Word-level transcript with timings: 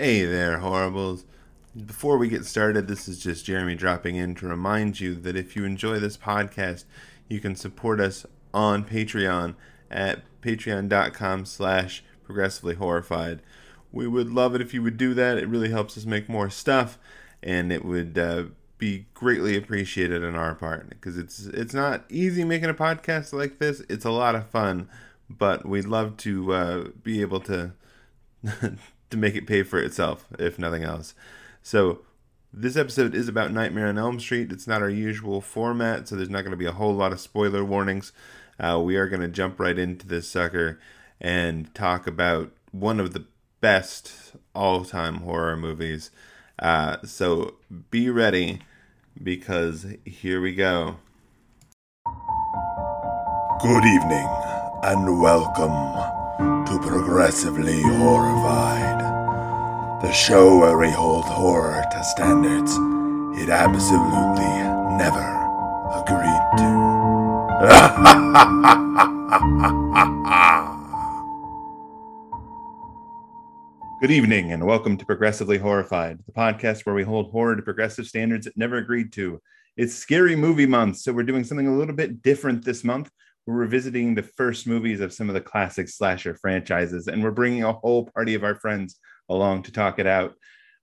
Hey 0.00 0.24
there, 0.24 0.60
horribles. 0.60 1.26
Before 1.76 2.16
we 2.16 2.30
get 2.30 2.46
started, 2.46 2.88
this 2.88 3.06
is 3.06 3.18
just 3.18 3.44
Jeremy 3.44 3.74
dropping 3.74 4.16
in 4.16 4.34
to 4.36 4.48
remind 4.48 4.98
you 4.98 5.14
that 5.16 5.36
if 5.36 5.54
you 5.54 5.66
enjoy 5.66 5.98
this 5.98 6.16
podcast, 6.16 6.84
you 7.28 7.38
can 7.38 7.54
support 7.54 8.00
us 8.00 8.24
on 8.54 8.86
Patreon 8.86 9.56
at 9.90 10.22
patreon.com 10.40 11.44
slash 11.44 12.02
progressively 12.24 12.76
horrified. 12.76 13.42
We 13.92 14.08
would 14.08 14.30
love 14.30 14.54
it 14.54 14.62
if 14.62 14.72
you 14.72 14.82
would 14.82 14.96
do 14.96 15.12
that. 15.12 15.36
It 15.36 15.48
really 15.48 15.68
helps 15.68 15.98
us 15.98 16.06
make 16.06 16.30
more 16.30 16.48
stuff, 16.48 16.98
and 17.42 17.70
it 17.70 17.84
would 17.84 18.16
uh, 18.16 18.44
be 18.78 19.04
greatly 19.12 19.54
appreciated 19.54 20.24
on 20.24 20.34
our 20.34 20.54
part 20.54 20.88
because 20.88 21.18
it's 21.18 21.44
it's 21.44 21.74
not 21.74 22.06
easy 22.08 22.42
making 22.42 22.70
a 22.70 22.74
podcast 22.74 23.34
like 23.34 23.58
this. 23.58 23.82
It's 23.90 24.06
a 24.06 24.10
lot 24.10 24.34
of 24.34 24.48
fun, 24.48 24.88
but 25.28 25.66
we'd 25.66 25.84
love 25.84 26.16
to 26.16 26.52
uh, 26.54 26.84
be 27.02 27.20
able 27.20 27.40
to 27.40 27.72
to 29.10 29.16
make 29.16 29.34
it 29.34 29.46
pay 29.46 29.62
for 29.62 29.78
itself, 29.80 30.26
if 30.38 30.58
nothing 30.58 30.84
else. 30.84 31.14
So, 31.62 32.00
this 32.52 32.76
episode 32.76 33.14
is 33.14 33.28
about 33.28 33.52
Nightmare 33.52 33.86
on 33.86 33.98
Elm 33.98 34.18
Street. 34.18 34.50
It's 34.50 34.66
not 34.66 34.82
our 34.82 34.90
usual 34.90 35.40
format, 35.40 36.08
so 36.08 36.16
there's 36.16 36.30
not 36.30 36.42
going 36.42 36.50
to 36.50 36.56
be 36.56 36.66
a 36.66 36.72
whole 36.72 36.94
lot 36.94 37.12
of 37.12 37.20
spoiler 37.20 37.64
warnings. 37.64 38.12
Uh, 38.58 38.80
we 38.82 38.96
are 38.96 39.08
going 39.08 39.20
to 39.22 39.28
jump 39.28 39.60
right 39.60 39.78
into 39.78 40.06
this 40.06 40.28
sucker 40.28 40.80
and 41.20 41.72
talk 41.74 42.06
about 42.06 42.50
one 42.72 42.98
of 42.98 43.12
the 43.12 43.24
best 43.60 44.32
all 44.54 44.84
time 44.84 45.16
horror 45.18 45.56
movies. 45.56 46.10
Uh, 46.58 46.96
so, 47.04 47.54
be 47.90 48.10
ready 48.10 48.60
because 49.22 49.86
here 50.04 50.40
we 50.40 50.54
go. 50.54 50.96
Good 53.62 53.84
evening 53.84 54.26
and 54.82 55.20
welcome 55.20 56.64
to 56.64 56.78
Progressively 56.80 57.82
Horrified, 57.82 58.89
the 60.02 60.12
show 60.12 60.58
where 60.58 60.78
we 60.78 60.90
hold 60.90 61.26
horror 61.26 61.84
to 61.92 62.02
standards 62.02 62.72
it 63.38 63.50
absolutely 63.50 64.48
never 64.96 65.36
agreed 65.92 66.40
to. 66.56 66.70
Good 74.00 74.10
evening 74.10 74.52
and 74.52 74.64
welcome 74.64 74.96
to 74.96 75.04
Progressively 75.04 75.58
Horrified, 75.58 76.20
the 76.24 76.32
podcast 76.32 76.86
where 76.86 76.94
we 76.94 77.02
hold 77.02 77.30
horror 77.30 77.56
to 77.56 77.60
progressive 77.62 78.06
standards 78.06 78.46
it 78.46 78.56
never 78.56 78.78
agreed 78.78 79.12
to. 79.12 79.42
It's 79.76 79.94
scary 79.94 80.34
movie 80.34 80.64
month, 80.64 80.96
so 80.96 81.12
we're 81.12 81.24
doing 81.24 81.44
something 81.44 81.68
a 81.68 81.76
little 81.76 81.94
bit 81.94 82.22
different 82.22 82.64
this 82.64 82.84
month 82.84 83.10
we're 83.46 83.54
revisiting 83.54 84.14
the 84.14 84.22
first 84.22 84.66
movies 84.66 85.00
of 85.00 85.12
some 85.12 85.28
of 85.28 85.34
the 85.34 85.40
classic 85.40 85.88
slasher 85.88 86.34
franchises, 86.34 87.08
and 87.08 87.22
we're 87.22 87.30
bringing 87.30 87.64
a 87.64 87.72
whole 87.72 88.06
party 88.14 88.34
of 88.34 88.44
our 88.44 88.54
friends 88.54 88.98
along 89.30 89.62
to 89.62 89.72
talk 89.72 89.98
it 89.98 90.06
out. 90.06 90.34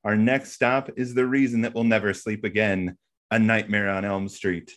Our 0.03 0.15
next 0.15 0.53
stop 0.53 0.89
is 0.95 1.13
The 1.13 1.25
Reason 1.25 1.61
That 1.61 1.75
We'll 1.75 1.83
Never 1.83 2.13
Sleep 2.13 2.43
Again 2.43 2.97
A 3.29 3.37
Nightmare 3.37 3.89
on 3.89 4.05
Elm 4.05 4.29
Street. 4.29 4.71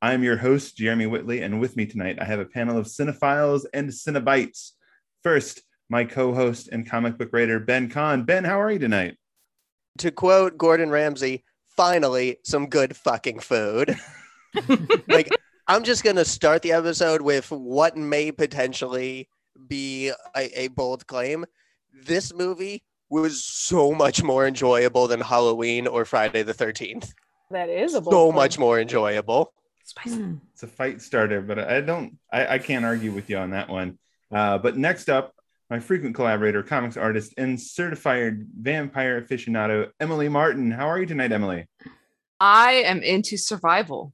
I'm 0.00 0.22
your 0.22 0.36
host, 0.36 0.76
Jeremy 0.76 1.06
Whitley, 1.06 1.42
and 1.42 1.60
with 1.60 1.76
me 1.76 1.84
tonight, 1.84 2.18
I 2.20 2.24
have 2.24 2.38
a 2.38 2.46
panel 2.46 2.78
of 2.78 2.86
cinephiles 2.86 3.66
and 3.74 3.90
cinebites. 3.90 4.70
First, 5.22 5.62
my 5.90 6.04
co 6.04 6.32
host 6.32 6.68
and 6.72 6.88
comic 6.88 7.18
book 7.18 7.30
writer, 7.32 7.60
Ben 7.60 7.90
Kahn. 7.90 8.22
Ben, 8.22 8.44
how 8.44 8.60
are 8.60 8.70
you 8.70 8.78
tonight? 8.78 9.18
To 9.98 10.10
quote 10.10 10.56
Gordon 10.56 10.88
Ramsay, 10.88 11.44
finally, 11.76 12.38
some 12.44 12.68
good 12.68 12.96
fucking 12.96 13.40
food. 13.40 13.96
like, 15.08 15.28
I'm 15.66 15.84
just 15.84 16.04
going 16.04 16.16
to 16.16 16.24
start 16.24 16.62
the 16.62 16.72
episode 16.72 17.20
with 17.20 17.50
what 17.50 17.96
may 17.96 18.32
potentially 18.32 19.28
be 19.68 20.12
a, 20.36 20.62
a, 20.62 20.68
bold 20.68 21.06
claim. 21.06 21.44
This 21.92 22.32
movie 22.32 22.82
was 23.10 23.44
so 23.44 23.92
much 23.92 24.22
more 24.22 24.46
enjoyable 24.46 25.08
than 25.08 25.20
Halloween 25.20 25.86
or 25.86 26.04
Friday 26.04 26.42
the 26.42 26.54
13th. 26.54 27.12
That 27.50 27.68
is 27.68 27.94
a 27.94 28.02
so 28.02 28.10
claim. 28.10 28.34
much 28.36 28.58
more 28.58 28.78
enjoyable. 28.80 29.52
Hmm. 29.98 30.36
It's 30.52 30.62
a 30.62 30.68
fight 30.68 31.02
starter, 31.02 31.42
but 31.42 31.58
I 31.58 31.80
don't, 31.80 32.16
I, 32.32 32.54
I 32.54 32.58
can't 32.58 32.84
argue 32.84 33.10
with 33.10 33.28
you 33.28 33.38
on 33.38 33.50
that 33.50 33.68
one. 33.68 33.98
Uh, 34.30 34.58
but 34.58 34.76
next 34.76 35.10
up, 35.10 35.34
my 35.68 35.80
frequent 35.80 36.14
collaborator, 36.14 36.62
comics 36.62 36.96
artist, 36.96 37.34
and 37.36 37.60
certified 37.60 38.46
vampire 38.56 39.20
aficionado, 39.20 39.90
Emily 39.98 40.28
Martin. 40.28 40.70
How 40.70 40.88
are 40.88 40.98
you 40.98 41.06
tonight, 41.06 41.32
Emily? 41.32 41.66
I 42.38 42.72
am 42.84 43.02
into 43.02 43.36
survival. 43.36 44.12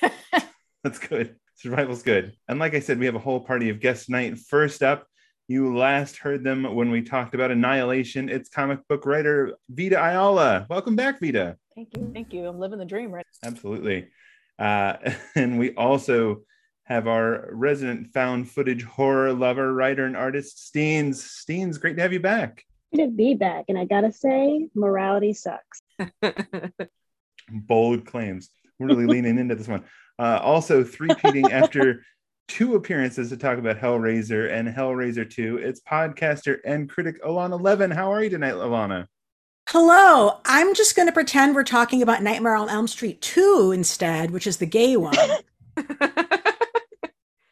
That's 0.82 0.98
good. 0.98 1.36
Survival's 1.56 2.02
good. 2.02 2.34
And 2.48 2.58
like 2.58 2.74
I 2.74 2.80
said, 2.80 2.98
we 2.98 3.06
have 3.06 3.14
a 3.14 3.20
whole 3.20 3.40
party 3.40 3.70
of 3.70 3.80
guests 3.80 4.06
tonight. 4.06 4.38
First 4.38 4.82
up, 4.82 5.06
you 5.48 5.76
last 5.76 6.16
heard 6.16 6.42
them 6.42 6.74
when 6.74 6.90
we 6.90 7.02
talked 7.02 7.34
about 7.34 7.50
Annihilation. 7.50 8.28
It's 8.28 8.48
comic 8.48 8.80
book 8.88 9.04
writer 9.04 9.56
Vita 9.68 9.96
Ayala. 9.96 10.66
Welcome 10.70 10.96
back, 10.96 11.20
Vita. 11.20 11.56
Thank 11.74 11.96
you. 11.96 12.10
Thank 12.14 12.32
you. 12.32 12.46
I'm 12.46 12.58
living 12.58 12.78
the 12.78 12.84
dream, 12.84 13.10
right? 13.10 13.26
Absolutely. 13.44 14.08
Uh, 14.58 14.94
and 15.34 15.58
we 15.58 15.74
also 15.74 16.42
have 16.84 17.06
our 17.06 17.48
resident 17.52 18.12
found 18.12 18.48
footage 18.50 18.84
horror 18.84 19.32
lover, 19.32 19.72
writer, 19.72 20.06
and 20.06 20.16
artist, 20.16 20.70
Steenz. 20.74 21.16
Steenz, 21.16 21.80
great 21.80 21.96
to 21.96 22.02
have 22.02 22.12
you 22.12 22.20
back. 22.20 22.64
Good 22.94 23.04
to 23.04 23.10
be 23.10 23.34
back. 23.34 23.66
And 23.68 23.78
I 23.78 23.84
got 23.84 24.02
to 24.02 24.12
say, 24.12 24.68
morality 24.74 25.34
sucks. 25.34 25.82
Bold 27.50 28.06
claims. 28.06 28.50
We're 28.78 28.88
really 28.88 29.06
leaning 29.06 29.38
into 29.38 29.54
this 29.54 29.68
one. 29.68 29.84
Uh, 30.18 30.40
also, 30.42 30.84
three-peating 30.84 31.46
after 31.50 32.02
two 32.48 32.74
appearances 32.74 33.30
to 33.30 33.36
talk 33.36 33.58
about 33.58 33.78
Hellraiser 33.78 34.50
and 34.52 34.68
Hellraiser 34.68 35.28
2. 35.28 35.58
It's 35.58 35.80
podcaster 35.80 36.58
and 36.64 36.88
critic 36.88 37.22
Alana 37.22 37.60
Levin. 37.60 37.90
How 37.90 38.12
are 38.12 38.22
you 38.22 38.30
tonight, 38.30 38.54
Alana? 38.54 39.06
Hello. 39.68 40.40
I'm 40.44 40.74
just 40.74 40.94
going 40.96 41.08
to 41.08 41.12
pretend 41.12 41.54
we're 41.54 41.64
talking 41.64 42.02
about 42.02 42.22
Nightmare 42.22 42.56
on 42.56 42.68
Elm 42.68 42.86
Street 42.86 43.20
2 43.20 43.72
instead, 43.74 44.30
which 44.30 44.46
is 44.46 44.58
the 44.58 44.66
gay 44.66 44.96
one. 44.98 45.14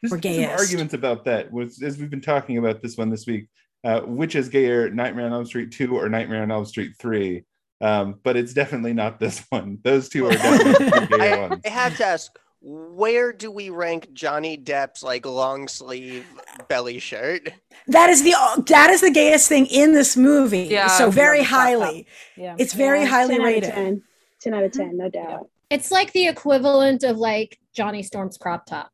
There's 0.01 0.11
some 0.11 0.49
arguments 0.49 0.93
about 0.93 1.25
that 1.25 1.47
as 1.83 1.97
we've 1.97 2.09
been 2.09 2.21
talking 2.21 2.57
about 2.57 2.81
this 2.81 2.97
one 2.97 3.09
this 3.09 3.25
week. 3.25 3.47
Uh, 3.85 3.99
which 4.01 4.35
is 4.35 4.47
gayer, 4.47 4.89
Nightmare 4.89 5.25
on 5.25 5.33
Elm 5.33 5.45
Street 5.45 5.71
2 5.71 5.97
or 5.97 6.07
Nightmare 6.07 6.41
on 6.41 6.51
Elm 6.51 6.63
Street 6.63 6.93
3? 6.99 7.43
Um, 7.81 8.21
but 8.23 8.37
it's 8.37 8.53
definitely 8.53 8.93
not 8.93 9.19
this 9.19 9.45
one. 9.49 9.77
Those 9.83 10.07
two 10.07 10.27
are 10.27 10.31
definitely 10.31 11.07
gay 11.17 11.33
I, 11.33 11.47
ones. 11.47 11.61
I 11.65 11.69
have 11.69 11.97
to 11.97 12.05
ask, 12.05 12.31
where 12.63 13.33
do 13.33 13.51
we 13.51 13.69
rank 13.69 14.13
Johnny 14.13 14.57
Depp's 14.57 15.03
like 15.03 15.25
long 15.25 15.67
sleeve 15.67 16.25
belly 16.69 16.97
shirt? 16.97 17.51
That 17.87 18.09
is 18.09 18.23
the 18.23 18.33
uh, 18.37 18.61
that 18.67 18.89
is 18.89 19.01
the 19.01 19.11
gayest 19.11 19.49
thing 19.49 19.65
in 19.65 19.93
this 19.93 20.15
movie. 20.15 20.67
Yeah, 20.69 20.87
so 20.87 21.11
very 21.11 21.43
highly. 21.43 22.07
Yeah, 22.37 22.55
it's 22.57 22.73
very 22.73 23.01
yeah, 23.01 23.07
highly 23.07 23.35
10 23.35 23.43
rated. 23.43 23.73
10. 23.73 24.03
10 24.41 24.53
out 24.53 24.63
of 24.63 24.71
10, 24.71 24.97
no 24.97 25.09
doubt. 25.09 25.49
It's 25.69 25.91
like 25.91 26.13
the 26.13 26.27
equivalent 26.27 27.03
of 27.03 27.17
like 27.17 27.59
Johnny 27.73 28.01
Storm's 28.03 28.37
crop 28.37 28.65
top. 28.65 28.91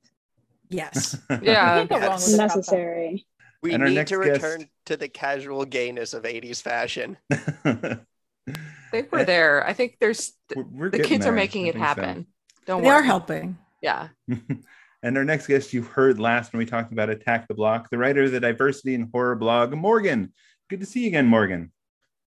Yes. 0.70 1.18
yeah. 1.42 1.86
That's 1.86 2.34
necessary. 2.36 3.26
We 3.62 3.74
and 3.74 3.84
need 3.84 4.08
to 4.08 4.18
return 4.18 4.60
guest... 4.60 4.72
to 4.86 4.98
the 4.98 5.10
casual 5.10 5.66
gayness 5.66 6.14
of 6.14 6.24
80s 6.24 6.62
fashion. 6.62 7.18
they 7.30 9.04
were 9.12 9.26
there. 9.26 9.68
I 9.68 9.74
think 9.74 9.98
there's 10.00 10.34
we're, 10.56 10.64
we're 10.64 10.90
the 10.90 11.00
kids 11.00 11.26
there. 11.26 11.34
are 11.34 11.36
making 11.36 11.68
it 11.68 11.76
happen. 11.76 12.26
So. 12.26 12.39
Don't 12.70 12.84
they 12.84 12.88
worry. 12.88 12.98
are 12.98 13.02
helping. 13.02 13.58
Yeah. 13.82 14.10
and 15.02 15.18
our 15.18 15.26
next 15.26 15.48
guest 15.48 15.74
you 15.74 15.82
heard 15.82 16.20
last 16.20 16.54
when 16.54 16.60
we 16.60 16.68
talked 16.68 16.92
about 16.92 17.10
Attack 17.10 17.48
the 17.48 17.56
Block, 17.56 17.90
the 17.90 17.98
writer 17.98 18.26
of 18.26 18.32
the 18.32 18.40
diversity 18.40 18.94
and 18.94 19.10
horror 19.12 19.36
blog, 19.36 19.74
Morgan. 19.74 20.32
Good 20.70 20.82
to 20.82 20.86
see 20.86 21.02
you 21.02 21.08
again, 21.08 21.26
Morgan. 21.26 21.72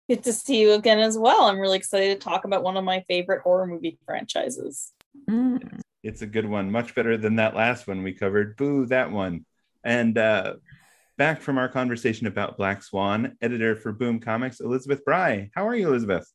Good 0.09 0.21
to 0.25 0.33
see 0.33 0.59
you 0.59 0.73
again 0.73 0.99
as 0.99 1.17
well. 1.17 1.43
I'm 1.43 1.59
really 1.59 1.77
excited 1.77 2.19
to 2.19 2.21
talk 2.21 2.43
about 2.43 2.61
one 2.61 2.75
of 2.75 2.83
my 2.83 3.05
favorite 3.07 3.41
horror 3.41 3.65
movie 3.65 3.97
franchises. 4.05 4.91
Mm. 5.29 5.79
It's 6.03 6.23
a 6.23 6.27
good 6.27 6.49
one, 6.49 6.69
much 6.69 6.93
better 6.93 7.15
than 7.15 7.37
that 7.37 7.55
last 7.55 7.87
one 7.87 8.03
we 8.03 8.11
covered. 8.11 8.57
Boo, 8.57 8.85
that 8.87 9.13
one. 9.13 9.45
And 9.85 10.17
uh, 10.17 10.55
back 11.17 11.39
from 11.39 11.57
our 11.57 11.69
conversation 11.69 12.27
about 12.27 12.57
Black 12.57 12.83
Swan, 12.83 13.37
editor 13.41 13.77
for 13.77 13.93
Boom 13.93 14.19
Comics, 14.19 14.59
Elizabeth 14.59 15.05
Brei. 15.05 15.51
How 15.55 15.65
are 15.65 15.75
you, 15.75 15.87
Elizabeth? 15.87 16.29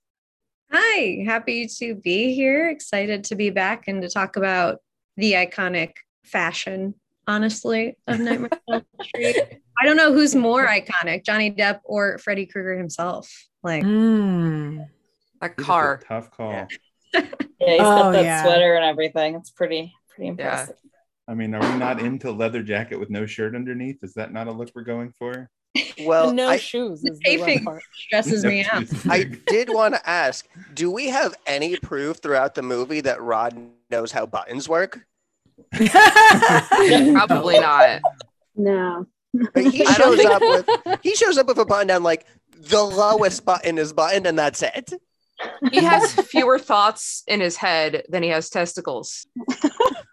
Hi, 0.70 1.24
happy 1.24 1.66
to 1.78 1.94
be 1.94 2.34
here. 2.34 2.68
Excited 2.68 3.24
to 3.24 3.34
be 3.34 3.48
back 3.48 3.88
and 3.88 4.02
to 4.02 4.08
talk 4.08 4.36
about 4.36 4.80
the 5.16 5.32
iconic 5.32 5.92
fashion, 6.24 6.94
honestly, 7.26 7.96
of 8.06 8.20
Nightmare 8.20 8.50
on 8.68 8.74
Elm 8.74 8.84
Street. 9.02 9.36
I 9.80 9.86
don't 9.86 9.96
know 9.96 10.12
who's 10.12 10.34
more 10.34 10.66
iconic, 10.68 11.24
Johnny 11.24 11.50
Depp 11.50 11.80
or 11.84 12.18
Freddy 12.18 12.44
Krueger 12.44 12.76
himself. 12.76 13.32
Like 13.62 13.82
mm. 13.82 14.86
a 15.40 15.48
car. 15.48 16.02
A 16.02 16.06
tough 16.06 16.30
call. 16.30 16.52
Yeah, 16.52 16.66
yeah 17.14 17.22
he's 17.58 17.80
oh, 17.80 17.84
got 17.84 18.12
that 18.12 18.24
yeah. 18.24 18.42
sweater 18.42 18.74
and 18.74 18.84
everything. 18.84 19.36
It's 19.36 19.50
pretty, 19.50 19.94
pretty 20.10 20.28
impressive. 20.28 20.76
Yeah. 20.84 20.90
I 21.28 21.34
mean, 21.34 21.54
are 21.54 21.72
we 21.72 21.78
not 21.78 22.00
into 22.00 22.30
leather 22.30 22.62
jacket 22.62 23.00
with 23.00 23.08
no 23.08 23.24
shirt 23.24 23.54
underneath? 23.54 24.02
Is 24.02 24.14
that 24.14 24.34
not 24.34 24.48
a 24.48 24.52
look 24.52 24.70
we're 24.74 24.82
going 24.82 25.12
for? 25.18 25.50
Well, 26.00 26.32
no 26.34 26.48
I, 26.48 26.56
shoes. 26.56 27.04
Is 27.04 27.18
the 27.20 27.60
part. 27.64 27.82
stresses 27.92 28.44
no 28.44 28.50
me 28.50 28.64
out. 28.64 28.84
I 29.08 29.24
did 29.24 29.68
want 29.72 29.94
to 29.94 30.08
ask: 30.08 30.46
Do 30.74 30.90
we 30.90 31.08
have 31.08 31.34
any 31.46 31.76
proof 31.76 32.18
throughout 32.18 32.54
the 32.54 32.62
movie 32.62 33.00
that 33.02 33.20
Rod 33.22 33.58
knows 33.90 34.12
how 34.12 34.26
buttons 34.26 34.68
work? 34.68 35.00
Probably 35.72 37.58
not. 37.60 38.00
No. 38.56 39.06
he 39.54 39.84
shows 39.84 40.24
up 40.24 40.40
with 40.42 41.00
he 41.02 41.14
shows 41.14 41.38
up 41.38 41.46
with 41.46 41.58
a 41.58 41.64
button 41.64 41.88
down 41.88 42.02
like 42.02 42.26
the 42.56 42.82
lowest 42.82 43.44
button 43.44 43.78
is 43.78 43.92
buttoned, 43.92 44.26
and 44.26 44.38
that's 44.38 44.62
it. 44.62 44.92
He 45.70 45.84
has 45.84 46.14
fewer 46.14 46.58
thoughts 46.58 47.22
in 47.28 47.40
his 47.40 47.56
head 47.56 48.02
than 48.08 48.22
he 48.22 48.28
has 48.30 48.50
testicles. 48.50 49.26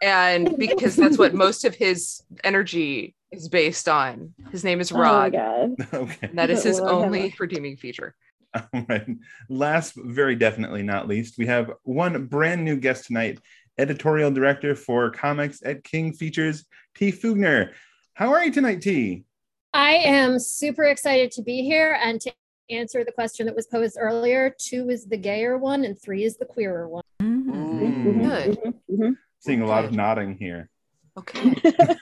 and 0.01 0.55
because 0.57 0.95
that's 0.95 1.17
what 1.17 1.33
most 1.33 1.65
of 1.65 1.73
his 1.75 2.21
energy 2.43 3.14
is 3.31 3.49
based 3.49 3.89
on. 3.89 4.33
His 4.51 4.63
name 4.63 4.79
is 4.79 4.91
Rod. 4.91 5.35
Oh 5.35 5.75
okay. 5.93 6.29
That 6.33 6.49
is 6.49 6.63
his 6.69 6.79
only 6.79 7.33
redeeming 7.39 7.77
feature. 7.77 8.15
All 8.53 8.85
right. 8.87 9.05
Last, 9.49 9.93
very 9.95 10.35
definitely 10.35 10.83
not 10.83 11.07
least, 11.07 11.37
we 11.37 11.45
have 11.47 11.71
one 11.83 12.25
brand 12.27 12.63
new 12.63 12.77
guest 12.77 13.07
tonight, 13.07 13.39
editorial 13.77 14.31
director 14.31 14.75
for 14.75 15.09
comics 15.09 15.61
at 15.65 15.83
King 15.83 16.13
Features, 16.13 16.65
Tea 16.95 17.11
Fougner. 17.11 17.73
How 18.13 18.31
are 18.31 18.45
you 18.45 18.51
tonight, 18.51 18.81
Tea? 18.81 19.25
I 19.73 19.95
am 19.95 20.39
super 20.39 20.85
excited 20.85 21.31
to 21.31 21.41
be 21.41 21.63
here 21.63 21.99
and 22.01 22.21
to 22.21 22.31
answer 22.69 23.03
the 23.03 23.11
question 23.11 23.45
that 23.45 23.55
was 23.55 23.67
posed 23.67 23.97
earlier. 23.99 24.55
Two 24.57 24.89
is 24.89 25.05
the 25.05 25.17
gayer 25.17 25.57
one, 25.57 25.83
and 25.83 26.01
three 26.01 26.23
is 26.23 26.37
the 26.37 26.45
queerer 26.45 26.87
one. 26.87 27.03
Mm-hmm. 27.21 28.21
Good. 28.21 28.57
Mm-hmm. 28.89 29.11
Seeing 29.39 29.61
a 29.61 29.67
lot 29.67 29.83
of 29.83 29.91
nodding 29.91 30.37
here. 30.37 30.69
Okay. 31.17 31.55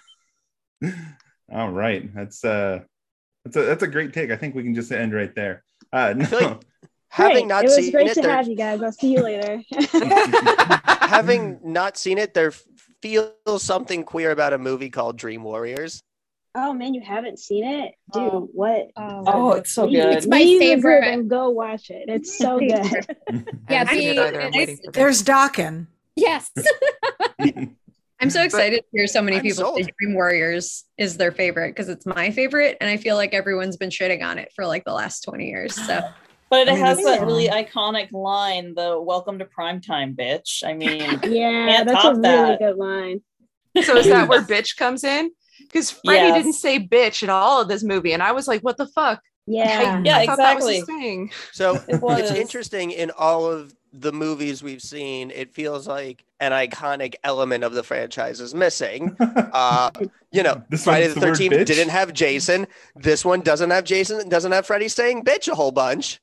All 1.52 1.72
right. 1.72 2.14
That's 2.16 2.44
uh 2.44 2.80
that's 3.46 3.58
a 3.58 3.62
that's 3.64 3.84
a 3.84 3.88
great 3.88 4.14
take. 4.14 4.32
I 4.32 4.36
think 4.38 4.56
we 4.56 4.64
can 4.64 4.74
just 4.76 4.92
end 4.92 5.14
right 5.14 5.34
there. 5.36 5.64
Uh 5.92 6.14
no. 6.18 6.38
like 6.38 6.62
having 7.10 7.34
Great. 7.34 7.48
not 7.48 7.64
it 7.64 7.68
was 7.68 7.76
seen 7.76 7.92
great 7.92 8.08
it, 8.10 8.14
to 8.16 8.22
there- 8.22 8.32
have 8.36 8.48
you 8.48 8.56
guys. 8.56 8.82
I'll 8.82 8.92
see 8.92 9.14
you 9.14 9.22
later. 9.22 9.62
having 10.86 11.60
not 11.64 11.98
seen 11.98 12.18
it, 12.18 12.34
there 12.34 12.54
feels 13.02 13.62
something 13.62 14.04
queer 14.04 14.32
about 14.32 14.54
a 14.54 14.58
movie 14.58 14.90
called 14.90 15.18
Dream 15.18 15.44
Warriors. 15.44 16.02
oh 16.56 16.74
man, 16.74 16.94
you 16.94 17.02
haven't 17.02 17.38
seen 17.40 17.64
it, 17.66 17.94
dude? 18.14 18.24
Oh. 18.24 18.50
what? 18.54 18.90
Oh, 18.96 19.52
it's 19.54 19.72
so 19.72 19.86
good. 19.88 20.16
It's 20.18 20.26
my 20.28 20.38
leave 20.38 20.60
the 20.60 20.82
group 20.82 21.02
favorite. 21.04 21.14
And 21.14 21.30
go 21.30 21.50
watch 21.50 21.90
it. 21.90 22.06
It's 22.08 22.38
so 22.38 22.60
good. 22.60 22.70
Yeah, 22.70 23.80
haven't 23.80 23.98
it 23.98 24.16
the- 24.16 24.22
either. 24.22 24.42
I'm 24.42 24.48
it's- 24.48 24.54
waiting 24.56 24.78
for 24.78 24.82
that. 24.86 24.94
There's 24.94 25.24
Dokken. 25.24 25.88
Yes. 26.16 26.50
I'm 28.24 28.30
so 28.30 28.42
excited 28.42 28.78
to 28.80 28.86
hear 28.94 29.06
so 29.06 29.22
many 29.22 29.36
I'm 29.36 29.42
people 29.42 29.75
say. 29.75 29.86
Dream 30.00 30.14
Warriors 30.16 30.86
is 30.98 31.18
their 31.18 31.34
favorite 31.34 31.72
because 31.72 31.90
it's 31.90 32.06
my 32.06 32.31
favorite, 32.31 32.78
and 32.80 32.90
I 32.90 32.96
feel 32.96 33.18
like 33.18 33.34
everyone's 33.34 33.75
been 33.75 33.90
shitting 33.90 34.24
on 34.24 34.38
it 34.38 34.50
for 34.56 34.66
like 34.66 34.86
the 34.86 34.94
last 34.94 35.25
20 35.25 35.46
years. 35.46 35.75
So 35.75 36.00
But 36.50 36.68
it 36.68 36.72
I 36.72 36.75
mean, 36.75 36.86
has 36.86 36.98
that's 37.04 37.20
that 37.20 37.25
really 37.25 37.48
iconic 37.50 38.14
line, 38.14 38.75
the 38.75 39.02
welcome 39.02 39.40
to 39.40 39.46
primetime, 39.46 40.16
bitch. 40.16 40.64
I 40.64 40.74
mean, 40.74 41.20
yeah, 41.25 41.84
that's 41.84 42.06
a 42.06 42.14
top 42.14 42.18
really 42.18 42.58
good 42.58 42.78
line. 42.78 43.22
So 43.84 43.98
is 43.98 44.08
that 44.08 44.30
where 44.30 44.42
bitch 44.54 44.78
comes 44.78 45.04
in? 45.04 45.31
Because 45.60 45.92
Freddy 45.92 46.28
Yes. 46.28 46.38
didn't 46.38 46.54
say 46.54 46.80
bitch 46.80 47.24
at 47.24 47.30
all 47.30 47.62
of 47.62 47.68
this 47.68 47.84
movie, 47.84 48.14
and 48.14 48.24
I 48.24 48.31
was 48.31 48.48
like, 48.48 48.62
"What 48.62 48.78
the 48.78 48.88
fuck?" 48.88 49.22
Yeah. 49.48 50.02
Yeah, 50.06 50.16
I 50.16 50.25
thought 50.28 50.38
that 50.38 50.56
was 50.56 50.70
exactly. 50.70 50.81
thing. 51.02 51.31
So 51.52 51.84
It 51.90 52.00
was. 52.00 52.22
it's 52.22 52.31
interesting 52.31 52.92
in 52.92 53.12
all 53.18 53.46
of 53.52 53.74
the 53.94 54.12
movies 54.12 54.63
we've 54.63 54.81
seen, 54.81 55.30
it 55.31 55.54
feels 55.54 55.88
like 55.88 56.25
an 56.40 56.51
iconic 56.51 57.13
element 57.24 57.63
of 57.63 57.74
the 57.74 57.84
franchise 57.84 58.40
is 58.42 58.54
missing. 58.56 59.16
Uh, 59.54 59.92
you 60.31 60.42
know, 60.42 60.63
This 60.69 60.84
Friday 60.86 61.07
the 61.07 61.19
the 61.19 61.28
13th 61.28 61.66
didn't 61.66 61.90
have 61.90 62.12
Jason. 62.12 62.66
This 62.95 63.24
one 63.24 63.42
doesn't 63.42 63.69
have 63.69 63.84
Jason, 63.84 64.28
doesn't 64.30 64.51
have 64.51 64.66
Freddy 64.66 64.88
saying 64.88 65.24
bitch 65.24 65.48
a 65.48 65.54
whole 65.54 65.72
bunch. 65.72 66.19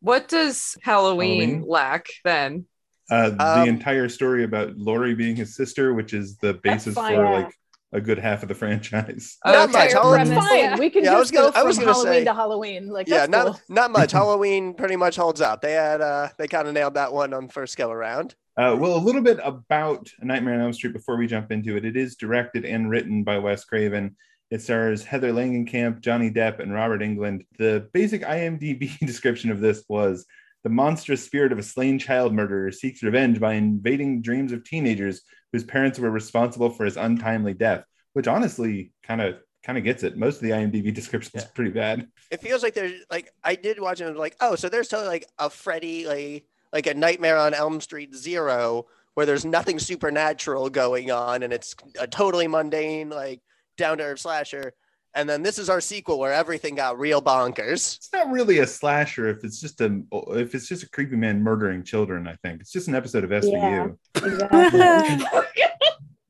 What 0.00 0.28
does 0.28 0.76
Halloween, 0.82 1.40
Halloween? 1.40 1.64
lack 1.68 2.06
then? 2.24 2.66
Uh, 3.10 3.30
the 3.30 3.42
Um, 3.62 3.68
entire 3.68 4.10
story 4.10 4.44
about 4.44 4.76
Laurie 4.76 5.14
being 5.14 5.34
his 5.34 5.56
sister, 5.56 5.94
which 5.94 6.12
is 6.12 6.36
the 6.36 6.54
basis 6.54 6.94
for 6.94 7.00
like 7.24 7.54
a 7.94 8.00
good 8.00 8.18
half 8.18 8.42
of 8.42 8.48
the 8.48 8.54
franchise. 8.54 9.38
Not 9.46 9.70
Okay. 9.70 9.72
much. 9.72 9.92
Fair 9.92 10.02
Halloween. 10.02 10.34
Fine. 10.34 10.78
We 10.78 10.90
can 10.90 11.04
Yeah, 11.04 11.12
just 11.12 11.32
gonna- 11.32 11.52
go 11.52 11.58
I 11.58 11.62
was 11.62 11.76
from 11.76 11.84
gonna 11.86 11.94
Halloween 11.96 12.12
say- 12.20 12.24
to 12.24 12.34
Halloween. 12.34 12.88
Like 12.88 13.08
yeah, 13.08 13.26
not 13.26 13.46
cool. 13.46 13.60
not 13.68 13.90
much. 13.92 14.12
Halloween 14.20 14.74
pretty 14.74 14.96
much 14.96 15.16
holds 15.16 15.40
up. 15.40 15.62
They 15.62 15.72
had 15.72 16.00
uh 16.00 16.28
they 16.36 16.48
kind 16.48 16.68
of 16.68 16.74
nailed 16.74 16.94
that 16.94 17.12
one 17.12 17.32
on 17.32 17.48
first 17.48 17.76
go 17.78 17.90
around. 17.90 18.34
Uh, 18.56 18.76
well, 18.78 18.96
a 18.96 18.98
little 19.02 19.20
bit 19.22 19.38
about 19.42 20.08
A 20.20 20.24
Nightmare 20.24 20.54
on 20.54 20.60
Elm 20.60 20.72
Street 20.72 20.92
before 20.92 21.16
we 21.16 21.26
jump 21.26 21.50
into 21.50 21.76
it. 21.76 21.84
It 21.84 21.96
is 21.96 22.14
directed 22.14 22.64
and 22.64 22.88
written 22.88 23.24
by 23.24 23.38
Wes 23.38 23.64
Craven. 23.64 24.16
It 24.50 24.60
stars 24.62 25.02
Heather 25.02 25.32
Langenkamp, 25.32 26.00
Johnny 26.00 26.30
Depp, 26.30 26.60
and 26.60 26.72
Robert 26.72 27.00
Englund. 27.00 27.46
The 27.58 27.88
basic 27.92 28.22
IMDb 28.22 28.96
description 29.06 29.50
of 29.50 29.60
this 29.60 29.84
was 29.88 30.24
the 30.64 30.70
monstrous 30.70 31.22
spirit 31.22 31.52
of 31.52 31.58
a 31.58 31.62
slain 31.62 31.98
child 31.98 32.32
murderer 32.34 32.72
seeks 32.72 33.02
revenge 33.02 33.38
by 33.38 33.52
invading 33.54 34.22
dreams 34.22 34.50
of 34.50 34.64
teenagers 34.64 35.22
whose 35.52 35.62
parents 35.62 35.98
were 35.98 36.10
responsible 36.10 36.70
for 36.70 36.84
his 36.84 36.96
untimely 36.96 37.54
death. 37.54 37.84
Which 38.14 38.26
honestly 38.28 38.92
kind 39.02 39.20
of 39.20 39.36
kind 39.64 39.76
of 39.78 39.84
gets 39.84 40.02
it. 40.02 40.16
Most 40.16 40.36
of 40.36 40.42
the 40.42 40.50
IMDb 40.50 40.92
description 40.94 41.32
is 41.34 41.44
Yeah. 41.44 41.50
pretty 41.54 41.70
bad. 41.70 42.06
It 42.30 42.40
feels 42.40 42.62
like 42.62 42.74
there's 42.74 43.02
like 43.10 43.32
I 43.42 43.54
did 43.56 43.78
watch 43.80 44.00
it 44.00 44.04
and 44.04 44.14
was 44.14 44.20
like, 44.20 44.36
oh, 44.40 44.54
so 44.56 44.68
there's 44.68 44.88
totally 44.88 45.08
like 45.08 45.26
a 45.38 45.50
Freddy 45.50 46.06
like 46.06 46.44
like 46.72 46.86
a 46.86 46.94
Nightmare 46.94 47.36
on 47.38 47.54
Elm 47.54 47.80
Street 47.80 48.14
Zero 48.14 48.86
where 49.14 49.26
there's 49.26 49.44
nothing 49.44 49.78
supernatural 49.78 50.70
going 50.70 51.10
on 51.10 51.42
and 51.42 51.52
it's 51.52 51.74
a 52.00 52.06
totally 52.06 52.46
mundane 52.48 53.10
like 53.10 53.40
down 53.76 53.98
to 53.98 54.04
earth 54.04 54.20
slasher. 54.20 54.72
And 55.14 55.28
then 55.28 55.42
this 55.42 55.58
is 55.58 55.70
our 55.70 55.80
sequel 55.80 56.18
where 56.18 56.32
everything 56.32 56.74
got 56.74 56.98
real 56.98 57.22
bonkers. 57.22 57.96
It's 57.96 58.10
not 58.12 58.30
really 58.30 58.58
a 58.58 58.66
slasher 58.66 59.28
if 59.28 59.44
it's 59.44 59.60
just 59.60 59.80
a 59.80 60.02
if 60.30 60.54
it's 60.54 60.66
just 60.66 60.82
a 60.82 60.90
creepy 60.90 61.16
man 61.16 61.42
murdering 61.42 61.84
children. 61.84 62.26
I 62.26 62.34
think 62.42 62.60
it's 62.60 62.72
just 62.72 62.88
an 62.88 62.94
episode 62.94 63.24
of 63.24 63.30
SVU. 63.30 63.96
Exactly. 64.16 65.26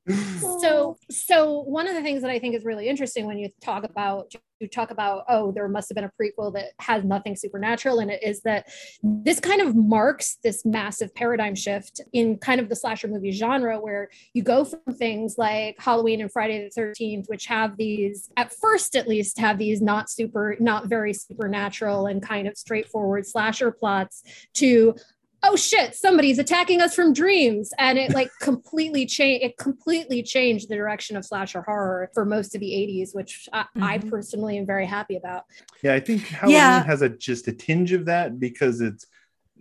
so 0.09 0.97
so 1.11 1.61
one 1.62 1.89
of 1.89 1.95
the 1.95 2.03
things 2.03 2.23
that 2.23 2.31
i 2.31 2.39
think 2.39 2.55
is 2.55 2.65
really 2.65 2.89
interesting 2.89 3.27
when 3.27 3.39
you 3.39 3.49
talk 3.62 3.85
about 3.85 4.33
you 4.61 4.69
talk 4.69 4.91
about 4.91 5.25
oh 5.29 5.53
there 5.53 5.69
must 5.69 5.89
have 5.89 5.97
been 5.97 6.05
a 6.05 6.12
prequel 6.21 6.53
that 6.53 6.69
has 6.79 7.05
nothing 7.05 7.35
supernatural 7.35 8.01
in 8.01 8.09
it 8.09 8.23
is 8.23 8.41
that 8.43 8.67
this 9.03 9.41
kind 9.41 9.61
of 9.61 9.75
marks 9.75 10.39
this 10.43 10.65
massive 10.65 11.15
paradigm 11.15 11.55
shift 11.55 12.01
in 12.12 12.39
kind 12.39 12.61
of 12.61 12.69
the 12.69 12.77
slasher 12.77 13.09
movie 13.09 13.33
genre 13.33 13.79
where 13.79 14.09
you 14.33 14.43
go 14.43 14.65
from 14.65 14.81
things 14.95 15.37
like 15.39 15.77
halloween 15.79 16.21
and 16.21 16.33
friday 16.33 16.69
the 16.75 16.81
13th 16.81 17.29
which 17.29 17.47
have 17.47 17.77
these 17.77 18.31
at 18.37 18.53
first 18.55 18.97
at 18.97 19.09
least 19.09 19.39
have 19.39 19.59
these 19.59 19.83
not 19.83 20.09
super 20.09 20.57
not 20.61 20.87
very 20.87 21.12
supernatural 21.12 22.07
and 22.07 22.23
kind 22.23 22.47
of 22.47 22.57
straightforward 22.57 23.27
slasher 23.27 23.71
plots 23.71 24.23
to 24.55 24.95
oh 25.44 25.56
shit 25.56 25.94
somebody's 25.94 26.38
attacking 26.38 26.81
us 26.81 26.94
from 26.94 27.12
dreams 27.12 27.73
and 27.79 27.99
it 27.99 28.12
like 28.12 28.31
completely 28.41 29.06
changed 29.06 29.44
it 29.44 29.56
completely 29.56 30.23
changed 30.23 30.69
the 30.69 30.75
direction 30.75 31.17
of 31.17 31.25
slasher 31.25 31.62
horror 31.62 32.11
for 32.14 32.25
most 32.25 32.55
of 32.55 32.61
the 32.61 32.70
80s 32.70 33.14
which 33.14 33.49
I, 33.52 33.67
I 33.81 33.99
Mhm. 33.99 34.11
personally 34.11 34.58
am 34.58 34.67
very 34.67 34.87
happy 34.87 35.17
about 35.17 35.44
Yeah, 35.82 35.94
I 35.94 36.00
think 36.00 36.23
Halloween 36.26 36.56
Yeah. 36.56 36.82
has 36.85 37.02
a 37.02 37.08
just 37.08 37.46
a 37.49 37.52
tinge 37.52 37.93
of 37.93 38.06
that 38.06 38.41
because 38.41 38.81
it's 38.81 39.06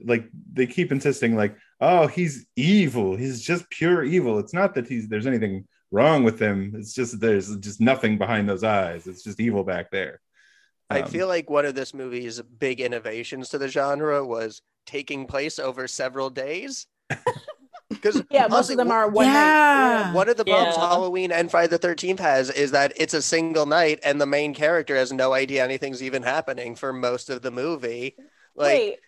like 0.04 0.28
they 0.52 0.66
keep 0.66 0.92
insisting 0.92 1.36
like, 1.36 1.56
oh, 1.80 2.08
he's 2.08 2.46
evil. 2.56 3.16
He's 3.16 3.42
just 3.42 3.70
pure 3.70 4.04
evil. 4.04 4.40
It's 4.40 4.54
not 4.54 4.74
that 4.76 4.88
he's 4.88 5.08
there's 5.08 5.28
anything 5.28 5.68
wrong 5.92 6.24
with 6.24 6.40
him. 6.40 6.74
It's 6.76 6.94
just 6.94 7.20
there's 7.20 7.56
just 7.58 7.80
nothing 7.80 8.18
behind 8.18 8.50
those 8.50 8.64
eyes. 8.64 9.06
It's 9.06 9.24
just 9.24 9.40
evil 9.40 9.64
back 9.64 9.92
there. 9.92 10.20
I 10.94 11.02
Um, 11.02 11.10
feel 11.10 11.28
like 11.28 11.50
one 11.50 11.66
of 11.66 11.76
this 11.76 11.94
movie's 11.94 12.42
big 12.42 12.80
innovations 12.82 13.50
to 13.50 13.58
the 13.58 13.68
genre 13.68 14.24
was 14.26 14.62
taking 14.86 15.26
place 15.28 15.60
over 15.60 15.88
several 15.88 16.30
days. 16.30 16.88
Because 17.90 18.24
Yeah, 18.32 18.48
most 18.48 18.72
of 18.72 18.78
them 18.78 18.90
are 18.90 19.08
one 19.08 19.28
night. 19.28 19.34
Yeah. 19.34 20.14
One 20.14 20.28
of 20.28 20.36
the 20.38 20.46
problems 20.46 20.76
Yeah. 20.78 20.88
Halloween 20.90 21.32
and 21.32 21.52
Friday 21.52 21.68
the 21.70 21.78
Thirteenth 21.78 22.20
has 22.20 22.50
is 22.50 22.72
that 22.72 22.92
it's 22.96 23.14
a 23.14 23.22
single 23.22 23.68
night, 23.68 24.00
and 24.04 24.20
the 24.20 24.26
main 24.26 24.56
character 24.56 24.96
has 24.96 25.14
no 25.14 25.34
idea 25.34 25.64
anything's 25.64 26.02
even 26.02 26.24
happening 26.24 26.76
for 26.76 26.92
most 26.92 27.30
of 27.30 27.44
the 27.44 27.52
movie. 27.52 28.16
Like, 28.56 28.68
Wait, 28.68 29.00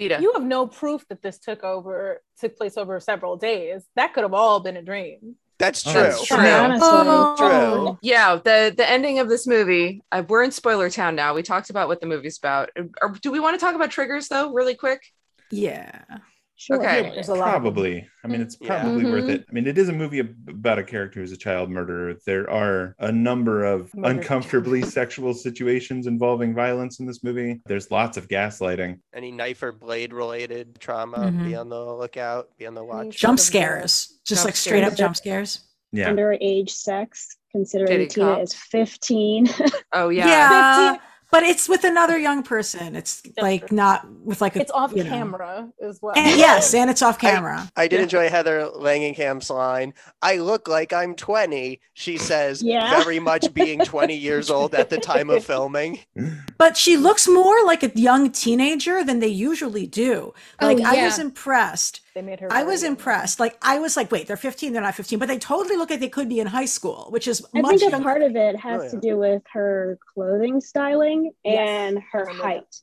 Vita. 0.00 0.20
you 0.20 0.32
have 0.32 0.42
no 0.42 0.66
proof 0.66 1.06
that 1.08 1.22
this 1.22 1.38
took 1.38 1.62
over 1.62 2.22
took 2.40 2.56
place 2.56 2.76
over 2.76 2.98
several 2.98 3.36
days. 3.36 3.84
That 3.94 4.14
could 4.14 4.24
have 4.24 4.34
all 4.34 4.58
been 4.60 4.76
a 4.76 4.82
dream. 4.82 5.36
That's 5.64 5.82
true. 5.82 5.92
That's 5.94 6.26
true. 6.26 6.36
Oh. 6.38 7.34
True. 7.38 7.98
Yeah, 8.02 8.36
the 8.36 8.74
the 8.76 8.88
ending 8.88 9.18
of 9.18 9.28
this 9.28 9.46
movie. 9.46 10.02
Uh, 10.12 10.22
we're 10.28 10.42
in 10.42 10.50
spoiler 10.50 10.90
town 10.90 11.14
now. 11.14 11.34
We 11.34 11.42
talked 11.42 11.70
about 11.70 11.88
what 11.88 12.00
the 12.00 12.06
movie's 12.06 12.38
about. 12.38 12.70
Or, 13.00 13.10
do 13.22 13.30
we 13.30 13.40
want 13.40 13.58
to 13.58 13.64
talk 13.64 13.74
about 13.74 13.90
triggers 13.90 14.28
though, 14.28 14.52
really 14.52 14.74
quick? 14.74 15.02
Yeah. 15.50 16.02
Sure. 16.56 16.76
Okay. 16.78 17.10
There's 17.14 17.28
a 17.28 17.34
lot. 17.34 17.50
Probably. 17.50 18.06
I 18.22 18.28
mean, 18.28 18.40
it's 18.40 18.56
Yeah. 18.60 18.80
probably 18.82 19.04
worth 19.04 19.28
it. 19.28 19.44
I 19.48 19.52
mean, 19.52 19.66
it 19.66 19.76
is 19.76 19.88
a 19.88 19.92
movie 19.92 20.20
about 20.20 20.78
a 20.78 20.84
character 20.84 21.20
who's 21.20 21.32
a 21.32 21.36
child 21.36 21.68
murderer. 21.68 22.14
There 22.26 22.48
are 22.48 22.94
a 23.00 23.10
number 23.10 23.64
of 23.64 23.92
Murdered 23.94 24.18
uncomfortably 24.18 24.82
sexual 25.00 25.34
situations 25.34 26.06
involving 26.06 26.54
violence 26.54 27.00
in 27.00 27.06
this 27.06 27.24
movie. 27.24 27.60
There's 27.66 27.90
lots 27.90 28.16
of 28.16 28.28
gaslighting. 28.28 29.00
Any 29.12 29.32
knife 29.32 29.62
or 29.62 29.72
blade 29.72 30.12
related 30.12 30.78
trauma, 30.80 31.18
Mhm. 31.18 31.44
be 31.44 31.56
on 31.56 31.68
the 31.68 31.84
lookout, 31.96 32.48
be 32.56 32.66
on 32.66 32.74
the 32.74 32.84
watch. 32.84 33.16
Jump 33.18 33.40
scares. 33.40 34.20
Just 34.24 34.42
Jump 34.42 34.44
like 34.46 34.56
straight 34.56 34.84
up 34.84 34.94
jump 34.94 35.16
scares. 35.16 35.60
Yeah. 35.92 36.10
Underage 36.10 36.70
sex, 36.70 37.36
considering 37.52 37.88
Diddy 37.90 38.06
Tina 38.06 38.26
cop. 38.34 38.42
is 38.42 38.54
15. 38.54 39.48
Oh 39.92 40.08
yeah. 40.08 40.26
Yeah. 40.26 40.90
15 40.92 41.00
but 41.34 41.42
it's 41.42 41.68
with 41.68 41.82
another 41.82 42.16
young 42.16 42.44
person. 42.44 42.94
It's 42.94 43.20
like 43.38 43.72
not 43.72 44.08
with 44.22 44.40
like 44.40 44.54
a. 44.54 44.60
It's 44.60 44.70
off 44.70 44.92
you 44.94 45.02
know. 45.02 45.10
camera 45.10 45.68
as 45.82 46.00
well. 46.00 46.14
And, 46.16 46.38
yes, 46.38 46.72
and 46.74 46.88
it's 46.88 47.02
off 47.02 47.18
camera. 47.18 47.68
I 47.74 47.88
did 47.88 47.96
Yeah. 47.96 48.02
enjoy 48.04 48.28
Heather 48.28 48.70
Langenkamp's 48.72 49.50
line. 49.50 49.94
I 50.22 50.36
look 50.36 50.68
like 50.68 50.92
I'm 50.92 51.16
20. 51.16 51.80
She 51.94 52.18
says, 52.18 52.62
Yeah. 52.62 53.02
very 53.02 53.18
much 53.18 53.52
being 53.52 53.80
20 53.84 54.14
years 54.14 54.48
old 54.48 54.76
at 54.76 54.90
the 54.90 54.98
time 54.98 55.28
of 55.28 55.44
filming. 55.44 55.98
But 56.56 56.76
she 56.76 56.96
looks 56.96 57.26
more 57.26 57.64
like 57.64 57.82
a 57.82 57.90
young 57.98 58.30
teenager 58.30 59.02
than 59.02 59.18
they 59.18 59.26
usually 59.26 59.88
do. 59.88 60.34
Oh, 60.60 60.66
Like 60.68 60.80
I 60.82 61.04
was 61.04 61.18
impressed. 61.18 62.00
They 62.14 62.22
made 62.22 62.40
her. 62.40 62.48
I 62.52 62.62
was 62.62 62.82
young. 62.82 62.92
impressed. 62.92 63.40
Like 63.40 63.58
I 63.60 63.78
was 63.78 63.96
like, 63.96 64.10
wait, 64.12 64.26
they're 64.28 64.36
15, 64.36 64.72
they're 64.72 64.82
not 64.82 64.94
15, 64.94 65.18
but 65.18 65.26
they 65.28 65.38
totally 65.38 65.76
look 65.76 65.90
like 65.90 66.00
they 66.00 66.08
could 66.08 66.28
be 66.28 66.38
in 66.40 66.46
high 66.46 66.64
school, 66.64 67.08
which 67.10 67.26
is 67.26 67.44
I 67.54 67.60
much 67.60 67.80
think 67.80 67.92
a 67.92 68.00
part 68.00 68.22
of 68.22 68.36
it 68.36 68.56
has 68.56 68.80
Oh, 68.80 68.84
yeah. 68.84 68.90
to 68.90 69.00
do 69.00 69.16
with 69.18 69.42
her 69.52 69.98
clothing 70.14 70.60
styling 70.60 71.32
Yes. 71.44 71.68
and 71.68 71.98
her 72.12 72.26
height. 72.26 72.76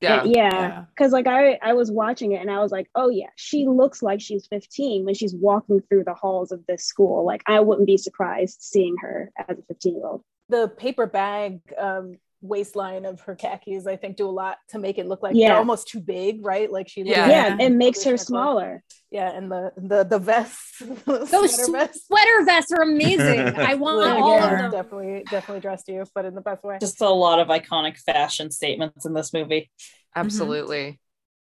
Yeah. 0.00 0.20
And- 0.22 0.30
yeah. 0.34 0.50
Yeah. 0.52 0.84
Because 0.94 1.12
like 1.12 1.26
I, 1.26 1.58
I 1.62 1.72
was 1.72 1.90
watching 1.90 2.32
it 2.32 2.42
and 2.42 2.50
I 2.50 2.58
was 2.58 2.70
like, 2.72 2.90
oh 2.94 3.08
yeah, 3.08 3.28
she 3.36 3.66
looks 3.66 4.02
like 4.02 4.20
she's 4.20 4.46
15 4.48 5.06
when 5.06 5.14
she's 5.14 5.34
walking 5.34 5.80
through 5.88 6.04
the 6.04 6.12
halls 6.14 6.52
of 6.52 6.60
this 6.66 6.84
school. 6.84 7.24
Like 7.24 7.42
I 7.46 7.60
wouldn't 7.60 7.86
be 7.86 7.96
surprised 7.96 8.58
seeing 8.60 8.96
her 9.00 9.30
as 9.48 9.58
a 9.58 9.62
15 9.62 9.94
year 9.96 10.06
old. 10.06 10.22
The 10.50 10.68
paper 10.68 11.06
bag 11.06 11.60
um, 11.78 12.18
waistline 12.44 13.04
of 13.06 13.20
her 13.22 13.34
khakis, 13.34 13.86
I 13.86 13.96
think, 13.96 14.16
do 14.16 14.28
a 14.28 14.30
lot 14.30 14.58
to 14.68 14.78
make 14.78 14.98
it 14.98 15.06
look 15.06 15.22
like 15.22 15.34
Yeah. 15.34 15.48
they're 15.48 15.56
almost 15.58 15.88
too 15.88 16.00
big, 16.00 16.44
right? 16.44 16.70
Like 16.70 16.88
she. 16.88 17.02
Yeah. 17.02 17.28
Yeah, 17.28 17.56
it 17.58 17.70
makes 17.70 18.04
her 18.04 18.10
Clothes. 18.12 18.26
smaller. 18.26 18.82
Yeah, 19.10 19.30
and 19.32 19.50
the 19.50 19.72
the 19.76 20.04
the 20.04 20.18
vests, 20.18 20.80
Those 21.06 21.30
sweater 21.54 21.72
vests. 21.72 22.06
sweater 22.06 22.44
vests 22.44 22.72
are 22.72 22.82
amazing. 22.82 23.40
I 23.56 23.74
want 23.74 24.06
Yeah, 24.06 24.22
all 24.22 24.36
yeah. 24.38 24.44
of 24.44 24.58
them. 24.58 24.70
Definitely, 24.70 25.24
definitely 25.30 25.60
dressed 25.60 25.88
you, 25.88 26.04
but 26.14 26.24
in 26.24 26.34
the 26.34 26.40
best 26.40 26.62
way. 26.64 26.78
Just 26.80 27.00
a 27.00 27.08
lot 27.08 27.40
of 27.40 27.48
iconic 27.48 27.96
fashion 27.98 28.50
statements 28.50 29.06
in 29.06 29.14
this 29.14 29.32
movie. 29.32 29.70
Mm-hmm. 29.80 30.20
Absolutely. 30.20 31.00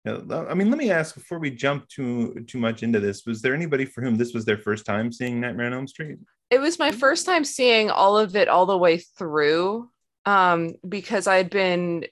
Yeah, 0.04 0.20
I 0.48 0.54
mean, 0.54 0.70
let 0.70 0.78
me 0.78 0.90
ask 0.90 1.14
before 1.14 1.38
we 1.38 1.50
jump 1.50 1.86
too 1.88 2.44
too 2.46 2.58
much 2.58 2.82
into 2.82 3.00
this. 3.00 3.26
Was 3.26 3.42
there 3.42 3.54
anybody 3.54 3.84
for 3.84 4.00
whom 4.02 4.16
this 4.16 4.32
was 4.32 4.44
their 4.44 4.56
first 4.58 4.86
time 4.86 5.12
seeing 5.12 5.40
Nightmare 5.40 5.66
on 5.66 5.74
Elm 5.74 5.86
Street? 5.88 6.18
It 6.50 6.60
was 6.60 6.78
my 6.78 6.92
first 6.92 7.26
time 7.26 7.44
seeing 7.44 7.90
all 7.90 8.16
of 8.16 8.34
it 8.34 8.48
all 8.48 8.64
the 8.64 8.78
way 8.78 8.96
through 8.98 9.90
um, 10.28 10.74
because 10.86 11.26
I'd 11.26 11.48
been 11.50 12.04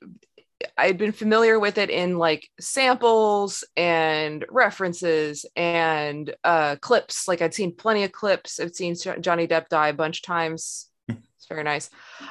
I'd 0.78 0.96
been 0.96 1.12
familiar 1.12 1.58
with 1.60 1.76
it 1.76 1.90
in 1.90 2.16
like 2.18 2.48
samples 2.58 3.62
and 3.76 4.44
references 4.48 5.44
and 5.54 6.34
uh, 6.44 6.76
clips. 6.76 7.28
Like 7.28 7.42
I'd 7.42 7.52
seen 7.52 7.74
plenty 7.74 8.04
of 8.04 8.12
clips. 8.12 8.58
I've 8.58 8.74
seen 8.74 8.94
Johnny 9.20 9.46
Depp 9.46 9.68
die 9.68 9.88
a 9.88 9.92
bunch 9.92 10.20
of 10.20 10.22
times. 10.22 10.88
It's 11.08 11.46
very 11.46 11.62
nice. 11.62 11.90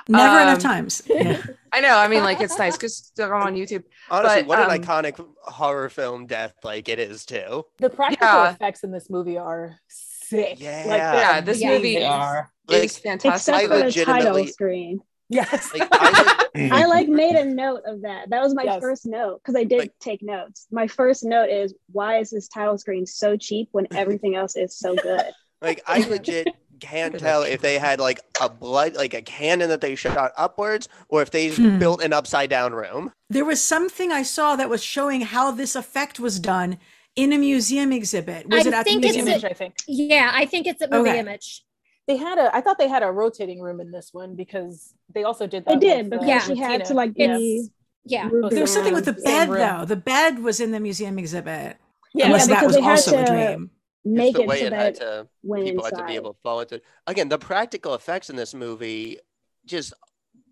Never 0.10 0.42
enough 0.42 0.56
Um, 0.56 0.62
times. 0.62 1.04
Yeah. 1.10 1.42
I 1.72 1.82
know. 1.82 1.96
I 1.98 2.08
mean, 2.08 2.24
like 2.24 2.42
it's 2.42 2.58
nice 2.58 2.76
because 2.76 3.12
they're 3.16 3.36
on 3.36 3.54
YouTube. 3.62 3.84
Honestly, 4.10 4.42
But, 4.42 4.48
what 4.48 4.60
an 4.60 4.72
um, 4.72 4.82
iconic 4.82 5.24
horror 5.44 5.90
film 5.90 6.26
death 6.26 6.56
like 6.64 6.90
it 6.90 7.00
is 7.00 7.26
too. 7.26 7.64
The 7.78 7.90
practical 7.92 8.28
Yeah. 8.28 8.52
effects 8.54 8.84
in 8.84 8.92
this 8.92 9.08
movie 9.10 9.38
are 9.38 9.76
sick. 9.88 10.60
Yeah. 10.60 10.84
Like, 10.88 10.98
Yeah, 10.98 11.42
this 11.42 11.62
Yeah. 11.62 11.70
movie 11.70 11.96
They 11.96 12.06
are. 12.06 12.50
is 12.70 12.82
Like, 12.82 13.04
fantastic. 13.04 13.54
Except 13.54 13.72
for 13.72 13.92
the 13.92 14.06
title 14.06 14.48
screen. 14.48 15.02
Yes. 15.30 15.74
Like, 15.74 15.88
I, 15.92 16.46
I 16.72 16.86
like 16.86 17.08
made 17.24 17.36
a 17.36 17.46
note 17.46 17.82
of 17.86 18.02
that. 18.04 18.30
That 18.30 18.42
was 18.42 18.54
my 18.54 18.64
Yes. 18.64 18.82
first 18.82 19.06
note 19.06 19.42
because 19.42 19.56
I 19.56 19.64
did 19.64 19.80
Like- 19.80 20.00
take 20.00 20.22
notes. 20.22 20.68
My 20.72 20.88
first 20.88 21.24
note 21.24 21.50
is 21.50 21.74
why 21.92 22.20
is 22.20 22.30
this 22.30 22.48
title 22.48 22.78
screen 22.78 23.06
so 23.06 23.36
cheap 23.38 23.70
when 23.72 23.88
everything 23.96 24.36
else 24.36 24.56
is 24.56 24.78
so 24.78 24.96
good? 24.96 25.24
like 25.62 25.82
I 25.88 26.00
legit 26.08 26.50
can't 26.82 27.18
tell 27.18 27.44
if 27.44 27.62
they 27.62 27.78
had 27.80 28.00
like 28.02 28.20
a 28.42 28.50
blood 28.50 28.96
like 28.96 29.14
a 29.14 29.22
cannon 29.22 29.70
that 29.70 29.80
they 29.82 29.96
shot 29.96 30.32
upwards 30.38 30.90
or 31.08 31.22
if 31.22 31.32
they 31.32 31.50
Hmm. 31.50 31.80
built 31.80 32.04
an 32.04 32.12
upside 32.14 32.50
down 32.50 32.74
room. 32.74 33.12
There 33.30 33.46
was 33.46 33.64
something 33.64 34.12
I 34.12 34.24
saw 34.24 34.56
that 34.58 34.70
was 34.70 34.84
showing 34.84 35.22
how 35.22 35.52
this 35.52 35.76
effect 35.76 36.20
was 36.20 36.40
done 36.40 36.78
in 37.16 37.32
a 37.32 37.38
museum 37.38 37.94
exhibit. 37.94 38.48
Was 38.50 38.66
I 38.66 38.70
it 38.70 38.74
at 38.74 38.84
the 38.86 38.92
think 38.92 39.06
it's 39.06 39.16
museum? 39.16 39.28
image, 39.40 39.44
I 39.46 39.54
think. 39.54 39.76
Yeah, 39.88 40.30
I 40.34 40.46
think 40.46 40.68
it's 40.68 40.82
a 40.82 40.90
movie 40.90 41.10
Okay. 41.12 41.20
image. 41.20 41.64
They 42.08 42.18
had 42.18 42.38
a 42.38 42.56
I 42.56 42.62
thought 42.62 42.78
they 42.78 42.88
had 42.88 43.04
a 43.04 43.12
rotating 43.12 43.60
room 43.62 43.80
in 43.82 43.92
this 43.92 44.10
one 44.14 44.36
because 44.36 44.94
they 45.14 45.24
also 45.24 45.48
did 45.48 45.66
that. 45.66 45.74
I 45.74 45.76
did 45.78 45.98
with, 46.12 46.12
because 46.12 46.26
uh, 46.26 46.28
Yeah. 46.28 46.40
she 46.40 46.56
had 46.58 46.86
to 46.86 46.94
like 46.94 47.14
Yes. 47.16 47.38
be 47.38 47.68
Yeah. 48.06 48.28
moving 48.30 48.50
There 48.52 48.62
was 48.62 48.74
something 48.74 48.94
with 48.94 49.06
the 49.06 49.14
bed 49.14 49.50
though. 49.50 49.86
The 49.86 49.96
bed 49.96 50.40
was 50.40 50.60
in 50.60 50.72
the 50.72 50.80
museum 50.80 51.18
exhibit. 51.18 51.78
Yeah, 52.14 52.28
Unless 52.28 52.48
yeah, 52.48 52.54
that 52.56 52.60
because 52.62 52.68
was 52.68 52.76
they 52.76 52.82
had 52.82 52.92
also 52.92 53.18
a 53.22 53.26
to 53.26 53.32
dream. 53.32 53.72
make 54.06 54.30
it's 54.30 54.38
the 54.38 54.44
it 54.44 54.48
way 54.48 54.60
so 54.60 54.66
it 54.68 54.74
had 54.74 54.96
to 54.96 55.28
went 55.44 55.66
people 55.66 55.84
had 55.84 55.96
to 55.96 56.06
be 56.06 56.16
able 56.16 56.34
to 56.34 56.40
follow 56.44 56.62
it. 56.62 56.84
Again, 57.08 57.28
the 57.30 57.38
practical 57.40 57.94
effects 57.96 58.30
in 58.30 58.36
this 58.36 58.54
movie 58.54 59.18
just 59.66 59.94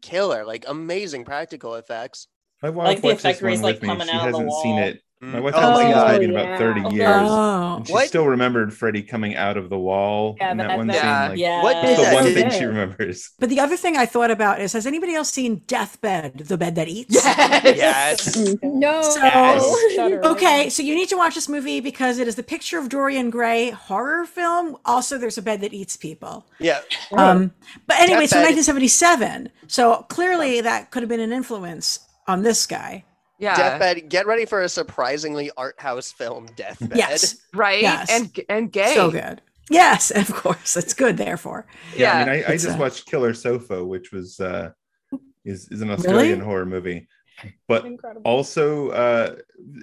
killer, 0.01 0.43
like 0.45 0.65
amazing 0.67 1.23
practical 1.23 1.75
effects. 1.75 2.27
My 2.61 2.69
wife 2.69 2.87
Like 2.87 3.01
the 3.01 3.07
watched 3.09 3.19
effect 3.19 3.37
this 3.37 3.41
where 3.43 3.51
he's, 3.51 3.59
one 3.61 3.63
like, 3.71 3.75
with 3.75 3.83
me. 3.83 3.87
coming 3.89 4.07
She 4.07 4.13
out 4.13 4.25
of 4.27 4.31
the 4.33 4.37
hasn't 4.39 4.53
seen 4.63 4.75
wall. 4.75 4.83
it. 4.87 5.01
My 5.23 5.39
Mm. 5.39 5.43
wife 5.43 5.53
Oh 5.55 5.59
hasn't 5.59 5.73
my 5.75 5.79
seen 5.79 5.87
this 5.87 5.95
God. 5.95 6.11
movie 6.13 6.25
in 6.25 6.29
about 6.31 6.57
30 6.59 6.81
Okay. 6.85 6.95
years. 6.95 7.09
Oh. 7.23 7.75
And 7.77 7.87
she 7.87 7.93
What? 7.93 8.07
still 8.07 8.25
remembered 8.25 8.73
Freddy 8.73 9.01
coming 9.03 9.35
out 9.35 9.55
of 9.55 9.69
the 9.69 9.77
wall 9.77 10.35
Yeah, 10.39 10.51
in 10.51 10.57
that 10.57 10.67
that- 10.67 10.77
one 10.77 10.87
that- 10.87 10.95
scene. 10.95 11.03
Yeah. 11.05 11.29
Like, 11.29 11.37
Yeah. 11.39 11.63
What 11.63 11.73
That's 11.81 11.89
is 11.91 11.97
the 11.97 12.03
that? 12.03 12.13
one 12.13 12.23
thing 12.33 12.47
it- 12.47 12.53
she 12.53 12.65
remembers. 12.65 13.29
But 13.39 13.49
the 13.49 13.59
other 13.61 13.77
thing 13.77 13.95
I 13.95 14.05
thought 14.05 14.31
about 14.31 14.59
is 14.61 14.73
has 14.73 14.85
anybody 14.85 15.15
else 15.15 15.29
seen 15.31 15.61
Deathbed, 15.67 16.39
the 16.39 16.57
bed 16.57 16.75
that 16.75 16.87
eats? 16.89 17.15
Yes. 17.15 18.35
No. 18.63 19.01
So- 19.01 19.19
Yes. 19.23 19.75
Shudder. 19.95 20.25
Okay, 20.25 20.69
so 20.69 20.83
you 20.83 20.93
need 20.95 21.07
to 21.09 21.15
watch 21.17 21.35
this 21.35 21.47
movie 21.47 21.79
because 21.79 22.19
it 22.19 22.27
is 22.27 22.35
the 22.35 22.43
picture 22.43 22.77
of 22.77 22.89
Dorian 22.89 23.29
Gray 23.29 23.69
horror 23.69 24.25
film. 24.25 24.77
Also, 24.85 25.17
there's 25.17 25.37
a 25.37 25.41
bed 25.41 25.61
that 25.61 25.73
eats 25.73 25.95
people. 25.95 26.45
Yeah. 26.59 26.79
Um, 27.13 27.51
but 27.87 27.97
anyway, 27.99 28.23
it's 28.25 28.33
from 28.33 28.41
Deathbed- 28.41 28.55
1977. 28.57 29.49
So 29.67 30.05
clearly 30.09 30.59
that 30.61 30.91
could 30.91 31.01
have 31.01 31.09
been 31.09 31.19
an 31.21 31.31
influence 31.31 31.99
on 32.27 32.43
this 32.43 32.65
guy. 32.65 33.03
Yeah. 33.43 33.55
Deathbed. 33.55 34.09
Get 34.09 34.25
ready 34.27 34.45
for 34.45 34.61
a 34.61 34.69
surprisingly 34.69 35.51
art 35.57 35.79
house 35.79 36.11
film, 36.11 36.47
Deathbed. 36.55 36.97
Yes. 36.97 37.37
Right. 37.53 37.81
Yes. 37.81 38.09
And 38.11 38.39
and 38.49 38.71
gay. 38.71 38.95
So 38.95 39.11
good. 39.11 39.41
Yes, 39.69 40.11
of 40.11 40.33
course. 40.33 40.75
It's 40.75 40.93
good, 40.93 41.17
therefore. 41.17 41.65
Yeah, 41.95 42.13
I 42.17 42.19
mean, 42.25 42.29
I, 42.47 42.53
I 42.53 42.57
just 42.57 42.75
uh, 42.77 42.77
watched 42.79 43.05
Killer 43.05 43.33
Sofa, 43.33 43.83
which 43.85 44.11
was 44.11 44.39
uh, 44.39 44.71
is 45.45 45.67
is 45.69 45.81
an 45.81 45.89
Australian 45.91 46.39
horror 46.41 46.65
movie, 46.65 47.07
but 47.67 47.85
Incredible. 47.85 48.23
also 48.29 48.89
uh, 48.89 49.35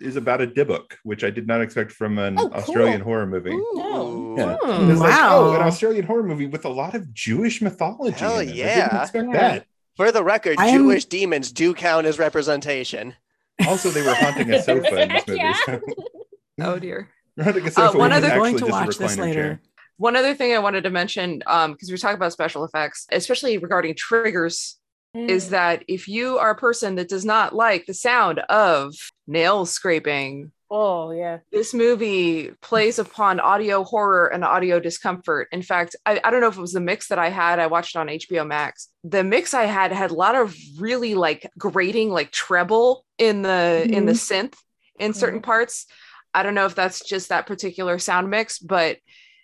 is 0.03 0.17
about 0.17 0.41
a 0.43 0.47
Dybbuk, 0.47 0.93
which 1.05 1.25
I 1.25 1.31
did 1.31 1.47
not 1.47 1.61
expect 1.63 1.93
from 1.93 2.19
an 2.19 2.39
Oh, 2.39 2.49
cool. 2.49 2.55
Australian 2.59 3.01
horror 3.01 3.27
movie. 3.27 3.51
Ooh. 3.53 4.35
Yeah. 4.37 4.57
It's 4.91 5.01
like, 5.01 5.19
oh, 5.19 5.55
an 5.55 5.63
Australian 5.63 6.05
horror 6.05 6.25
movie 6.25 6.47
with 6.47 6.65
a 6.67 6.69
lot 6.69 6.95
of 6.95 7.13
Jewish 7.15 7.63
mythology. 7.63 8.19
Hell 8.19 8.39
in 8.41 8.49
it. 8.49 8.53
I 8.53 8.55
yeah. 8.55 8.75
didn't 8.89 9.01
expect 9.03 9.27
Yeah. 9.33 9.49
that. 9.49 9.67
For 9.97 10.13
the 10.13 10.23
record, 10.25 10.57
I 10.59 10.69
am- 10.69 10.83
Jewish 10.83 11.05
demons 11.07 11.53
do 11.53 11.73
count 11.75 12.07
as 12.07 12.19
representation. 12.19 13.15
Also, 13.67 13.91
they 13.91 14.03
were 14.03 14.15
haunting 14.15 14.53
a 14.53 14.63
sofa 14.63 15.03
in 15.03 15.09
this 15.09 15.27
movie. 15.27 15.41
Yeah. 15.41 15.55
so- 15.67 15.81
Oh 16.63 16.79
dear. 16.79 17.09
They're 17.37 17.45
haunting 17.45 17.67
a 17.67 17.71
sofa, 17.71 17.97
one 17.99 18.13
other- 18.13 18.29
Going 18.31 18.57
to 18.59 18.67
watch 18.67 18.97
this 18.99 19.17
later. 19.17 19.35
chair. 19.35 19.61
One 19.97 20.17
other 20.17 20.35
thing 20.35 20.55
I 20.55 20.59
wanted 20.61 20.85
to 20.85 20.91
mention, 20.91 21.43
um, 21.47 21.73
because 21.73 21.89
we 21.89 21.95
were 21.95 21.99
talking 21.99 22.17
about 22.17 22.33
special 22.33 22.65
effects, 22.65 23.07
especially 23.13 23.59
regarding 23.59 23.95
triggers, 23.95 24.77
is 25.15 25.47
Mm. 25.47 25.51
that 25.51 25.85
if 25.89 26.07
you 26.09 26.39
are 26.39 26.51
a 26.51 26.55
person 26.57 26.95
that 26.95 27.09
does 27.09 27.25
not 27.25 27.55
like 27.55 27.87
the 27.87 27.95
sound 27.95 28.39
of 28.49 28.95
nail 29.27 29.67
scraping, 29.67 30.53
Oh 30.73 31.11
yeah. 31.11 31.39
this 31.51 31.75
movie 31.75 32.53
plays 32.63 33.01
upon 33.01 33.41
audio 33.41 33.83
horror 33.83 34.29
and 34.29 34.45
audio 34.45 34.79
discomfort. 34.79 35.49
In 35.51 35.63
fact, 35.63 35.97
I, 36.07 36.21
I 36.23 36.31
don't 36.31 36.41
know 36.41 36.47
if 36.47 36.57
it 36.57 36.61
was 36.61 36.73
the 36.73 36.81
mix 36.81 37.09
that 37.09 37.19
I 37.19 37.29
had. 37.29 37.59
I 37.59 37.67
watched 37.67 37.97
it 37.97 37.99
on 37.99 38.07
HBO 38.07 38.47
Max. 38.47 38.89
The 39.03 39.25
mix 39.25 39.53
I 39.53 39.65
had 39.65 39.91
had 39.91 40.13
a 40.13 40.15
lot 40.15 40.37
of 40.37 40.57
really 40.79 41.15
like 41.17 41.51
grating, 41.59 42.11
like 42.11 42.31
treble 42.31 43.05
in 43.19 43.43
the 43.43 43.85
in 43.91 44.07
the 44.07 44.13
mm-hmm. 44.13 44.47
synth 44.47 44.55
in 44.99 45.11
mm-hmm. 45.11 45.19
certain 45.19 45.43
parts. 45.43 45.87
I 46.33 46.45
don't 46.45 46.55
know 46.55 46.67
if 46.67 46.77
that's 46.77 47.05
just 47.05 47.31
that 47.31 47.47
particular 47.47 47.99
sound 47.99 48.31
mix, 48.31 48.61
but 48.61 48.99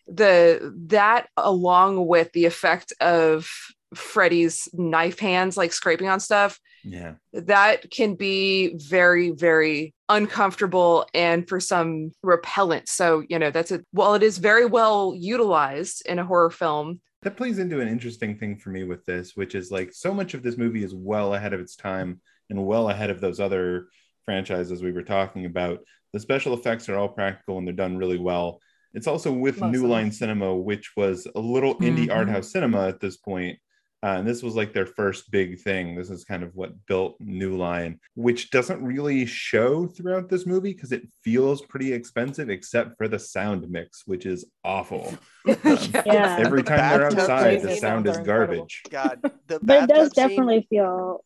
the 0.07 0.73
that 0.87 1.29
along 1.37 2.07
with 2.07 2.31
the 2.33 2.45
effect 2.45 2.93
of 3.01 3.49
Freddy's 3.95 4.69
knife 4.73 5.19
hands 5.19 5.57
like 5.57 5.73
scraping 5.73 6.09
on 6.09 6.21
stuff 6.21 6.61
Yeah. 6.85 7.15
that 7.33 7.91
can 7.91 8.15
be 8.15 8.77
very 8.77 9.31
very 9.31 9.96
uncomfortable 10.09 11.07
and 11.15 11.49
for 11.49 11.59
some 11.59 12.13
repellent 12.23 12.89
so 12.89 13.25
you 13.29 13.39
know 13.39 13.51
that's 13.51 13.73
a 13.73 13.81
while 13.91 14.15
it 14.15 14.23
is 14.23 14.39
very 14.39 14.65
well 14.65 15.13
utilized 15.17 16.03
in 16.07 16.19
a 16.19 16.25
horror 16.25 16.51
film 16.51 17.01
that 17.23 17.37
plays 17.37 17.59
into 17.59 17.81
an 17.81 17.89
interesting 17.89 18.39
thing 18.39 18.57
for 18.57 18.71
me 18.71 18.85
with 18.85 19.05
this, 19.05 19.35
which 19.35 19.57
is 19.57 19.73
like 19.73 19.93
so 19.93 20.15
much 20.15 20.35
of 20.35 20.45
this 20.45 20.57
movie 20.57 20.85
is 20.85 20.95
well 20.95 21.35
ahead 21.35 21.53
of 21.53 21.59
its 21.59 21.75
time 21.75 22.21
and 22.51 22.65
well 22.65 22.89
ahead 22.89 23.11
of 23.11 23.21
those 23.21 23.41
other 23.41 23.89
franchises 24.25 24.81
we 24.81 24.93
were 24.93 25.03
talking 25.03 25.45
about. 25.45 25.81
The 26.13 26.21
special 26.21 26.55
effects 26.55 26.89
are 26.89 26.97
all 26.97 27.09
practical 27.09 27.59
and 27.59 27.67
they're 27.67 27.75
done 27.75 27.97
really 27.97 28.19
well. 28.19 28.61
It's 28.95 29.09
also 29.09 29.33
with 29.33 29.61
Most 29.61 29.73
New 29.73 29.89
Line 29.89 30.13
Cinema, 30.13 30.55
which 30.55 30.93
was 30.97 31.27
a 31.35 31.41
little 31.41 31.75
indie 31.81 32.13
art 32.13 32.29
Mhm. 32.29 32.33
house 32.33 32.53
cinema 32.53 32.87
at 32.87 33.01
this 33.01 33.17
point. 33.17 33.59
Uh, 34.07 34.19
and 34.19 34.29
this 34.29 34.41
was 34.41 34.55
like 34.55 34.73
their 34.73 34.87
first 34.87 35.33
big 35.33 35.59
thing. 35.59 35.97
This 35.97 36.11
is 36.11 36.23
kind 36.25 36.45
of 36.45 36.55
what 36.55 36.71
built 36.87 37.17
New 37.19 37.57
Line, 37.57 37.99
which 38.15 38.51
doesn't 38.51 38.81
really 38.81 39.27
show 39.27 39.89
throughout 39.89 40.29
this 40.29 40.47
movie 40.47 40.73
because 40.73 40.93
it 40.93 41.09
feels 41.25 41.61
pretty 41.63 41.93
expensive, 41.93 42.49
except 42.49 42.97
for 42.99 43.09
the 43.09 43.19
sound 43.19 43.69
mix, 43.69 44.07
which 44.07 44.25
is 44.25 44.45
awful. 44.63 45.13
Um, 45.47 45.79
Yeah. 46.07 46.37
Every 46.39 46.63
time 46.63 46.79
they're 46.79 47.07
outside, 47.07 47.63
the 47.63 47.75
sound 47.75 48.07
is 48.07 48.17
incredible. 48.19 48.55
garbage. 48.59 48.83
God, 48.91 49.19
the 49.49 49.59
But 49.61 49.85
it 49.85 49.89
does 49.89 50.11
bathtub 50.11 50.15
scene- 50.15 50.29
definitely 50.29 50.67
feel 50.71 51.25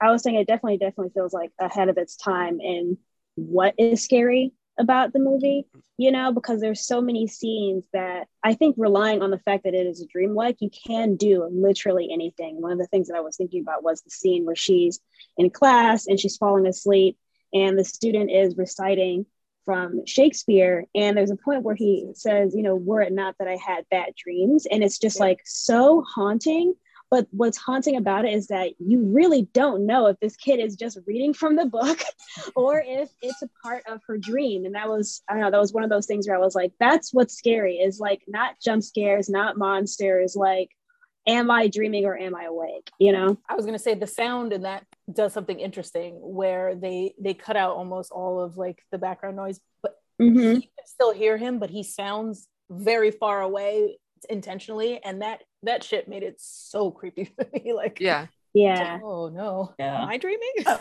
I 0.00 0.10
was 0.10 0.24
saying 0.24 0.36
it 0.36 0.48
definitely, 0.48 0.78
definitely 0.78 1.12
feels 1.14 1.32
like 1.32 1.52
ahead 1.60 1.88
of 1.88 1.96
its 1.96 2.16
time 2.16 2.60
in 2.60 2.98
what 3.36 3.74
is 3.78 4.02
scary 4.02 4.52
about 4.78 5.12
the 5.12 5.18
movie, 5.18 5.66
you 5.96 6.12
know, 6.12 6.32
because 6.32 6.60
there's 6.60 6.86
so 6.86 7.00
many 7.00 7.26
scenes 7.26 7.84
that 7.92 8.28
I 8.42 8.54
think 8.54 8.76
relying 8.78 9.22
on 9.22 9.30
the 9.30 9.38
fact 9.38 9.64
that 9.64 9.74
it 9.74 9.86
is 9.86 10.00
a 10.02 10.06
dreamlike, 10.06 10.56
you 10.60 10.70
can 10.70 11.16
do 11.16 11.48
literally 11.50 12.10
anything. 12.12 12.60
One 12.60 12.72
of 12.72 12.78
the 12.78 12.86
things 12.86 13.08
that 13.08 13.16
I 13.16 13.20
was 13.20 13.36
thinking 13.36 13.62
about 13.62 13.82
was 13.82 14.02
the 14.02 14.10
scene 14.10 14.44
where 14.44 14.56
she's 14.56 15.00
in 15.36 15.50
class 15.50 16.06
and 16.06 16.20
she's 16.20 16.36
falling 16.36 16.66
asleep 16.66 17.16
and 17.52 17.78
the 17.78 17.84
student 17.84 18.30
is 18.30 18.56
reciting 18.56 19.26
from 19.64 20.06
Shakespeare. 20.06 20.84
And 20.94 21.16
there's 21.16 21.30
a 21.30 21.36
point 21.36 21.62
where 21.62 21.74
he 21.74 22.06
says, 22.14 22.54
you 22.54 22.62
know, 22.62 22.76
were 22.76 23.00
it 23.00 23.12
not 23.12 23.34
that 23.38 23.48
I 23.48 23.56
had 23.56 23.84
bad 23.90 24.12
dreams. 24.16 24.66
And 24.70 24.82
it's 24.84 24.98
just 24.98 25.18
like 25.18 25.40
so 25.44 26.02
haunting 26.02 26.74
but 27.10 27.26
what's 27.30 27.56
haunting 27.56 27.96
about 27.96 28.24
it 28.24 28.32
is 28.32 28.48
that 28.48 28.72
you 28.78 29.00
really 29.00 29.48
don't 29.52 29.86
know 29.86 30.06
if 30.06 30.18
this 30.20 30.36
kid 30.36 30.58
is 30.58 30.76
just 30.76 30.98
reading 31.06 31.32
from 31.32 31.56
the 31.56 31.66
book 31.66 32.00
or 32.56 32.82
if 32.84 33.10
it's 33.22 33.42
a 33.42 33.48
part 33.62 33.84
of 33.86 34.00
her 34.06 34.18
dream. 34.18 34.64
And 34.64 34.74
that 34.74 34.88
was, 34.88 35.22
I 35.28 35.34
don't 35.34 35.42
know, 35.42 35.50
that 35.50 35.60
was 35.60 35.72
one 35.72 35.84
of 35.84 35.90
those 35.90 36.06
things 36.06 36.26
where 36.26 36.36
I 36.36 36.40
was 36.40 36.54
like, 36.54 36.72
that's 36.80 37.14
what's 37.14 37.36
scary 37.36 37.76
is 37.76 38.00
like 38.00 38.22
not 38.26 38.56
jump 38.62 38.82
scares, 38.82 39.28
not 39.28 39.56
monsters, 39.56 40.34
like, 40.34 40.70
am 41.26 41.50
I 41.50 41.68
dreaming 41.68 42.04
or 42.04 42.16
am 42.16 42.34
I 42.34 42.44
awake? 42.44 42.90
You 42.98 43.12
know? 43.12 43.38
I 43.48 43.54
was 43.54 43.66
gonna 43.66 43.78
say 43.78 43.94
the 43.94 44.06
sound 44.06 44.52
in 44.52 44.62
that 44.62 44.84
does 45.12 45.32
something 45.32 45.58
interesting 45.58 46.14
where 46.20 46.74
they 46.74 47.14
they 47.20 47.34
cut 47.34 47.56
out 47.56 47.76
almost 47.76 48.12
all 48.12 48.40
of 48.40 48.56
like 48.56 48.80
the 48.90 48.98
background 48.98 49.36
noise, 49.36 49.60
but 49.82 49.96
mm-hmm. 50.20 50.38
you 50.38 50.60
can 50.60 50.86
still 50.86 51.12
hear 51.12 51.36
him, 51.36 51.58
but 51.58 51.70
he 51.70 51.82
sounds 51.82 52.48
very 52.70 53.10
far 53.10 53.42
away 53.42 53.98
intentionally 54.28 55.00
and 55.04 55.22
that 55.22 55.42
that 55.62 55.84
shit 55.84 56.08
made 56.08 56.22
it 56.22 56.36
so 56.38 56.90
creepy 56.90 57.24
for 57.36 57.46
me 57.52 57.72
like 57.72 57.98
yeah 58.00 58.26
yeah 58.54 58.94
like, 58.94 59.02
oh 59.02 59.28
no 59.28 59.74
yeah. 59.78 60.02
am 60.02 60.08
i 60.08 60.16
dreaming 60.16 60.52
uh, 60.64 60.78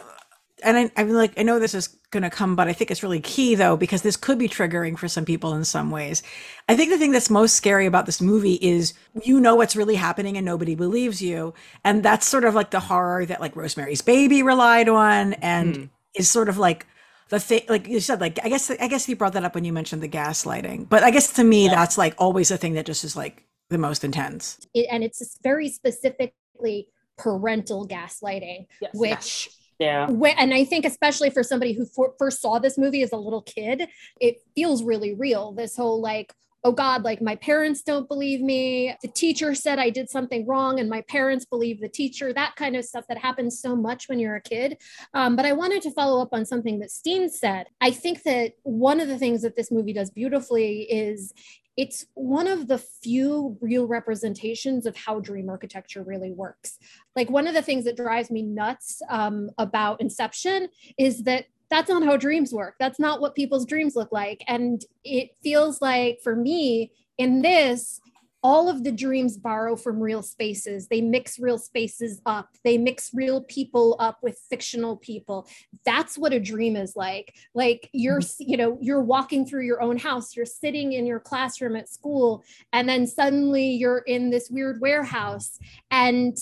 and 0.63 0.77
I, 0.77 0.91
I'm 0.95 1.09
like, 1.09 1.37
I 1.37 1.43
know 1.43 1.59
this 1.59 1.73
is 1.73 1.87
going 2.11 2.23
to 2.23 2.29
come, 2.29 2.55
but 2.55 2.67
I 2.67 2.73
think 2.73 2.89
it's 2.89 3.03
really 3.03 3.19
key 3.19 3.55
though, 3.55 3.75
because 3.75 4.01
this 4.01 4.15
could 4.15 4.37
be 4.39 4.47
triggering 4.47 4.97
for 4.97 5.07
some 5.07 5.25
people 5.25 5.53
in 5.53 5.65
some 5.65 5.91
ways. 5.91 6.23
I 6.69 6.75
think 6.75 6.91
the 6.91 6.97
thing 6.97 7.11
that's 7.11 7.29
most 7.29 7.55
scary 7.55 7.85
about 7.85 8.05
this 8.05 8.21
movie 8.21 8.55
is 8.55 8.93
you 9.23 9.39
know 9.39 9.55
what's 9.55 9.75
really 9.75 9.95
happening 9.95 10.37
and 10.37 10.45
nobody 10.45 10.75
believes 10.75 11.21
you. 11.21 11.53
And 11.83 12.03
that's 12.03 12.27
sort 12.27 12.45
of 12.45 12.55
like 12.55 12.71
the 12.71 12.79
horror 12.79 13.25
that 13.25 13.41
like 13.41 13.55
Rosemary's 13.55 14.01
Baby 14.01 14.43
relied 14.43 14.87
on 14.87 15.33
and 15.33 15.75
mm. 15.75 15.89
is 16.15 16.29
sort 16.29 16.47
of 16.47 16.57
like 16.57 16.87
the 17.29 17.39
thing 17.39 17.61
like 17.69 17.87
you 17.87 17.99
said 17.99 18.21
like 18.21 18.39
i 18.43 18.49
guess 18.49 18.69
i 18.69 18.87
guess 18.87 19.07
you 19.09 19.15
brought 19.15 19.33
that 19.33 19.43
up 19.43 19.55
when 19.55 19.63
you 19.63 19.73
mentioned 19.73 20.01
the 20.01 20.09
gaslighting 20.09 20.87
but 20.87 21.03
i 21.03 21.11
guess 21.11 21.31
to 21.33 21.43
me 21.43 21.65
yeah. 21.65 21.75
that's 21.75 21.97
like 21.97 22.13
always 22.17 22.51
a 22.51 22.57
thing 22.57 22.73
that 22.73 22.85
just 22.85 23.03
is 23.03 23.15
like 23.15 23.43
the 23.69 23.77
most 23.77 24.03
intense 24.03 24.59
it, 24.73 24.87
and 24.91 25.03
it's 25.03 25.37
very 25.43 25.69
specifically 25.69 26.87
parental 27.17 27.87
gaslighting 27.87 28.67
yes. 28.81 28.91
which 28.93 29.49
yeah 29.79 30.07
and 30.37 30.53
i 30.53 30.63
think 30.63 30.85
especially 30.85 31.29
for 31.29 31.43
somebody 31.43 31.73
who 31.73 31.85
for, 31.85 32.13
first 32.19 32.41
saw 32.41 32.59
this 32.59 32.77
movie 32.77 33.01
as 33.01 33.11
a 33.11 33.17
little 33.17 33.41
kid 33.41 33.87
it 34.21 34.37
feels 34.53 34.83
really 34.83 35.13
real 35.15 35.51
this 35.51 35.75
whole 35.75 36.01
like 36.01 36.33
oh 36.65 36.71
God, 36.71 37.03
like 37.03 37.21
my 37.21 37.35
parents 37.35 37.83
don't 37.83 38.07
believe 38.07 38.41
me. 38.41 38.95
The 39.03 39.07
teacher 39.07 39.53
said 39.53 39.77
I 39.77 39.91
did 39.91 40.09
something 40.09 40.47
wrong 40.47 40.79
and 40.79 40.89
my 40.89 41.01
parents 41.01 41.45
believe 41.45 41.79
the 41.79 41.87
teacher, 41.87 42.33
that 42.33 42.55
kind 42.55 42.75
of 42.75 42.83
stuff 42.83 43.05
that 43.07 43.19
happens 43.19 43.61
so 43.61 43.75
much 43.75 44.09
when 44.09 44.17
you're 44.17 44.35
a 44.35 44.41
kid. 44.41 44.81
Um, 45.13 45.35
but 45.35 45.45
I 45.45 45.53
wanted 45.53 45.83
to 45.83 45.91
follow 45.91 46.19
up 46.23 46.29
on 46.31 46.43
something 46.43 46.79
that 46.79 46.89
Steen 46.89 47.29
said. 47.29 47.67
I 47.81 47.91
think 47.91 48.23
that 48.23 48.53
one 48.63 48.99
of 48.99 49.07
the 49.07 49.19
things 49.19 49.43
that 49.43 49.55
this 49.55 49.71
movie 49.71 49.93
does 49.93 50.09
beautifully 50.09 50.81
is 50.91 51.33
it's 51.77 52.07
one 52.15 52.47
of 52.47 52.67
the 52.67 52.79
few 52.79 53.57
real 53.61 53.85
representations 53.85 54.87
of 54.87 54.95
how 54.95 55.19
dream 55.19 55.49
architecture 55.49 56.01
really 56.01 56.31
works. 56.31 56.79
Like 57.15 57.29
one 57.29 57.47
of 57.47 57.53
the 57.53 57.61
things 57.61 57.85
that 57.85 57.97
drives 57.97 58.31
me 58.31 58.41
nuts 58.41 59.01
um, 59.09 59.51
about 59.59 60.01
Inception 60.01 60.69
is 60.97 61.23
that 61.25 61.45
that's 61.69 61.89
not 61.89 62.03
how 62.03 62.17
dreams 62.17 62.53
work. 62.53 62.75
That's 62.79 62.99
not 62.99 63.21
what 63.21 63.35
people's 63.35 63.65
dreams 63.65 63.95
look 63.95 64.11
like. 64.11 64.43
And 64.47 64.83
it 65.03 65.31
feels 65.43 65.81
like 65.81 66.19
for 66.23 66.35
me 66.35 66.91
in 67.17 67.41
this, 67.41 67.99
all 68.45 68.69
of 68.69 68.83
the 68.83 68.91
dreams 68.91 69.37
borrow 69.37 69.75
from 69.75 69.99
real 69.99 70.21
spaces. 70.21 70.87
They 70.87 71.01
mix 71.01 71.39
real 71.39 71.57
spaces 71.57 72.21
up. 72.27 72.49
They 72.63 72.77
mix 72.77 73.09
real 73.11 73.41
people 73.41 73.95
up 73.97 74.19
with 74.21 74.37
fictional 74.51 74.97
people. 74.97 75.47
That's 75.83 76.15
what 76.15 76.31
a 76.31 76.39
dream 76.39 76.75
is 76.75 76.95
like. 76.95 77.33
Like 77.55 77.89
you're, 77.91 78.19
mm-hmm. 78.19 78.43
you 78.47 78.55
know, 78.55 78.77
you're 78.79 79.01
walking 79.01 79.47
through 79.47 79.65
your 79.65 79.81
own 79.81 79.97
house, 79.97 80.35
you're 80.35 80.45
sitting 80.45 80.93
in 80.93 81.07
your 81.07 81.19
classroom 81.19 81.75
at 81.75 81.89
school, 81.89 82.43
and 82.71 82.87
then 82.87 83.07
suddenly 83.07 83.65
you're 83.71 84.03
in 84.05 84.29
this 84.29 84.51
weird 84.51 84.79
warehouse 84.79 85.57
and 85.89 86.37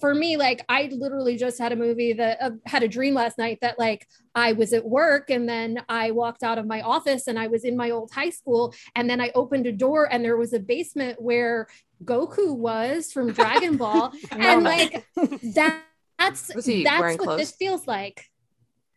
for 0.00 0.14
me, 0.14 0.36
like 0.36 0.64
I 0.68 0.88
literally 0.92 1.36
just 1.36 1.58
had 1.58 1.72
a 1.72 1.76
movie 1.76 2.12
that 2.14 2.38
uh, 2.40 2.50
had 2.66 2.82
a 2.82 2.88
dream 2.88 3.14
last 3.14 3.38
night 3.38 3.58
that 3.62 3.78
like 3.78 4.06
I 4.34 4.52
was 4.52 4.72
at 4.72 4.84
work 4.84 5.30
and 5.30 5.48
then 5.48 5.82
I 5.88 6.10
walked 6.10 6.42
out 6.42 6.58
of 6.58 6.66
my 6.66 6.82
office 6.82 7.26
and 7.26 7.38
I 7.38 7.46
was 7.46 7.64
in 7.64 7.76
my 7.76 7.90
old 7.90 8.10
high 8.10 8.30
school 8.30 8.74
and 8.94 9.08
then 9.08 9.20
I 9.20 9.30
opened 9.34 9.66
a 9.66 9.72
door 9.72 10.12
and 10.12 10.24
there 10.24 10.36
was 10.36 10.52
a 10.52 10.60
basement 10.60 11.20
where 11.20 11.68
Goku 12.04 12.56
was 12.56 13.12
from 13.12 13.32
Dragon 13.32 13.76
Ball 13.76 14.12
and 14.30 14.64
like 14.64 15.06
that 15.54 15.82
that's 16.18 16.48
that's 16.48 16.66
what 16.66 17.18
clothes? 17.18 17.38
this 17.38 17.52
feels 17.52 17.86
like. 17.86 18.24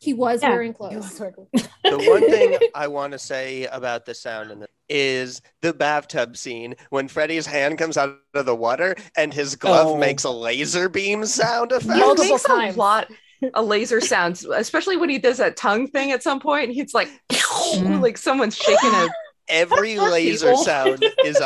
He 0.01 0.15
was 0.15 0.41
yeah. 0.41 0.49
wearing 0.49 0.73
clothes. 0.73 1.17
the 1.19 1.33
one 1.83 2.27
thing 2.29 2.57
I 2.73 2.87
want 2.87 3.13
to 3.13 3.19
say 3.19 3.65
about 3.67 4.05
the 4.05 4.15
sound 4.15 4.49
in 4.49 4.59
the 4.59 4.67
is 4.89 5.41
the 5.61 5.73
bathtub 5.73 6.35
scene 6.35 6.75
when 6.89 7.07
Freddy's 7.07 7.45
hand 7.45 7.77
comes 7.77 7.97
out 7.97 8.17
of 8.33 8.45
the 8.45 8.55
water 8.55 8.95
and 9.15 9.33
his 9.33 9.55
glove 9.55 9.87
oh. 9.87 9.97
makes 9.97 10.23
a 10.23 10.29
laser 10.29 10.89
beam 10.89 11.25
sound 11.25 11.71
effect. 11.71 11.99
Multiple 11.99 12.39
times. 12.39 12.75
A 12.75 12.79
lot 12.79 13.07
a 13.53 13.63
laser 13.63 14.01
sounds, 14.01 14.43
especially 14.43 14.97
when 14.97 15.09
he 15.09 15.17
does 15.17 15.37
that 15.37 15.55
tongue 15.57 15.87
thing 15.87 16.11
at 16.11 16.23
some 16.23 16.39
point. 16.39 16.71
He's 16.71 16.93
like, 16.93 17.09
mm. 17.31 18.01
like 18.01 18.17
someone's 18.17 18.55
shaking 18.55 18.91
a. 18.91 19.07
Every 19.47 19.97
laser 19.99 20.55
sound 20.55 21.05
is 21.25 21.39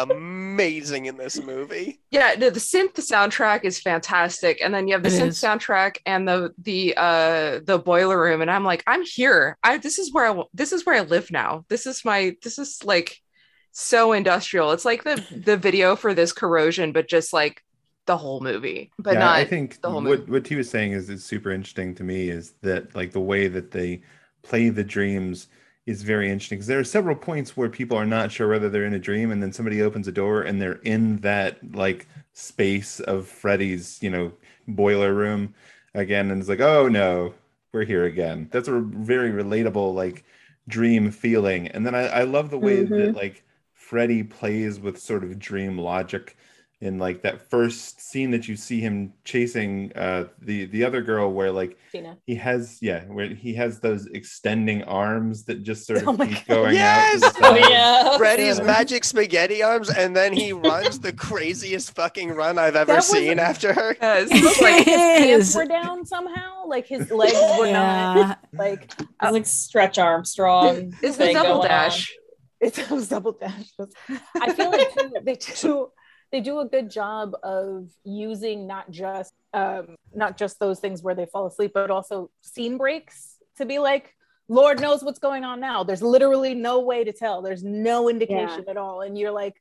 amazing 0.56 1.06
in 1.06 1.18
this 1.18 1.42
movie. 1.42 2.00
Yeah, 2.12 2.36
the, 2.36 2.50
the 2.50 2.60
synth 2.60 2.94
soundtrack 2.94 3.66
is 3.66 3.80
fantastic, 3.80 4.62
and 4.64 4.74
then 4.74 4.88
you 4.88 4.94
have 4.94 5.04
the 5.04 5.10
it 5.10 5.22
synth 5.22 5.28
is. 5.28 5.42
soundtrack 5.42 5.98
and 6.06 6.28
the 6.28 6.54
the 6.58 6.94
uh 6.96 7.60
the 7.64 7.78
boiler 7.78 8.20
room, 8.20 8.42
and 8.42 8.50
I'm 8.50 8.64
like, 8.64 8.84
I'm 8.88 9.04
here. 9.04 9.58
I 9.64 9.78
this 9.78 10.00
is 10.00 10.14
where 10.14 10.32
I 10.32 10.44
this 10.54 10.72
is 10.72 10.86
where 10.86 10.96
I 10.96 11.02
live 11.02 11.30
now. 11.32 11.66
This 11.70 11.86
is 11.86 12.06
my 12.06 12.36
this 12.42 12.58
is 12.58 12.84
like 12.84 13.22
so 13.72 14.14
industrial. 14.14 14.72
It's 14.72 14.86
like 14.86 15.04
the 15.04 15.22
the 15.46 15.58
video 15.58 15.96
for 15.96 16.14
this 16.14 16.32
corrosion, 16.32 16.94
but 16.94 17.10
just 17.10 17.34
like 17.34 17.62
the 18.06 18.18
whole 18.18 18.40
movie, 18.40 18.92
but 18.98 19.14
yeah, 19.14 19.20
not. 19.20 19.36
I 19.36 19.46
think 19.46 19.82
the 19.82 19.90
whole 19.90 20.02
movie. 20.02 20.22
what 20.22 20.30
what 20.30 20.48
he 20.48 20.56
was 20.56 20.70
saying 20.70 20.94
is 20.94 21.10
is 21.10 21.26
super 21.26 21.52
interesting 21.52 21.94
to 21.96 22.04
me. 22.04 22.30
Is 22.30 22.54
that 22.62 22.96
like 22.96 23.12
the 23.12 23.20
way 23.20 23.48
that 23.50 23.72
they 23.72 24.02
play 24.42 24.70
the 24.70 24.84
dreams 24.84 25.48
is 25.86 26.02
very 26.02 26.30
interesting 26.30 26.58
because 26.58 26.68
there 26.68 26.80
are 26.80 26.84
several 26.84 27.16
points 27.16 27.56
where 27.56 27.70
people 27.70 27.98
are 27.98 28.06
not 28.06 28.32
sure 28.32 28.50
whether 28.50 28.70
they're 28.70 28.86
in 28.86 28.94
a 28.94 29.00
dream, 29.00 29.32
and 29.32 29.42
then 29.42 29.54
somebody 29.54 29.82
opens 29.82 30.08
a 30.08 30.12
door 30.12 30.42
and 30.42 30.62
they're 30.62 30.82
in 30.84 31.18
that 31.18 31.58
like 31.76 32.08
space 32.34 33.00
of 33.02 33.28
Freddy's, 33.28 34.02
you 34.02 34.10
know, 34.10 34.32
boiler 34.68 35.14
room 35.14 35.54
again, 35.94 36.32
and 36.32 36.40
it's 36.40 36.50
like, 36.50 36.62
oh 36.62 36.88
no, 36.88 37.34
we're 37.72 37.86
here 37.86 38.06
again. 38.06 38.48
That's 38.52 38.68
a 38.68 38.80
very 38.80 39.32
relatable 39.32 39.94
like 39.94 40.24
dream 40.68 41.12
feeling, 41.12 41.68
and 41.70 41.86
then 41.86 41.96
I, 41.96 42.08
I 42.08 42.24
love 42.24 42.50
the 42.50 42.58
way 42.58 42.84
mm-hmm. 42.84 42.96
that 42.96 43.16
like 43.16 43.44
Freddy 43.74 44.24
plays 44.24 44.80
with 44.80 45.00
sort 45.00 45.24
of 45.24 45.38
dream 45.38 45.78
logic 45.78 46.36
in 46.86 47.00
like 47.00 47.24
that 47.24 47.50
first 47.50 48.00
scene 48.00 48.30
that 48.30 48.48
you 48.48 48.56
see 48.56 48.80
him 48.80 49.12
chasing 49.24 49.92
uh 49.96 50.26
the 50.42 50.66
the 50.66 50.84
other 50.84 51.02
girl 51.02 51.34
where 51.34 51.52
like 51.52 51.78
Gina. 51.92 52.18
he 52.26 52.36
has 52.36 52.78
yeah 52.80 53.04
where 53.06 53.28
he 53.28 53.56
has 53.56 53.80
those 53.80 54.06
extending 54.08 54.84
arms 54.84 55.46
that 55.46 55.64
just 55.64 55.88
sort 55.88 56.04
of 56.04 56.08
oh 56.08 56.18
keep 56.18 56.46
God. 56.46 56.56
going 56.56 56.76
yes! 56.76 57.24
out 57.24 57.34
oh, 57.42 57.56
yeah 57.56 58.18
Freddy's 58.18 58.60
yeah. 58.60 58.66
magic 58.66 59.04
spaghetti 59.04 59.64
arms 59.64 59.90
and 59.90 60.16
then 60.16 60.32
he 60.32 60.54
runs 60.72 61.00
the 61.00 61.12
craziest 61.12 61.96
fucking 61.96 62.32
run 62.32 62.60
I've 62.60 62.76
ever 62.76 63.02
seen 63.02 63.40
after 63.40 63.74
her 63.74 63.98
yes. 64.00 64.30
like 64.62 64.86
his 64.86 64.96
pants 64.96 65.56
were 65.56 65.66
down 65.66 66.06
somehow 66.06 66.68
like 66.68 66.86
his 66.86 67.10
legs 67.10 67.34
were 67.58 67.66
yeah. 67.66 68.14
not 68.14 68.40
like 68.54 68.92
uh, 69.20 69.32
like 69.32 69.48
stretch 69.48 69.98
Armstrong 69.98 70.94
is 71.02 71.18
the 71.18 71.34
double 71.34 71.64
dash 71.64 72.12
on 72.12 72.26
it 72.62 72.90
was 72.90 73.10
double 73.10 73.34
dash. 73.34 73.72
I 74.42 74.54
feel 74.54 74.72
like 74.72 74.94
too, 74.96 75.12
they 75.24 75.36
do 75.36 75.92
they 76.32 76.42
do 76.42 76.60
a 76.60 76.66
good 76.66 76.90
job 76.90 77.36
of 77.44 77.90
using 78.04 78.68
not 78.68 78.90
just 78.92 79.34
um, 79.54 79.96
not 80.14 80.38
just 80.38 80.60
those 80.60 80.80
things 80.80 81.02
where 81.02 81.16
they 81.16 81.26
fall 81.26 81.48
asleep, 81.48 81.72
but 81.74 81.92
also 81.92 82.30
scene 82.42 82.78
breaks 82.78 83.38
to 83.58 83.66
be 83.66 83.80
like, 83.80 84.14
Lord 84.48 84.80
knows 84.80 85.04
what's 85.04 85.20
going 85.20 85.44
on 85.44 85.60
now. 85.60 85.84
There's 85.84 86.02
literally 86.02 86.54
no 86.54 86.82
way 86.82 87.04
to 87.04 87.14
tell. 87.14 87.42
There's 87.42 87.64
no 87.64 88.10
indication 88.10 88.64
yeah. 88.66 88.72
at 88.72 88.78
all, 88.78 89.02
and 89.02 89.18
you're 89.18 89.32
like, 89.32 89.56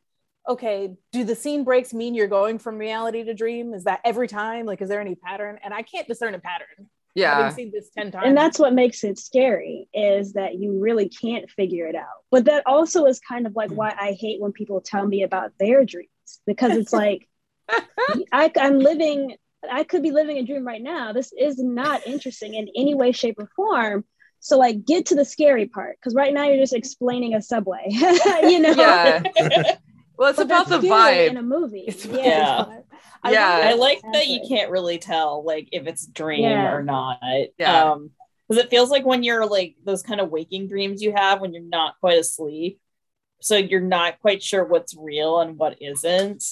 okay, 0.48 0.94
do 1.12 1.24
the 1.24 1.34
scene 1.34 1.64
breaks 1.64 1.94
mean 1.94 2.14
you're 2.14 2.26
going 2.26 2.58
from 2.58 2.76
reality 2.76 3.24
to 3.24 3.34
dream? 3.34 3.72
Is 3.72 3.84
that 3.84 4.00
every 4.04 4.28
time? 4.28 4.66
Like, 4.66 4.82
is 4.82 4.88
there 4.88 5.00
any 5.00 5.14
pattern? 5.14 5.58
And 5.64 5.72
I 5.72 5.82
can't 5.82 6.06
discern 6.06 6.34
a 6.34 6.38
pattern 6.38 6.90
yeah 7.14 7.36
having 7.36 7.54
seen 7.54 7.70
this 7.72 7.90
10 7.96 8.10
times 8.10 8.24
and 8.26 8.36
that's 8.36 8.58
what 8.58 8.72
makes 8.72 9.04
it 9.04 9.18
scary 9.18 9.88
is 9.94 10.32
that 10.32 10.56
you 10.56 10.78
really 10.78 11.08
can't 11.08 11.48
figure 11.50 11.86
it 11.86 11.94
out 11.94 12.24
but 12.30 12.44
that 12.44 12.62
also 12.66 13.06
is 13.06 13.20
kind 13.20 13.46
of 13.46 13.54
like 13.54 13.70
why 13.70 13.94
i 13.98 14.16
hate 14.18 14.40
when 14.40 14.52
people 14.52 14.80
tell 14.80 15.06
me 15.06 15.22
about 15.22 15.52
their 15.58 15.84
dreams 15.84 16.08
because 16.46 16.76
it's 16.76 16.92
like 16.92 17.28
I, 18.32 18.50
i'm 18.56 18.78
living 18.78 19.36
I 19.70 19.84
could 19.84 20.02
be 20.02 20.10
living 20.10 20.36
a 20.38 20.42
dream 20.42 20.66
right 20.66 20.82
now. 20.82 21.12
This 21.14 21.32
is 21.32 21.58
not 21.58 22.06
interesting 22.06 22.52
in 22.54 22.68
any 22.76 22.94
way, 22.94 23.12
shape, 23.12 23.36
or 23.38 23.48
form. 23.56 24.04
So 24.40 24.58
like 24.58 24.84
get 24.84 25.06
to 25.06 25.14
the 25.14 25.24
scary 25.24 25.66
part 25.66 25.96
because 25.98 26.14
right 26.14 26.34
now 26.34 26.44
you're 26.44 26.58
just 26.58 26.74
explaining 26.74 27.34
a 27.34 27.40
subway, 27.40 27.86
you 27.88 28.58
know. 28.60 28.74
Yeah. 28.76 29.22
Well, 30.16 30.28
it's 30.30 30.36
But 30.36 30.46
about 30.46 30.68
the 30.68 30.78
that's 30.78 30.86
scary 30.86 31.26
in 31.26 31.36
a 31.38 31.42
movie. 31.42 31.92
Yeah. 32.08 32.66
I 33.24 33.32
Yeah. 33.32 33.60
I 33.64 33.72
like 33.74 34.00
that 34.12 34.28
you 34.28 34.42
can't 34.46 34.70
really 34.70 34.98
tell 34.98 35.42
like 35.44 35.70
if 35.72 35.88
it's 35.88 36.06
dream 36.06 36.42
Yeah. 36.44 36.72
or 36.72 36.84
not. 36.84 37.18
Yeah. 37.58 37.92
Um 37.92 38.10
because 38.48 38.62
it 38.62 38.70
feels 38.70 38.90
like 38.90 39.04
when 39.04 39.24
you're 39.24 39.44
like 39.46 39.74
those 39.84 40.02
kind 40.02 40.20
of 40.20 40.30
waking 40.30 40.68
dreams 40.68 41.02
you 41.02 41.12
have 41.16 41.40
when 41.40 41.52
you're 41.52 41.64
not 41.64 41.98
quite 41.98 42.18
asleep. 42.18 42.78
So 43.44 43.56
you're 43.58 43.80
not 43.82 44.20
quite 44.20 44.42
sure 44.42 44.64
what's 44.64 44.96
real 44.96 45.40
and 45.40 45.58
what 45.58 45.76
isn't. 45.82 46.42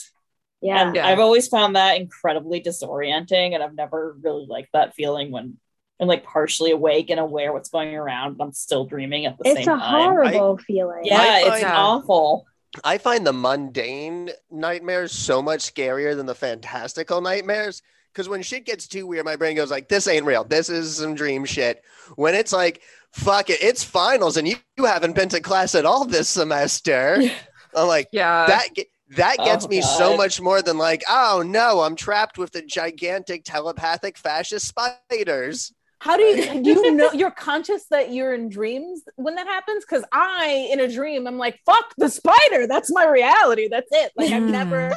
Yeah. 0.61 0.87
And 0.89 0.95
Yeah. 0.97 1.07
I've 1.07 1.21
always 1.21 1.49
found 1.49 1.75
that 1.75 1.97
incredibly 1.97 2.61
disorienting 2.61 3.55
and 3.55 3.63
I've 3.63 3.75
never 3.75 4.15
really 4.21 4.45
liked 4.47 4.75
that 4.75 4.95
feeling 4.95 5.31
when 5.31 5.57
I'm 5.99 6.07
like 6.07 6.23
partially 6.25 6.71
awake 6.71 7.09
and 7.09 7.19
aware 7.19 7.51
what's 7.55 7.71
going 7.71 7.95
around, 7.95 8.37
but 8.37 8.45
I'm 8.45 8.53
still 8.53 8.85
dreaming 8.85 9.25
at 9.25 9.39
the 9.39 9.49
It's 9.49 9.57
same 9.57 9.65
time. 9.65 9.79
It's 9.79 9.85
a 9.85 9.89
time. 9.89 10.03
horrible 10.05 10.59
feeling. 10.59 11.01
Yeah, 11.05 11.17
I 11.19 11.55
it's 11.57 11.65
awful. 11.65 12.45
I 12.85 12.99
find 12.99 13.27
the 13.27 13.33
mundane 13.33 14.31
nightmares 14.51 15.13
so 15.13 15.41
much 15.41 15.61
scarier 15.75 16.15
than 16.15 16.27
the 16.27 16.35
fantastical 16.35 17.23
nightmares. 17.23 17.83
Because 18.13 18.29
when 18.29 18.43
shit 18.43 18.67
gets 18.67 18.87
too 18.87 19.07
weird, 19.07 19.25
my 19.25 19.37
brain 19.37 19.57
goes 19.57 19.71
like, 19.71 19.89
"This 19.89 20.07
ain't 20.07 20.27
real. 20.27 20.45
This 20.45 20.69
is 20.69 20.97
some 20.97 21.15
dream 21.15 21.45
shit." 21.45 21.83
When 22.17 22.35
it's 22.35 22.53
like, 22.53 22.83
"Fuck 23.13 23.51
it, 23.51 23.63
it's 23.63 23.83
finals, 23.85 24.37
and 24.37 24.47
you, 24.47 24.57
you 24.77 24.85
haven't 24.85 25.15
been 25.15 25.29
to 25.31 25.41
class 25.41 25.75
at 25.75 25.87
all 25.87 26.05
this 26.05 26.29
semester," 26.29 27.23
I'm 27.75 27.89
like, 27.89 28.09
Yeah. 28.13 28.47
that 28.47 28.69
that 29.17 29.37
oh, 29.39 29.45
gets 29.45 29.65
Oh, 29.65 29.69
me 29.69 29.81
so 29.83 30.17
much 30.17 30.41
more 30.41 30.63
than 30.63 30.79
like, 30.79 31.03
"Oh 31.09 31.43
no, 31.45 31.81
I'm 31.81 31.97
trapped 31.97 32.39
with 32.39 32.53
the 32.53 32.63
gigantic 32.63 33.45
telepathic 33.45 34.19
fascist 34.19 34.67
spiders." 34.69 35.73
How 36.03 36.17
do 36.17 36.25
you 36.25 36.63
do 36.63 36.71
you 36.71 36.91
know 36.97 37.11
you're 37.15 37.31
conscious 37.31 37.87
that 37.91 38.13
you're 38.13 38.35
in 38.35 38.49
dreams 38.49 39.03
when 39.15 39.37
that 39.37 39.47
happens? 39.47 39.85
Because 39.85 40.05
I 40.13 40.69
in 40.73 40.81
a 40.81 40.93
dream, 40.93 41.29
I'm 41.29 41.39
like, 41.39 41.61
fuck 41.65 41.95
the 41.97 42.09
spider. 42.11 42.67
That's 42.67 42.91
my 42.93 43.07
reality. 43.07 43.69
That's 43.71 43.89
it. 43.93 44.11
Like 44.17 44.33
I've 44.33 44.43
Hmm. 44.43 44.51
never 44.51 44.93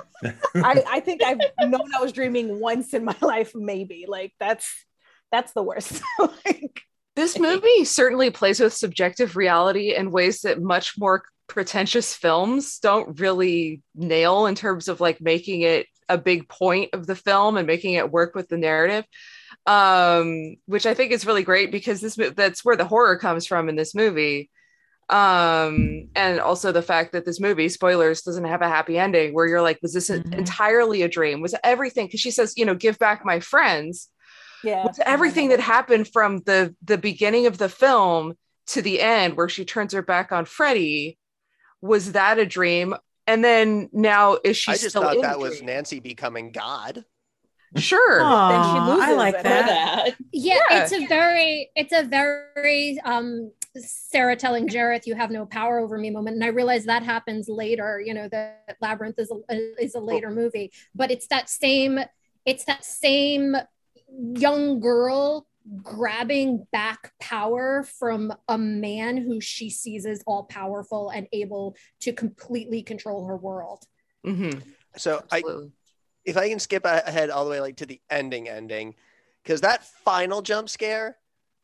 I, 0.63 0.83
I 0.87 0.99
think 1.01 1.21
I've 1.23 1.43
known 1.61 1.93
I 1.95 2.01
was 2.01 2.11
dreaming 2.11 2.59
once 2.59 2.93
in 2.95 3.05
my 3.05 3.15
life, 3.21 3.51
maybe. 3.53 4.05
Like 4.07 4.33
that's 4.39 4.67
that's 5.31 5.53
the 5.53 5.61
worst. 5.61 6.01
like 6.45 6.81
This 7.15 7.37
movie 7.37 7.85
certainly 7.85 8.31
plays 8.31 8.59
with 8.59 8.73
subjective 8.73 9.35
reality 9.37 9.93
in 9.95 10.09
ways 10.11 10.41
that 10.41 10.59
much 10.59 10.97
more 10.97 11.23
pretentious 11.47 12.15
films 12.15 12.79
don't 12.79 13.19
really 13.19 13.83
nail 13.93 14.47
in 14.47 14.55
terms 14.55 14.87
of 14.87 14.99
like 14.99 15.21
making 15.21 15.61
it 15.61 15.85
a 16.09 16.17
big 16.17 16.49
point 16.49 16.93
of 16.93 17.05
the 17.05 17.15
film 17.15 17.57
and 17.57 17.67
making 17.67 17.93
it 17.93 18.11
work 18.11 18.33
with 18.33 18.47
the 18.49 18.57
narrative. 18.57 19.05
Um, 19.67 20.58
which 20.67 20.86
I 20.86 20.93
think 20.93 21.12
is 21.12 21.25
really 21.25 21.43
great 21.43 21.71
because 21.71 21.99
this 22.01 22.17
mo- 22.17 22.30
that's 22.30 22.63
where 22.63 22.75
the 22.75 22.86
horror 22.86 23.17
comes 23.17 23.47
from 23.47 23.67
in 23.69 23.75
this 23.75 23.95
movie. 23.95 24.49
Um, 25.10 26.10
and 26.15 26.39
also 26.39 26.71
the 26.71 26.82
fact 26.82 27.12
that 27.13 27.25
this 27.25 27.39
movie, 27.39 27.69
spoilers, 27.69 28.21
doesn't 28.21 28.45
have 28.45 28.62
a 28.62 28.69
happy 28.69 28.97
ending 28.97 29.34
where 29.34 29.47
you're 29.47 29.62
like, 29.62 29.80
was 29.82 29.93
this 29.93 30.10
a- 30.10 30.19
Mhm. 30.19 30.34
entirely 30.38 31.01
a 31.04 31.08
dream? 31.08 31.41
Was 31.41 31.56
everything? 31.63 32.08
Because 32.08 32.19
she 32.21 32.32
says, 32.32 32.54
you 32.58 32.65
know, 32.65 32.73
give 32.75 32.97
back 32.99 33.23
my 33.25 33.39
friends 33.39 34.10
yeah. 34.63 34.84
was 34.86 34.99
everything 35.06 35.49
that 35.49 35.60
happened 35.60 36.08
from 36.12 36.39
the 36.45 36.75
the 36.84 36.97
beginning 36.97 37.45
of 37.47 37.58
the 37.60 37.69
film 37.69 38.34
to 38.67 38.82
the 38.82 38.99
end 38.99 39.38
where 39.38 39.49
she 39.49 39.63
turns 39.63 39.93
her 39.93 40.01
back 40.01 40.32
on 40.32 40.45
Freddy 40.45 41.19
was 41.82 42.13
that 42.13 42.39
a 42.39 42.45
dream 42.45 42.95
and 43.28 43.43
then 43.43 43.89
now 43.93 44.38
is 44.43 44.58
she 44.58 44.71
I 44.71 44.75
just 44.75 44.89
still 44.89 45.04
thought 45.04 45.15
in 45.17 45.21
that 45.21 45.39
was? 45.39 45.62
Nancy 45.62 45.99
becoming 45.99 46.51
God. 46.51 47.06
Sure 47.77 48.21
Aw, 48.23 48.85
loses 48.88 49.03
I 49.03 49.13
like 49.13 49.33
that. 49.43 49.43
that. 49.43 50.15
yeah, 50.31 50.59
Yeah. 50.69 50.83
it's 50.83 50.91
a 50.93 51.07
very 51.07 51.69
it's 51.75 51.93
a 51.93 52.03
very 52.03 52.99
um 53.03 53.51
sarah 53.77 54.35
telling 54.38 54.67
jareth 54.69 55.05
you 55.05 55.15
have 55.15 55.31
no 55.31 55.45
power 55.45 55.79
over 55.79 55.97
me 55.97 56.09
moment 56.09 56.35
and 56.35 56.43
i 56.45 56.47
realize 56.47 56.85
that 56.85 57.03
happens 57.03 57.49
later 57.49 58.01
you 58.03 58.13
know 58.13 58.29
the 58.29 58.53
labyrinth 58.81 59.19
is 59.19 59.31
a, 59.49 59.83
is 59.83 59.95
a 59.95 59.99
later 59.99 60.31
movie 60.31 60.71
but 60.93 61.11
it's 61.11 61.27
that 61.27 61.49
same 61.49 61.99
it's 62.45 62.63
that 62.65 62.85
same 62.85 63.55
young 64.38 64.79
girl 64.79 65.45
grabbing 65.81 66.65
back 66.71 67.11
power 67.19 67.83
from 67.99 68.31
a 68.47 68.57
man 68.57 69.17
who 69.17 69.41
she 69.41 69.69
sees 69.69 70.05
as 70.05 70.23
all 70.25 70.43
powerful 70.43 71.09
and 71.09 71.27
able 71.33 71.75
to 71.99 72.13
completely 72.13 72.81
control 72.81 73.25
her 73.25 73.35
world 73.35 73.83
Mhm. 74.25 74.63
So 74.97 75.17
I 75.31 75.38
Absolutely. 75.39 75.71
If 76.25 76.38
I 76.38 76.49
can 76.49 76.59
skip 76.59 76.85
ahead 76.85 77.29
all 77.29 77.45
the 77.45 77.51
way 77.51 77.59
like 77.59 77.77
to 77.77 77.85
the 77.85 78.01
ending 78.09 78.49
ending, 78.49 78.95
because 79.43 79.61
that 79.61 79.83
final 80.03 80.41
jump 80.41 80.69
scare 80.69 81.17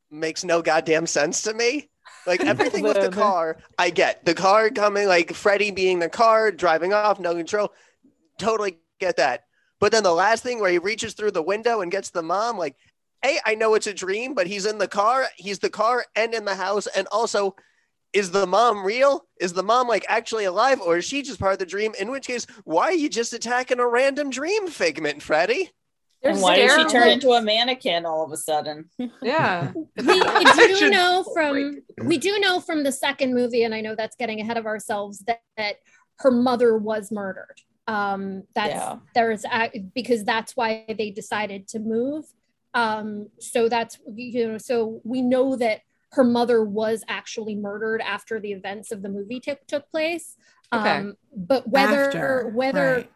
makes 0.10 0.44
no 0.44 0.62
goddamn 0.62 1.08
sense 1.08 1.42
to 1.44 1.54
me. 1.54 1.90
Like 2.28 2.42
everything 2.46 2.84
with 2.84 2.96
the 3.02 3.10
The- 3.10 3.16
car, 3.16 3.58
I 3.78 3.90
get 3.90 4.26
the 4.26 4.34
car 4.34 4.70
coming, 4.70 5.08
like 5.08 5.34
Freddy 5.34 5.72
being 5.72 6.00
the 6.00 6.10
car, 6.10 6.52
driving 6.52 6.94
off, 6.94 7.20
no 7.20 7.34
control. 7.36 7.74
Totally 8.38 8.78
get 9.00 9.18
that. 9.18 9.46
But 9.80 9.92
then 9.92 10.04
the 10.04 10.14
last 10.14 10.44
thing 10.44 10.60
where 10.60 10.72
he 10.72 10.78
reaches 10.78 11.14
through 11.14 11.32
the 11.32 11.42
window 11.42 11.82
and 11.82 11.92
gets 11.92 12.12
the 12.12 12.22
mom, 12.22 12.58
like, 12.58 12.76
hey, 13.24 13.40
I 13.46 13.56
know 13.56 13.74
it's 13.74 13.88
a 13.88 13.94
dream, 13.94 14.36
but 14.36 14.46
he's 14.48 14.66
in 14.68 14.78
the 14.78 14.88
car, 14.88 15.26
he's 15.38 15.60
the 15.60 15.70
car 15.72 16.06
and 16.16 16.34
in 16.34 16.46
the 16.46 16.56
house, 16.56 16.86
and 16.88 17.08
also 17.12 17.56
is 18.14 18.32
the 18.32 18.46
mom 18.48 18.84
real? 18.84 19.26
Is 19.40 19.54
the 19.54 19.64
mom 19.64 19.88
like 19.88 20.06
actually 20.08 20.46
alive, 20.46 20.82
or 20.82 20.98
is 20.98 21.06
she 21.06 21.22
just 21.22 21.40
part 21.40 21.54
of 21.54 21.60
the 21.60 21.66
dream? 21.66 21.94
In 22.00 22.12
which 22.12 22.28
case, 22.28 22.46
why 22.64 22.86
are 22.86 22.94
you 22.94 23.10
just 23.10 23.34
attacking 23.34 23.80
a 23.80 23.88
random 23.88 24.30
dream 24.30 24.68
figment, 24.68 25.22
Freddy? 25.22 25.72
And 26.24 26.40
why 26.40 26.56
did 26.56 26.70
she 26.72 26.86
turn 26.86 27.10
into 27.10 27.32
a 27.32 27.42
mannequin 27.42 28.06
all 28.06 28.24
of 28.24 28.32
a 28.32 28.38
sudden? 28.38 28.90
yeah 29.24 29.72
we, 29.74 30.22
we 30.22 30.46
do 30.46 30.90
know 30.92 31.26
from 31.34 31.82
we 32.04 32.18
do 32.18 32.40
know 32.40 32.60
from 32.60 32.84
the 32.84 32.92
second 32.92 33.34
movie 33.34 33.64
and 33.64 33.74
i 33.74 33.82
know 33.82 33.96
that's 33.96 34.16
getting 34.16 34.40
ahead 34.40 34.58
of 34.58 34.66
ourselves 34.66 35.20
that, 35.20 35.42
that 35.58 35.76
her 36.20 36.32
mother 36.32 36.78
was 36.78 37.12
murdered 37.12 37.56
um 37.88 38.44
that's 38.54 38.74
Yeah. 38.74 38.98
there's 39.16 39.46
a- 39.46 39.80
because 39.96 40.24
that's 40.24 40.56
why 40.56 40.86
they 40.88 41.10
decided 41.12 41.68
to 41.70 41.80
move 41.80 42.26
um 42.74 43.28
so 43.40 43.68
that's 43.68 43.98
you 44.16 44.48
know 44.48 44.58
so 44.58 45.02
we 45.04 45.22
know 45.22 45.56
that 45.56 45.82
her 46.14 46.24
mother 46.24 46.64
was 46.64 47.04
actually 47.08 47.56
murdered 47.56 48.02
after 48.02 48.40
the 48.40 48.52
events 48.52 48.92
of 48.92 49.02
the 49.02 49.10
movie 49.10 49.40
took 49.40 49.66
took 49.68 49.90
place 49.90 50.36
Okay. 50.74 50.90
um 50.90 51.16
but 51.36 51.68
whether 51.68 52.06
After, 52.08 52.50
whether 52.54 52.94
right. 52.96 53.12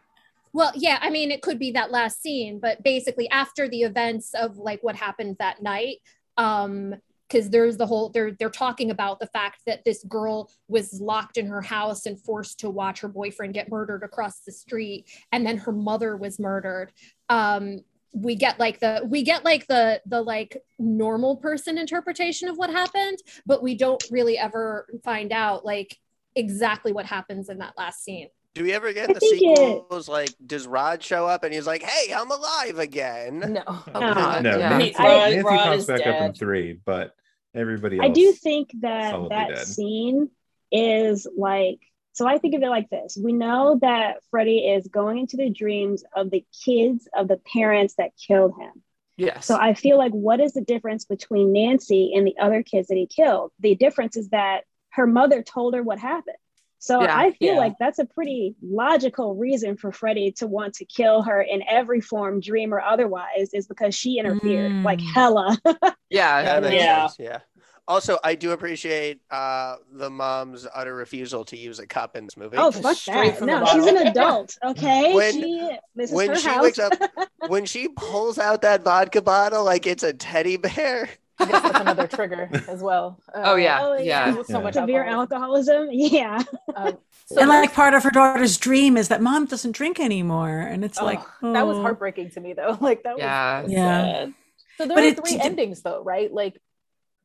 well, 0.52 0.72
yeah, 0.74 0.98
I 1.02 1.10
mean, 1.10 1.30
it 1.30 1.42
could 1.42 1.58
be 1.58 1.72
that 1.72 1.90
last 1.90 2.22
scene, 2.22 2.58
but 2.60 2.82
basically 2.82 3.28
after 3.28 3.68
the 3.68 3.82
events 3.82 4.32
of 4.34 4.56
like 4.56 4.82
what 4.82 4.96
happened 4.96 5.36
that 5.38 5.62
night, 5.62 5.98
um, 6.38 6.94
because 7.28 7.50
there's 7.50 7.76
the 7.76 7.86
whole 7.86 8.08
they're 8.08 8.30
they're 8.38 8.48
talking 8.48 8.90
about 8.90 9.20
the 9.20 9.26
fact 9.26 9.60
that 9.66 9.84
this 9.84 10.02
girl 10.04 10.50
was 10.68 10.98
locked 11.00 11.36
in 11.36 11.46
her 11.46 11.60
house 11.60 12.06
and 12.06 12.18
forced 12.18 12.60
to 12.60 12.70
watch 12.70 13.00
her 13.00 13.08
boyfriend 13.08 13.52
get 13.52 13.68
murdered 13.68 14.02
across 14.02 14.40
the 14.40 14.52
street, 14.52 15.06
and 15.32 15.44
then 15.44 15.58
her 15.58 15.72
mother 15.72 16.16
was 16.16 16.38
murdered. 16.38 16.92
Um, 17.28 17.80
we 18.16 18.34
get 18.34 18.58
like 18.58 18.80
the 18.80 19.02
we 19.06 19.22
get 19.22 19.44
like 19.44 19.66
the 19.66 20.00
the 20.06 20.22
like 20.22 20.56
normal 20.78 21.36
person 21.36 21.76
interpretation 21.76 22.48
of 22.48 22.56
what 22.56 22.70
happened, 22.70 23.18
but 23.44 23.62
we 23.62 23.74
don't 23.76 24.02
really 24.10 24.38
ever 24.38 24.86
find 25.04 25.32
out 25.32 25.64
like 25.66 25.98
exactly 26.34 26.92
what 26.92 27.04
happens 27.06 27.48
in 27.50 27.58
that 27.58 27.74
last 27.76 28.02
scene. 28.02 28.28
Do 28.54 28.62
we 28.64 28.72
ever 28.72 28.90
get 28.94 29.10
I 29.10 29.12
the 29.12 29.20
think 29.20 29.42
it- 29.42 29.56
sequels? 29.58 30.08
Like, 30.08 30.30
does 30.46 30.66
Rod 30.66 31.02
show 31.02 31.26
up 31.26 31.44
and 31.44 31.52
he's 31.52 31.66
like, 31.66 31.82
"Hey, 31.82 32.14
I'm 32.14 32.30
alive 32.30 32.78
again"? 32.78 33.40
No. 33.40 33.62
Oh, 33.66 33.84
No. 33.94 34.00
God, 34.14 34.42
No, 34.44 34.58
yeah. 34.58 34.78
Nancy, 34.78 34.94
I- 34.98 35.04
Nancy 35.30 35.42
Rod 35.42 35.56
pops 35.58 35.78
is 35.80 35.86
back 35.86 36.06
up 36.06 36.20
in 36.22 36.32
three, 36.32 36.78
but 36.84 37.14
everybody 37.54 37.98
else. 37.98 38.06
I 38.06 38.08
do 38.08 38.32
think 38.32 38.70
that 38.80 39.12
that 39.28 39.48
dead. 39.50 39.66
scene 39.66 40.30
is 40.72 41.26
like 41.36 41.80
so 42.16 42.26
I 42.26 42.38
think 42.38 42.54
of 42.54 42.62
it 42.62 42.68
like 42.70 42.88
this. 42.90 43.16
We 43.22 43.32
know 43.34 43.78
that 43.82 44.16
Freddy 44.30 44.58
is 44.74 44.88
going 44.88 45.18
into 45.18 45.36
the 45.36 45.50
dreams 45.50 46.02
of 46.14 46.30
the 46.30 46.44
kids 46.64 47.06
of 47.14 47.28
the 47.28 47.40
parents 47.52 47.94
that 47.98 48.12
killed 48.26 48.54
him. 48.58 48.72
yes 49.18 49.44
So 49.46 49.54
I 49.56 49.74
feel 49.74 49.98
like 49.98 50.12
what 50.12 50.40
is 50.40 50.52
the 50.54 50.62
difference 50.74 51.04
between 51.04 51.52
Nancy 51.52 52.12
and 52.14 52.26
the 52.26 52.38
other 52.46 52.62
kids 52.62 52.88
that 52.88 52.96
he 52.96 53.06
killed? 53.06 53.52
The 53.60 53.74
difference 53.74 54.16
is 54.16 54.30
that 54.30 54.62
her 54.98 55.06
mother 55.06 55.42
told 55.42 55.74
her 55.74 55.82
what 55.82 55.98
happened. 55.98 56.40
So 56.78 57.02
Yeah, 57.02 57.16
I 57.24 57.32
feel 57.32 57.54
yeah. 57.54 57.64
like 57.64 57.74
that's 57.80 57.98
a 57.98 58.04
pretty 58.16 58.54
logical 58.62 59.34
reason 59.34 59.76
for 59.76 59.92
Freddy 59.92 60.32
to 60.40 60.46
want 60.46 60.72
to 60.74 60.84
kill 60.84 61.22
her 61.22 61.40
in 61.42 61.62
every 61.68 62.00
form, 62.00 62.40
dream 62.40 62.72
or 62.72 62.80
otherwise, 62.80 63.50
is 63.52 63.66
because 63.66 63.94
she 63.94 64.18
interfered 64.18 64.72
Mm. 64.72 64.84
like 64.84 65.00
hella. 65.14 65.48
yeah 66.10 66.42
That 66.42 66.62
makes 66.62 66.74
Yeah. 66.82 67.06
sense. 67.08 67.16
Yeah. 67.28 67.40
Also, 67.88 68.18
I 68.24 68.34
do 68.34 68.50
appreciate 68.50 69.20
uh, 69.30 69.76
the 69.92 70.10
mom's 70.10 70.66
utter 70.74 70.94
refusal 70.94 71.44
to 71.46 71.56
use 71.56 71.78
a 71.78 71.86
cup 71.86 72.16
in 72.16 72.24
this 72.24 72.36
movie. 72.36 72.56
oh 72.58 72.70
fuck 72.72 72.96
Straight 72.96 73.38
that! 73.38 73.46
No, 73.46 73.64
she's 73.66 73.86
an 73.86 73.98
adult. 74.08 74.58
Okay, 74.64 75.14
When- 75.14 75.32
she 75.32 75.78
this 75.94 76.10
is 76.10 76.16
when 76.16 76.30
her 76.30 76.36
she 76.36 76.48
house. 76.48 76.62
wakes 76.62 76.78
up, 76.80 76.92
when 77.48 77.64
she 77.64 77.88
pulls 77.88 78.38
out 78.38 78.62
that 78.62 78.82
vodka 78.82 79.22
bottle 79.22 79.64
like 79.64 79.86
it's 79.86 80.02
a 80.02 80.12
teddy 80.12 80.56
bear, 80.56 81.08
I 81.38 81.44
guess 81.46 81.62
that's 81.62 81.80
another 81.80 82.08
trigger 82.08 82.50
as 82.66 82.82
well. 82.82 83.20
Oh, 83.34 83.54
yeah, 83.54 83.78
Oh, 83.82 83.96
yeah. 83.98 84.32
So 84.42 84.44
Yeah. 84.58 84.58
much 84.64 84.74
Severe 84.74 85.04
alcoholism. 85.04 85.82
alcoholism. 85.84 85.88
Yeah. 85.92 86.42
Um, 86.74 86.98
so 87.26 87.40
and 87.40 87.48
like 87.48 87.72
part 87.72 87.94
of 87.94 88.02
her 88.02 88.10
daughter's 88.10 88.56
dream 88.56 88.96
is 88.96 89.08
that 89.08 89.20
mom 89.22 89.46
doesn't 89.46 89.72
drink 89.72 90.00
anymore, 90.00 90.58
and 90.60 90.84
it's 90.84 90.98
Oh, 91.00 91.04
like 91.04 91.20
that 91.42 91.66
was 91.66 91.76
oh. 91.78 91.82
heartbreaking 91.82 92.30
to 92.30 92.40
me 92.40 92.52
though. 92.52 92.76
Like 92.80 93.04
that 93.04 93.14
was 93.14 93.20
Yeah. 93.22 93.64
Yeah. 93.68 94.02
Sad. 94.02 94.34
So 94.78 94.86
there 94.86 94.96
But 94.96 95.04
are 95.04 95.14
three 95.14 95.36
it- 95.36 95.44
endings 95.44 95.82
though, 95.82 96.02
right? 96.02 96.32
Like 96.32 96.60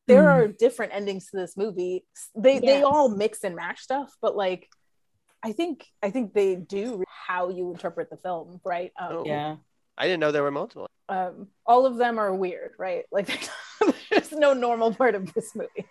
there 0.08 0.24
Mm. 0.24 0.26
are 0.34 0.48
different 0.48 0.92
endings 0.94 1.30
to 1.30 1.36
this 1.36 1.56
movie. 1.56 2.04
They 2.34 2.58
they 2.58 2.82
all 2.82 3.08
mix 3.08 3.44
and 3.44 3.54
match 3.56 3.80
stuff, 3.80 4.14
but 4.20 4.36
like 4.36 4.68
I 5.42 5.52
think 5.52 5.86
I 6.02 6.10
think 6.10 6.34
they 6.34 6.56
do 6.56 7.02
how 7.06 7.48
you 7.50 7.70
interpret 7.70 8.10
the 8.10 8.16
film, 8.16 8.60
right? 8.64 8.92
Um, 8.98 9.08
Oh. 9.12 9.24
Yeah. 9.26 9.56
I 9.98 10.04
didn't 10.06 10.20
know 10.20 10.32
there 10.32 10.42
were 10.42 10.50
multiple. 10.50 10.88
um, 11.08 11.48
all 11.66 11.84
of 11.84 11.96
them 11.98 12.18
are 12.18 12.34
weird, 12.34 12.72
right? 12.78 13.04
Like 13.12 13.28
there's 14.10 14.32
no 14.32 14.52
normal 14.54 14.94
part 14.94 15.14
of 15.14 15.32
this 15.34 15.54
movie. 15.54 15.86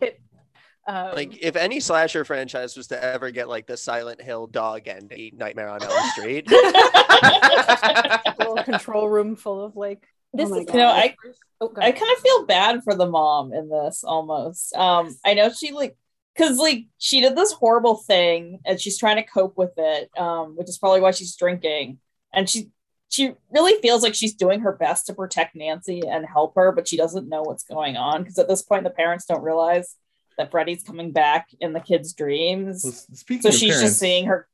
It- 0.00 0.20
um, 0.86 1.14
Like, 1.14 1.36
if 1.42 1.56
any 1.56 1.80
slasher 1.80 2.24
franchise 2.24 2.76
was 2.76 2.86
to 2.88 3.02
ever 3.02 3.30
get 3.30 3.48
like 3.48 3.66
the 3.66 3.76
Silent 3.76 4.22
Hill 4.22 4.46
dog 4.46 4.86
ending, 4.86 5.36
Nightmare 5.36 5.68
on 5.68 5.82
Elm 5.82 6.08
Street, 6.10 6.48
little 8.38 8.62
control 8.64 9.08
room 9.08 9.36
full 9.36 9.64
of 9.64 9.76
like 9.76 10.06
this 10.32 10.50
my 10.50 10.58
is 10.58 10.64
God. 10.66 10.74
You 10.74 10.80
know, 10.80 10.88
I 10.88 11.14
oh, 11.60 11.72
I 11.76 11.92
kind 11.92 12.12
of 12.16 12.22
feel 12.22 12.46
bad 12.46 12.82
for 12.84 12.94
the 12.94 13.06
mom 13.06 13.52
in 13.52 13.68
this 13.68 14.04
almost. 14.04 14.74
Um, 14.74 15.16
I 15.24 15.34
know 15.34 15.50
she 15.50 15.72
like 15.72 15.96
because 16.34 16.58
like 16.58 16.86
she 16.98 17.20
did 17.20 17.36
this 17.36 17.52
horrible 17.52 17.96
thing 17.96 18.60
and 18.64 18.80
she's 18.80 18.98
trying 18.98 19.16
to 19.16 19.22
cope 19.22 19.56
with 19.56 19.72
it, 19.76 20.10
um, 20.18 20.56
which 20.56 20.68
is 20.68 20.78
probably 20.78 21.00
why 21.00 21.10
she's 21.10 21.36
drinking. 21.36 21.98
And 22.32 22.48
she 22.48 22.70
she 23.10 23.32
really 23.50 23.80
feels 23.80 24.02
like 24.02 24.14
she's 24.14 24.34
doing 24.34 24.60
her 24.60 24.72
best 24.72 25.06
to 25.06 25.14
protect 25.14 25.56
Nancy 25.56 26.02
and 26.06 26.26
help 26.26 26.54
her, 26.56 26.72
but 26.72 26.86
she 26.86 26.96
doesn't 26.96 27.28
know 27.28 27.42
what's 27.42 27.64
going 27.64 27.96
on 27.96 28.22
because 28.22 28.38
at 28.38 28.48
this 28.48 28.62
point 28.62 28.84
the 28.84 28.90
parents 28.90 29.24
don't 29.24 29.42
realize 29.42 29.96
that 30.36 30.50
Freddy's 30.50 30.82
coming 30.82 31.10
back 31.10 31.48
in 31.60 31.72
the 31.72 31.80
kids' 31.80 32.12
dreams. 32.12 32.82
Well, 32.84 32.92
speaking 32.92 33.42
so 33.42 33.48
of 33.48 33.54
she's 33.54 33.74
parents, 33.74 33.82
just 33.82 33.98
seeing 33.98 34.26
her 34.26 34.46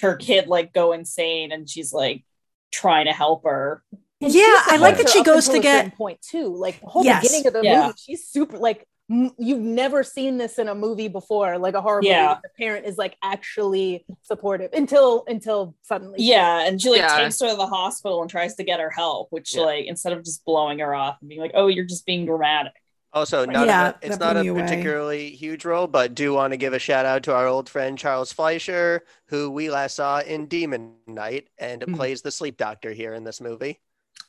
her 0.00 0.16
kid 0.16 0.48
like 0.48 0.72
go 0.72 0.92
insane 0.92 1.52
and 1.52 1.68
she's 1.68 1.92
like 1.92 2.24
trying 2.72 3.06
to 3.06 3.12
help 3.12 3.44
her. 3.44 3.82
And 4.22 4.32
Yeah, 4.34 4.42
I 4.66 4.76
like 4.76 4.98
that 4.98 5.08
she 5.08 5.22
goes 5.22 5.48
to 5.48 5.58
get- 5.60 5.94
point 5.96 6.20
too. 6.20 6.54
Like 6.54 6.80
the 6.80 6.86
whole 6.86 7.04
Yes. 7.04 7.22
beginning 7.22 7.46
of 7.46 7.52
the 7.54 7.62
Yeah. 7.62 7.86
movie, 7.86 7.94
she's 7.98 8.26
super 8.26 8.58
like 8.58 8.86
m- 9.10 9.32
you've 9.38 9.58
never 9.58 10.04
seen 10.04 10.38
this 10.38 10.58
in 10.58 10.68
a 10.68 10.74
movie 10.74 11.08
before, 11.08 11.58
like 11.58 11.74
a 11.74 11.80
horror 11.80 12.00
Yeah. 12.02 12.28
movie. 12.28 12.40
The 12.44 12.48
parent 12.64 12.86
is 12.86 12.96
like 12.98 13.16
actually 13.22 14.04
supportive 14.22 14.70
until 14.72 15.24
until 15.26 15.74
suddenly. 15.82 16.18
Yeah, 16.22 16.60
and 16.66 16.80
she 16.80 16.90
like 16.90 16.98
Yeah. 17.00 17.16
takes 17.24 17.40
her 17.40 17.48
to 17.48 17.56
the 17.56 17.66
hospital 17.66 18.20
and 18.20 18.30
tries 18.30 18.54
to 18.56 18.62
get 18.62 18.78
her 18.78 18.90
help, 18.90 19.28
which 19.30 19.54
Yeah. 19.56 19.62
like 19.62 19.86
instead 19.86 20.12
of 20.12 20.24
just 20.24 20.44
blowing 20.44 20.78
her 20.80 20.94
off 20.94 21.16
and 21.20 21.28
being 21.28 21.40
like, 21.40 21.52
"Oh, 21.54 21.66
you're 21.66 21.84
just 21.86 22.06
being 22.06 22.24
dramatic." 22.26 22.72
Also, 23.12 23.44
not 23.44 23.66
Yeah, 23.66 23.88
a, 24.00 24.06
it's 24.06 24.20
not 24.20 24.36
a 24.36 24.42
me 24.42 24.48
away. 24.50 24.60
particularly 24.62 25.30
huge 25.30 25.64
role, 25.64 25.88
but 25.88 26.14
do 26.14 26.32
want 26.34 26.52
to 26.52 26.56
give 26.56 26.72
a 26.72 26.78
shout 26.78 27.04
out 27.04 27.24
to 27.24 27.34
our 27.34 27.48
old 27.48 27.68
friend 27.68 27.98
Charles 27.98 28.32
Fleischer, 28.32 29.02
who 29.26 29.50
we 29.50 29.68
last 29.70 29.96
saw 29.96 30.20
in 30.20 30.46
Demon 30.46 30.94
Knight 31.08 31.48
and 31.58 31.82
Mm. 31.82 31.96
plays 31.96 32.22
the 32.22 32.30
sleep 32.30 32.56
doctor 32.56 32.92
here 32.92 33.12
in 33.14 33.24
this 33.24 33.40
movie. 33.40 33.80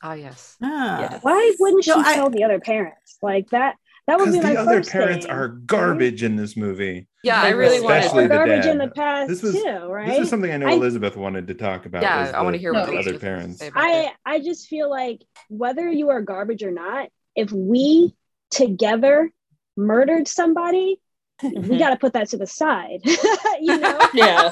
Ah, 0.02 0.14
yes. 0.14 0.56
Ah. 0.62 1.00
Yeah. 1.00 1.18
Why 1.22 1.52
wouldn't 1.58 1.84
she 1.84 1.90
No, 1.90 1.98
I- 2.00 2.14
tell 2.14 2.30
the 2.30 2.44
other 2.44 2.60
parents? 2.60 3.18
Like 3.22 3.50
that. 3.50 3.76
That 4.08 4.18
would 4.18 4.32
be 4.32 4.40
my 4.40 4.54
the 4.54 4.58
other 4.60 4.82
parents 4.82 5.26
thing. 5.26 5.34
are 5.34 5.46
garbage 5.46 6.24
in 6.24 6.34
this 6.34 6.56
movie. 6.56 7.06
Yeah, 7.22 7.40
I 7.40 7.50
really 7.50 7.76
especially 7.76 8.22
wanted. 8.26 8.28
Garbage 8.30 8.62
dad. 8.64 8.72
in 8.72 8.78
the 8.78 8.88
past 8.88 9.28
This 9.28 9.42
was- 9.42 9.54
too, 9.54 9.86
right? 9.86 10.08
This 10.08 10.18
is 10.24 10.28
something 10.28 10.50
I 10.50 10.56
know 10.56 10.66
I- 10.66 10.72
Elizabeth 10.72 11.16
wanted 11.16 11.46
to 11.46 11.54
talk 11.54 11.86
about. 11.86 12.02
Yeah, 12.02 12.22
was 12.22 12.32
I 12.32 12.42
wanna 12.42 12.56
hear 12.58 12.72
what 12.72 12.86
the 12.90 12.96
other 12.98 13.16
parents. 13.18 13.60
say 13.60 13.68
it. 13.68 13.72
I 13.76 14.12
I 14.26 14.40
just 14.40 14.66
feel 14.66 14.90
like 14.90 15.22
whether 15.48 15.88
you 15.88 16.10
are 16.10 16.20
garbage 16.20 16.64
or 16.64 16.72
not, 16.72 17.10
if 17.36 17.52
we 17.52 18.12
together 18.50 19.30
murdered 19.76 20.26
somebody, 20.26 21.00
we 21.42 21.78
got 21.78 21.90
to 21.90 21.96
put 21.96 22.12
that 22.14 22.28
to 22.30 22.36
the 22.36 22.46
side. 22.46 23.00
you 23.60 23.78
know, 23.78 23.98
Yeah. 24.14 24.50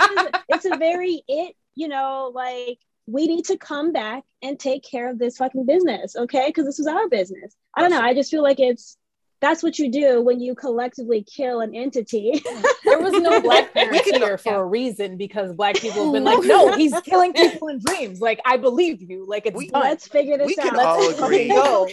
it's 0.49 0.65
a 0.65 0.77
very 0.77 1.23
it. 1.27 1.57
You 1.75 1.89
know, 1.89 2.31
like 2.35 2.79
we 3.11 3.27
need 3.27 3.45
to 3.47 3.57
come 3.59 3.93
back 3.93 4.23
and 4.43 4.59
take 4.59 4.83
care 4.85 5.11
of 5.11 5.19
this 5.19 5.37
fucking 5.37 5.67
business, 5.67 6.17
okay? 6.17 6.45
Because 6.49 6.65
this 6.67 6.79
was 6.79 6.87
our 6.87 7.09
business. 7.09 7.55
I 7.77 7.81
don't 7.83 7.91
know. 7.91 8.01
I 8.01 8.15
just 8.15 8.31
feel 8.31 8.43
like 8.43 8.61
it's 8.61 8.97
that's 9.41 9.63
what 9.63 9.79
you 9.79 9.91
do 9.91 10.21
when 10.21 10.39
you 10.39 10.55
collectively 10.55 11.23
kill 11.25 11.61
an 11.61 11.75
entity. 11.75 12.43
There 12.85 12.99
was 12.99 13.13
no 13.13 13.41
black 13.41 13.73
parents 13.75 14.11
can- 14.11 14.21
here 14.21 14.37
for 14.37 14.55
a 14.57 14.65
reason 14.67 15.17
because 15.17 15.53
black 15.53 15.77
people 15.77 16.05
have 16.07 16.13
been 16.13 16.25
like, 16.25 16.43
no, 16.45 16.73
he's 16.77 16.93
killing 17.03 17.33
people 17.33 17.69
in 17.69 17.79
dreams. 17.79 18.21
Like 18.21 18.41
I 18.45 18.57
believe 18.57 19.01
you. 19.01 19.25
Like 19.29 19.47
it's 19.47 19.57
We- 19.57 19.69
done. 19.69 19.83
Let's 19.83 20.09
figure 20.09 20.37
this 20.37 20.49
We 20.49 20.57
out. 20.61 20.71
can 20.71 20.79
all 20.81 20.99
Let's 20.99 21.21
agree 21.21 21.49
go. 21.49 21.89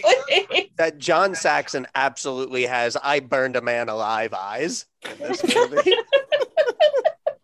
that 0.76 0.98
John 0.98 1.34
Saxon 1.36 1.86
absolutely 1.94 2.66
has 2.66 2.96
"I 3.02 3.20
burned 3.20 3.54
a 3.56 3.60
man 3.60 3.88
alive" 3.88 4.34
eyes 4.34 4.86
in 5.08 5.18
this 5.28 5.54
movie. 5.54 5.94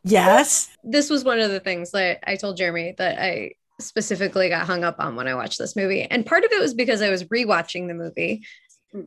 Yes. 0.03 0.69
this 0.83 1.09
was 1.09 1.25
one 1.25 1.41
of 1.41 1.51
the 1.51 1.61
things 1.61 1.93
that 1.93 2.21
I 2.27 2.37
told 2.37 2.57
Jeremy 2.57 2.95
that 2.99 3.19
I 3.23 3.53
specifically 3.81 4.49
got 4.49 4.67
hung 4.67 4.85
up 4.85 4.97
on 4.99 5.17
when 5.17 5.29
I 5.29 5.35
watched 5.35 5.59
this 5.59 5.77
movie. 5.77 6.03
And 6.03 6.27
part 6.27 6.45
of 6.45 6.53
it 6.53 6.61
was 6.61 6.75
because 6.75 7.03
I 7.03 7.11
was 7.11 7.25
rewatching 7.25 7.89
the 7.89 7.95
movie. 7.95 8.45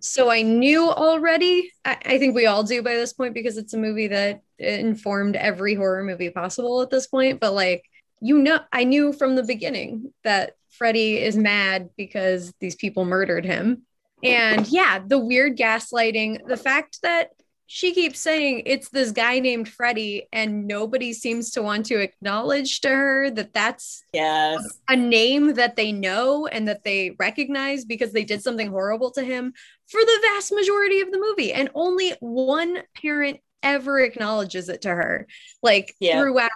So 0.02 0.30
I 0.30 0.42
knew 0.42 0.90
already, 0.90 1.72
I, 1.86 1.98
I 2.06 2.18
think 2.18 2.36
we 2.36 2.46
all 2.46 2.64
do 2.64 2.84
by 2.84 2.96
this 2.96 3.14
point 3.14 3.34
because 3.34 3.58
it's 3.58 3.74
a 3.74 3.78
movie 3.78 4.08
that 4.10 4.42
informed 4.60 5.38
every 5.38 5.76
horror 5.76 6.04
movie 6.04 6.30
possible 6.30 6.82
at 6.82 6.90
this 6.90 7.08
point. 7.08 7.40
But 7.40 7.54
like, 7.54 7.86
you 8.20 8.40
know, 8.40 8.60
I 8.74 8.84
knew 8.84 9.14
from 9.14 9.36
the 9.36 9.44
beginning 9.44 10.12
that 10.24 10.54
Freddy 10.72 11.20
is 11.20 11.38
mad 11.38 11.90
because 11.96 12.54
these 12.60 12.76
people 12.76 13.06
murdered 13.06 13.46
him. 13.46 13.84
And 14.24 14.68
yeah, 14.68 15.00
the 15.06 15.20
weird 15.20 15.58
gaslighting, 15.58 16.48
the 16.48 16.58
fact 16.58 17.00
that 17.04 17.30
she 17.70 17.94
keeps 17.94 18.20
saying 18.20 18.64
it's 18.66 18.90
this 18.90 19.12
guy 19.12 19.40
named 19.40 19.68
Freddy, 19.68 20.28
and 20.32 20.68
nobody 20.68 21.12
seems 21.12 21.52
to 21.52 21.62
want 21.62 21.86
to 21.88 22.00
acknowledge 22.00 22.80
to 22.82 22.90
her 22.90 23.30
that 23.32 23.54
that's 23.54 24.04
yes. 24.14 24.80
a 24.88 24.96
name 24.96 25.56
that 25.56 25.76
they 25.76 25.92
know 25.92 26.48
and 26.48 26.68
that 26.70 26.86
they 26.86 27.16
recognize 27.20 27.84
because 27.84 28.14
they 28.14 28.24
did 28.24 28.42
something 28.42 28.70
horrible 28.70 29.12
to 29.12 29.24
him 29.24 29.54
for 29.88 30.00
the 30.00 30.20
vast 30.34 30.54
majority 30.54 31.02
of 31.02 31.12
the 31.12 31.20
movie. 31.20 31.52
And 31.52 31.70
only 31.76 32.16
one 32.22 32.80
parent 33.02 33.40
ever 33.62 34.00
acknowledges 34.00 34.70
it 34.70 34.84
to 34.84 34.90
her, 34.90 35.28
like 35.62 35.94
Yeah. 36.00 36.22
throughout, 36.22 36.52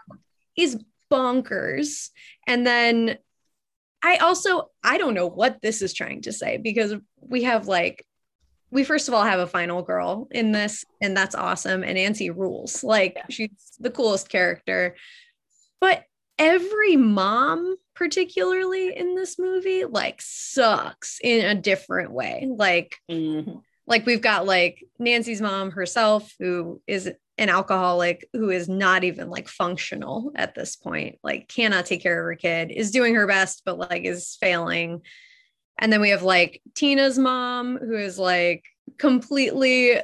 is 0.56 0.82
bonkers. 1.12 2.10
And 2.48 2.66
then 2.66 3.18
I 4.02 4.16
also, 4.18 4.70
I 4.82 4.98
don't 4.98 5.14
know 5.14 5.28
what 5.28 5.62
this 5.62 5.82
is 5.82 5.94
trying 5.94 6.22
to 6.22 6.32
say 6.32 6.56
because 6.58 6.96
we 7.20 7.44
have 7.44 7.68
like, 7.68 8.06
we 8.72 8.84
first 8.84 9.08
of 9.08 9.14
all 9.14 9.24
have 9.24 9.40
a 9.40 9.48
final 9.48 9.82
girl 9.82 10.28
in 10.32 10.52
this, 10.52 10.86
and 11.02 11.16
that's 11.16 11.36
awesome. 11.36 11.84
And 11.84 11.96
Nancy 11.96 12.30
rules. 12.30 12.84
Like, 12.84 13.18
she's 13.30 13.50
the 13.80 13.92
coolest 13.92 14.30
character. 14.30 14.96
But 15.80 16.04
every 16.40 16.96
mom, 16.96 17.76
particularly 17.96 18.96
in 18.96 19.16
this 19.16 19.38
movie, 19.38 19.86
like 19.86 20.22
sucks 20.22 21.20
in 21.24 21.46
a 21.46 21.60
different 21.60 22.12
way. 22.12 22.48
Like, 22.50 22.96
Mhm. 23.10 23.62
like 23.86 24.06
we've 24.06 24.22
got 24.22 24.46
like 24.46 24.84
Nancy's 25.00 25.42
mom 25.42 25.72
herself, 25.72 26.34
who 26.40 26.82
is 26.88 27.12
an 27.38 27.50
alcoholic, 27.50 28.28
who 28.34 28.50
is 28.52 28.70
not 28.70 29.04
even 29.04 29.30
like 29.30 29.48
functional 29.48 30.32
at 30.36 30.54
this 30.56 30.76
point, 30.76 31.18
like 31.24 31.48
cannot 31.48 31.86
take 31.88 32.02
care 32.04 32.20
of 32.20 32.26
her 32.26 32.36
kid, 32.36 32.72
is 32.72 32.92
doing 32.92 33.16
her 33.16 33.28
best, 33.28 33.64
but 33.66 33.78
like 33.78 34.06
is 34.06 34.38
failing. 34.40 35.02
And 35.82 35.92
then 35.92 36.00
we 36.00 36.10
have 36.10 36.22
like 36.22 36.62
Tina's 36.76 37.18
mom, 37.18 37.78
who 37.78 37.96
is 37.96 38.20
like 38.20 38.64
completely 39.00 40.00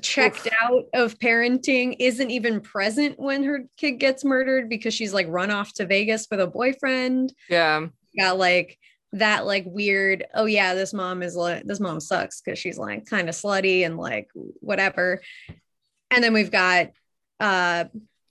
checked 0.00 0.46
Oof. 0.46 0.52
out 0.62 0.84
of 0.94 1.18
parenting, 1.18 1.96
isn't 1.98 2.30
even 2.30 2.60
present 2.60 3.18
when 3.18 3.44
her 3.44 3.66
kid 3.76 3.92
gets 3.92 4.24
murdered 4.24 4.68
because 4.68 4.94
she's 4.94 5.12
like 5.12 5.26
run 5.28 5.50
off 5.50 5.74
to 5.74 5.86
Vegas 5.86 6.26
with 6.30 6.40
a 6.40 6.46
boyfriend. 6.46 7.32
Yeah. 7.48 7.86
Got 8.18 8.38
like 8.38 8.78
that 9.12 9.46
like 9.46 9.64
weird, 9.66 10.24
oh 10.34 10.46
yeah, 10.46 10.74
this 10.74 10.94
mom 10.94 11.22
is 11.22 11.36
like 11.36 11.64
this 11.64 11.80
mom 11.80 12.00
sucks 12.00 12.40
because 12.40 12.58
she's 12.58 12.78
like 12.78 13.06
kind 13.06 13.28
of 13.28 13.34
slutty 13.34 13.84
and 13.84 13.98
like 13.98 14.30
whatever. 14.34 15.20
And 16.10 16.24
then 16.24 16.32
we've 16.32 16.50
got 16.50 16.90
uh 17.38 17.84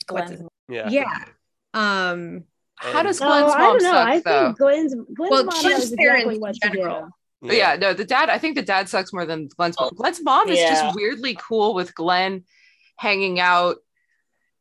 what's 0.09 0.31
Glenn's 0.31 0.41
it? 0.41 0.47
Yeah. 0.69 0.89
yeah. 0.89 1.25
Um 1.73 2.43
How 2.77 2.99
And- 2.99 3.07
does 3.07 3.19
No, 3.19 3.27
Glenn's 3.27 3.53
I 3.53 3.57
mom 3.59 3.73
don't 3.79 3.83
know. 3.83 3.91
suck 3.91 4.07
I 4.07 4.19
though? 4.19 4.45
think 4.45 4.57
Glenn's 4.57 4.93
Glenn's 4.95 5.31
Well, 5.31 5.43
mom 5.45 5.49
Glenn's 5.61 5.63
knows 5.63 5.91
exactly 5.91 6.05
parents 6.05 6.39
what 6.39 6.55
in 6.63 6.71
to 6.71 6.77
do. 6.77 7.11
But 7.41 7.55
yeah, 7.55 7.75
no, 7.75 7.93
the 7.93 8.05
dad, 8.05 8.29
I 8.29 8.37
think 8.39 8.55
the 8.55 8.61
dad 8.63 8.89
sucks 8.89 9.13
more 9.13 9.25
than 9.25 9.47
Glenn's 9.47 9.75
mom. 9.79 9.91
Glenn's 9.95 10.23
mom 10.23 10.49
is 10.49 10.59
Yeah. 10.59 10.69
just 10.83 10.95
weirdly 10.95 11.37
cool 11.39 11.73
with 11.75 11.93
Glenn 11.93 12.45
hanging 12.97 13.39
out 13.39 13.77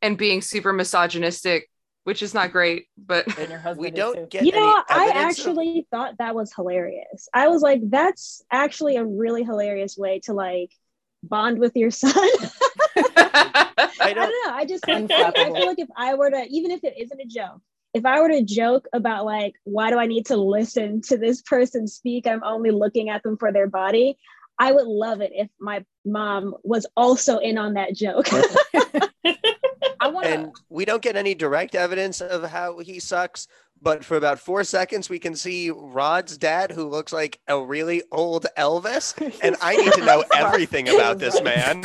and 0.01 0.15
being 0.17 0.41
super 0.41 0.71
misogynistic, 0.73 1.71
which 2.03 2.21
is 2.21 2.33
not 2.35 2.51
great, 2.51 2.85
but 2.97 3.25
And 3.39 3.49
your 3.49 3.57
husband 3.59 3.83
We 3.83 3.89
don't 3.91 4.15
too. 4.15 4.27
get 4.29 4.45
You 4.45 4.51
know, 4.51 4.83
I 4.89 5.05
evidence 5.09 5.39
of- 5.39 5.47
actually 5.47 5.87
thought 5.89 6.13
that 6.19 6.35
was 6.35 6.53
hilarious. 6.53 7.27
I 7.33 7.47
was 7.47 7.61
like, 7.63 7.81
that's 7.89 8.43
actually 8.51 8.97
a 8.97 9.03
really 9.05 9.43
hilarious 9.43 9.97
way 9.97 10.19
to 10.25 10.33
like 10.33 10.71
bond 11.23 11.57
with 11.57 11.75
your 11.75 11.89
son. 11.91 12.13
I 12.95 13.89
I 13.99 14.13
don't. 14.13 14.29
don't 14.29 14.47
know. 14.47 14.53
I 14.55 14.65
just 14.65 14.83
I, 14.87 14.93
I 15.03 15.31
feel 15.31 15.65
like 15.65 15.79
if 15.79 15.89
I 15.97 16.13
were 16.13 16.29
to, 16.29 16.45
even 16.49 16.71
if 16.71 16.83
it 16.83 16.93
isn't 16.97 17.19
a 17.19 17.25
joke, 17.25 17.61
if 17.97 18.05
I 18.05 18.21
were 18.21 18.29
to 18.29 18.43
joke 18.43 18.87
about 18.93 19.25
like, 19.25 19.55
why 19.63 19.89
do 19.89 19.97
I 19.97 20.05
need 20.05 20.27
to 20.27 20.37
listen 20.37 21.01
to 21.01 21.17
this 21.17 21.41
person 21.41 21.87
speak? 21.87 22.27
I'm 22.27 22.43
only 22.43 22.69
looking 22.69 23.09
at 23.09 23.23
them 23.23 23.37
for 23.37 23.51
their 23.51 23.67
body. 23.67 24.17
I 24.59 24.71
would 24.71 24.87
love 24.87 25.21
it 25.21 25.31
if 25.33 25.49
my 25.59 25.83
mom 26.05 26.55
was 26.63 26.85
also 26.95 27.39
in 27.39 27.57
on 27.57 27.73
that 27.73 27.95
joke. 27.95 28.27
I 29.99 30.09
want 30.09 30.27
And 30.27 30.51
we 30.69 30.85
don't 30.85 31.01
get 31.01 31.15
any 31.15 31.33
direct 31.33 31.73
evidence 31.73 32.21
of 32.21 32.43
how 32.43 32.77
he 32.79 32.99
sucks, 32.99 33.47
but 33.81 34.05
for 34.05 34.15
about 34.15 34.39
four 34.39 34.63
seconds, 34.63 35.09
we 35.09 35.17
can 35.17 35.35
see 35.35 35.71
Rod's 35.71 36.37
dad, 36.37 36.71
who 36.71 36.87
looks 36.87 37.11
like 37.11 37.39
a 37.47 37.59
really 37.59 38.03
old 38.11 38.45
Elvis. 38.57 39.15
And 39.43 39.55
I 39.59 39.75
need 39.75 39.93
to 39.93 40.05
know 40.05 40.23
everything 40.35 40.87
about 40.87 41.17
this 41.17 41.41
man. 41.41 41.81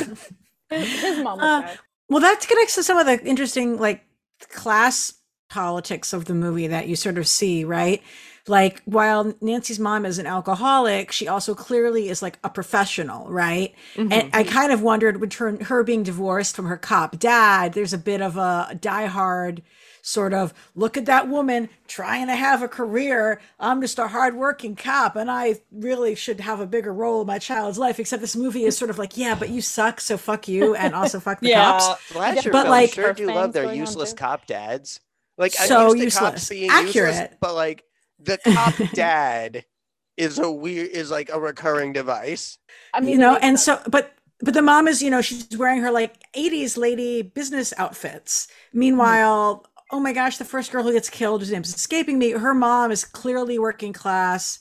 his, 0.68 1.00
his 1.00 1.22
mom 1.22 1.38
was 1.38 1.64
Uh. 1.64 1.76
Well, 2.10 2.20
that 2.20 2.46
connects 2.46 2.74
to 2.74 2.82
some 2.82 2.98
of 2.98 3.06
the 3.06 3.18
interesting 3.24 3.78
like 3.78 4.04
class 4.50 5.14
politics 5.52 6.12
of 6.14 6.24
the 6.24 6.34
movie 6.34 6.66
that 6.68 6.88
you 6.88 6.96
sort 6.96 7.18
of 7.18 7.28
see, 7.28 7.62
right? 7.64 8.02
Like 8.48 8.82
while 8.86 9.34
Nancy's 9.40 9.78
mom 9.78 10.04
is 10.04 10.18
an 10.18 10.26
alcoholic, 10.26 11.12
she 11.12 11.28
also 11.28 11.54
clearly 11.54 12.08
is 12.08 12.22
like 12.22 12.38
a 12.42 12.50
professional, 12.50 13.30
right? 13.30 13.72
Mm-hmm. 13.94 14.12
And 14.12 14.30
I 14.34 14.42
kind 14.42 14.72
of 14.72 14.82
wondered 14.82 15.20
with 15.20 15.34
her, 15.34 15.62
her 15.64 15.84
being 15.84 16.02
divorced 16.02 16.56
from 16.56 16.66
her 16.66 16.76
cop 16.76 17.18
dad, 17.20 17.74
there's 17.74 17.92
a 17.92 17.98
bit 17.98 18.20
of 18.20 18.36
a 18.36 18.70
diehard 18.80 19.62
sort 20.04 20.34
of 20.34 20.52
look 20.74 20.96
at 20.96 21.06
that 21.06 21.28
woman 21.28 21.68
trying 21.86 22.26
to 22.26 22.34
have 22.34 22.60
a 22.62 22.66
career. 22.66 23.40
I'm 23.60 23.80
just 23.80 24.00
a 24.00 24.08
hardworking 24.08 24.74
cop 24.74 25.14
and 25.14 25.30
I 25.30 25.60
really 25.70 26.16
should 26.16 26.40
have 26.40 26.58
a 26.58 26.66
bigger 26.66 26.92
role 26.92 27.20
in 27.20 27.28
my 27.28 27.38
child's 27.38 27.78
life. 27.78 28.00
Except 28.00 28.20
this 28.20 28.34
movie 28.34 28.64
is 28.64 28.76
sort 28.76 28.90
of 28.90 28.98
like, 28.98 29.16
yeah, 29.16 29.36
but 29.36 29.50
you 29.50 29.60
suck, 29.62 30.00
so 30.00 30.16
fuck 30.16 30.48
you, 30.48 30.74
and 30.74 30.96
also 30.96 31.20
fuck 31.20 31.38
the 31.38 31.48
Yeah. 31.54 31.78
cops. 31.78 32.08
Slasher 32.08 32.50
But, 32.50 32.62
films 32.64 32.70
like- 32.70 32.92
sure 32.94 33.12
do 33.12 33.28
Her 33.28 33.34
love 33.36 33.52
their 33.52 33.62
fangs 33.62 33.70
going 33.74 33.80
on, 33.82 33.86
useless 33.86 34.12
cop 34.12 34.46
dads. 34.48 34.98
Like 35.42 35.54
I'm 35.60 35.66
So 35.68 35.88
used 35.92 35.98
to 35.98 36.06
cops 36.08 36.44
useless. 36.44 36.48
being 36.48 36.70
Accurate. 36.70 37.14
useless, 37.16 37.36
but 37.40 37.54
like 37.54 37.84
the 38.18 38.38
cop 38.38 38.76
dad 38.94 39.64
is 40.16 40.38
a 40.38 40.50
weird 40.50 40.90
is 40.90 41.10
like 41.10 41.30
a 41.30 41.40
recurring 41.40 41.92
device. 41.92 42.58
I 42.94 43.00
mean, 43.00 43.10
you 43.10 43.18
know 43.18 43.36
and 43.36 43.58
so 43.58 43.80
but 43.88 44.14
but 44.40 44.54
the 44.54 44.62
mom 44.62 44.88
is 44.88 45.02
you 45.02 45.10
know 45.10 45.22
she's 45.22 45.56
wearing 45.56 45.80
her 45.82 45.90
like 45.90 46.16
80s 46.34 46.76
lady 46.76 47.22
business 47.22 47.72
outfits 47.78 48.48
meanwhile 48.72 49.66
oh 49.90 50.00
my 50.00 50.12
gosh 50.12 50.38
the 50.38 50.44
first 50.44 50.72
girl 50.72 50.82
who 50.84 50.92
gets 50.92 51.10
killed 51.10 51.40
whose 51.40 51.50
name's 51.52 51.74
escaping 51.74 52.18
me 52.18 52.32
her 52.32 52.54
mom 52.54 52.90
is 52.90 53.04
clearly 53.04 53.58
working 53.58 53.92
class 53.92 54.58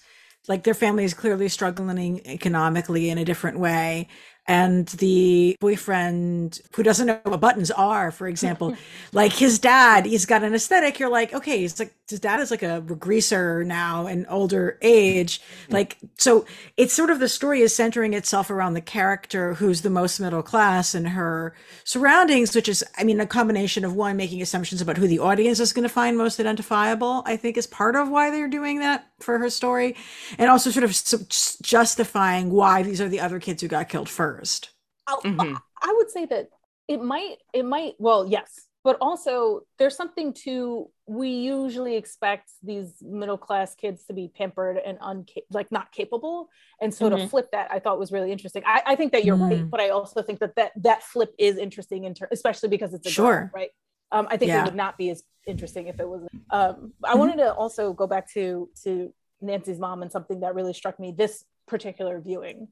like 0.47 0.63
their 0.63 0.73
family 0.73 1.03
is 1.03 1.13
clearly 1.13 1.47
struggling 1.49 2.25
economically 2.27 3.09
in 3.09 3.17
a 3.17 3.25
different 3.25 3.59
way 3.59 4.07
and 4.47 4.87
the 4.87 5.55
boyfriend 5.59 6.59
who 6.75 6.83
doesn't 6.83 7.07
know 7.07 7.19
what 7.23 7.39
buttons 7.39 7.71
are 7.71 8.11
for 8.11 8.27
example 8.27 8.75
like 9.13 9.33
his 9.33 9.59
dad 9.59 10.05
he's 10.05 10.25
got 10.25 10.43
an 10.43 10.53
aesthetic. 10.53 10.99
You're 10.99 11.09
like 11.09 11.33
okay 11.33 11.59
he's 11.59 11.79
like 11.79 11.93
his 12.09 12.19
dad 12.19 12.39
is 12.39 12.51
like 12.51 12.63
a 12.63 12.81
greaser 12.81 13.63
now 13.63 14.07
in 14.07 14.25
older 14.25 14.77
age. 14.81 15.41
Like 15.69 15.97
so 16.17 16.45
it's 16.75 16.93
sort 16.93 17.09
of 17.09 17.19
the 17.19 17.29
story 17.29 17.61
is 17.61 17.75
centering 17.75 18.13
itself 18.13 18.49
around 18.49 18.73
the 18.73 18.81
character 18.81 19.53
who's 19.53 19.81
the 19.81 19.89
most 19.89 20.19
middle 20.19 20.43
class 20.43 20.93
and 20.93 21.09
her 21.09 21.53
surroundings 21.83 22.55
which 22.55 22.67
is 22.67 22.83
i 22.97 23.03
mean 23.03 23.19
a 23.19 23.25
combination 23.25 23.85
of 23.85 23.95
one 23.95 24.17
making 24.17 24.41
assumptions 24.41 24.81
about 24.81 24.97
who 24.97 25.07
the 25.07 25.19
audience 25.19 25.59
is 25.59 25.73
going 25.73 25.83
to 25.83 25.89
find 25.89 26.17
most 26.17 26.39
identifiable 26.39 27.23
i 27.25 27.35
think 27.35 27.57
is 27.57 27.67
part 27.67 27.95
of 27.95 28.09
why 28.09 28.29
they're 28.29 28.47
doing 28.47 28.79
that 28.79 29.10
for 29.23 29.37
her 29.39 29.49
story 29.49 29.95
and 30.37 30.49
also 30.49 30.69
sort 30.69 30.83
of 30.83 30.89
s- 30.91 31.57
justifying 31.61 32.49
why 32.49 32.83
these 32.83 32.99
are 33.01 33.09
the 33.09 33.19
other 33.19 33.39
kids 33.39 33.61
who 33.61 33.67
got 33.67 33.89
killed 33.89 34.09
first 34.09 34.69
I'll- 35.07 35.21
Mhm. 35.21 35.57
I 35.83 35.93
would 35.97 36.11
say 36.11 36.25
that 36.25 36.49
it 36.87 37.01
might, 37.01 37.37
it 37.53 37.63
might, 37.65 37.95
well, 37.97 38.25
yes, 38.27 38.67
but 38.83 38.97
also 39.01 39.61
there's 39.79 39.95
something 39.95 40.31
to, 40.45 40.89
we 41.07 41.29
usually 41.29 41.95
expect 41.95 42.51
these 42.61 43.01
middle 43.01 43.37
class 43.37 43.73
kids 43.75 44.05
to 44.05 44.13
be 44.13 44.27
pampered 44.27 44.77
and 44.77 44.99
unca- 44.99 45.43
like 45.51 45.71
not 45.71 45.91
capable. 45.91 46.49
And 46.81 46.93
so 46.93 47.09
to 47.09 47.15
Mhm. 47.15 47.29
flip 47.29 47.49
that, 47.51 47.71
I 47.71 47.79
thought 47.79 47.97
was 47.99 48.11
really 48.11 48.31
interesting. 48.31 48.63
I, 48.65 48.81
I 48.85 48.95
think 48.95 49.11
that 49.13 49.25
you're 49.25 49.35
right, 49.35 49.61
Mm. 49.61 49.69
but 49.71 49.79
I 49.81 49.89
also 49.89 50.21
think 50.21 50.39
that 50.39 50.55
that, 50.55 50.71
that 50.77 51.03
flip 51.03 51.33
is 51.39 51.57
interesting, 51.57 52.03
in 52.03 52.13
ter- 52.13 52.27
especially 52.31 52.69
because 52.69 52.93
it's 52.93 53.07
a 53.07 53.09
girl, 53.09 53.13
Sure. 53.25 53.51
right? 53.55 53.71
Um, 54.11 54.27
I 54.29 54.37
think 54.37 54.49
Yeah. 54.49 54.61
it 54.61 54.65
would 54.65 54.75
not 54.75 54.97
be 54.97 55.09
as 55.09 55.23
interesting 55.47 55.87
if 55.87 55.99
it 55.99 56.07
was. 56.07 56.27
Um, 56.49 56.93
I 57.03 57.13
Mhm. 57.15 57.19
wanted 57.19 57.37
to 57.37 57.53
also 57.53 57.93
go 57.93 58.07
back 58.07 58.31
to 58.33 58.69
to 58.83 59.13
Nancy's 59.41 59.79
mom 59.79 60.01
and 60.01 60.11
something 60.11 60.41
that 60.41 60.53
really 60.53 60.73
struck 60.73 60.99
me 60.99 61.11
this 61.11 61.43
particular 61.67 62.19
viewing. 62.19 62.67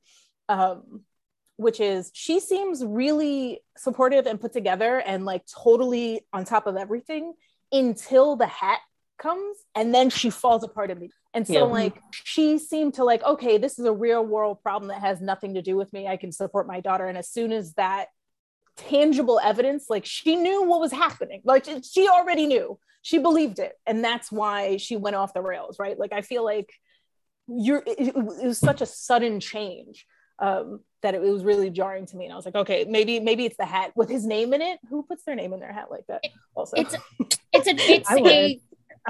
Um, 0.47 1.05
which 1.57 1.79
is 1.81 2.09
she 2.13 2.39
seems 2.39 2.85
really 2.85 3.61
supportive 3.77 4.25
and 4.25 4.39
put 4.39 4.53
together 4.53 4.99
and 4.99 5.25
like 5.25 5.43
totally 5.45 6.25
on 6.31 6.45
top 6.45 6.67
of 6.67 6.77
everything 6.77 7.33
until 7.71 8.37
the 8.37 8.47
hat 8.47 8.79
comes 9.17 9.57
and 9.75 9.93
then 9.93 10.09
she 10.09 10.29
falls 10.29 10.63
apart 10.63 10.89
immediately. 10.89 11.13
And 11.33 11.45
so 11.45 11.53
Yeah. 11.53 11.63
like 11.63 12.01
she 12.13 12.57
seemed 12.57 12.93
to 12.95 13.03
like, 13.03 13.21
okay, 13.23 13.57
this 13.57 13.77
is 13.77 13.85
a 13.85 13.91
real 13.91 14.25
world 14.25 14.63
problem 14.63 14.87
that 14.87 15.01
has 15.01 15.19
nothing 15.21 15.53
to 15.55 15.61
do 15.61 15.75
with 15.75 15.91
me. 15.91 16.07
I 16.07 16.15
can 16.15 16.31
support 16.31 16.65
my 16.65 16.79
daughter. 16.79 17.07
And 17.07 17.17
as 17.17 17.29
soon 17.29 17.51
as 17.51 17.73
that 17.73 18.07
tangible 18.87 19.39
evidence, 19.43 19.85
like 19.89 20.05
she 20.05 20.35
knew 20.35 20.63
what 20.63 20.79
was 20.79 20.91
happening. 20.91 21.41
Like 21.43 21.65
she 21.83 22.07
already 22.07 22.45
knew. 22.47 22.79
She 23.01 23.17
believed 23.17 23.59
it. 23.59 23.73
And 23.87 24.03
that's 24.03 24.31
why 24.31 24.77
she 24.77 24.97
went 24.97 25.15
off 25.15 25.33
the 25.33 25.41
rails, 25.41 25.77
right? 25.79 25.97
Like 25.97 26.11
I 26.13 26.21
feel 26.21 26.43
like 26.43 26.69
you're 27.47 27.83
it, 27.87 28.09
it 28.09 28.15
was 28.15 28.57
such 28.59 28.81
a 28.81 28.85
sudden 28.85 29.39
change 29.39 30.05
um, 30.39 30.81
that 31.01 31.15
it 31.15 31.21
was 31.21 31.43
really 31.43 31.69
jarring 31.69 32.05
to 32.07 32.17
me. 32.17 32.25
And 32.25 32.33
I 32.33 32.35
was 32.35 32.45
like, 32.45 32.55
okay, 32.55 32.85
maybe 32.87 33.19
maybe 33.19 33.45
it's 33.45 33.57
the 33.57 33.65
hat 33.65 33.91
with 33.95 34.09
his 34.09 34.25
name 34.25 34.53
in 34.53 34.61
it. 34.61 34.79
Who 34.89 35.03
puts 35.03 35.23
their 35.23 35.35
name 35.35 35.53
in 35.53 35.59
their 35.59 35.73
hat 35.73 35.87
like 35.89 36.05
that? 36.07 36.23
Also, 36.55 36.75
It's 36.77 36.95
it's 37.53 37.67
a 37.67 37.75
it's 37.93 38.11
a 38.11 38.59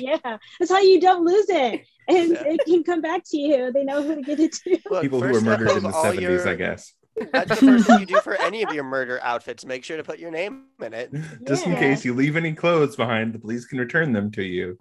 yeah, 0.00 0.18
that's 0.58 0.70
how 0.70 0.80
you 0.80 1.00
don't 1.00 1.24
lose 1.24 1.46
it, 1.48 1.82
and 2.08 2.30
Yeah. 2.32 2.42
it 2.44 2.60
can 2.66 2.82
come 2.82 3.00
back 3.00 3.22
to 3.26 3.38
you. 3.38 3.72
They 3.72 3.84
know 3.84 4.02
who 4.02 4.16
to 4.16 4.22
give 4.22 4.40
it 4.40 4.52
to. 4.64 4.78
Look, 4.90 5.02
People 5.02 5.22
who 5.22 5.32
were 5.32 5.40
murdered 5.40 5.70
in 5.70 5.84
the 5.84 5.90
all 5.90 6.04
70s, 6.04 6.20
your- 6.20 6.48
I 6.48 6.54
guess. 6.56 6.92
That's 7.32 7.50
the 7.50 7.56
first 7.56 7.86
thing 7.86 8.00
you 8.00 8.06
do 8.06 8.20
for 8.20 8.34
any 8.34 8.62
of 8.62 8.72
your 8.72 8.84
murder 8.84 9.20
outfits. 9.22 9.64
Make 9.64 9.84
sure 9.84 9.96
to 9.96 10.04
put 10.04 10.18
your 10.18 10.30
name 10.30 10.64
in 10.82 10.94
it. 10.94 11.12
Just 11.46 11.66
in 11.66 11.72
Yeah. 11.72 11.78
case 11.78 12.04
you 12.04 12.14
leave 12.14 12.36
any 12.36 12.52
clothes 12.54 12.96
behind, 12.96 13.32
the 13.32 13.38
police 13.38 13.66
can 13.66 13.78
return 13.78 14.12
them 14.12 14.30
to 14.32 14.42
you. 14.42 14.78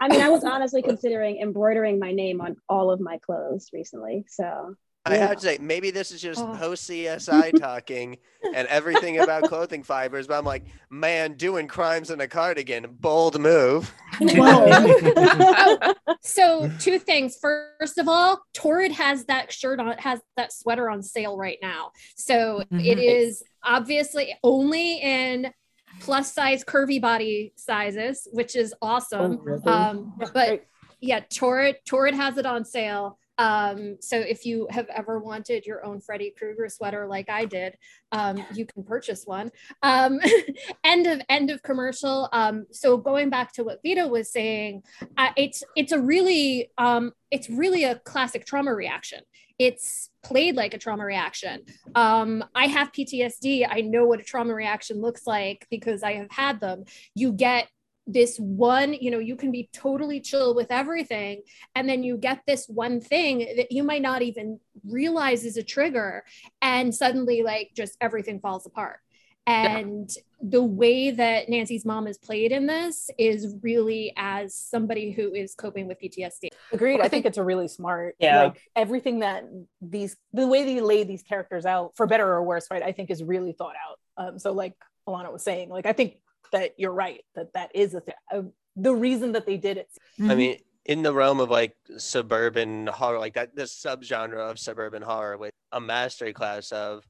I 0.00 0.08
mean, 0.08 0.20
I 0.20 0.28
was 0.28 0.44
honestly 0.44 0.82
considering 0.82 1.38
embroidering 1.38 1.98
my 1.98 2.12
name 2.12 2.40
on 2.40 2.56
all 2.68 2.90
of 2.90 3.00
my 3.00 3.18
clothes 3.18 3.70
recently. 3.72 4.24
So 4.28 4.74
I 5.06 5.16
Yeah. 5.16 5.26
have 5.26 5.36
to 5.36 5.42
say, 5.42 5.58
maybe 5.60 5.90
this 5.90 6.10
is 6.10 6.22
just 6.22 6.40
Oh. 6.42 6.54
post 6.56 6.84
CSI 6.88 7.52
talking 7.52 8.16
and 8.54 8.66
everything 8.68 9.18
about 9.18 9.44
clothing 9.44 9.82
fibers, 9.82 10.26
but 10.26 10.38
I'm 10.38 10.46
like, 10.46 10.64
man, 10.88 11.34
doing 11.34 11.68
crimes 11.68 12.10
in 12.10 12.20
a 12.22 12.28
cardigan, 12.28 12.86
bold 13.00 13.38
move. 13.38 13.92
oh, 14.22 15.94
so 16.22 16.70
two 16.78 16.98
things. 16.98 17.36
First 17.36 17.98
of 17.98 18.08
all, 18.08 18.42
Torrid 18.54 18.92
has 18.92 19.24
that 19.26 19.52
shirt 19.52 19.78
on, 19.80 19.96
has 19.98 20.20
that 20.36 20.52
sweater 20.52 20.88
on 20.88 21.02
sale 21.02 21.36
right 21.36 21.58
now. 21.60 21.92
So 22.16 22.60
it 22.70 22.98
Mhm. 22.98 23.02
is 23.04 23.42
obviously 23.62 24.34
only 24.42 25.00
in 25.00 25.52
plus 26.00 26.32
size 26.32 26.64
curvy 26.64 27.00
body 27.00 27.52
sizes, 27.56 28.26
which 28.32 28.56
is 28.56 28.74
awesome. 28.80 29.40
Um, 29.66 30.14
but 30.32 30.64
yeah, 31.00 31.20
Torrid 31.20 31.76
Torrid 31.86 32.14
has 32.14 32.38
it 32.38 32.46
on 32.46 32.64
sale. 32.64 33.18
Um, 33.38 33.96
so 34.00 34.18
if 34.18 34.46
you 34.46 34.66
have 34.70 34.88
ever 34.88 35.18
wanted 35.18 35.66
your 35.66 35.84
own 35.84 36.00
Freddy 36.00 36.32
Krueger 36.36 36.68
sweater 36.68 37.06
like 37.06 37.28
I 37.28 37.44
did, 37.44 37.76
um, 38.12 38.44
you 38.54 38.66
can 38.66 38.84
purchase 38.84 39.24
one. 39.24 39.50
Um, 39.82 40.20
end 40.84 41.06
of 41.06 41.20
end 41.28 41.50
of 41.50 41.62
commercial. 41.62 42.28
Um, 42.32 42.66
so 42.70 42.96
going 42.96 43.30
back 43.30 43.52
to 43.54 43.64
what 43.64 43.80
Vito 43.82 44.08
was 44.08 44.30
saying, 44.30 44.82
uh, 45.16 45.30
it's 45.36 45.64
it's 45.76 45.92
a 45.92 46.00
really 46.00 46.70
um, 46.78 47.12
it's 47.30 47.50
really 47.50 47.84
a 47.84 47.98
classic 48.00 48.46
trauma 48.46 48.74
reaction. 48.74 49.20
It's 49.58 50.10
played 50.24 50.56
like 50.56 50.74
a 50.74 50.78
trauma 50.78 51.04
reaction. 51.04 51.62
Um, 51.94 52.44
I 52.54 52.66
have 52.66 52.90
PTSD. 52.90 53.66
I 53.68 53.82
know 53.82 54.04
what 54.04 54.20
a 54.20 54.24
trauma 54.24 54.52
reaction 54.52 55.00
looks 55.00 55.26
like 55.26 55.66
because 55.70 56.02
I 56.02 56.14
have 56.14 56.30
had 56.30 56.60
them. 56.60 56.84
You 57.14 57.32
get 57.32 57.68
this 58.06 58.36
one, 58.38 58.92
you 58.94 59.10
know, 59.10 59.18
you 59.18 59.36
can 59.36 59.50
be 59.50 59.68
totally 59.72 60.20
chill 60.20 60.54
with 60.54 60.70
everything. 60.70 61.42
And 61.74 61.88
then 61.88 62.02
you 62.02 62.16
get 62.16 62.42
this 62.46 62.66
one 62.68 63.00
thing 63.00 63.38
that 63.56 63.72
you 63.72 63.82
might 63.82 64.02
not 64.02 64.22
even 64.22 64.60
realize 64.86 65.44
is 65.44 65.56
a 65.56 65.62
trigger. 65.62 66.24
And 66.60 66.94
suddenly, 66.94 67.42
like, 67.42 67.70
just 67.74 67.96
everything 68.00 68.40
falls 68.40 68.66
apart. 68.66 69.00
And 69.46 70.10
the 70.40 70.62
way 70.62 71.10
that 71.10 71.50
Nancy's 71.50 71.84
mom 71.84 72.06
is 72.06 72.16
played 72.16 72.50
in 72.50 72.66
this 72.66 73.10
is 73.18 73.56
really 73.62 74.12
as 74.16 74.54
somebody 74.54 75.10
who 75.10 75.34
is 75.34 75.54
coping 75.54 75.86
with 75.86 76.00
PTSD. 76.00 76.48
Agreed. 76.72 77.00
I 77.00 77.08
think 77.08 77.26
it's 77.26 77.36
a 77.36 77.44
really 77.44 77.68
smart. 77.68 78.16
Yeah. 78.18 78.44
Like 78.44 78.60
everything 78.74 79.20
that 79.20 79.44
these, 79.82 80.16
the 80.32 80.46
way 80.46 80.64
they 80.64 80.80
lay 80.80 81.04
these 81.04 81.22
characters 81.22 81.66
out, 81.66 81.92
for 81.94 82.06
better 82.06 82.26
or 82.26 82.42
worse, 82.42 82.68
right? 82.70 82.82
I 82.82 82.92
think 82.92 83.10
is 83.10 83.22
really 83.22 83.52
thought 83.52 83.74
out. 83.86 83.98
Um, 84.16 84.38
so 84.38 84.52
like 84.52 84.74
Alana 85.06 85.30
was 85.30 85.42
saying, 85.42 85.68
like 85.68 85.84
I 85.84 85.92
think 85.92 86.16
that 86.54 86.72
you're 86.78 86.92
right 86.92 87.24
that 87.34 87.52
that 87.52 87.70
is 87.74 87.94
a 87.94 88.00
th- 88.00 88.16
uh, 88.32 88.42
the 88.76 88.94
reason 88.94 89.32
that 89.32 89.44
they 89.46 89.56
did 89.56 89.76
it. 89.76 89.88
Mm-hmm. 90.18 90.30
I 90.30 90.34
mean, 90.34 90.56
in 90.84 91.02
the 91.02 91.12
realm 91.12 91.40
of 91.40 91.50
like 91.50 91.74
suburban 91.96 92.86
horror, 92.86 93.18
like 93.18 93.34
that, 93.34 93.56
this 93.56 93.72
subgenre 93.74 94.50
of 94.50 94.58
suburban 94.58 95.02
horror 95.02 95.36
with 95.36 95.52
a 95.72 95.80
master 95.80 96.32
class 96.32 96.72
of, 96.72 97.04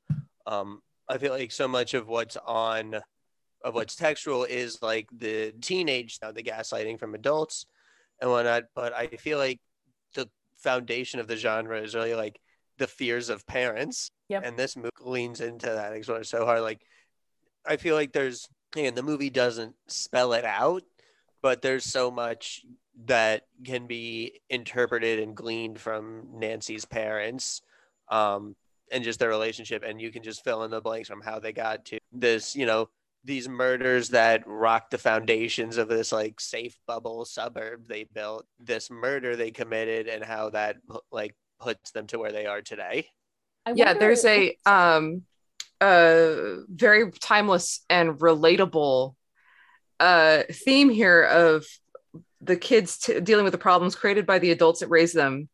um, 0.47 0.81
I 1.09 1.18
feel 1.18 1.33
like 1.33 1.53
so 1.53 1.68
much 1.68 1.95
of 1.95 2.09
what's 2.09 2.37
on, 2.37 2.97
of 3.62 3.75
what's 3.75 3.97
textual 3.97 4.45
is 4.45 4.83
like 4.83 5.09
the 5.16 5.53
teenage, 5.61 6.18
now 6.23 6.33
the 6.33 6.43
gaslighting 6.43 6.99
from 6.99 7.14
adults 7.14 7.66
and 8.21 8.31
whatnot. 8.31 8.64
But 8.75 8.93
I 8.93 9.09
feel 9.09 9.39
like 9.39 9.61
the 10.14 10.29
foundation 10.59 11.18
of 11.21 11.27
the 11.27 11.37
genre 11.37 11.81
is 11.81 11.95
really 11.95 12.14
like 12.14 12.39
the 12.79 12.87
fears 12.87 13.29
of 13.29 13.47
parents. 13.47 14.11
Yep. 14.29 14.43
And 14.45 14.57
this 14.57 14.77
movie 14.77 14.91
leans 15.01 15.41
into 15.41 15.66
that 15.66 15.93
explore 15.93 16.25
so 16.25 16.45
hard. 16.45 16.62
Like 16.62 16.81
I 17.66 17.77
feel 17.77 17.95
like 17.95 18.12
there's 18.12 18.49
and 18.77 18.97
the 18.97 19.03
movie 19.03 19.31
doesn't 19.31 19.75
spell 19.87 20.33
it 20.33 20.45
out, 20.45 20.83
but 21.43 21.62
there's 21.62 21.85
so 21.85 22.11
much 22.11 22.62
that 23.07 23.47
can 23.64 23.87
be 23.87 24.41
interpreted 24.51 25.18
and 25.20 25.37
gleaned 25.37 25.81
from 25.81 26.27
Nancy's 26.35 26.85
parents. 26.85 27.62
Um 28.09 28.57
and 28.93 29.03
just 29.03 29.18
their 29.18 29.31
relationship 29.31 29.83
and 29.85 29.99
you 30.01 30.12
can 30.12 30.22
just 30.22 30.45
fill 30.45 30.62
in 30.62 30.70
the 30.70 30.81
blanks 30.81 31.09
from 31.09 31.22
how 31.22 31.39
they 31.39 31.53
got 31.53 31.87
to 31.87 31.99
this 32.12 32.55
you 32.55 32.66
know 32.66 32.87
these 33.25 33.49
murders 33.49 34.11
that 34.11 34.43
rocked 34.47 34.91
the 34.91 34.99
foundations 34.99 35.79
of 35.79 35.89
this 35.89 36.12
like 36.12 36.39
safe 36.39 36.77
bubble 36.87 37.25
suburb 37.25 37.89
they 37.89 38.05
built 38.05 38.45
this 38.61 38.91
murder 38.91 39.37
they 39.37 39.51
committed 39.51 40.07
and 40.07 40.22
how 40.22 40.51
that 40.51 40.77
like 41.11 41.35
puts 41.59 41.93
them 41.93 42.07
to 42.07 42.18
where 42.18 42.31
they 42.31 42.45
are 42.45 42.61
today 42.61 43.07
I 43.64 43.72
yeah 43.75 43.87
wonder- 43.87 44.01
there's 44.01 44.25
a 44.27 44.55
um 44.66 45.22
a 45.85 46.62
very 46.68 47.11
timeless 47.12 47.85
and 47.91 48.18
relatable 48.18 49.14
uh 50.01 50.43
theme 50.51 50.91
here 50.91 51.22
of 51.22 51.64
the 52.41 52.57
kids 52.57 52.99
t- 52.99 53.20
dealing 53.20 53.45
with 53.45 53.53
the 53.53 53.59
problems 53.59 53.95
created 53.95 54.26
by 54.26 54.39
the 54.39 54.51
adults 54.51 54.80
that 54.80 54.89
raise 54.89 55.12
them 55.12 55.49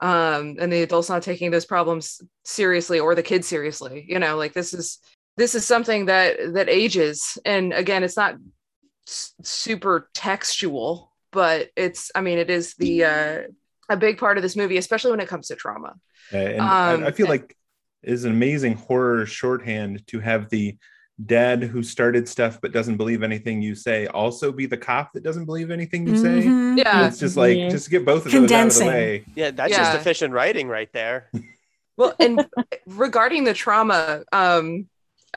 um 0.00 0.56
and 0.60 0.72
the 0.72 0.82
adults 0.82 1.08
not 1.08 1.22
taking 1.22 1.50
those 1.50 1.66
problems 1.66 2.20
seriously 2.44 2.98
or 2.98 3.14
the 3.14 3.22
kids 3.22 3.46
seriously 3.46 4.04
you 4.08 4.18
know 4.18 4.36
like 4.36 4.52
this 4.52 4.72
is 4.74 4.98
this 5.36 5.54
is 5.54 5.64
something 5.64 6.06
that 6.06 6.36
that 6.54 6.68
ages. 6.68 7.38
And 7.44 7.72
again 7.72 8.02
it's 8.02 8.16
not 8.16 8.34
s- 9.06 9.34
super 9.42 10.08
textual 10.14 11.12
but 11.30 11.68
it's 11.76 12.10
i 12.14 12.20
mean 12.20 12.38
it 12.38 12.50
is 12.50 12.74
the 12.74 13.04
uh 13.04 13.38
a 13.88 13.96
big 13.96 14.18
part 14.18 14.36
of 14.38 14.42
this 14.42 14.56
movie 14.56 14.76
especially 14.76 15.12
when 15.12 15.20
it 15.20 15.28
comes 15.28 15.48
to 15.48 15.56
trauma. 15.56 15.94
And 16.32 16.60
Um, 16.60 17.04
I, 17.04 17.08
I 17.08 17.12
feel 17.12 17.28
like 17.28 17.56
is 18.02 18.24
an 18.24 18.32
amazing 18.32 18.74
horror 18.74 19.26
shorthand 19.26 20.06
to 20.08 20.20
have 20.20 20.48
the 20.50 20.76
dad 21.26 21.64
who 21.64 21.82
started 21.82 22.28
stuff 22.28 22.60
but 22.62 22.70
doesn't 22.72 22.96
believe 22.96 23.24
anything 23.24 23.60
you 23.60 23.74
say 23.74 24.06
also 24.06 24.52
be 24.52 24.66
the 24.66 24.76
cop 24.76 25.12
that 25.12 25.24
doesn't 25.24 25.46
believe 25.46 25.70
anything 25.72 26.06
you 26.06 26.16
say. 26.16 26.42
Mhm. 26.46 26.78
yeah 26.78 27.08
It's 27.08 27.18
just 27.18 27.36
like 27.36 27.56
Yeah. 27.56 27.68
just 27.70 27.90
get 27.90 28.04
both 28.04 28.24
of 28.24 28.30
those 28.32 28.52
out 28.52 28.66
of 28.68 28.74
the 28.74 28.84
way. 28.86 29.24
yeah 29.34 29.50
that's 29.50 29.72
Yeah. 29.72 29.78
just 29.78 29.96
efficient 29.96 30.32
writing 30.32 30.68
right 30.68 30.88
there 30.92 31.28
well 31.96 32.14
and 32.20 32.46
regarding 32.86 33.42
the 33.42 33.52
trauma 33.52 34.22
um 34.30 34.86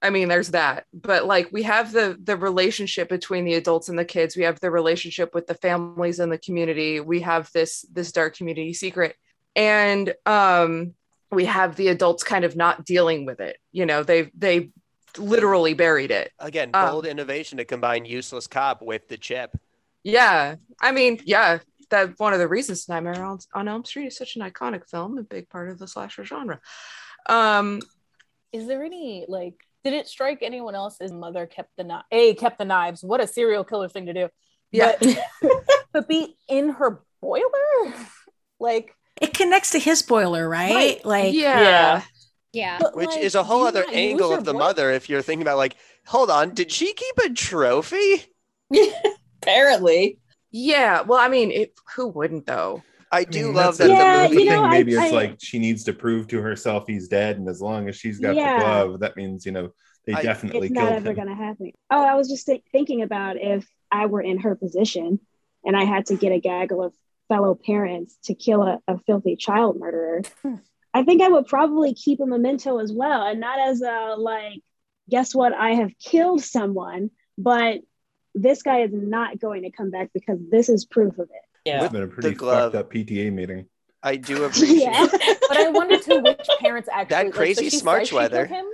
i 0.04 0.12
mean 0.12 0.28
there's 0.28 0.50
that 0.52 0.86
but 0.94 1.26
like 1.26 1.52
we 1.52 1.64
have 1.64 1.92
the 1.92 2.16
the 2.24 2.38
relationship 2.38 3.10
between 3.10 3.44
the 3.44 3.56
adults 3.56 3.90
and 3.90 3.98
the 3.98 4.06
kids 4.06 4.38
we 4.38 4.44
have 4.44 4.60
the 4.60 4.70
relationship 4.70 5.34
with 5.34 5.48
the 5.48 5.56
families 5.56 6.20
and 6.20 6.32
the 6.32 6.38
community 6.38 7.00
we 7.00 7.22
have 7.22 7.50
this 7.54 7.84
this 7.92 8.12
dark 8.12 8.36
community 8.38 8.72
secret 8.74 9.16
and 9.56 10.14
um 10.28 10.94
we 11.32 11.46
have 11.46 11.76
the 11.76 11.88
adults 11.88 12.24
kind 12.24 12.44
of 12.46 12.56
not 12.56 12.86
dealing 12.86 13.26
with 13.26 13.40
it 13.40 13.58
you 13.72 13.86
know 13.86 14.04
they 14.04 14.30
they 14.36 14.70
literally 15.18 15.74
buried 15.74 16.10
it. 16.10 16.32
Again 16.40 16.70
Um, 16.74 16.90
bold 16.90 17.06
innovation 17.06 17.58
to 17.58 17.66
combine 17.66 18.06
useless 18.06 18.48
cop 18.48 18.82
with 18.82 19.08
the 19.10 19.18
chip. 19.18 19.58
Yeah 20.04 20.56
i 20.82 20.92
mean 20.92 21.20
yeah 21.26 21.60
that 21.90 22.18
one 22.18 22.34
of 22.34 22.40
the 22.40 22.48
reasons 22.48 22.88
nightmare 22.88 23.22
on, 23.24 23.40
on 23.54 23.68
elm 23.68 23.84
street 23.84 24.08
is 24.08 24.18
such 24.18 24.38
an 24.38 24.42
iconic 24.42 24.90
film 24.90 25.18
a 25.18 25.24
big 25.24 25.50
part 25.50 25.70
of 25.70 25.80
the 25.80 25.88
slasher 25.88 26.24
genre. 26.24 26.60
Um 27.28 27.82
is 28.52 28.68
there 28.68 28.84
any 28.84 29.26
like 29.28 29.56
did 29.84 29.94
it 29.94 30.08
strike 30.08 30.40
anyone 30.42 30.76
else 30.76 30.98
his 31.00 31.12
mother 31.12 31.46
kept 31.46 31.72
the 31.78 31.84
knife 31.84 32.06
a 32.12 32.34
kept 32.36 32.58
the 32.58 32.66
knives? 32.66 33.04
What 33.04 33.22
a 33.22 33.28
serial 33.28 33.64
killer 33.64 33.90
thing 33.90 34.06
to 34.06 34.14
do. 34.14 34.30
Yeah. 34.72 34.96
but, 35.00 35.18
but 35.94 36.08
be 36.08 36.38
in 36.48 36.70
her 36.70 37.02
boiler? 37.22 37.94
Like 38.60 38.96
It 39.22 39.34
connects 39.34 39.72
to 39.72 39.80
his 39.80 40.02
boiler, 40.02 40.50
right? 40.50 40.74
Right. 40.74 41.06
Like, 41.06 41.34
yeah. 41.34 41.62
Yeah. 41.62 42.02
Yeah. 42.54 42.78
but, 42.82 42.96
which 42.98 43.10
like, 43.10 43.22
is 43.22 43.36
a 43.36 43.44
whole 43.44 43.66
other 43.66 43.86
angle 43.94 44.34
of 44.34 44.44
the 44.44 44.52
voice? 44.52 44.60
mother 44.60 44.92
if 44.92 45.08
you're 45.10 45.22
thinking 45.22 45.44
about 45.44 45.58
like 45.58 45.76
hold 46.08 46.30
on 46.30 46.54
did 46.54 46.70
she 46.70 46.94
keep 46.94 47.18
a 47.20 47.30
trophy 47.30 48.26
Apparently. 49.42 50.20
Yeah, 50.52 51.02
well, 51.02 51.20
I 51.20 51.30
mean, 51.30 51.52
it, 51.52 51.74
who 51.96 52.08
wouldn't 52.08 52.46
though? 52.46 52.84
i 53.12 53.20
I 53.20 53.24
do 53.24 53.46
mean, 53.46 53.54
love 53.54 53.78
that's 53.78 53.78
that 53.78 53.88
the- 53.88 53.94
Yeah, 53.94 54.24
the 54.24 54.30
the 54.30 54.34
movie 54.36 54.44
you 54.44 54.50
know, 54.50 54.56
thing. 54.58 54.64
I- 54.66 54.70
Maybe 54.70 54.92
it's 54.94 55.02
I- 55.02 55.10
like 55.12 55.36
she 55.40 55.60
needs 55.60 55.84
to 55.86 55.94
prove 55.94 56.28
to 56.30 56.42
herself 56.42 56.86
he's 56.88 57.08
dead, 57.08 57.38
and 57.38 57.48
as 57.50 57.62
long 57.62 57.88
as 57.90 57.96
she's 57.96 58.20
got 58.20 58.36
Yeah. 58.36 58.58
the 58.58 58.64
glove, 58.66 59.00
that 59.02 59.16
means 59.18 59.46
you 59.46 59.52
know 59.52 59.72
they 60.06 60.14
I- 60.14 60.22
definitely 60.22 60.68
it's 60.68 60.76
killed 60.76 60.90
not 60.90 60.96
ever 60.98 61.10
him. 61.10 61.16
going 61.16 61.28
to 61.28 61.36
happen. 61.36 61.72
Oh, 61.90 62.04
I 62.06 62.16
was 62.16 62.30
just 62.30 62.46
thi- 62.46 62.64
thinking 62.72 63.02
about 63.02 63.38
if 63.38 63.66
I 63.92 64.06
were 64.08 64.22
in 64.22 64.40
her 64.40 64.56
position 64.56 65.20
and 65.66 65.76
I 65.78 65.84
had 65.86 66.08
to 66.08 66.16
get 66.16 66.32
a 66.32 66.40
gaggle 66.40 66.84
of 66.84 66.94
fellow 67.32 67.56
parents 67.56 68.18
to 68.26 68.34
kill 68.36 68.62
a, 68.64 68.80
a 68.88 68.98
filthy 69.08 69.38
child 69.38 69.80
murderer. 69.80 70.22
Hmm. 70.42 70.56
I 70.94 71.04
think 71.04 71.22
I 71.22 71.30
would 71.30 71.48
probably 71.48 71.94
keep 71.94 72.20
a 72.20 72.26
memento 72.26 72.78
as 72.80 72.92
well, 72.92 73.22
and 73.26 73.40
not 73.40 73.58
as 73.70 73.82
a 73.82 74.16
like, 74.18 74.60
guess 75.10 75.34
what? 75.34 75.54
I 75.54 75.76
have 75.76 75.92
killed 75.98 76.44
someone, 76.44 77.12
but 77.38 77.80
this 78.36 78.62
guy 78.64 78.82
is 78.82 78.92
not 78.94 79.40
going 79.40 79.64
to 79.64 79.72
come 79.72 79.90
back 79.92 80.10
because 80.14 80.40
this 80.52 80.68
is 80.68 80.84
proof 80.86 81.14
of 81.18 81.30
it. 81.30 81.46
Yeah. 81.64 81.84
It's 81.84 81.94
been 81.94 82.04
a 82.04 82.08
pretty 82.08 82.34
glove. 82.34 82.74
fucked 82.74 82.76
up 82.76 82.92
PTA 82.92 83.32
meeting. 83.32 83.68
i 84.04 84.16
do 84.18 84.44
appreciate 84.48 84.82
yeah, 84.82 85.06
but 85.48 85.58
i 85.58 85.70
wonder 85.70 85.98
too 86.00 86.20
which 86.24 86.48
parents 86.60 86.90
actually 86.92 87.10
That 87.16 87.26
like, 87.26 87.34
crazy 87.36 87.70
so 87.70 87.78
smart 87.78 88.00
says 88.02 88.08
she 88.10 88.16
killed 88.18 88.32
weather. 88.32 88.46
him 88.48 88.66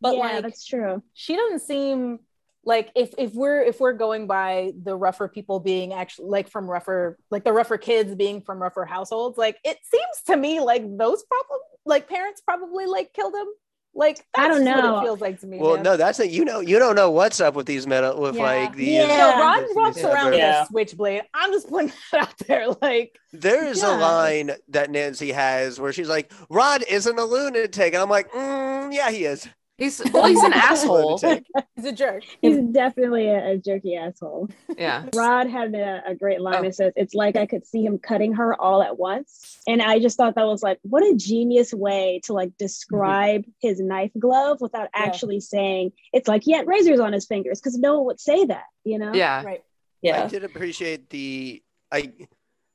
but 0.00 0.16
yeah, 0.16 0.20
like 0.20 0.42
that's 0.42 0.64
true. 0.66 1.02
she 1.14 1.36
doesn't 1.36 1.60
seem 1.60 2.18
like 2.64 2.90
if 2.94 3.14
if 3.18 3.32
we're 3.34 3.62
if 3.62 3.80
we're 3.80 3.92
going 3.92 4.26
by 4.26 4.72
the 4.82 4.94
rougher 4.96 5.28
people 5.28 5.60
being 5.60 5.92
actually 5.92 6.28
like 6.28 6.48
from 6.50 6.68
rougher 6.68 7.16
like 7.30 7.44
the 7.44 7.52
rougher 7.52 7.78
kids 7.78 8.14
being 8.14 8.40
from 8.42 8.60
rougher 8.60 8.84
households 8.84 9.38
like 9.38 9.56
it 9.64 9.78
seems 9.90 10.22
to 10.26 10.36
me 10.36 10.60
like 10.60 10.82
those 10.98 11.22
problem 11.24 11.60
like 11.86 12.08
parents 12.08 12.40
probably 12.40 12.86
like 12.86 13.12
killed 13.14 13.34
him 13.34 13.46
like 13.94 14.22
I 14.36 14.48
don't 14.48 14.64
what 14.64 14.76
know. 14.76 14.98
it 14.98 15.02
feels 15.02 15.20
like 15.20 15.40
to 15.40 15.46
me 15.46 15.58
well 15.58 15.74
man. 15.76 15.82
no 15.82 15.96
that's 15.96 16.20
it 16.20 16.30
you 16.30 16.44
know 16.44 16.60
you 16.60 16.78
don't 16.78 16.94
know 16.94 17.10
what's 17.10 17.40
up 17.40 17.54
with 17.54 17.66
these 17.66 17.86
metal 17.86 18.20
with 18.20 18.36
Yeah. 18.36 18.42
like 18.42 18.76
these 18.76 18.88
Yeah. 18.88 19.32
so 19.32 19.40
Rod 19.40 19.60
these- 19.66 19.76
walks 19.76 19.96
these 19.96 20.04
around 20.04 20.30
with 20.32 20.40
a 20.40 20.66
switchblade. 20.66 21.22
I'm 21.34 21.52
just 21.52 21.68
putting 21.68 21.88
that 22.12 22.22
out 22.28 22.38
there. 22.46 22.66
Like, 22.82 23.16
There 23.32 23.64
is 23.66 23.82
a 23.82 23.96
line 23.96 24.50
that 24.68 24.90
Nancy 24.90 25.32
has 25.32 25.80
where 25.80 25.92
she's 25.92 26.08
like, 26.08 26.30
"Rod 26.50 26.84
isn't 26.88 27.18
a 27.18 27.24
lunatic," 27.24 27.94
and 27.94 28.02
I'm 28.02 28.10
like, 28.10 28.30
mm, 28.30 28.92
"Yeah, 28.92 29.10
he 29.10 29.24
is." 29.24 29.48
He's 29.78 30.02
well, 30.12 30.26
he's 30.26 30.42
an 30.42 30.52
asshole. 30.52 31.18
He's 31.76 31.84
a 31.84 31.92
jerk. 31.92 32.24
He's 32.42 32.58
definitely 32.58 33.28
a, 33.28 33.52
a 33.52 33.56
jerky 33.56 33.94
asshole. 33.94 34.48
Yeah. 34.76 35.06
Rod 35.14 35.48
had 35.48 35.72
a, 35.74 36.02
a 36.08 36.14
great 36.16 36.40
line 36.40 36.56
Oh. 36.56 36.62
that 36.62 36.74
says, 36.74 36.92
It's 36.96 37.14
like 37.14 37.36
I 37.36 37.46
could 37.46 37.64
see 37.64 37.84
him 37.84 37.98
cutting 37.98 38.34
her 38.34 38.60
all 38.60 38.82
at 38.82 38.98
once. 38.98 39.60
And 39.68 39.80
I 39.80 40.00
just 40.00 40.16
thought 40.16 40.34
that 40.34 40.46
was 40.46 40.64
like, 40.64 40.80
what 40.82 41.04
a 41.04 41.14
genius 41.14 41.72
way 41.72 42.20
to 42.24 42.32
like 42.32 42.58
describe 42.58 43.42
mm-hmm. 43.42 43.50
his 43.60 43.80
knife 43.80 44.10
glove 44.18 44.60
without 44.60 44.88
Yeah. 44.94 45.04
actually 45.04 45.38
saying 45.38 45.92
it's 46.12 46.26
like 46.26 46.42
he 46.42 46.52
had 46.52 46.66
razors 46.66 46.98
on 46.98 47.12
his 47.12 47.26
fingers 47.26 47.60
because 47.60 47.78
no 47.78 47.98
one 47.98 48.06
would 48.06 48.20
say 48.20 48.46
that, 48.46 48.64
you 48.82 48.98
know? 48.98 49.14
Yeah. 49.14 49.44
Right. 49.44 49.62
Yeah. 50.02 50.24
I 50.24 50.26
did 50.26 50.42
appreciate 50.42 51.08
the 51.10 51.62
I 51.92 52.12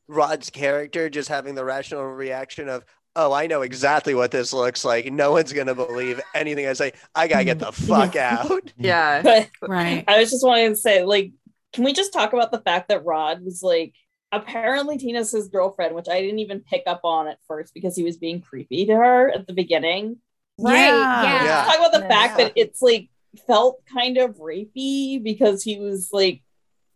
Rod's 0.07 0.49
character 0.49 1.09
just 1.09 1.27
having 1.27 1.55
the 1.55 1.65
rational 1.65 2.05
reaction 2.05 2.69
of, 2.69 2.85
"Oh, 3.15 3.31
I 3.33 3.47
know 3.47 3.61
exactly 3.61 4.13
what 4.15 4.31
this 4.31 4.53
looks 4.53 4.83
like. 4.85 5.11
No 5.11 5.31
one's 5.31 5.53
gonna 5.53 5.75
believe 5.75 6.19
anything 6.33 6.67
I 6.67 6.73
say. 6.73 6.93
I 7.15 7.27
gotta 7.27 7.45
get 7.45 7.59
the 7.59 7.71
fuck 7.71 8.15
out." 8.15 8.71
Yeah. 8.77 9.21
But 9.23 9.49
right. 9.61 10.03
I 10.07 10.19
was 10.19 10.31
just 10.31 10.45
wanting 10.45 10.69
to 10.71 10.75
say, 10.75 11.03
like, 11.03 11.31
can 11.73 11.83
we 11.83 11.93
just 11.93 12.13
talk 12.13 12.33
about 12.33 12.51
the 12.51 12.61
fact 12.61 12.89
that 12.89 13.05
Rod 13.05 13.43
was 13.43 13.61
like 13.63 13.93
apparently 14.31 14.97
Tina's 14.97 15.31
his 15.31 15.47
girlfriend, 15.47 15.93
which 15.95 16.09
I 16.09 16.19
didn't 16.21 16.39
even 16.39 16.61
pick 16.61 16.83
up 16.87 17.01
on 17.03 17.27
at 17.27 17.37
first 17.47 17.73
because 17.73 17.95
he 17.95 18.03
was 18.03 18.17
being 18.17 18.41
creepy 18.41 18.85
to 18.87 18.95
her 18.95 19.29
at 19.31 19.45
the 19.47 19.53
beginning. 19.53 20.17
Right. 20.59 20.75
Yeah. 20.87 21.23
Yeah. 21.23 21.43
Yeah. 21.45 21.65
Talk 21.65 21.75
about 21.77 21.91
the 21.91 21.99
Yeah. 21.99 22.07
fact 22.07 22.37
that 22.37 22.53
it's 22.55 22.81
like 22.81 23.09
felt 23.47 23.83
kind 23.91 24.17
of 24.17 24.37
rapey 24.37 25.21
because 25.23 25.63
he 25.63 25.79
was 25.79 26.09
like 26.11 26.41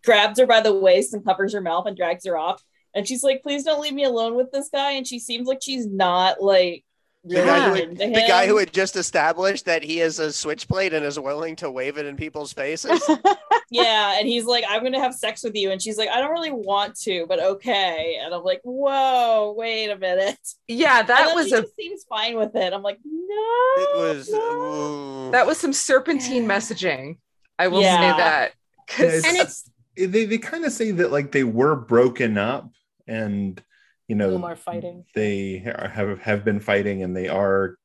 grabs 0.03 0.39
her 0.39 0.45
by 0.47 0.61
the 0.61 0.73
waist 0.73 1.13
and 1.13 1.23
covers 1.25 1.53
her 1.53 1.61
mouth 1.61 1.85
and 1.85 1.97
drags 1.97 2.25
her 2.25 2.37
off. 2.37 2.63
And 2.95 3.07
she's 3.07 3.23
like, 3.23 3.43
please 3.43 3.63
don't 3.63 3.81
leave 3.81 3.93
me 3.93 4.03
alone 4.05 4.35
with 4.35 4.51
this 4.51 4.69
guy. 4.69 4.91
And 4.91 5.05
she 5.07 5.19
seems 5.19 5.47
like 5.47 5.59
she's 5.61 5.85
not 5.85 6.41
like 6.41 6.83
The 7.23 7.35
guy, 7.35 7.67
who 7.69 7.73
had, 7.75 7.97
the 7.97 8.25
guy 8.27 8.47
who 8.47 8.57
had 8.57 8.71
just 8.73 8.95
established 8.95 9.65
that 9.65 9.83
he 9.83 9.99
is 10.01 10.17
a 10.19 10.31
switchblade 10.31 10.93
and 10.93 11.05
is 11.05 11.19
willing 11.19 11.55
to 11.57 11.69
wave 11.69 11.97
it 11.97 12.05
in 12.05 12.15
people's 12.15 12.53
faces. 12.53 13.01
yeah, 13.69 14.17
and 14.17 14.27
he's 14.27 14.45
like, 14.45 14.63
I'm 14.67 14.81
gonna 14.81 14.99
have 15.01 15.13
sex 15.13 15.43
with 15.43 15.53
you. 15.55 15.71
And 15.71 15.81
she's 15.81 15.97
like, 15.97 16.09
I 16.09 16.21
don't 16.21 16.31
really 16.31 16.51
want 16.53 16.95
to, 17.01 17.25
but 17.27 17.39
okay. 17.39 18.17
And 18.23 18.33
I'm 18.33 18.43
like, 18.43 18.61
whoa, 18.63 19.53
wait 19.57 19.89
a 19.89 19.97
minute. 19.97 20.39
Yeah, 20.67 21.01
that 21.03 21.25
then 21.27 21.35
was 21.35 21.49
she 21.49 21.53
a 21.55 21.61
just 21.61 21.75
seems 21.75 22.03
fine 22.07 22.37
with 22.37 22.55
it. 22.55 22.71
I'm 22.73 22.81
like, 22.83 22.99
no. 23.03 23.73
It 23.77 23.97
was. 23.99 24.29
no. 24.31 25.31
that 25.31 25.45
was 25.45 25.57
some 25.57 25.73
serpentine 25.73 26.47
messaging. 26.47 27.17
I 27.59 27.67
will 27.67 27.81
Yeah. 27.81 27.99
say 28.13 28.17
that. 28.17 28.53
'Cause- 28.87 29.25
And 29.25 29.37
it's 29.37 29.69
uh, 30.01 30.05
they 30.07 30.25
they 30.25 30.37
kind 30.37 30.63
of 30.63 30.71
say 30.71 30.91
that 30.91 31.11
like 31.11 31.31
they 31.31 31.43
were 31.43 31.75
broken 31.75 32.37
up 32.37 32.69
and 33.07 33.61
you 34.07 34.15
know 34.15 34.31
No 34.31 34.37
more 34.39 34.55
fighting. 34.55 35.05
they 35.15 35.57
have 35.59 36.19
have 36.19 36.45
been 36.45 36.59
fighting 36.59 37.03
and 37.03 37.15
they 37.15 37.27
are 37.27 37.77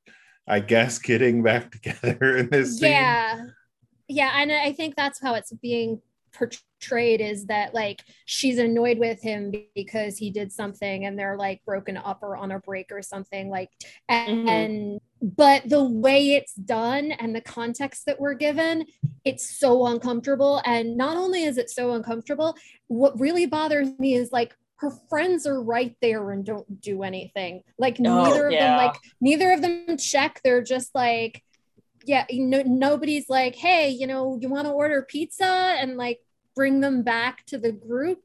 i 0.46 0.60
guess 0.60 0.98
getting 1.10 1.42
back 1.42 1.70
together 1.72 2.36
in 2.36 2.50
this 2.50 2.78
scene. 2.78 2.90
yeah. 2.90 3.46
Yeah, 4.08 4.32
and 4.36 4.52
I 4.52 4.72
think 4.72 4.94
that's 4.94 5.22
how 5.22 5.34
it's 5.34 5.52
being 5.62 6.02
portrayed 6.34 7.20
is 7.22 7.46
that 7.46 7.72
like 7.72 8.00
she's 8.26 8.58
annoyed 8.58 8.98
with 8.98 9.22
him 9.22 9.52
because 9.74 10.18
he 10.18 10.30
did 10.30 10.52
something 10.52 11.04
and 11.06 11.18
they're 11.18 11.36
like 11.38 11.62
broken 11.64 11.96
up 11.96 12.18
or 12.22 12.36
on 12.36 12.50
a 12.52 12.58
break 12.58 12.90
or 12.90 13.00
something 13.00 13.48
like 13.48 13.70
and, 14.08 14.30
Mhm. 14.30 14.48
and 14.50 15.00
but 15.36 15.68
the 15.68 15.84
way 15.84 16.32
it's 16.32 16.54
done 16.54 17.12
and 17.12 17.34
the 17.34 17.40
context 17.40 18.04
that 18.06 18.18
we're 18.20 18.34
given 18.34 18.84
it's 19.24 19.58
so 19.58 19.86
uncomfortable 19.86 20.60
and 20.66 20.96
not 20.96 21.16
only 21.16 21.44
is 21.44 21.56
it 21.56 21.70
so 21.70 21.92
uncomfortable 21.92 22.54
what 22.88 23.18
really 23.20 23.46
bothers 23.46 23.88
me 23.98 24.14
is 24.14 24.32
like 24.32 24.54
her 24.82 24.90
friends 25.08 25.46
are 25.46 25.62
right 25.62 25.94
there 26.02 26.32
and 26.32 26.44
don't 26.44 26.80
do 26.80 27.04
anything 27.04 27.62
like 27.78 27.96
Oh, 28.00 28.02
neither 28.02 28.48
of 28.48 28.52
them 28.52 28.76
like 28.76 28.94
neither 29.20 29.52
of 29.52 29.62
them 29.62 29.96
check 29.96 30.40
they're 30.42 30.62
just 30.62 30.92
like 30.94 31.42
yeah 32.04 32.26
you 32.28 32.44
know 32.44 32.62
nobody's 32.66 33.28
like 33.28 33.54
hey 33.54 33.90
you 33.90 34.08
know 34.08 34.38
you 34.40 34.48
want 34.48 34.66
to 34.66 34.72
order 34.72 35.06
pizza 35.08 35.44
and 35.78 35.96
like 35.96 36.18
bring 36.56 36.80
them 36.80 37.02
back 37.04 37.46
to 37.46 37.58
the 37.58 37.70
group 37.70 38.18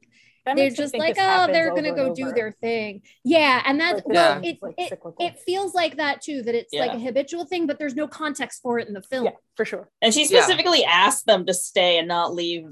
That 0.44 0.56
they're 0.56 0.70
just 0.70 0.98
like 0.98 1.16
oh 1.18 1.46
they're 1.46 1.72
gonna 1.72 1.94
go 1.94 2.12
do 2.12 2.32
their 2.32 2.50
thing 2.60 3.02
yeah 3.24 3.62
and 3.64 3.80
that's 3.80 4.02
Like, 4.04 4.08
well 4.08 4.40
is, 4.42 4.48
it, 4.54 4.58
like, 4.60 4.74
it, 4.78 4.88
cyclical. 4.88 5.24
it 5.24 5.38
feels 5.38 5.74
like 5.74 5.96
that 5.98 6.20
too 6.22 6.42
that 6.42 6.56
it's 6.56 6.74
like 6.74 6.92
a 6.92 6.98
habitual 6.98 7.44
thing 7.46 7.68
but 7.68 7.78
there's 7.78 7.94
no 7.94 8.08
context 8.08 8.62
for 8.62 8.80
it 8.80 8.88
in 8.88 8.94
the 8.94 9.02
film 9.02 9.26
yeah, 9.26 9.30
for 9.54 9.64
sure. 9.64 9.88
And 10.02 10.12
she 10.12 10.22
Yeah. 10.22 10.40
specifically 10.40 10.84
asked 10.84 11.24
them 11.24 11.46
to 11.46 11.54
stay 11.54 11.98
and 11.98 12.08
not 12.08 12.34
leave 12.34 12.66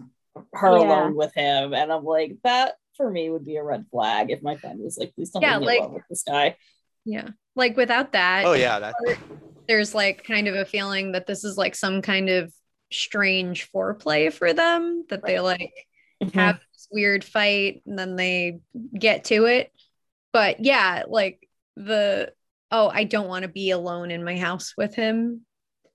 her 0.55 0.77
Yeah. 0.77 0.83
alone 0.83 1.15
with 1.15 1.33
him. 1.35 1.73
And 1.73 1.93
I'm 1.93 2.05
like, 2.05 2.37
that 2.43 2.75
for 2.97 3.11
me 3.11 3.31
would 3.31 3.45
be 3.45 3.57
a 3.57 3.63
red 3.63 3.87
flag 3.91 4.31
if 4.31 4.43
my 4.43 4.57
friend 4.57 4.81
was 4.81 4.99
like, 4.99 5.15
please 5.15 5.31
don't 5.31 5.43
Yeah, 5.43 5.59
leave 5.59 5.67
like- 5.67 5.81
alone 5.81 5.95
with 5.95 6.03
this 6.09 6.23
guy. 6.23 6.57
Yeah. 7.05 7.29
Like 7.55 7.77
without 7.77 8.13
that, 8.13 8.45
Oh 8.47 8.53
yeah, 8.55 8.79
that, 8.81 8.95
there's 9.69 9.95
like 9.95 10.25
kind 10.25 10.49
of 10.49 10.55
a 10.57 10.65
feeling 10.65 11.13
that 11.13 11.27
this 11.27 11.45
is 11.45 11.57
like 11.57 11.75
some 11.75 12.03
kind 12.03 12.29
of 12.29 12.53
strange 12.93 13.71
foreplay 13.73 14.33
for 14.33 14.53
them 14.53 15.05
that 15.09 15.25
they 15.25 15.41
like 15.41 15.73
have 16.35 16.57
this 16.73 16.89
weird 16.91 17.25
fight 17.25 17.83
and 17.87 17.99
then 17.99 18.17
they 18.17 18.59
get 18.99 19.25
to 19.25 19.45
it. 19.47 19.71
But 20.33 20.65
yeah, 20.65 21.05
like 21.09 21.49
the 21.77 22.33
oh, 22.73 22.89
I 22.93 23.05
don't 23.05 23.29
want 23.29 23.45
to 23.45 23.49
be 23.49 23.71
alone 23.71 24.11
in 24.11 24.25
my 24.25 24.37
house 24.37 24.75
with 24.77 24.95
him 24.95 25.43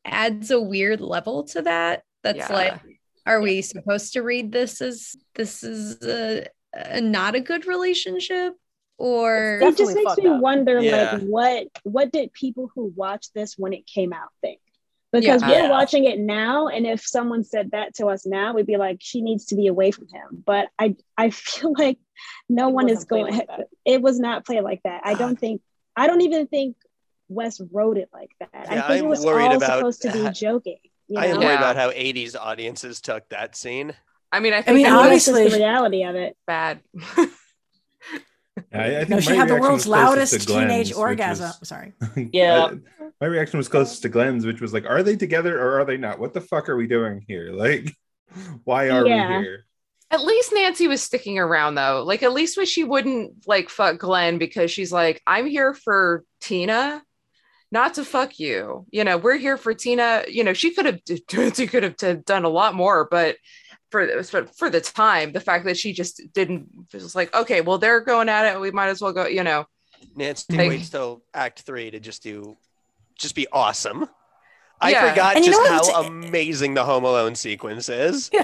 adds 0.06 0.50
a 0.52 0.60
weird 0.62 1.02
level 1.02 1.44
to 1.44 1.62
that. 1.64 2.04
That's 2.24 2.38
Yeah. 2.38 2.54
like, 2.54 2.82
are 3.26 3.42
we 3.42 3.62
supposed 3.62 4.14
to 4.14 4.22
read 4.22 4.52
this 4.52 4.82
as 4.82 5.16
this 5.36 5.64
is 5.64 6.02
a, 6.04 6.48
a 6.74 7.02
not 7.02 7.36
a 7.36 7.40
good 7.40 7.66
relationship? 7.68 8.54
Or 8.98 9.60
it 9.62 9.78
just 9.78 9.96
makes 9.96 10.18
me 10.18 10.28
up. 10.28 10.42
wonder 10.42 10.80
Yeah. 10.80 11.14
like 11.16 11.22
what 11.24 11.68
what 11.84 12.12
did 12.12 12.32
people 12.34 12.70
who 12.76 12.94
watched 12.96 13.34
this 13.34 13.58
when 13.58 13.74
it 13.74 13.88
came 13.88 14.14
out 14.14 14.30
think 14.42 14.60
because 15.12 15.42
Yeah. 15.42 15.64
we're 15.64 15.70
watching 15.72 16.06
it 16.06 16.20
now 16.20 16.68
and 16.68 16.86
if 16.86 17.02
someone 17.02 17.44
said 17.44 17.72
that 17.72 17.96
to 17.96 18.08
us 18.08 18.28
now 18.28 18.54
we'd 18.54 18.68
be 18.68 18.78
like 18.78 18.98
she 19.02 19.22
needs 19.22 19.46
to 19.48 19.56
be 19.56 19.66
away 19.68 19.90
from 19.90 20.08
him 20.08 20.44
but 20.46 20.70
i 20.78 20.96
i 21.18 21.30
feel 21.32 21.74
like 21.78 21.98
no 22.48 22.70
It 22.70 22.74
one 22.76 22.90
is 22.90 23.06
going 23.06 23.36
like 23.38 23.50
it 23.86 24.02
was 24.04 24.20
not 24.20 24.46
played 24.46 24.62
like 24.62 24.82
that 24.84 25.02
i 25.04 25.16
don't 25.16 25.38
ah. 25.38 25.40
think 25.40 25.62
i 25.96 26.06
don't 26.06 26.22
even 26.22 26.46
think 26.46 26.78
wes 27.28 27.60
wrote 27.72 27.98
it 27.98 28.10
like 28.14 28.30
that 28.40 28.50
Yeah, 28.54 28.62
i 28.62 28.88
think 28.88 29.00
I'm 29.00 29.06
it 29.06 29.08
was 29.08 29.26
all 29.26 29.56
about 29.56 29.78
supposed 29.80 30.02
to 30.04 30.12
be 30.14 30.30
joking 30.34 30.78
you 31.08 31.20
I 31.20 31.26
am 31.26 31.40
know? 31.40 31.40
worried 31.48 31.54
Yeah. 31.54 31.72
about 31.72 31.76
how 31.76 31.90
80s 31.92 32.36
audiences 32.40 33.02
took 33.02 33.28
that 33.30 33.56
scene. 33.56 33.94
I 34.32 34.40
mean, 34.40 34.54
I 34.54 34.58
I 34.58 34.62
think 34.62 34.78
mean, 34.78 34.86
I 34.86 34.90
I 34.90 34.94
mean, 34.94 35.04
obviously- 35.06 35.50
the 35.50 35.56
reality 35.58 36.04
of 36.04 36.16
it 36.16 36.38
bad. 36.48 36.82
I, 38.74 38.98
I 38.98 39.00
think 39.00 39.10
no, 39.10 39.20
she 39.20 39.36
had 39.36 39.48
the 39.50 39.56
world's 39.56 39.88
loudest 39.88 40.46
Glenn's, 40.46 40.70
teenage 40.70 40.94
orgasm. 40.94 41.52
was- 41.60 41.60
Sorry. 41.68 41.94
Yeah. 42.16 42.72
I- 42.72 42.78
my 43.20 43.28
reaction 43.28 43.58
was 43.58 43.68
closest 43.68 44.02
to 44.02 44.10
Glenn's, 44.10 44.46
which 44.46 44.62
was 44.62 44.74
like, 44.74 44.86
are 44.86 45.04
they 45.04 45.16
together 45.16 45.60
or 45.62 45.80
are 45.80 45.86
they 45.86 45.98
not? 45.98 46.18
What 46.20 46.34
the 46.34 46.42
fuck 46.42 46.70
are 46.70 46.76
we 46.76 46.88
doing 46.88 47.24
here? 47.28 47.52
Like, 47.62 47.92
why 48.64 48.90
are 48.90 49.06
Yeah. 49.06 49.38
we 49.40 49.44
here? 49.44 49.66
At 50.10 50.24
least 50.24 50.52
Nancy 50.54 50.88
was 50.88 51.02
sticking 51.02 51.38
around 51.38 51.76
though. 51.76 52.04
Like 52.06 52.24
at 52.24 52.34
least 52.34 52.58
when 52.58 52.66
she 52.66 52.84
wouldn't 52.84 53.46
like 53.48 53.70
fuck 53.70 53.98
Glenn 53.98 54.38
because 54.38 54.72
she's 54.72 54.92
like, 54.92 55.22
I'm 55.28 55.46
here 55.48 55.74
for 55.74 56.24
Tina, 56.40 57.02
not 57.72 57.94
to 57.96 58.06
fuck 58.06 58.40
you. 58.40 58.86
You 58.90 59.04
know, 59.04 59.18
we're 59.18 59.38
here 59.38 59.58
for 59.58 59.74
Tina. 59.74 60.24
You 60.30 60.44
know, 60.46 60.54
she 60.54 60.74
could 60.74 60.86
have 60.86 61.00
Nancy 61.34 61.68
could 61.68 61.84
have 61.84 62.26
done 62.26 62.44
a 62.46 62.50
lot 62.50 62.74
more, 62.74 63.08
but 63.12 63.36
for 63.92 64.24
for 64.24 64.46
for 64.48 64.70
the 64.70 64.82
time, 64.82 65.32
the 65.34 65.40
fact 65.40 65.66
that 65.66 65.78
she 65.78 65.94
just 65.94 66.22
didn't 66.34 66.70
it 66.92 67.02
was 67.02 67.16
like, 67.16 67.34
okay, 67.36 67.62
well 67.62 67.78
they're 67.78 68.00
going 68.02 68.30
at 68.30 68.46
it, 68.56 68.60
we 68.60 68.72
might 68.72 68.88
as 68.90 69.02
well 69.02 69.14
go. 69.14 69.28
You 69.28 69.44
know, 69.44 69.68
Nancy 70.16 70.56
Like- 70.58 70.70
waits 70.70 70.90
till 70.90 71.22
Act 71.34 71.62
Three 71.62 71.92
to 71.92 72.00
just 72.00 72.24
do, 72.24 72.58
just 73.18 73.36
be 73.36 73.48
awesome. 73.52 74.08
I 74.84 74.90
Yeah. 74.90 75.10
forgot 75.12 75.36
And 75.36 75.46
you 75.46 75.52
just 75.52 75.64
know 75.64 75.70
how 75.94 76.02
what? 76.02 76.08
amazing 76.08 76.74
the 76.74 76.84
Home 76.84 77.04
Alone 77.06 77.36
sequence 77.36 77.88
is. 77.88 78.32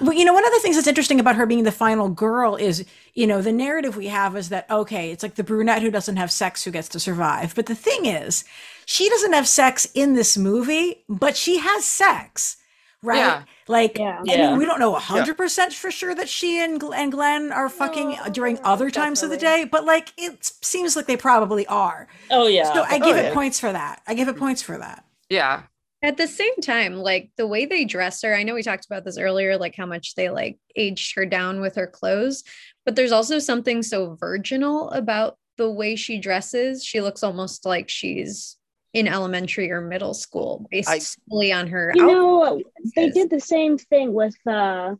Well, 0.00 0.12
you 0.14 0.24
know, 0.24 0.32
one 0.32 0.46
of 0.46 0.52
the 0.52 0.60
things 0.62 0.76
that's 0.76 0.86
interesting 0.88 1.20
about 1.20 1.36
her 1.36 1.44
being 1.46 1.64
the 1.64 1.72
final 1.72 2.08
girl 2.08 2.56
is, 2.56 2.84
you 3.14 3.26
know, 3.26 3.42
the 3.42 3.52
narrative 3.52 3.96
we 3.96 4.06
have 4.06 4.36
is 4.36 4.48
that, 4.50 4.70
okay, 4.70 5.10
it's 5.10 5.22
like 5.22 5.34
the 5.34 5.44
brunette 5.44 5.82
who 5.82 5.90
doesn't 5.90 6.16
have 6.16 6.30
sex 6.30 6.64
who 6.64 6.70
gets 6.70 6.88
to 6.90 7.00
survive. 7.00 7.54
But 7.54 7.66
the 7.66 7.74
thing 7.74 8.06
is, 8.06 8.44
she 8.86 9.08
doesn't 9.10 9.32
have 9.32 9.46
sex 9.48 9.86
in 9.94 10.14
this 10.14 10.36
movie, 10.36 11.04
but 11.08 11.36
she 11.36 11.58
has 11.58 11.84
sex, 11.84 12.56
right? 13.02 13.16
Yeah. 13.18 13.42
Like, 13.68 13.98
Yeah. 13.98 14.20
I 14.28 14.36
mean, 14.36 14.58
we 14.58 14.64
don't 14.64 14.78
know 14.80 14.94
100% 14.94 15.72
for 15.72 15.90
sure 15.90 16.14
that 16.14 16.28
she 16.28 16.58
and, 16.62 16.80
Gl- 16.80 16.94
and 16.94 17.10
Glenn 17.12 17.52
are 17.52 17.68
fucking 17.68 18.10
No, 18.10 18.28
during 18.30 18.58
other 18.64 18.90
times 18.90 19.22
of 19.22 19.30
the 19.30 19.36
day, 19.36 19.64
but 19.70 19.84
like, 19.84 20.12
it 20.16 20.44
seems 20.62 20.96
like 20.96 21.06
they 21.06 21.16
probably 21.16 21.66
are. 21.66 22.08
Oh 22.30 22.46
yeah. 22.46 22.72
So 22.72 22.82
I 22.82 22.96
oh, 22.96 22.98
give 22.98 23.16
Oh, 23.16 23.18
it 23.20 23.24
yeah. 23.24 23.34
points 23.34 23.58
for 23.60 23.72
that. 23.72 24.02
I 24.06 24.14
give 24.14 24.28
it 24.28 24.36
points 24.36 24.62
for 24.62 24.78
that. 24.78 25.04
yeah. 25.28 25.62
At 26.02 26.16
the 26.16 26.26
same 26.26 26.56
time, 26.62 26.94
like 26.96 27.30
the 27.36 27.46
way 27.46 27.66
they 27.66 27.84
dress 27.84 28.22
her, 28.22 28.34
I 28.34 28.42
know 28.42 28.54
we 28.54 28.62
talked 28.62 28.86
about 28.86 29.04
this 29.04 29.18
earlier, 29.18 29.58
like 29.58 29.76
how 29.76 29.84
much 29.84 30.14
they 30.14 30.30
like 30.30 30.58
aged 30.74 31.14
her 31.14 31.26
down 31.26 31.60
with 31.60 31.74
her 31.76 31.86
clothes, 31.86 32.42
but 32.86 32.96
there's 32.96 33.12
also 33.12 33.38
something 33.38 33.82
so 33.82 34.16
virginal 34.18 34.88
about 34.92 35.36
the 35.58 35.70
way 35.70 35.96
she 35.96 36.18
dresses. 36.18 36.82
She 36.82 37.02
looks 37.02 37.22
almost 37.22 37.66
like 37.66 37.90
she's 37.90 38.56
in 38.92 39.06
elementary 39.06 39.70
or 39.70 39.80
middle 39.80 40.14
school, 40.14 40.66
based 40.70 40.88
I- 40.88 40.98
solely 40.98 41.52
on 41.52 41.68
her. 41.68 41.92
you 41.94 42.02
outfit. 42.02 42.14
know 42.16 42.62
they 42.96 43.10
did 43.10 43.30
the 43.30 43.40
same 43.40 43.78
thing 43.78 44.12
with 44.12 44.34
uh 44.46 44.94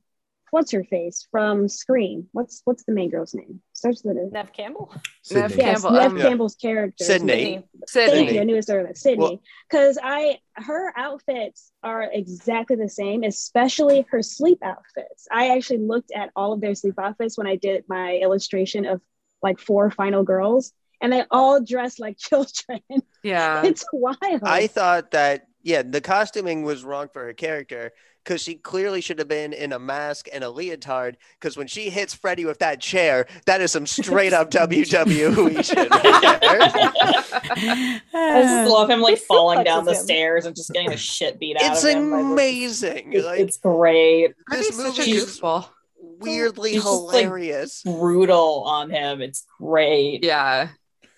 what's 0.53 0.73
her 0.73 0.83
face 0.83 1.29
from 1.31 1.69
scream 1.69 2.27
what's 2.33 2.61
what's 2.65 2.83
the 2.83 2.91
main 2.91 3.09
girl's 3.09 3.35
name 3.35 3.61
starts 3.73 4.03
with 4.03 4.17
a 4.17 4.29
Nev 4.33 4.53
Campbell. 4.53 4.93
Nev 5.31 5.51
Sidney. 5.53 5.57
yes 5.65 5.83
Campbell, 5.83 5.91
Nev 6.01 6.11
um, 6.11 6.17
Yeah. 6.19 6.23
Campbell's 6.29 6.57
character 6.57 7.05
Sidney. 7.05 7.55
Thank 7.55 8.11
Sidney. 8.11 8.41
I 8.41 8.45
knew 8.45 8.55
it 8.55 8.57
was 8.57 8.69
earlier. 8.71 8.95
Sidney. 8.95 9.19
Well- 9.25 9.43
Because 9.71 9.97
I 10.03 10.39
her 10.55 10.93
outfits 10.97 11.71
are 11.85 12.03
exactly 12.03 12.75
the 12.77 12.89
same, 12.89 13.23
especially 13.23 14.05
her 14.11 14.23
sleep 14.23 14.59
outfits. 14.63 15.29
I 15.31 15.57
actually 15.57 15.79
looked 15.87 16.11
at 16.13 16.31
all 16.35 16.53
of 16.53 16.61
their 16.61 16.75
sleep 16.75 16.99
outfits 16.99 17.39
when 17.39 17.47
I 17.47 17.55
did 17.57 17.85
my 17.89 18.17
illustration 18.17 18.87
of 18.87 19.01
like 19.43 19.59
four 19.61 19.91
final 19.91 20.25
girls, 20.25 20.73
and 21.01 21.13
they 21.13 21.25
all 21.31 21.61
dress 21.63 21.99
like 21.99 22.19
children. 22.29 22.81
Yeah. 23.23 23.63
it's 23.65 23.85
wild. 23.93 24.43
I 24.43 24.67
thought 24.67 25.11
that 25.13 25.47
yeah, 25.63 25.83
the 25.83 26.01
costuming 26.01 26.63
was 26.63 26.85
wrong 26.85 27.09
for 27.13 27.25
her 27.25 27.33
character 27.35 27.93
because 28.25 28.41
she 28.43 28.55
clearly 28.55 29.01
should 29.03 29.19
have 29.19 29.29
been 29.29 29.53
in 29.53 29.73
a 29.73 29.79
mask 29.79 30.27
and 30.33 30.43
a 30.45 30.49
leotard. 30.51 31.17
Because 31.39 31.57
when 31.57 31.67
she 31.67 31.91
hits 31.91 32.15
Freddy 32.15 32.45
with 32.47 32.59
that 32.61 32.81
chair, 32.81 33.27
that 33.47 33.61
is 33.61 33.73
some 33.73 33.87
straight 33.87 34.33
up 34.33 34.51
WWE 34.53 35.65
shit. 35.65 35.91
Right 35.91 36.41
there. 36.41 38.01
I 38.15 38.43
just 38.43 38.71
love 38.71 38.89
him 38.91 39.01
like 39.01 39.13
He 39.19 39.25
still 39.25 39.37
falling 39.37 39.65
down 39.65 39.85
the 39.85 39.93
him. 39.93 40.03
stairs 40.03 40.47
and 40.47 40.55
just 40.57 40.71
getting 40.73 40.91
the 40.91 40.97
shit 40.97 41.39
beat 41.39 41.57
out 41.57 41.73
It's 41.73 41.85
of 41.85 41.91
him. 41.91 42.11
by 42.11 42.17
the- 42.19 42.23
amazing. 42.25 43.13
It's, 43.13 43.25
Like 43.27 43.41
it's 43.41 43.57
great. 43.59 44.35
this 44.51 44.69
Freddy's 44.71 44.77
such 44.77 44.99
a 44.99 45.01
movie 45.01 45.11
is 45.13 45.41
goofball. 45.41 45.69
weirdly 46.01 46.73
He's 46.73 46.83
just, 46.83 47.03
like, 47.05 47.23
hilarious. 47.25 47.83
Brutal 47.83 48.63
on 48.65 48.91
him. 48.91 49.21
It's 49.21 49.45
great. 49.59 50.25
Yeah. 50.25 50.69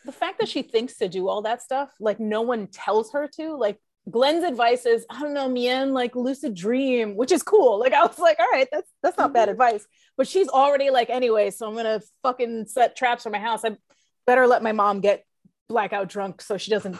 The 0.05 0.13
fact 0.13 0.39
that 0.41 0.49
she 0.49 0.63
thinks 0.63 0.97
to 0.99 1.09
do 1.09 1.29
all 1.29 1.43
that 1.43 1.63
stuff, 1.63 1.91
like 2.01 2.19
no 2.21 2.43
one 2.43 2.67
tells 2.67 3.13
her 3.13 3.29
to, 3.37 3.57
like 3.57 3.79
Glenn's 4.11 4.45
advice 4.45 4.85
is, 4.85 5.07
I 5.09 5.21
don't 5.21 5.35
know, 5.35 5.49
Mien, 5.49 5.93
like 5.93 6.17
lucid 6.17 6.55
dream, 6.55 7.17
which 7.17 7.31
is 7.31 7.43
cool. 7.43 7.79
Like 7.79 7.93
I 7.93 8.05
was 8.05 8.19
like, 8.19 8.39
all 8.41 8.51
right, 8.53 8.69
that's 8.73 8.91
that's 9.03 9.19
not 9.19 9.33
bad 9.33 9.49
mm-hmm. 9.49 9.53
advice. 9.53 9.87
But 10.17 10.27
she's 10.27 10.49
already 10.49 10.91
like, 10.91 11.09
anyway, 11.09 11.51
so 11.51 11.69
I'm 11.69 11.77
gonna 11.77 12.01
fucking 12.23 12.67
set 12.67 12.97
traps 12.97 13.23
for 13.23 13.31
my 13.31 13.39
house. 13.39 13.65
I 13.65 13.77
better 14.27 14.47
let 14.47 14.63
my 14.63 14.73
mom 14.73 15.01
get 15.01 15.25
blackout 15.69 16.09
drunk 16.09 16.43
so 16.43 16.59
she 16.59 16.71
doesn't 16.71 16.99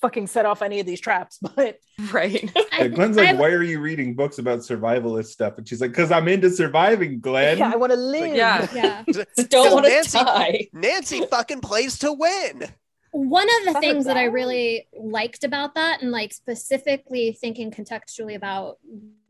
fucking 0.00 0.26
set 0.26 0.44
off 0.46 0.62
any 0.62 0.80
of 0.80 0.86
these 0.86 1.00
traps. 1.00 1.38
But 1.56 1.78
Right. 2.12 2.50
Yeah, 2.72 2.88
Glenn's 2.88 3.16
like, 3.18 3.28
I've- 3.30 3.38
why 3.38 3.48
are 3.48 3.62
you 3.62 3.80
reading 3.80 4.14
books 4.14 4.38
about 4.38 4.58
survivalist 4.60 5.26
stuff? 5.26 5.56
And 5.58 5.66
she's 5.66 5.80
like, 5.80 5.90
because 5.92 6.10
I'm 6.12 6.28
into 6.28 6.50
surviving, 6.50 7.20
Glenn. 7.20 7.58
yeah, 7.58 7.70
I 7.72 7.76
want 7.76 7.92
to 7.92 7.98
live. 7.98 8.34
yeah. 8.36 8.66
yeah. 8.74 9.02
Don't 9.36 9.50
So 9.50 9.74
want 9.74 9.86
to 9.86 9.90
Nancy- 9.92 10.18
die. 10.18 10.68
Nancy 10.74 11.26
fucking 11.26 11.60
plays 11.62 11.98
to 12.00 12.12
win. 12.12 12.64
one 13.12 13.48
of 13.60 13.64
the 13.66 13.72
Fuck 13.72 13.80
things 13.82 14.04
that 14.04 14.18
I 14.18 14.24
really 14.24 14.88
liked 14.98 15.42
about 15.44 15.74
that, 15.76 16.02
and 16.02 16.10
like 16.10 16.34
specifically 16.34 17.32
thinking 17.32 17.70
contextually 17.70 18.34
about 18.36 18.76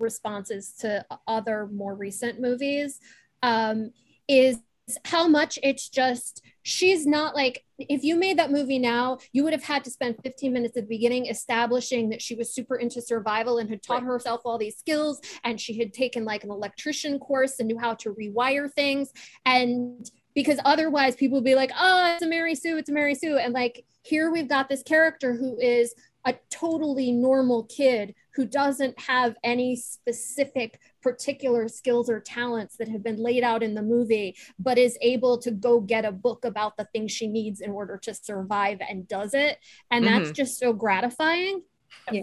responses 0.00 0.72
to 0.80 1.04
other 1.28 1.68
more 1.72 1.94
recent 1.94 2.40
movies, 2.40 2.98
um, 3.42 3.92
is 4.28 4.58
how 5.04 5.26
much 5.26 5.58
it's 5.62 5.88
just 5.88 6.42
she's 6.62 7.06
not 7.06 7.34
like 7.34 7.64
if 7.78 8.02
you 8.02 8.16
made 8.16 8.38
that 8.38 8.50
movie 8.50 8.78
now 8.78 9.18
you 9.32 9.42
would 9.42 9.52
have 9.52 9.62
had 9.62 9.84
to 9.84 9.90
spend 9.90 10.16
15 10.22 10.52
minutes 10.52 10.76
at 10.76 10.84
the 10.84 10.88
beginning 10.88 11.26
establishing 11.26 12.08
that 12.08 12.22
she 12.22 12.34
was 12.34 12.52
super 12.52 12.76
into 12.76 13.00
survival 13.00 13.58
and 13.58 13.68
had 13.68 13.82
taught 13.82 14.02
herself 14.02 14.40
all 14.44 14.58
these 14.58 14.76
skills 14.76 15.20
and 15.44 15.60
she 15.60 15.78
had 15.78 15.92
taken 15.92 16.24
like 16.24 16.44
an 16.44 16.50
electrician 16.50 17.18
course 17.18 17.58
and 17.58 17.68
knew 17.68 17.78
how 17.78 17.94
to 17.94 18.14
rewire 18.14 18.72
things. 18.72 19.12
And 19.44 20.08
because 20.34 20.58
otherwise 20.64 21.16
people 21.16 21.38
would 21.38 21.44
be 21.44 21.54
like 21.54 21.72
oh 21.78 22.12
it's 22.14 22.22
a 22.22 22.28
mary 22.28 22.54
sue 22.54 22.76
it's 22.76 22.90
a 22.90 22.92
mary 22.92 23.14
sue. 23.14 23.38
And 23.38 23.54
like 23.54 23.84
here 24.02 24.30
we've 24.30 24.48
got 24.48 24.68
this 24.68 24.82
character 24.82 25.34
who 25.34 25.58
is 25.58 25.94
a 26.26 26.34
totally 26.50 27.12
normal 27.12 27.62
kid 27.64 28.14
who 28.34 28.44
doesn't 28.44 28.98
have 29.00 29.36
any 29.44 29.76
specific 29.76 30.80
particular 31.00 31.68
skills 31.68 32.10
or 32.10 32.20
talents 32.20 32.76
that 32.76 32.88
have 32.88 33.02
been 33.02 33.16
laid 33.16 33.44
out 33.44 33.62
in 33.62 33.74
the 33.74 33.80
movie, 33.82 34.36
but 34.58 34.76
is 34.76 34.98
able 35.00 35.38
to 35.38 35.52
go 35.52 35.80
get 35.80 36.04
a 36.04 36.10
book 36.10 36.44
about 36.44 36.76
the 36.76 36.84
things 36.92 37.12
she 37.12 37.28
needs 37.28 37.60
in 37.60 37.70
order 37.70 37.96
to 37.96 38.12
survive 38.12 38.78
and 38.90 39.06
does 39.06 39.32
it. 39.34 39.58
And 39.90 40.04
that's 40.04 40.30
Mhm. 40.30 40.34
just 40.34 40.58
so 40.58 40.72
gratifying. 40.72 41.62
Yeah. 42.10 42.22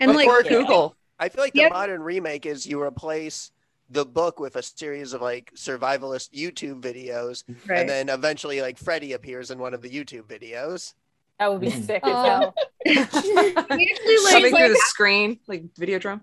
And 0.00 0.12
But 0.12 0.16
like 0.16 0.48
Google. 0.48 0.96
I 1.18 1.28
feel 1.30 1.42
like 1.42 1.54
the 1.54 1.62
Yep. 1.62 1.72
modern 1.72 2.02
remake 2.02 2.44
is 2.44 2.66
you 2.66 2.82
replace 2.82 3.52
the 3.88 4.04
book 4.04 4.40
with 4.40 4.56
a 4.56 4.62
series 4.62 5.12
of 5.12 5.22
like 5.22 5.52
survivalist 5.54 6.30
YouTube 6.32 6.82
videos, 6.82 7.44
Right. 7.68 7.78
and 7.78 7.88
then 7.88 8.08
eventually 8.08 8.60
like 8.60 8.76
Freddy 8.76 9.12
appears 9.12 9.50
in 9.52 9.58
one 9.60 9.72
of 9.72 9.80
the 9.80 9.88
YouTube 9.88 10.24
videos. 10.24 10.94
That 11.38 11.52
would 11.52 11.60
be 11.60 11.68
Mhm. 11.70 11.84
sick 11.86 12.02
as 12.04 12.12
Oh. 12.12 12.22
hell. 12.24 12.54
we 12.86 12.96
actually 12.98 13.34
like, 13.34 13.54
Coming 13.66 14.52
like- 14.52 14.62
through 14.64 14.68
the 14.74 14.82
screen, 14.86 15.38
like 15.46 15.64
Videodrome. 15.74 16.22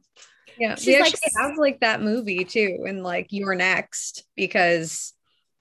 yeah, 0.58 0.76
She's 0.76 0.88
we 0.88 0.94
like- 1.00 1.14
actually 1.14 1.32
have 1.40 1.58
like 1.58 1.80
that 1.82 2.02
movie 2.02 2.44
too, 2.46 2.84
and 2.88 3.04
like 3.04 3.28
you're 3.30 3.56
next 3.56 4.24
because 4.36 5.14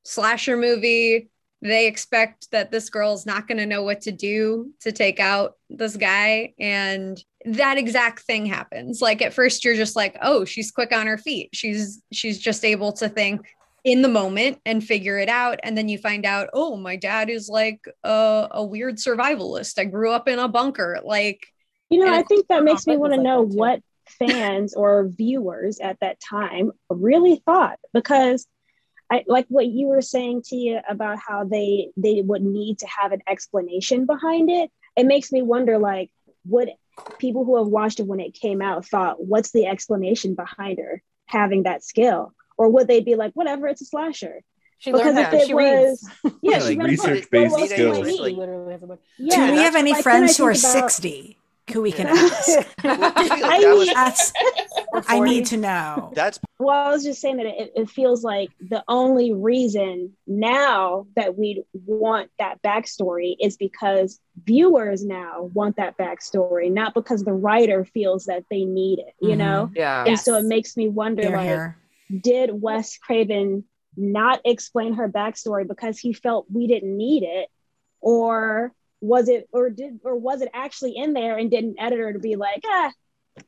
slasher 0.04 0.56
movie. 0.56 1.28
They 1.64 1.86
expect 1.86 2.50
that 2.50 2.72
this 2.72 2.90
girl's 2.90 3.24
not 3.24 3.46
going 3.46 3.58
to 3.58 3.66
know 3.66 3.84
what 3.84 4.00
to 4.00 4.10
do 4.10 4.72
to 4.80 4.90
take 4.90 5.20
out 5.20 5.54
this 5.70 5.96
guy, 5.96 6.54
and 6.58 7.22
that 7.44 7.78
exact 7.78 8.22
thing 8.24 8.46
happens. 8.46 9.00
Like 9.00 9.22
at 9.22 9.32
first, 9.32 9.64
you're 9.64 9.76
just 9.76 9.94
like, 9.94 10.16
"Oh, 10.20 10.44
she's 10.44 10.72
quick 10.72 10.92
on 10.92 11.06
her 11.06 11.18
feet. 11.18 11.50
She's 11.52 12.02
she's 12.10 12.40
just 12.40 12.64
able 12.64 12.92
to 12.94 13.08
think 13.08 13.42
in 13.84 14.02
the 14.02 14.08
moment 14.08 14.60
and 14.64 14.84
figure 14.84 15.18
it 15.18 15.28
out." 15.28 15.60
And 15.62 15.76
then 15.76 15.88
you 15.88 15.98
find 15.98 16.24
out, 16.24 16.50
"Oh, 16.52 16.76
my 16.76 16.96
dad 16.96 17.30
is 17.30 17.48
like 17.48 17.84
a, 18.04 18.48
a 18.50 18.64
weird 18.64 18.96
survivalist. 18.96 19.78
I 19.78 19.84
grew 19.84 20.10
up 20.10 20.28
in 20.28 20.38
a 20.38 20.48
bunker." 20.48 21.00
Like 21.04 21.46
You 21.90 22.04
know, 22.04 22.12
I 22.12 22.22
think 22.22 22.48
that 22.48 22.64
makes 22.64 22.86
me 22.86 22.96
want 22.96 23.12
to 23.12 23.18
like 23.18 23.24
know 23.24 23.42
what 23.42 23.80
fans 24.18 24.74
or 24.74 25.08
viewers 25.08 25.78
at 25.78 25.98
that 26.00 26.18
time 26.20 26.72
really 26.90 27.42
thought 27.44 27.78
because 27.92 28.46
I 29.10 29.24
like 29.26 29.46
what 29.48 29.66
you 29.66 29.88
were 29.88 30.00
saying 30.00 30.42
Tea 30.42 30.78
about 30.88 31.18
how 31.18 31.44
they 31.44 31.90
they 31.96 32.22
would 32.22 32.42
need 32.42 32.78
to 32.78 32.86
have 32.86 33.12
an 33.12 33.22
explanation 33.28 34.06
behind 34.06 34.50
it. 34.50 34.70
It 34.96 35.06
makes 35.06 35.30
me 35.30 35.42
wonder 35.42 35.78
like 35.78 36.10
would 36.46 36.70
people 37.18 37.44
who 37.44 37.58
have 37.58 37.66
watched 37.66 38.00
it 38.00 38.06
when 38.06 38.20
it 38.20 38.34
came 38.34 38.62
out 38.62 38.86
thought 38.86 39.24
what's 39.24 39.50
the 39.52 39.66
explanation 39.66 40.34
behind 40.34 40.78
her 40.78 41.02
having 41.26 41.62
that 41.62 41.84
skill 41.84 42.34
or 42.58 42.68
would 42.70 42.88
they 42.88 43.00
be 43.00 43.14
like 43.14 43.32
whatever 43.34 43.66
it's 43.68 43.82
a 43.82 43.84
slasher 43.84 44.40
She 44.78 44.92
because 44.92 45.16
if 45.16 45.30
that. 45.30 45.34
it 45.34 45.46
She 45.46 45.54
reads. 45.54 46.02
was 46.24 46.32
yeah, 46.42 46.52
Yeah, 46.52 46.58
she 46.58 46.64
like 46.64 46.64
read 46.64 46.70
a 46.70 46.76
book. 46.78 46.88
research-based 47.06 47.52
What 47.52 47.60
else 47.60 47.70
do 47.70 47.74
skills. 47.76 48.20
Like- 48.20 48.36
literally 48.36 48.72
has 48.72 48.82
a 48.82 48.86
book. 48.86 49.00
yeah, 49.18 49.46
Do 49.46 49.52
we 49.52 49.58
have 49.58 49.76
any 49.76 49.92
like, 49.92 50.02
friends 50.02 50.36
who 50.36 50.44
are 50.44 50.50
about- 50.50 50.56
60 50.90 51.38
who 51.72 51.80
we 51.80 51.92
can 51.92 52.06
ask? 52.08 52.48
I 52.84 53.58
feel 53.60 53.78
like 53.78 53.88
I 53.90 53.94
That's, 53.94 54.32
I 55.08 55.20
need 55.20 55.46
to 55.46 55.56
know. 55.56 56.12
that's 56.14 56.38
Well, 56.58 56.70
I 56.88 56.90
was 56.90 57.04
just 57.04 57.20
saying 57.20 57.36
that 57.38 57.46
it, 57.46 57.72
it 57.76 57.88
feels 57.88 58.22
like 58.24 58.50
the 58.60 58.82
only 58.88 59.32
reason 59.32 60.14
now 60.26 61.06
that 61.16 61.38
we 61.38 61.62
want 61.86 62.30
that 62.38 62.60
backstory 62.62 63.36
is 63.40 63.56
because 63.56 64.20
viewers 64.44 65.04
now 65.04 65.50
want 65.54 65.76
that 65.76 65.96
backstory, 65.96 66.70
not 66.70 66.94
because 66.94 67.22
the 67.24 67.32
writer 67.32 67.84
feels 67.84 68.24
that 68.26 68.44
they 68.50 68.64
need 68.64 68.98
it, 68.98 69.14
you 69.20 69.30
Mhm. 69.30 69.38
know? 69.38 69.70
Yeah. 69.74 70.04
And 70.06 70.18
so 70.18 70.36
it 70.36 70.44
makes 70.44 70.76
me 70.76 70.88
wonder 70.88 71.22
They're 71.22 71.36
like, 71.36 71.46
here. 71.46 71.76
Did 72.10 72.50
Wes 72.52 72.98
Craven 72.98 73.64
not 73.96 74.40
explain 74.44 74.94
her 74.94 75.08
backstory 75.08 75.66
because 75.66 75.98
he 75.98 76.12
felt 76.12 76.46
we 76.52 76.66
didn't 76.66 76.96
need 76.96 77.22
it? 77.22 77.48
Or 78.00 78.72
was 79.00 79.28
it 79.28 79.48
or 79.52 79.70
did 79.70 80.00
or 80.04 80.16
was 80.16 80.42
it 80.42 80.48
actually 80.54 80.96
in 80.96 81.12
there 81.12 81.36
and 81.38 81.50
did 81.50 81.64
an 81.64 81.74
editor 81.78 82.12
to 82.12 82.18
be 82.18 82.36
like, 82.36 82.62
ah, 82.66 82.90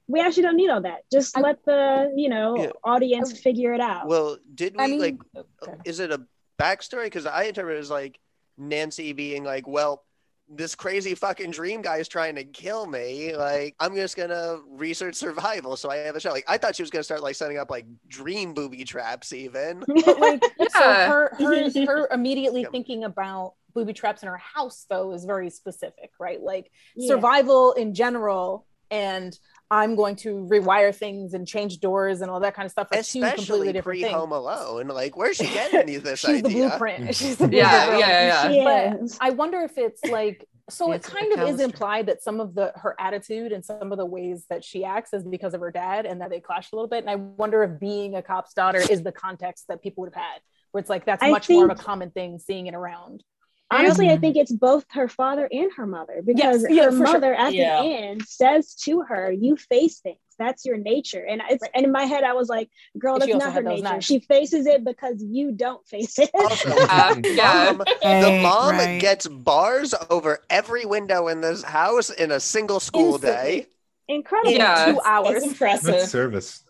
we 0.07 0.21
actually 0.21 0.43
don't 0.45 0.57
need 0.57 0.71
all 0.71 0.81
that. 0.83 1.03
Just 1.13 1.37
I- 1.37 1.41
let 1.41 1.65
the, 1.65 2.13
you 2.17 2.29
know, 2.29 2.57
Yeah. 2.57 2.71
audience 2.83 3.39
figure 3.41 3.73
it 3.75 3.81
out. 3.81 4.07
well. 4.07 4.39
Did 4.55 4.77
we 4.77 4.85
I 4.85 4.87
mean, 4.87 5.01
like? 5.01 5.17
okay. 5.63 5.75
Is 5.85 6.01
it 6.01 6.11
a 6.13 6.23
backstory? 6.61 7.05
Because 7.05 7.27
I 7.27 7.45
interpret 7.45 7.77
it 7.77 7.81
as 7.81 7.91
like 7.91 8.19
Nancy 8.57 9.13
being 9.13 9.45
like, 9.45 9.67
well. 9.67 10.04
This 10.47 10.75
crazy 10.75 11.15
fucking 11.15 11.53
dream 11.53 11.81
guy 11.81 11.97
is 11.97 12.09
trying 12.09 12.35
to 12.35 12.45
kill 12.45 12.87
me. 12.87 13.35
Like, 13.35 13.75
I'm 13.81 13.95
just 13.95 14.15
gonna 14.17 14.59
research 14.69 15.15
survival, 15.15 15.77
so 15.77 15.91
I 15.91 15.97
have 15.97 16.17
a 16.17 16.21
shot. 16.21 16.33
Like, 16.33 16.45
I 16.47 16.59
thought 16.59 16.77
she 16.77 16.83
was 16.83 16.91
gonna 16.91 17.03
start 17.03 17.23
like 17.23 17.35
setting 17.35 17.57
up 17.57 17.71
like 17.71 17.87
dream 18.09 18.53
booby 18.53 18.85
traps, 18.85 19.33
even. 19.33 19.83
But 20.05 20.19
like, 20.21 20.43
so 20.69 20.85
her, 20.95 21.35
her, 21.39 21.71
her 21.87 22.09
immediately 22.13 22.63
Yeah. 22.63 22.69
thinking 22.71 23.05
about 23.05 23.55
booby 23.75 23.95
traps 23.95 24.23
in 24.23 24.29
her 24.29 24.37
house, 24.37 24.85
though, 24.91 25.13
is 25.13 25.25
very 25.25 25.49
specific, 25.49 26.11
right? 26.21 26.41
Like 26.41 26.71
Yeah. 26.95 27.09
survival 27.09 27.73
in 27.73 27.95
general, 27.95 28.67
and 28.91 29.37
I'm 29.71 29.97
going 29.97 30.17
to 30.17 30.47
rewire 30.51 30.95
things 30.95 31.35
and 31.35 31.47
change 31.49 31.81
doors 31.81 32.21
and 32.21 32.31
all 32.31 32.41
that 32.41 32.55
kind 32.55 32.67
of 32.67 32.73
stuff 32.73 32.89
are 32.93 33.03
two 33.03 33.21
completely 33.21 33.29
Especially 33.29 33.73
different 33.73 33.85
pre 33.85 34.03
things. 34.03 34.15
Home 34.15 34.33
Alone. 34.33 34.89
Like, 34.89 35.17
where's 35.17 35.37
she 35.37 35.45
getting 35.45 36.01
this 36.03 36.21
She's 36.21 36.43
the 36.43 36.49
idea? 36.49 36.69
blueprint. 36.69 37.05
Mm. 37.05 37.17
She's 37.17 37.37
the 37.37 37.49
Yeah, 37.51 37.87
blueprint. 37.87 38.01
yeah, 38.01 38.49
yeah, 38.49 38.51
yeah. 38.51 38.95
Yes. 39.01 39.19
I 39.21 39.31
wonder 39.31 39.61
if 39.63 39.79
it's 39.79 40.05
like 40.05 40.47
so 40.71 40.93
it 40.93 41.03
kind 41.03 41.33
of 41.35 41.47
is 41.49 41.61
implied 41.61 42.07
that 42.07 42.23
some 42.23 42.41
of 42.41 42.55
the 42.55 42.73
her 42.77 42.97
attitude 42.99 43.53
and 43.53 43.63
some 43.65 43.93
of 43.93 43.99
the 43.99 44.07
ways 44.07 44.47
that 44.49 44.65
she 44.65 44.83
acts 44.85 45.13
is 45.13 45.23
because 45.23 45.53
of 45.53 45.61
her 45.61 45.71
dad 45.71 46.07
and 46.07 46.21
that 46.23 46.31
they 46.31 46.41
clash 46.41 46.73
a 46.73 46.77
little 46.77 46.89
bit. 46.89 47.01
And 47.01 47.11
I 47.11 47.17
wonder 47.17 47.63
if 47.65 47.79
being 47.79 48.15
a 48.15 48.23
cop's 48.23 48.55
daughter 48.55 48.81
is 48.91 49.03
the 49.03 49.13
context 49.13 49.65
that 49.69 49.83
people 49.83 50.03
would 50.03 50.15
have 50.15 50.23
had, 50.23 50.41
where 50.73 50.81
it's 50.81 50.89
like 50.89 51.05
that's 51.05 51.23
I 51.23 51.31
much 51.31 51.51
more 51.51 51.67
of 51.67 51.71
a 51.71 51.75
common 51.83 52.11
thing 52.11 52.39
seeing 52.39 52.67
it 52.67 52.75
around. 52.75 53.23
Honestly, 53.71 54.11
I 54.11 54.17
think 54.19 54.37
it's 54.37 54.53
both 54.53 54.85
her 54.93 55.09
father 55.09 55.49
and 55.51 55.71
her 55.77 55.87
mother 55.87 56.23
because 56.25 56.63
Yes, 56.63 56.71
yeah, 56.71 56.85
her 56.85 56.91
for 56.93 56.97
sure. 56.99 57.05
mother 57.15 57.35
at 57.35 57.55
Yeah. 57.55 57.83
the 57.83 57.89
end 57.89 58.23
says 58.27 58.75
to 58.85 59.01
her, 59.03 59.33
"You 59.33 59.57
face 59.57 59.99
things. 60.01 60.19
That's 60.39 60.65
your 60.65 60.77
nature." 60.77 61.25
And 61.25 61.43
it's 61.51 61.63
Right. 61.63 61.71
and 61.75 61.85
in 61.85 61.91
my 61.91 62.05
head, 62.05 62.25
I 62.25 62.35
was 62.35 62.49
like, 62.49 62.71
"Girl, 62.99 63.19
that's 63.19 63.33
not 63.35 63.53
her 63.53 63.63
nature. 63.63 63.83
knives. 63.83 64.05
She 64.07 64.21
faces 64.21 64.67
it 64.67 64.85
because 64.85 65.23
you 65.23 65.51
don't 65.51 65.85
face 65.89 66.19
it." 66.19 66.31
Also, 66.35 66.71
Uh, 66.71 67.17
yeah. 67.25 67.73
mom, 67.73 67.79
the 68.03 68.41
mom 68.43 68.77
right. 68.77 69.01
gets 69.01 69.27
bars 69.27 69.95
over 70.11 70.41
every 70.51 70.85
window 70.85 71.29
in 71.29 71.41
this 71.41 71.63
house 71.63 72.11
in 72.11 72.31
a 72.31 72.41
single 72.41 72.81
school 72.81 73.19
day. 73.19 73.67
Instantly. 73.67 73.71
Incredible. 74.07 74.53
Yeah. 74.53 74.93
Two 74.93 75.01
hours. 75.01 75.33
That's 75.43 75.47
impressive. 75.47 76.09
Service. 76.09 76.64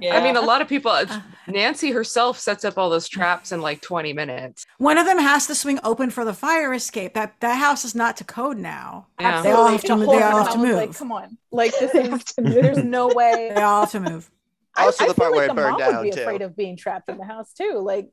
Yeah. 0.00 0.16
I 0.16 0.22
mean, 0.22 0.36
a 0.36 0.40
lot 0.40 0.60
of 0.62 0.68
people. 0.68 0.90
Uh-huh. 0.90 1.20
Nancy 1.46 1.90
herself 1.90 2.38
sets 2.38 2.64
up 2.64 2.78
all 2.78 2.90
those 2.90 3.08
traps 3.08 3.50
in 3.52 3.60
like 3.60 3.80
20 3.80 4.12
minutes. 4.12 4.64
One 4.78 4.98
of 4.98 5.06
them 5.06 5.18
has 5.18 5.46
to 5.48 5.54
swing 5.54 5.80
open 5.82 6.10
for 6.10 6.24
the 6.24 6.34
fire 6.34 6.72
escape. 6.74 7.14
That 7.14 7.34
that 7.40 7.54
house 7.58 7.84
is 7.84 7.94
not 7.94 8.16
to 8.18 8.24
code 8.24 8.58
now. 8.58 9.06
Yeah. 9.20 9.42
They 9.42 9.50
all 9.50 9.66
have 9.68 9.80
to 9.82 9.86
The 9.88 9.96
move- 9.96 10.08
they 10.10 10.22
all 10.22 10.44
have 10.44 10.52
to 10.52 10.58
move. 10.58 10.76
Like, 10.76 10.94
come 10.96 11.12
on, 11.12 11.38
like 11.50 11.72
this 11.78 11.94
is 11.94 12.22
there's 12.36 12.78
no 12.84 13.08
way. 13.08 13.50
They 13.54 13.62
all 13.62 13.80
have 13.80 13.90
to 13.92 14.00
move. 14.00 14.30
I- 14.76 14.84
Also 14.86 15.04
I 15.04 15.08
the 15.08 15.14
feel 15.14 15.30
where 15.32 15.40
like 15.40 15.44
it 15.46 15.48
the 15.48 15.54
burned 15.54 15.70
mom 15.72 15.78
down, 15.80 15.96
would 15.96 16.02
be 16.04 16.10
too. 16.12 16.20
afraid 16.20 16.42
of 16.42 16.56
being 16.56 16.76
trapped 16.76 17.08
in 17.08 17.16
the 17.18 17.24
house 17.24 17.52
too. 17.52 17.78
Like, 17.82 18.10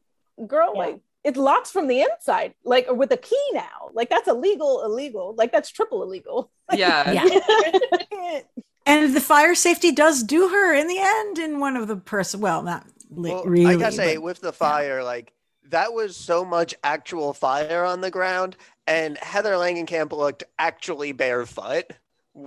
girl, 0.48 0.72
Yeah. 0.74 0.80
like 0.80 1.00
it 1.24 1.36
locks 1.38 1.70
from 1.70 1.88
the 1.88 2.02
inside, 2.02 2.54
like 2.64 2.88
or 2.88 2.94
with 2.96 3.12
a 3.12 3.18
key 3.18 3.46
now. 3.54 3.90
Like 3.94 4.10
that's 4.10 4.28
illegal, 4.28 4.84
illegal. 4.84 5.36
Like 5.38 5.52
that's 5.52 5.70
triple 5.70 6.02
illegal. 6.02 6.50
Yeah. 6.74 7.12
Yeah. 8.12 8.40
And 8.86 9.16
the 9.16 9.22
fire 9.22 9.56
safety 9.56 9.92
does 9.92 10.24
do 10.24 10.50
her 10.50 10.74
in 10.74 10.88
the 10.88 11.00
end 11.00 11.38
in 11.38 11.60
one 11.60 11.76
of 11.76 11.88
the 11.88 11.96
person. 11.96 12.40
Well, 12.42 12.64
not 12.64 12.86
li- 13.12 13.32
Well, 13.32 13.46
really. 13.46 13.66
I 13.76 13.78
gotta 13.78 13.96
say, 13.96 14.16
but- 14.16 14.24
with 14.24 14.42
the 14.42 14.54
fire, 14.54 15.04
like 15.04 15.34
that 15.70 15.94
was 15.94 16.16
so 16.18 16.44
much 16.44 16.74
actual 16.84 17.34
fire 17.34 17.86
on 17.86 18.02
the 18.02 18.10
ground, 18.12 18.58
and 18.88 19.18
Heather 19.20 19.54
Langenkamp 19.54 20.12
looked 20.12 20.44
actually 20.58 21.12
barefoot, 21.12 21.86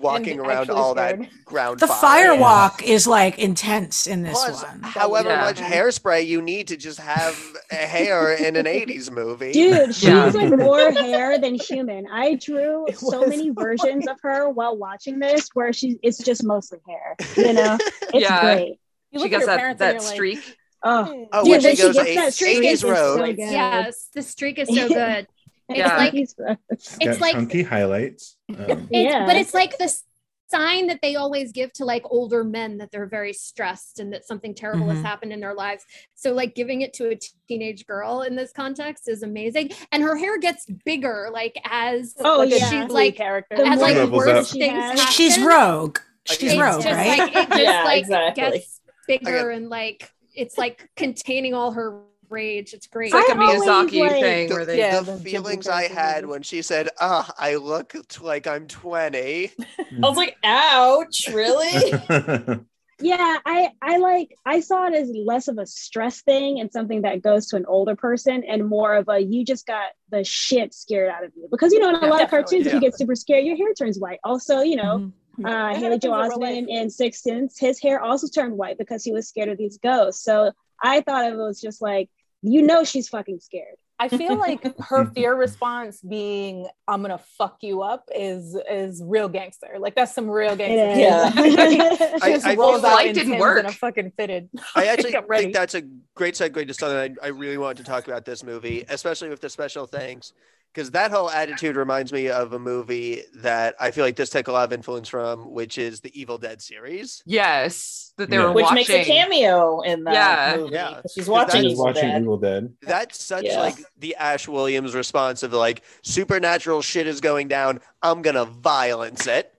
walking 0.00 0.38
And 0.38 0.46
around 0.48 0.70
all 0.70 0.94
scared. 0.94 1.22
that 1.22 1.44
ground 1.44 1.78
the 1.80 1.86
fire. 1.86 2.28
fire 2.30 2.36
walk 2.36 2.82
is 2.82 3.06
like 3.06 3.38
intense 3.38 4.06
in 4.06 4.22
this 4.22 4.32
Plus, 4.42 4.62
one. 4.64 4.80
however 4.82 5.28
Yeah. 5.28 5.40
much 5.42 5.58
hairspray 5.58 6.26
you 6.26 6.40
need 6.42 6.68
to 6.68 6.76
just 6.76 6.98
have 6.98 7.38
a 7.70 7.74
hair 7.74 8.32
in 8.34 8.56
an 8.56 8.66
80s 8.66 9.10
movie. 9.10 9.52
Dude, 9.52 9.94
she 9.94 10.06
Yeah. 10.08 10.24
was 10.26 10.34
like 10.34 10.50
more 10.58 10.90
hair 10.92 11.38
than 11.38 11.54
human. 11.56 12.06
I 12.10 12.34
drew 12.36 12.86
It 12.88 12.98
so 12.98 13.20
was. 13.20 13.28
many 13.28 13.50
versions 13.54 14.06
of 14.08 14.16
her 14.22 14.48
while 14.50 14.76
watching 14.76 15.18
this 15.18 15.48
where 15.54 15.72
she 15.72 15.98
it's 16.02 16.18
just 16.18 16.42
mostly 16.42 16.78
hair. 16.88 17.16
You 17.36 17.52
know? 17.52 17.78
It's 18.14 18.22
Yeah. 18.24 18.40
great. 18.40 18.78
You 19.10 19.18
She 19.18 19.24
look 19.24 19.26
at 19.26 19.30
gets 19.30 19.46
your 19.46 19.56
that, 19.56 19.78
that 19.78 19.94
and 19.96 20.02
you're 20.02 20.08
like, 20.08 20.14
streak. 20.14 20.56
Oh, 20.84 21.04
hmm. 21.04 21.22
Oh, 21.32 21.44
Dude, 21.44 21.50
when 21.50 21.60
she 21.76 21.82
goes 21.82 21.94
gets 21.94 22.08
eight- 22.08 22.14
that 22.16 22.34
streak 22.34 22.58
80s 22.58 22.72
is 22.72 22.80
so 22.80 22.90
road. 22.90 23.36
good. 23.36 23.38
Yes, 23.38 24.08
the 24.14 24.22
streak 24.22 24.58
is 24.58 24.68
so 24.68 24.88
good. 24.88 25.26
It's 25.68 25.78
Yeah. 25.78 25.96
like 25.96 26.12
It's 26.14 26.34
It's 26.70 26.96
got 26.98 27.20
like- 27.20 27.32
chunky 27.34 27.62
highlights. 27.62 28.36
Um, 28.58 28.88
it's 28.90 29.12
Yeah. 29.12 29.26
but 29.26 29.36
it's 29.36 29.54
like 29.54 29.78
this 29.78 30.04
sign 30.50 30.86
that 30.88 30.98
they 31.00 31.16
always 31.16 31.50
give 31.50 31.72
to 31.72 31.84
like 31.84 32.02
older 32.10 32.44
men 32.44 32.76
that 32.76 32.90
they're 32.90 33.06
very 33.06 33.32
stressed 33.32 33.98
and 33.98 34.12
that 34.12 34.26
something 34.26 34.54
terrible 34.54 34.86
has 34.90 34.98
Mhm. 34.98 35.02
happened 35.04 35.32
in 35.32 35.40
their 35.40 35.54
lives. 35.54 35.82
So 36.14 36.32
like 36.34 36.54
giving 36.54 36.82
it 36.82 36.92
to 36.94 37.08
a 37.10 37.18
teenage 37.48 37.86
girl 37.86 38.20
in 38.20 38.36
this 38.36 38.52
context 38.52 39.08
is 39.08 39.22
amazing. 39.22 39.70
And 39.92 40.02
her 40.02 40.14
hair 40.14 40.38
gets 40.38 40.66
bigger 40.84 41.30
like 41.32 41.58
as 41.64 42.14
Oh, 42.22 42.38
like 42.40 42.50
yeah. 42.50 42.68
She's 42.68 42.90
like 42.90 43.16
character. 43.16 43.64
As 43.64 43.80
like 43.80 43.96
levels 43.96 44.26
worse 44.26 44.50
she 44.52 44.58
things 44.58 44.74
happen. 44.74 45.06
She's 45.12 45.40
rogue. 45.40 45.98
She's 46.26 46.52
it's 46.52 46.60
rogue, 46.60 46.82
just 46.82 46.96
right? 46.96 47.18
like 47.18 47.34
it 47.34 47.48
just 47.48 47.62
Yeah, 47.62 47.84
like 47.84 47.98
exactly. 48.02 48.42
gets 48.58 48.80
bigger 49.08 49.38
Okay. 49.50 49.56
and 49.56 49.70
like 49.70 50.10
it's 50.34 50.58
like 50.58 50.88
containing 50.96 51.54
all 51.54 51.72
her 51.72 52.02
rage. 52.32 52.72
It's 52.74 52.86
great. 52.88 53.12
It's 53.12 53.28
like 53.28 53.36
a 53.36 53.38
I 53.40 53.44
always, 53.44 53.62
Miyazaki 53.68 54.00
like- 54.00 54.12
thing 54.20 54.48
The, 54.48 54.54
where 54.54 54.66
they 54.66 54.78
Yeah, 54.78 55.00
the 55.00 55.12
the 55.12 55.18
feelings 55.18 55.68
I 55.68 55.84
had 55.84 56.26
when 56.26 56.42
she 56.42 56.62
said, 56.62 56.88
"Ah, 57.00 57.32
I 57.38 57.54
look 57.56 57.94
like 58.20 58.46
I'm 58.48 58.66
20." 58.66 59.50
I 59.78 59.84
was 60.00 60.16
like, 60.16 60.36
ouch, 60.42 61.28
really? 61.32 61.92
yeah 63.00 63.38
i 63.46 63.70
i 63.80 63.96
like 63.96 64.36
i 64.46 64.60
saw 64.60 64.86
it 64.86 64.94
as 64.94 65.10
less 65.26 65.48
of 65.48 65.58
a 65.58 65.66
stress 65.66 66.20
thing 66.22 66.60
and 66.60 66.70
something 66.70 67.02
that 67.02 67.20
goes 67.20 67.48
to 67.48 67.56
an 67.56 67.64
older 67.66 67.96
person 67.96 68.44
and 68.46 68.68
more 68.68 68.94
of 68.94 69.08
a 69.08 69.18
you 69.18 69.44
just 69.44 69.66
got 69.66 69.86
the 70.10 70.22
shit 70.22 70.72
scared 70.72 71.08
out 71.08 71.24
of 71.24 71.32
you 71.34 71.48
because 71.50 71.72
you 71.72 71.80
know 71.80 71.88
in 71.88 71.96
a 71.96 72.00
Yeah, 72.00 72.10
lot 72.10 72.22
of 72.22 72.28
definitely, 72.30 72.42
cartoons 72.58 72.66
if 72.66 72.74
you 72.74 72.80
get 72.80 72.96
super 72.96 73.16
scared 73.16 73.44
your 73.44 73.56
hair 73.56 73.72
turns 73.74 73.98
white 73.98 74.20
also 74.22 74.60
you 74.60 74.76
know 74.76 75.10
Mhm. 75.38 75.46
uh 75.48 75.74
Haley 75.74 75.98
Joel 75.98 76.14
happens 76.22 76.34
in 76.36 76.40
real 76.42 76.52
osment 76.52 76.66
in 76.68 76.90
sixth 76.90 77.22
sense 77.22 77.58
his 77.58 77.80
hair 77.80 78.00
also 78.00 78.28
turned 78.28 78.56
white 78.56 78.78
because 78.78 79.02
he 79.02 79.12
was 79.12 79.26
scared 79.26 79.48
of 79.48 79.58
these 79.58 79.78
ghosts 79.78 80.22
so 80.22 80.52
i 80.80 81.00
thought 81.00 81.24
it 81.32 81.34
was 81.36 81.60
just 81.60 81.80
like 81.82 82.08
you 82.42 82.62
know 82.62 82.84
she's 82.84 83.08
fucking 83.08 83.40
scared 83.40 83.76
I 83.98 84.08
feel 84.08 84.34
like 84.36 84.66
her 84.80 85.04
fear 85.14 85.32
response 85.36 86.00
being 86.00 86.66
"I'm 86.88 87.02
gonna 87.02 87.18
fuck 87.38 87.58
you 87.60 87.82
up" 87.82 88.08
is 88.12 88.56
is 88.68 89.00
real 89.04 89.28
gangster. 89.28 89.76
Like 89.78 89.94
that's 89.94 90.12
some 90.12 90.28
real 90.28 90.56
gangster. 90.56 90.90
is. 90.90 90.98
Yeah. 90.98 91.30
I- 92.20 92.26
She 92.26 92.32
just 92.34 92.46
I 92.46 92.54
rolls 92.56 92.80
feel 92.80 92.90
out 92.90 92.94
like 92.96 93.06
in 93.08 93.14
didn't 93.14 93.38
work. 93.38 93.58
and 93.60 93.68
a 93.68 93.72
fucking 93.72 94.12
fitted. 94.16 94.48
I 94.74 94.86
actually 94.86 95.14
I'm 95.14 95.24
think 95.28 95.54
that's 95.54 95.74
a 95.76 95.82
great 96.16 96.34
segue 96.34 96.66
to 96.66 96.74
something 96.74 97.16
I, 97.22 97.26
I 97.26 97.28
really 97.28 97.58
wanted 97.58 97.76
to 97.78 97.84
talk 97.84 98.08
about 98.08 98.24
this 98.24 98.42
movie, 98.42 98.84
especially 98.88 99.28
with 99.28 99.40
the 99.40 99.48
special 99.48 99.86
things, 99.86 100.32
because 100.74 100.90
that 100.92 101.10
whole 101.10 101.28
attitude 101.30 101.76
reminds 101.76 102.12
me 102.12 102.28
of 102.28 102.52
a 102.52 102.58
movie 102.58 103.22
that 103.36 103.74
I 103.78 103.90
feel 103.90 104.04
like 104.04 104.16
this 104.16 104.30
took 104.30 104.48
a 104.48 104.52
lot 104.52 104.64
of 104.64 104.72
influence 104.72 105.08
from, 105.08 105.50
which 105.52 105.76
is 105.78 106.00
the 106.00 106.18
Evil 106.18 106.38
Dead 106.38 106.60
series. 106.62 107.22
yes 107.26 108.12
that 108.18 108.28
they 108.28 108.36
Yeah. 108.36 108.44
were 108.46 108.52
Which 108.52 108.64
watching. 108.64 108.74
makes 108.76 108.90
a 108.90 109.04
cameo 109.04 109.80
in 109.80 110.04
that 110.04 110.12
Yeah. 110.14 110.56
movie. 110.56 110.74
Yeah. 110.74 111.00
'cause 111.00 111.12
She's 111.14 111.26
That 111.26 111.32
watching 111.32 111.64
Evil 111.64 111.84
watching 111.84 112.02
Dead. 112.08 112.22
Evil 112.22 112.36
Dead. 112.36 112.74
That's 112.82 113.22
such 113.24 113.44
Yeah. 113.44 113.60
like 113.60 113.76
the 113.98 114.14
Ash 114.16 114.46
Williams 114.48 114.94
response 114.94 115.42
of 115.42 115.52
like 115.54 115.82
supernatural 116.02 116.82
shit 116.82 117.06
is 117.06 117.20
going 117.20 117.48
down. 117.48 117.80
I'm 118.02 118.20
gonna 118.22 118.44
violence 118.44 119.26
it. 119.26 119.51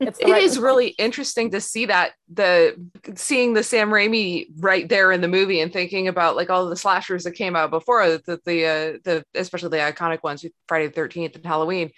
It's 0.00 0.18
It 0.18 0.28
right 0.28 0.42
is 0.42 0.58
really 0.58 0.88
interesting 0.88 1.50
to 1.52 1.60
see 1.60 1.86
that 1.86 2.12
the 2.32 2.74
seeing 3.14 3.54
the 3.54 3.62
Sam 3.62 3.90
Raimi 3.90 4.46
right 4.58 4.88
there 4.88 5.12
in 5.12 5.20
the 5.20 5.28
movie 5.28 5.60
and 5.60 5.72
thinking 5.72 6.08
about 6.08 6.34
like 6.34 6.50
all 6.50 6.68
the 6.68 6.76
slashers 6.76 7.22
that 7.24 7.32
came 7.32 7.54
out 7.54 7.70
before 7.70 8.04
the 8.08 8.40
the 8.44 8.66
uh, 8.66 8.98
the 9.04 9.24
especially 9.34 9.68
the 9.68 9.76
iconic 9.76 10.22
ones 10.24 10.44
Friday 10.66 10.88
the 10.88 10.92
Thirteenth 10.92 11.36
and 11.36 11.46
Halloween, 11.46 11.90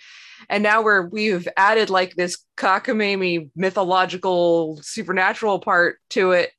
and 0.50 0.62
now 0.62 0.82
we're 0.82 1.06
we've 1.08 1.48
added 1.56 1.88
like 1.88 2.14
this 2.14 2.44
cockamamie 2.58 3.50
mythological 3.56 4.78
supernatural 4.82 5.58
part 5.58 5.98
to 6.10 6.32
it, 6.32 6.50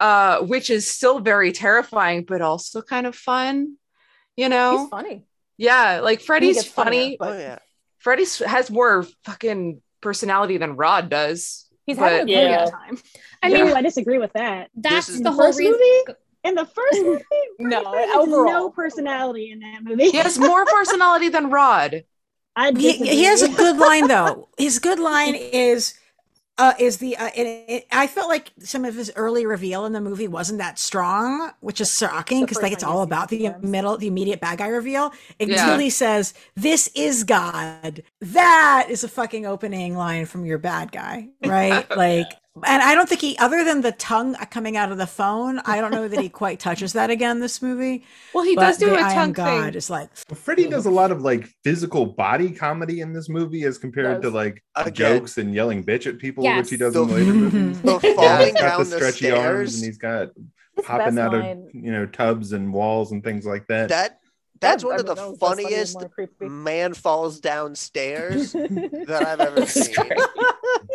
uh, 0.00 0.40
which 0.40 0.70
is 0.70 0.90
still 0.90 1.20
very 1.20 1.52
terrifying 1.52 2.24
but 2.26 2.42
also 2.42 2.82
kind 2.82 3.06
of 3.06 3.14
fun, 3.14 3.76
you 4.36 4.48
know. 4.48 4.78
He's 4.78 4.88
funny. 4.88 5.24
Yeah, 5.56 6.00
like 6.02 6.20
Freddy's 6.20 6.56
gets 6.56 6.68
funnier, 6.68 7.00
funny. 7.02 7.16
but- 7.18 7.32
Oh 7.32 7.38
yeah. 7.38 7.58
Freddy 7.98 8.24
has 8.44 8.70
more 8.70 9.06
fucking 9.24 9.80
personality 10.04 10.56
than 10.58 10.76
Rod 10.76 11.10
does. 11.10 11.66
He's 11.86 11.98
But- 11.98 12.12
having 12.12 12.20
a 12.20 12.24
really 12.38 12.50
Yeah. 12.50 12.64
good 12.66 12.70
time. 12.70 12.98
I 13.42 13.46
I 13.48 13.50
mean, 13.50 13.64
mean, 13.66 13.76
I 13.76 13.82
disagree 13.82 14.18
with 14.18 14.32
that. 14.34 14.70
that's 14.76 15.08
is- 15.08 15.18
the 15.18 15.24
the 15.24 15.32
whole 15.32 15.46
first 15.46 15.58
reason. 15.58 15.72
movie, 15.72 16.18
in 16.44 16.54
the 16.54 16.64
first 16.66 17.02
movie, 17.08 17.24
No, 17.58 17.80
overall. 18.14 18.44
no 18.52 18.70
personality 18.70 19.50
in 19.50 19.58
that 19.60 19.82
movie. 19.82 20.10
He 20.10 20.16
has 20.18 20.38
more 20.38 20.64
personality 20.64 21.28
than 21.30 21.50
Rod. 21.50 22.04
I 22.56 22.70
He, 22.76 22.92
he 22.98 23.24
has 23.24 23.42
a 23.42 23.48
good 23.48 23.76
line 23.78 24.06
though. 24.06 24.48
His 24.56 24.78
good 24.78 25.00
line 25.10 25.34
is 25.34 25.94
uh, 26.56 26.72
is 26.78 26.98
the 26.98 27.16
uh, 27.16 27.30
it, 27.34 27.64
it, 27.68 27.86
I 27.90 28.06
felt 28.06 28.28
like 28.28 28.52
some 28.60 28.84
of 28.84 28.94
his 28.94 29.10
early 29.16 29.44
reveal 29.44 29.86
in 29.86 29.92
the 29.92 30.00
movie 30.00 30.28
wasn't 30.28 30.58
that 30.58 30.78
strong, 30.78 31.50
which 31.60 31.80
is 31.80 31.96
shocking 31.96 32.42
because 32.42 32.62
like 32.62 32.72
it's 32.72 32.84
all 32.84 33.02
about 33.02 33.28
the 33.28 33.48
the 33.48 33.66
middle, 33.66 33.96
the 33.96 34.06
immediate 34.06 34.40
bad 34.40 34.58
guy 34.58 34.68
reveal 34.68 35.12
until 35.40 35.56
Yeah. 35.56 35.78
he 35.78 35.90
says, 35.90 36.32
"This 36.54 36.88
is 36.94 37.24
God." 37.24 38.02
That 38.20 38.86
is 38.88 39.02
a 39.02 39.08
fucking 39.08 39.46
opening 39.46 39.96
line 39.96 40.26
from 40.26 40.46
your 40.46 40.58
bad 40.58 40.92
guy, 40.92 41.28
right? 41.44 41.88
like, 41.96 42.28
and 42.64 42.82
I 42.82 42.94
don't 42.94 43.08
think 43.08 43.20
he, 43.20 43.36
other 43.38 43.64
than 43.64 43.80
the 43.80 43.90
tongue 43.92 44.34
coming 44.50 44.76
out 44.76 44.92
of 44.92 44.98
the 44.98 45.06
phone, 45.08 45.58
I 45.64 45.80
don't 45.80 45.90
know 45.90 46.06
that 46.06 46.20
he 46.20 46.28
quite 46.42 46.60
touches 46.60 46.92
that 46.92 47.10
again 47.10 47.40
this 47.40 47.60
movie. 47.60 48.04
Well, 48.32 48.44
he 48.44 48.54
but 48.54 48.62
does 48.62 48.78
do 48.78 48.90
the 48.90 48.94
a 48.96 49.00
I 49.02 49.08
am 49.10 49.14
tongue 49.14 49.32
God 49.32 49.64
thing. 49.64 49.74
is 49.74 49.90
like 49.90 50.08
Freddy 50.34 50.68
does 50.68 50.86
a 50.86 50.90
lot 50.90 51.10
of 51.10 51.22
like 51.22 51.48
physical 51.64 52.06
body 52.06 52.50
comedy 52.52 53.00
in 53.00 53.12
this 53.12 53.28
movie 53.28 53.64
as 53.64 53.76
compared 53.78 54.22
to 54.22 54.30
like 54.30 54.62
Again. 54.76 54.94
jokes 55.18 55.38
and 55.38 55.52
yelling 55.52 55.82
bitch 55.84 56.06
at 56.06 56.18
people, 56.18 56.44
which 56.44 56.70
he 56.70 56.76
Yes. 56.76 56.92
does 56.92 56.96
in 56.96 57.08
The- 57.08 57.14
later 57.14 57.32
movies. 57.32 57.80
The 57.82 58.00
falling 58.00 58.40
he's 58.44 58.52
got 58.54 58.60
down 58.60 58.78
the 58.78 58.84
the, 58.84 58.96
stretchy 58.96 59.30
arms 59.32 59.40
stairs. 59.40 59.74
and 59.76 59.84
he's 59.84 59.98
got 59.98 60.28
His 60.76 60.84
popping 60.86 61.18
out 61.18 61.32
line- 61.32 61.66
of 61.68 61.74
you 61.74 61.90
know 61.90 62.06
tubs 62.06 62.52
and 62.52 62.72
walls 62.72 63.10
and 63.10 63.24
things 63.24 63.44
like 63.46 63.66
that. 63.66 63.88
That 63.88 64.20
that's 64.60 64.82
That- 64.82 64.88
one 64.88 64.96
I 64.96 65.00
of 65.00 65.06
mean, 65.06 65.06
the 65.06 65.14
that 65.14 65.30
was- 65.30 65.38
that's 65.38 65.50
funny 65.50 65.74
and 65.74 65.88
funniest 65.88 66.40
man 66.40 66.94
falls 66.94 67.40
downstairs 67.40 68.52
that 68.52 69.24
I've 69.26 69.40
ever 69.40 69.66
seen. 69.66 69.94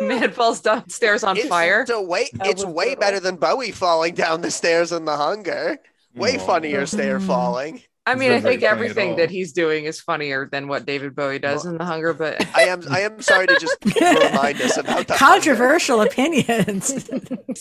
Man 0.00 0.30
falls 0.32 0.60
downstairs 0.62 1.22
on 1.24 1.36
It's 1.36 1.46
fire. 1.48 1.84
So 1.86 2.00
way, 2.02 2.28
it's 2.44 2.64
way 2.64 2.86
brutal. 2.86 3.00
better 3.00 3.20
than 3.20 3.36
Bowie 3.36 3.70
falling 3.70 4.14
down 4.14 4.40
the 4.40 4.50
stairs 4.50 4.92
in 4.92 5.04
The 5.04 5.16
Hunger. 5.16 5.78
Way 6.14 6.36
Aw. 6.36 6.46
funnier 6.46 6.86
stair 6.86 7.18
Mhm. 7.20 7.26
falling. 7.26 7.82
I 8.06 8.14
mean, 8.14 8.32
I 8.32 8.40
think 8.40 8.62
everything 8.62 9.16
that 9.16 9.30
he's 9.30 9.52
doing 9.52 9.84
is 9.84 10.00
funnier 10.00 10.48
than 10.50 10.68
what 10.68 10.86
David 10.86 11.14
Bowie 11.14 11.38
does 11.38 11.66
in 11.66 11.76
The 11.76 11.84
Hunger, 11.84 12.14
but 12.14 12.44
I 12.56 12.62
am 12.62 12.82
I 12.90 13.00
am 13.02 13.20
sorry 13.20 13.46
to 13.46 13.58
just 13.60 13.76
remind 13.84 14.60
us 14.62 14.76
about 14.78 15.06
the 15.06 15.14
Hunger. 15.16 15.34
controversial 15.34 16.00
opinions. 16.00 16.90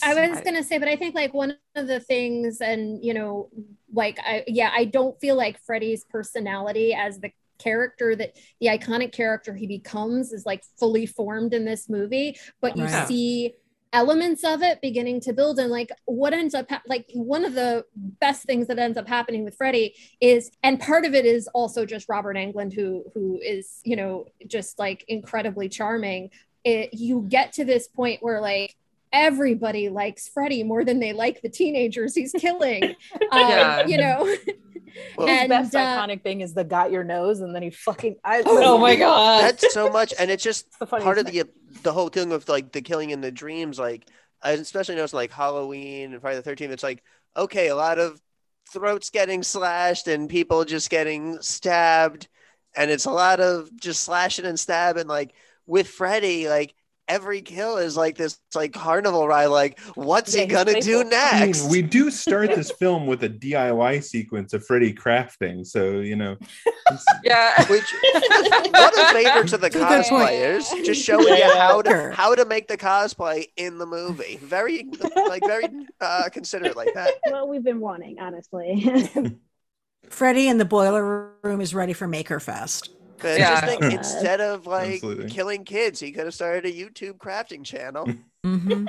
I 0.01 0.29
was 0.29 0.39
gonna 0.41 0.63
say, 0.63 0.77
but 0.77 0.87
I 0.87 0.95
think 0.95 1.13
like 1.13 1.33
one 1.33 1.57
of 1.75 1.87
the 1.87 1.99
things, 1.99 2.61
and 2.61 3.03
you 3.03 3.13
know, 3.13 3.49
like 3.93 4.19
I 4.19 4.43
yeah, 4.47 4.71
I 4.75 4.85
don't 4.85 5.19
feel 5.19 5.35
like 5.35 5.59
Freddy's 5.65 6.05
personality 6.05 6.93
as 6.93 7.19
the 7.19 7.31
character 7.57 8.15
that 8.15 8.37
the 8.61 8.67
iconic 8.67 9.11
character 9.11 9.53
he 9.53 9.67
becomes 9.67 10.31
is 10.31 10.45
like 10.45 10.63
fully 10.79 11.05
formed 11.05 11.53
in 11.53 11.65
this 11.65 11.89
movie, 11.89 12.37
but 12.61 12.77
you 12.77 12.83
Right. 12.85 13.07
see 13.07 13.53
elements 13.91 14.43
of 14.43 14.61
it 14.61 14.79
beginning 14.81 15.19
to 15.19 15.33
build 15.33 15.57
and 15.57 15.71
like 15.71 15.89
what 16.05 16.31
ends 16.31 16.53
up 16.53 16.69
hap- 16.69 16.83
like 16.87 17.05
one 17.13 17.43
of 17.43 17.55
the 17.55 17.83
best 17.95 18.43
things 18.43 18.67
that 18.67 18.77
ends 18.77 18.97
up 18.99 19.07
happening 19.07 19.43
with 19.43 19.55
Freddy 19.55 19.95
is 20.21 20.51
and 20.61 20.79
part 20.79 21.05
of 21.05 21.15
it 21.15 21.25
is 21.25 21.47
also 21.55 21.85
just 21.87 22.07
Robert 22.07 22.35
Englund 22.35 22.71
who 22.73 23.03
who 23.15 23.39
is 23.43 23.81
you 23.83 23.95
know 23.95 24.25
just 24.47 24.77
like 24.77 25.03
incredibly 25.07 25.67
charming 25.69 26.29
it 26.63 26.93
you 26.93 27.25
get 27.29 27.51
to 27.53 27.65
this 27.65 27.87
point 27.87 28.21
where 28.21 28.39
like 28.39 28.75
everybody 29.11 29.89
likes 29.89 30.27
Freddy 30.29 30.63
more 30.63 30.85
than 30.85 30.99
they 30.99 31.13
like 31.13 31.41
the 31.41 31.49
teenagers 31.49 32.15
he's 32.15 32.31
killing 32.33 32.83
um, 33.31 33.39
Yeah. 33.49 33.85
you 33.87 33.97
know 33.97 34.35
Well, 35.17 35.27
His 35.27 35.39
and 35.41 35.49
best 35.49 35.75
uh, 35.75 35.79
iconic 35.79 36.23
thing 36.23 36.41
is 36.41 36.53
the 36.53 36.63
got 36.63 36.91
your 36.91 37.03
nose, 37.03 37.41
and 37.41 37.53
then 37.55 37.61
he 37.63 37.69
fucking. 37.69 38.15
I, 38.23 38.43
Oh 38.45 38.77
my 38.77 38.95
god. 38.95 39.43
That's 39.43 39.73
so 39.73 39.89
much, 39.89 40.13
and 40.17 40.31
it's 40.31 40.43
just 40.43 40.67
the 40.79 40.85
part 40.85 41.17
of 41.17 41.25
thing. 41.27 41.33
the 41.33 41.49
the 41.83 41.93
whole 41.93 42.09
thing 42.09 42.29
with 42.29 42.49
like 42.49 42.71
the 42.71 42.81
killing 42.81 43.11
in 43.11 43.21
the 43.21 43.31
dreams. 43.31 43.79
Like, 43.79 44.07
I 44.41 44.51
especially 44.51 44.95
noticed 44.95 45.13
like 45.13 45.31
Halloween 45.31 46.13
and 46.13 46.21
Friday 46.21 46.37
the 46.37 46.41
Thirteenth. 46.43 46.71
It's 46.73 46.83
like 46.83 47.03
okay, 47.37 47.67
a 47.67 47.75
lot 47.75 47.99
of 47.99 48.19
throats 48.71 49.09
getting 49.09 49.43
slashed 49.43 50.07
and 50.07 50.29
people 50.29 50.65
just 50.65 50.89
getting 50.89 51.41
stabbed, 51.41 52.27
and 52.75 52.89
it's 52.91 53.05
a 53.05 53.11
lot 53.11 53.39
of 53.39 53.69
just 53.79 54.03
slashing 54.03 54.45
and 54.45 54.59
stabbing. 54.59 55.07
Like 55.07 55.33
with 55.67 55.87
Freddy, 55.87 56.49
like 56.49 56.73
every 57.09 57.41
kill 57.41 57.77
is 57.77 57.97
like 57.97 58.15
this 58.15 58.39
like 58.55 58.71
carnival 58.71 59.27
ride. 59.27 59.47
Like, 59.47 59.79
what's 59.95 60.33
Yeah, 60.35 60.41
he 60.43 60.47
gonna 60.47 60.79
do 60.79 61.03
playful. 61.03 61.07
I 61.07 61.39
next? 61.39 61.63
mean, 61.63 61.71
we 61.71 61.81
do 61.81 62.09
start 62.11 62.51
this 62.55 62.71
film 62.71 63.07
with 63.07 63.23
a 63.23 63.29
DIY 63.29 64.03
sequence 64.03 64.53
of 64.53 64.65
Freddy 64.65 64.93
crafting, 64.93 65.65
so 65.67 65.99
you 65.99 66.15
know. 66.15 66.37
yeah. 67.23 67.65
Which 67.65 67.83
what 68.71 68.97
a 68.97 69.13
favor 69.13 69.43
to 69.47 69.57
the 69.57 69.69
That's 69.69 69.75
a 69.75 69.79
good 69.79 69.87
point. 69.87 70.05
cosplayers, 70.29 70.85
just 70.85 71.03
showing 71.05 71.27
you 71.27 71.57
how 71.57 71.81
to 71.81 72.11
how 72.13 72.35
to 72.35 72.45
make 72.45 72.67
the 72.67 72.77
cosplay 72.77 73.47
in 73.57 73.77
the 73.79 73.85
movie. 73.85 74.37
Very 74.41 74.87
like 75.15 75.43
very 75.45 75.67
uh 75.99 76.29
considerate 76.31 76.77
like 76.77 76.93
that. 76.93 77.15
Well, 77.29 77.47
we've 77.47 77.63
been 77.63 77.79
wanting, 77.79 78.19
honestly. 78.19 78.87
Freddy 80.09 80.47
in 80.47 80.57
the 80.57 80.65
boiler 80.65 81.33
room 81.43 81.61
is 81.61 81.73
ready 81.75 81.93
for 81.93 82.07
Maker 82.07 82.39
Fest. 82.39 82.89
But 83.21 83.41
I 83.41 83.43
just 83.43 83.63
think 83.63 83.89
instead 83.89 84.41
of 84.41 84.65
like 84.67 84.95
Absolutely. 84.95 85.27
killing 85.27 85.65
kids, 85.65 85.99
he 85.99 86.11
could 86.11 86.25
have 86.25 86.33
started 86.33 86.65
a 86.65 86.71
YouTube 86.73 87.17
crafting 87.17 87.63
channel. 87.63 88.05
hmm 88.43 88.85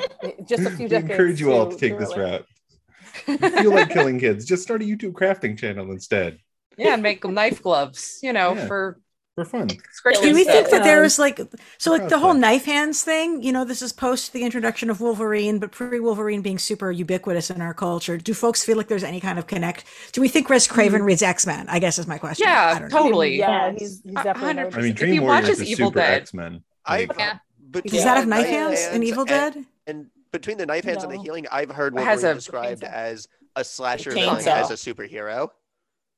just 0.47 0.67
a 0.67 0.71
few 0.71 0.89
we 0.89 0.97
decades. 0.97 1.11
encourage 1.13 1.41
you 1.41 1.53
all 1.53 1.67
to 1.67 1.77
take 1.77 1.93
do 1.93 1.99
this 1.99 2.13
it 2.13 2.17
route. 2.17 2.47
If 3.29 3.41
you 3.43 3.51
feel 3.51 3.73
like 3.73 3.91
killing 3.91 4.19
kids, 4.19 4.45
just 4.45 4.63
start 4.63 4.83
a 4.83 4.85
YouTube 4.85 5.13
crafting 5.13 5.59
channel 5.59 5.91
instead. 5.93 6.39
Yeah, 6.77 6.95
and 6.95 7.03
make 7.03 7.23
them 7.23 7.35
knife 7.35 7.63
gloves, 7.63 8.21
you 8.23 8.33
know, 8.33 8.55
Yeah. 8.55 8.67
for 8.67 9.01
for 9.35 9.45
fun. 9.45 9.69
Do 9.69 10.35
we 10.35 10.45
think 10.45 10.71
that 10.71 10.83
there 10.83 11.01
Um, 11.01 11.05
is 11.07 11.19
like 11.19 11.41
so 11.79 11.93
like 11.93 12.09
the 12.09 12.19
whole 12.19 12.35
knife 12.35 12.65
hands 12.65 13.03
thing? 13.03 13.43
You 13.43 13.53
know, 13.53 13.65
this 13.65 13.81
is 13.83 13.93
post 13.93 14.33
the 14.33 14.43
introduction 14.43 14.91
of 14.91 15.01
Wolverine, 15.01 15.59
but 15.59 15.71
pre 15.73 16.01
Wolverine 16.01 16.43
being 16.43 16.59
super 16.59 16.91
ubiquitous 16.91 17.51
in 17.51 17.61
our 17.61 17.75
culture. 17.75 18.17
Do 18.19 18.35
folks 18.35 18.65
feel 18.65 18.77
like 18.77 18.89
there's 18.89 19.05
any 19.05 19.21
kind 19.21 19.39
of 19.39 19.47
connect? 19.47 19.85
Do 20.13 20.21
we 20.21 20.29
think 20.29 20.49
Wes 20.51 20.67
Craven 20.67 21.03
reads 21.03 21.23
X 21.23 21.47
Men? 21.47 21.67
I 21.69 21.79
guess 21.79 21.99
is 21.99 22.07
my 22.07 22.19
question. 22.19 22.47
Yeah, 22.49 22.79
don't 22.79 22.91
know. 22.93 22.99
totally. 22.99 23.37
Yeah, 23.39 23.73
he's, 23.73 24.03
he's 24.03 24.15
definitely. 24.15 24.41
hundred 24.43 24.71
known 24.71 24.75
I 24.75 24.83
mean, 24.83 24.91
If 24.91 24.97
Dream 24.97 25.15
you 25.15 25.23
watch 25.23 25.43
Warriors 25.43 25.49
his 25.59 25.61
is 25.61 25.69
Evil 25.71 25.89
super 25.89 25.99
Dead- 26.01 26.21
X 26.23 26.35
Men. 26.35 26.63
I've 26.85 27.11
Yeah. 27.19 27.39
between 27.71 27.93
Does 27.95 28.05
that 28.05 28.17
have 28.17 28.27
knife 28.27 28.47
hands 28.47 28.81
in 28.89 29.03
Evil 29.03 29.21
and- 29.21 29.29
Dead? 29.29 29.65
And 29.87 30.07
between 30.33 30.59
the 30.59 30.67
knife 30.67 30.85
hands 30.85 31.03
and 31.05 31.13
the 31.13 31.19
healing, 31.19 31.47
I've 31.51 31.71
heard 31.71 31.95
It 31.95 32.01
has 32.01 32.23
Wolverine 32.23 32.33
a 32.33 32.35
described 32.35 32.83
chainsaw. 32.83 32.93
as 32.93 33.29
a 33.57 33.65
slasher 33.65 34.11
Chainsaw. 34.11 34.15
villain 34.43 34.49
as 34.49 34.71
a 34.71 34.75
superhero. 34.75 35.51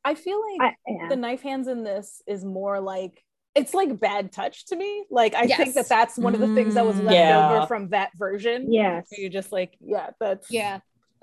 I 0.05 0.15
feel 0.15 0.41
like 0.53 0.61
I, 0.61 0.75
yeah. 0.91 1.09
the 1.09 1.17
knife 1.17 1.43
hands 1.43 1.69
in 1.69 1.85
this 1.85 2.23
is 2.27 2.45
more 2.45 2.81
like 2.81 3.23
it's 3.55 3.75
like 3.75 4.01
bad 4.01 4.33
touch 4.33 4.65
to 4.67 4.77
me. 4.77 5.05
Like 5.11 5.35
I 5.35 5.47
think 5.47 5.75
that 5.75 5.89
that's 5.89 6.17
one 6.17 6.35
of 6.35 6.41
the 6.41 6.55
things 6.55 6.75
that 6.75 6.87
was 6.87 6.97
Mm. 6.97 7.05
left 7.05 7.15
Yeah. 7.17 7.53
over 7.59 7.67
from 7.67 7.89
that 7.91 8.11
version. 8.17 8.73
yes. 8.73 9.07
Where 9.11 9.21
You're 9.21 9.31
just 9.31 9.53
like, 9.53 9.77
yeah, 9.81 10.11
that's 10.19 10.51
Yeah. 10.51 10.77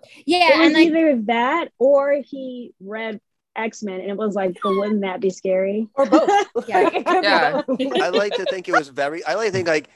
It 0.03 0.23
Yeah, 0.27 0.57
was 0.59 0.65
and 0.67 0.73
like 0.75 0.87
either 0.87 1.21
that 1.23 1.69
or 1.79 2.21
he 2.23 2.73
read 2.79 3.19
X 3.55 3.81
Men 3.83 3.99
and 3.99 4.09
it 4.11 4.15
was 4.17 4.35
like, 4.35 4.57
but 4.63 4.75
wouldn't 4.77 5.01
that 5.01 5.19
be 5.19 5.29
scary? 5.31 5.87
or 5.95 6.05
both. 6.05 6.29
Yeah. 6.67 6.79
Like, 6.83 6.95
it 6.95 7.05
could 7.05 7.21
be 7.23 7.23
Yeah. 7.25 8.03
I 8.03 8.09
like 8.09 8.33
to 8.35 8.45
think 8.45 8.69
it 8.69 8.73
was 8.73 8.87
very. 8.89 9.23
I 9.25 9.33
like 9.33 9.47
to 9.47 9.51
think 9.51 9.67
like 9.67 9.89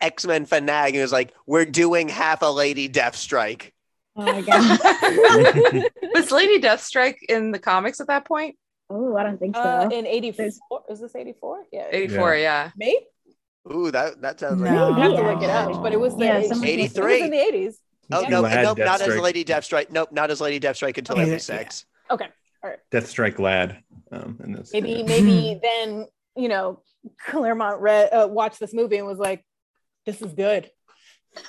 X 0.00 0.24
Men 0.24 0.46
Fanag. 0.46 0.94
It 0.94 1.02
was 1.02 1.12
like 1.12 1.34
we're 1.46 1.64
doing 1.66 2.08
half 2.08 2.42
a 2.42 2.46
Lady 2.46 2.88
Deathstrike. 2.88 3.72
Oh 4.16 4.22
my 4.22 4.40
god. 4.42 5.84
Was 6.14 6.30
Lady 6.30 6.60
Deathstrike 6.60 7.16
in 7.28 7.50
the 7.50 7.58
comics 7.58 8.00
at 8.00 8.06
that 8.08 8.24
point? 8.24 8.56
oh, 8.88 9.16
I 9.16 9.24
don't 9.24 9.38
think 9.38 9.56
so. 9.56 9.62
Uh, 9.62 9.88
in 9.92 10.06
'84, 10.06 10.46
is 10.90 11.00
this 11.00 11.14
'84? 11.16 11.64
Yeah, 11.72 11.86
84, 11.90 12.36
yeah. 12.36 12.70
May. 12.76 12.96
Ooh, 13.72 13.90
that 13.90 14.20
that 14.22 14.38
sounds 14.40 14.60
No. 14.60 14.70
right. 14.92 14.98
I 14.98 15.00
have 15.08 15.16
to 15.16 15.22
look 15.22 15.42
it 15.42 15.50
up, 15.50 15.82
but 15.82 15.92
it 15.92 15.98
was 16.00 16.16
the 16.16 16.24
Yeah, 16.24 16.40
80s. 16.40 16.48
someone- 16.48 16.68
It 16.68 16.76
was 16.82 16.96
83. 16.96 17.22
in 17.22 17.30
the 17.30 17.36
'80s. 17.36 17.74
Oh 18.12 18.20
You 18.22 18.28
no, 18.28 18.44
had 18.44 18.62
nope, 18.62 18.78
not 18.78 19.00
as 19.00 19.16
Lady 19.18 19.44
Deathstrike. 19.44 19.90
Nope, 19.90 20.12
not 20.12 20.30
as 20.30 20.40
Lady 20.40 20.60
Deathstrike 20.64 20.96
until 20.98 21.16
Yeah, 21.16 21.22
ninety 21.22 21.32
yeah. 21.32 21.38
six. 21.38 21.84
Okay, 22.10 22.28
Deathstrike 22.92 23.38
lad. 23.40 23.82
Um, 24.12 24.38
in 24.44 24.52
this. 24.52 24.72
maybe 24.72 24.90
yeah. 24.92 25.02
maybe 25.02 25.58
then 25.60 26.06
you 26.36 26.48
know 26.48 26.80
Claremont 27.26 27.80
read 27.80 28.12
uh, 28.12 28.28
watched 28.28 28.60
this 28.60 28.72
movie 28.72 28.98
and 28.98 29.06
was 29.08 29.18
like, 29.18 29.44
"This 30.06 30.22
is 30.22 30.32
good." 30.32 30.70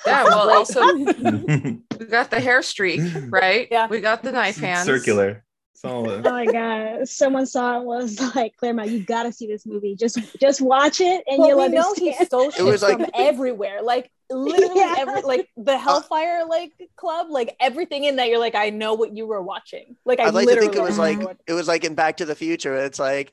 Yeah, 0.06 0.24
well, 0.24 0.50
also 0.50 0.82
we 0.96 2.06
got 2.10 2.30
the 2.30 2.40
hair 2.40 2.62
streak, 2.62 3.00
right? 3.28 3.68
Yeah. 3.70 3.86
We 3.88 4.00
got 4.00 4.22
the 4.22 4.32
knife 4.32 4.58
hands. 4.58 4.86
circular. 4.86 5.44
It's 5.74 5.84
all. 5.84 6.10
Oh 6.10 6.20
my 6.22 6.44
god! 6.46 7.08
Someone 7.08 7.46
saw 7.46 7.80
it 7.80 7.84
was 7.84 8.20
like, 8.34 8.56
Claremont, 8.56 8.90
you 8.90 9.04
gotta 9.04 9.32
see 9.32 9.46
this 9.46 9.64
movie. 9.64 9.94
Just 9.94 10.18
just 10.40 10.60
watch 10.60 11.00
it 11.00 11.22
and 11.28 11.38
Well, 11.38 11.48
you'll 11.48 11.58
we 11.60 11.68
know 11.68 11.94
he 11.94 12.12
stole 12.24 12.50
shit 12.50 12.64
was 12.64 12.82
like- 12.82 12.98
from 12.98 13.06
everywhere, 13.14 13.80
like 13.82 14.10
literally 14.30 14.80
Yeah. 14.80 14.96
every 14.98 15.22
like 15.22 15.48
the 15.56 15.78
Hellfire 15.78 16.44
like 16.48 16.72
club, 16.96 17.28
like 17.30 17.54
everything 17.60 18.04
in 18.04 18.16
that. 18.16 18.28
You're 18.28 18.40
like, 18.40 18.56
I 18.56 18.70
know 18.70 18.94
what 18.94 19.16
you 19.16 19.26
were 19.26 19.40
watching. 19.42 19.96
Like 20.04 20.18
I 20.20 20.24
I'd 20.24 20.34
like 20.34 20.48
to 20.48 20.56
think 20.60 20.74
it 20.74 20.82
was 20.82 20.98
like 20.98 21.20
what- 21.20 21.36
it 21.46 21.52
was 21.52 21.68
like 21.68 21.84
in 21.84 21.94
Back 21.94 22.16
to 22.18 22.24
the 22.24 22.34
Future. 22.34 22.76
It's 22.76 22.98
like, 22.98 23.32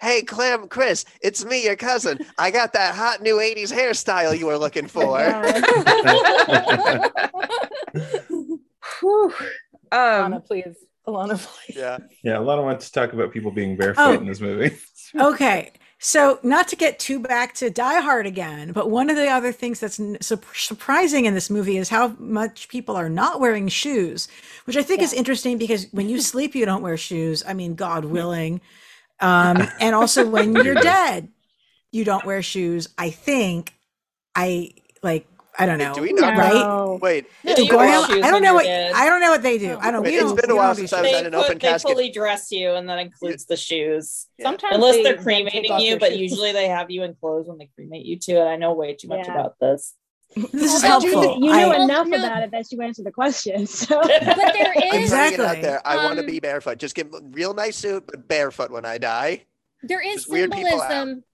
hey, 0.00 0.22
Clem, 0.22 0.68
Chris, 0.68 1.04
it's 1.22 1.44
me, 1.44 1.64
your 1.64 1.76
cousin. 1.76 2.18
I 2.38 2.50
got 2.50 2.72
that 2.74 2.94
hot 2.94 3.22
new 3.22 3.36
'80s 3.36 3.72
hairstyle 3.72 4.38
you 4.38 4.46
were 4.46 4.58
looking 4.58 4.86
for. 4.86 5.18
Whew. 9.00 9.32
Alana, 9.92 10.34
Um, 10.36 10.42
please, 10.42 10.76
Alana, 11.06 11.38
please. 11.38 11.76
yeah. 11.76 11.98
yeah, 12.22 12.38
a 12.38 12.40
lot 12.40 12.58
of 12.58 12.64
wants 12.64 12.86
to 12.86 12.92
talk 12.92 13.12
about 13.12 13.32
people 13.32 13.50
being 13.50 13.76
barefoot 13.76 14.02
Oh. 14.02 14.12
in 14.14 14.26
this 14.26 14.40
movie. 14.40 14.76
Okay. 15.16 15.70
So, 16.00 16.40
not 16.42 16.66
to 16.68 16.76
get 16.76 16.98
too 16.98 17.20
back 17.20 17.54
to 17.54 17.70
Die 17.70 18.00
Hard 18.00 18.26
again, 18.26 18.72
but 18.72 18.90
one 18.90 19.08
of 19.10 19.16
the 19.16 19.28
other 19.28 19.52
things 19.52 19.78
that's 19.78 20.00
n- 20.00 20.16
sur- 20.20 20.40
surprising 20.54 21.24
in 21.24 21.34
this 21.34 21.48
movie 21.48 21.76
is 21.76 21.88
how 21.88 22.08
much 22.18 22.68
people 22.68 22.96
are 22.96 23.08
not 23.08 23.38
wearing 23.38 23.68
shoes, 23.68 24.26
which 24.64 24.76
I 24.76 24.82
think 24.82 25.02
is 25.02 25.12
interesting 25.12 25.56
because 25.56 25.86
when 25.92 26.08
you 26.08 26.20
sleep, 26.20 26.56
you 26.56 26.66
don't 26.66 26.82
wear 26.82 26.96
shoes. 26.96 27.44
I 27.46 27.54
mean, 27.54 27.76
God 27.76 28.06
willing. 28.06 28.60
Um, 29.20 29.62
and 29.80 29.94
also 29.94 30.28
when 30.28 30.54
you're 30.54 30.74
dead, 30.74 31.28
you 31.92 32.04
don't 32.04 32.24
wear 32.24 32.42
shoes. 32.42 32.88
I 32.98 33.10
think. 33.10 33.74
I 34.34 34.70
like. 35.02 35.26
I 35.56 35.66
don't 35.66 35.78
know. 35.78 35.94
Do 35.94 36.02
we 36.02 36.12
not? 36.12 36.36
Right? 36.36 36.52
No. 36.52 36.98
Wait, 37.00 37.26
No, 37.44 37.52
it's 37.52 37.60
you 37.60 37.76
wear 37.76 38.04
shoes 38.08 38.24
I 38.24 38.30
don't 38.32 38.42
know 38.42 38.54
what 38.54 38.64
dead. 38.64 38.92
I 38.92 39.06
don't 39.08 39.20
know 39.20 39.30
what 39.30 39.42
they 39.44 39.56
do. 39.56 39.78
I 39.80 39.92
don't. 39.92 40.02
Wait, 40.02 40.10
we 40.10 40.16
it's 40.16 40.24
don't- 40.24 40.40
been 40.40 40.50
a 40.50 40.56
while 40.56 40.74
since 40.74 40.92
I 40.92 41.00
was 41.02 41.10
shoes. 41.10 41.20
at 41.20 41.26
an 41.26 41.30
They, 41.32 41.38
open 41.38 41.52
they 41.58 41.68
casket. 41.68 41.90
fully 41.92 42.10
dress 42.10 42.50
you, 42.50 42.72
and 42.72 42.88
that 42.88 42.98
includes 42.98 43.44
the 43.46 43.56
shoes. 43.56 44.26
Yeah. 44.36 44.46
Sometimes 44.46 44.74
Unless 44.74 44.96
they 44.96 45.02
they're 45.04 45.16
cremating 45.22 45.70
off 45.70 45.80
you, 45.80 45.96
but 46.00 46.10
shoes. 46.10 46.18
usually 46.32 46.50
they 46.50 46.66
have 46.66 46.90
you 46.90 47.04
in 47.04 47.14
clothes 47.14 47.46
when 47.46 47.58
they 47.58 47.70
cremate 47.76 48.04
you 48.04 48.18
too. 48.18 48.36
And 48.38 48.48
I 48.48 48.56
know 48.56 48.74
way 48.74 48.94
too 48.96 49.06
much 49.06 49.26
Yeah. 49.28 49.32
about 49.34 49.54
this. 49.60 49.94
This 50.52 50.74
is 50.74 50.82
Well, 50.82 51.02
You, 51.02 51.10
helpful. 51.12 51.34
you 51.44 51.50
know 51.52 51.72
I- 51.72 51.84
enough 51.84 52.06
No. 52.08 52.16
about 52.18 52.42
it 52.42 52.50
that 52.50 52.70
you 52.72 52.80
answer 52.82 53.02
the 53.02 53.12
question. 53.12 53.66
So 53.80 54.00
but 54.00 54.08
there 54.08 54.26
I'm 54.26 54.74
putting 54.74 54.82
it 54.92 55.02
Exactly. 55.02 55.44
out 55.44 55.62
there. 55.62 55.86
I 55.86 55.96
want 55.96 56.14
to 56.16 56.20
Um, 56.20 56.26
be 56.26 56.40
barefoot. 56.40 56.78
Just 56.78 56.94
get 56.94 57.06
a 57.12 57.20
real 57.30 57.54
nice 57.54 57.76
suit, 57.76 58.04
but 58.06 58.26
barefoot 58.28 58.70
when 58.70 58.84
I 58.84 58.98
die. 58.98 59.44
there 59.82 60.00
is 60.00 60.14
Just 60.22 60.30
weird 60.30 60.50
people 60.50 60.80
out. 60.80 60.88
symbolism 60.90 61.24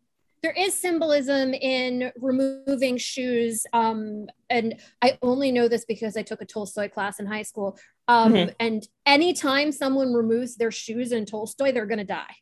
there 0.42 0.52
is 0.52 0.72
symbolism 0.74 1.52
in 1.52 2.10
removing 2.16 2.96
shoes 2.96 3.66
um 3.74 4.26
and 4.48 4.80
i 5.02 5.18
only 5.20 5.52
know 5.52 5.68
this 5.68 5.84
because 5.84 6.16
i 6.16 6.22
took 6.22 6.40
a 6.40 6.46
tolstoy 6.46 6.88
class 6.88 7.20
in 7.20 7.26
high 7.26 7.42
school 7.42 7.78
um 8.08 8.32
Mhm. 8.32 8.54
and 8.58 8.88
anytime 9.04 9.70
someone 9.70 10.14
removes 10.14 10.56
their 10.56 10.70
shoes 10.70 11.12
in 11.12 11.26
tolstoy 11.26 11.70
they're 11.72 11.84
gonna 11.92 12.04
die 12.04 12.34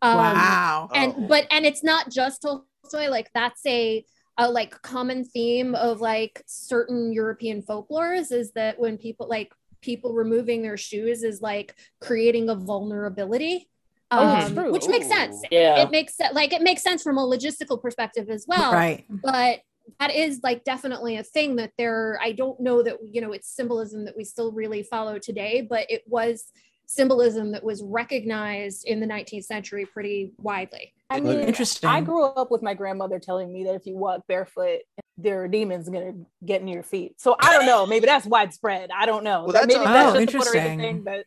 um 0.00 0.16
wow. 0.16 0.88
and 0.94 1.12
Oh. 1.18 1.26
but 1.32 1.46
and 1.50 1.66
it's 1.66 1.82
not 1.82 2.08
just 2.08 2.40
tolstoy 2.42 3.08
like 3.10 3.28
that's 3.34 3.66
a 3.66 4.04
a 4.40 4.50
like 4.50 4.80
common 4.82 5.22
theme 5.22 5.74
of 5.74 6.00
like 6.00 6.42
certain 6.46 7.12
european 7.12 7.62
folklores 7.62 8.32
is 8.32 8.52
that 8.52 8.78
when 8.80 8.96
people 8.96 9.28
like 9.28 9.52
people 9.82 10.14
removing 10.14 10.62
their 10.62 10.76
shoes 10.76 11.22
is 11.22 11.40
like 11.42 11.74
creating 12.00 12.48
a 12.48 12.54
vulnerability 12.54 13.68
Oh, 14.12 14.18
um, 14.44 14.54
true. 14.54 14.72
which 14.72 14.88
makes 14.88 15.06
sense 15.06 15.40
Yeah. 15.52 15.82
it 15.82 15.90
makes 15.92 16.16
sense 16.16 16.34
like 16.34 16.52
it 16.52 16.62
makes 16.62 16.82
sense 16.82 17.00
from 17.02 17.16
a 17.16 17.24
logistical 17.24 17.80
perspective 17.80 18.28
as 18.28 18.44
well 18.48 18.72
right. 18.72 19.04
but 19.08 19.60
that 20.00 20.12
is 20.12 20.40
like 20.42 20.64
definitely 20.64 21.16
a 21.16 21.22
thing 21.22 21.56
that 21.56 21.72
there 21.78 22.18
i 22.20 22.32
don't 22.32 22.58
know 22.58 22.82
that 22.82 22.96
you 23.08 23.20
know 23.20 23.30
it's 23.32 23.48
symbolism 23.54 24.04
that 24.06 24.16
we 24.16 24.24
still 24.24 24.50
really 24.52 24.82
follow 24.82 25.18
today 25.18 25.64
but 25.68 25.86
it 25.88 26.02
was 26.06 26.50
symbolism 26.86 27.52
that 27.52 27.62
was 27.62 27.84
recognized 27.84 28.84
in 28.84 28.98
the 28.98 29.06
19th 29.06 29.44
century 29.44 29.86
pretty 29.86 30.32
widely 30.38 30.92
I 31.10 31.20
mean, 31.20 31.40
Interesting. 31.40 31.88
I 31.90 32.00
grew 32.00 32.24
up 32.24 32.50
with 32.50 32.62
my 32.62 32.74
grandmother 32.74 33.18
telling 33.18 33.52
me 33.52 33.64
that 33.64 33.74
if 33.74 33.84
you 33.86 33.96
walk 33.96 34.22
barefoot, 34.28 34.80
there 35.18 35.42
are 35.42 35.48
demons 35.48 35.88
gonna 35.88 36.12
get 36.44 36.60
in 36.60 36.68
your 36.68 36.82
feet. 36.84 37.20
So 37.20 37.34
I 37.40 37.52
don't 37.56 37.66
know. 37.66 37.84
Maybe 37.86 38.06
that's 38.06 38.24
widespread. 38.26 38.90
I 38.96 39.06
don't 39.06 39.24
know. 39.24 39.42
Well, 39.44 39.52
that's 39.52 39.66
maybe 39.66 39.80
a- 39.80 39.84
that's 39.84 40.16
Oh, 40.16 40.20
just 40.24 40.34
a 40.34 40.36
Puerto 40.38 40.50
Rican 40.52 40.70
interesting. 40.70 41.04
thing, 41.04 41.04
but 41.04 41.26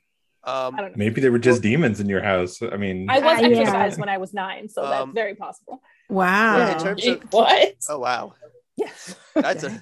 Um, 0.50 0.76
I 0.76 0.82
don't 0.82 0.92
know. 0.92 0.98
Maybe 0.98 1.22
there 1.22 1.32
were 1.32 1.40
just 1.40 1.62
demons 1.62 2.00
in 2.02 2.10
your 2.10 2.22
house. 2.22 2.62
I 2.62 2.76
mean, 2.78 3.10
I 3.10 3.20
was 3.20 3.40
yeah. 3.42 3.48
exercised 3.48 4.00
when 4.00 4.10
I 4.10 4.18
was 4.18 4.34
nine, 4.34 4.68
so 4.70 4.82
that's 4.84 5.04
Um, 5.04 5.14
very 5.14 5.36
possible. 5.36 5.82
Wow. 6.10 6.58
yeah, 6.58 6.74
in 6.78 6.80
terms 6.84 7.06
of 7.08 7.22
what? 7.32 7.76
oh 7.90 8.00
wow, 8.00 8.34
Yes. 8.78 9.16
that's 9.36 9.64
a. 9.64 9.82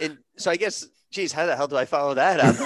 In, 0.00 0.18
so 0.38 0.50
I 0.50 0.56
guess, 0.56 0.86
geez, 1.10 1.32
how 1.32 1.44
the 1.46 1.54
hell 1.56 1.68
do 1.68 1.76
I 1.76 1.84
follow 1.84 2.14
that 2.14 2.40
up? 2.40 2.56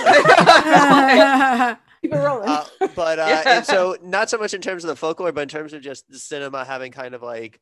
Keep 2.03 2.15
it 2.15 2.17
rolling. 2.17 2.49
uh, 2.49 2.65
but 2.95 3.19
uh, 3.19 3.27
Yeah. 3.29 3.57
and 3.59 3.67
so 3.67 3.97
not 4.03 4.31
so 4.31 4.39
much 4.39 4.55
in 4.55 4.61
terms 4.61 4.85
of 4.85 4.89
the 4.89 4.97
folklore, 4.97 5.33
but 5.33 5.43
in 5.43 5.49
terms 5.49 5.73
of 5.73 5.83
just 5.83 6.09
the 6.09 6.19
cinema 6.19 6.65
having 6.65 6.93
kind 6.93 7.15
of 7.15 7.23
like 7.23 7.61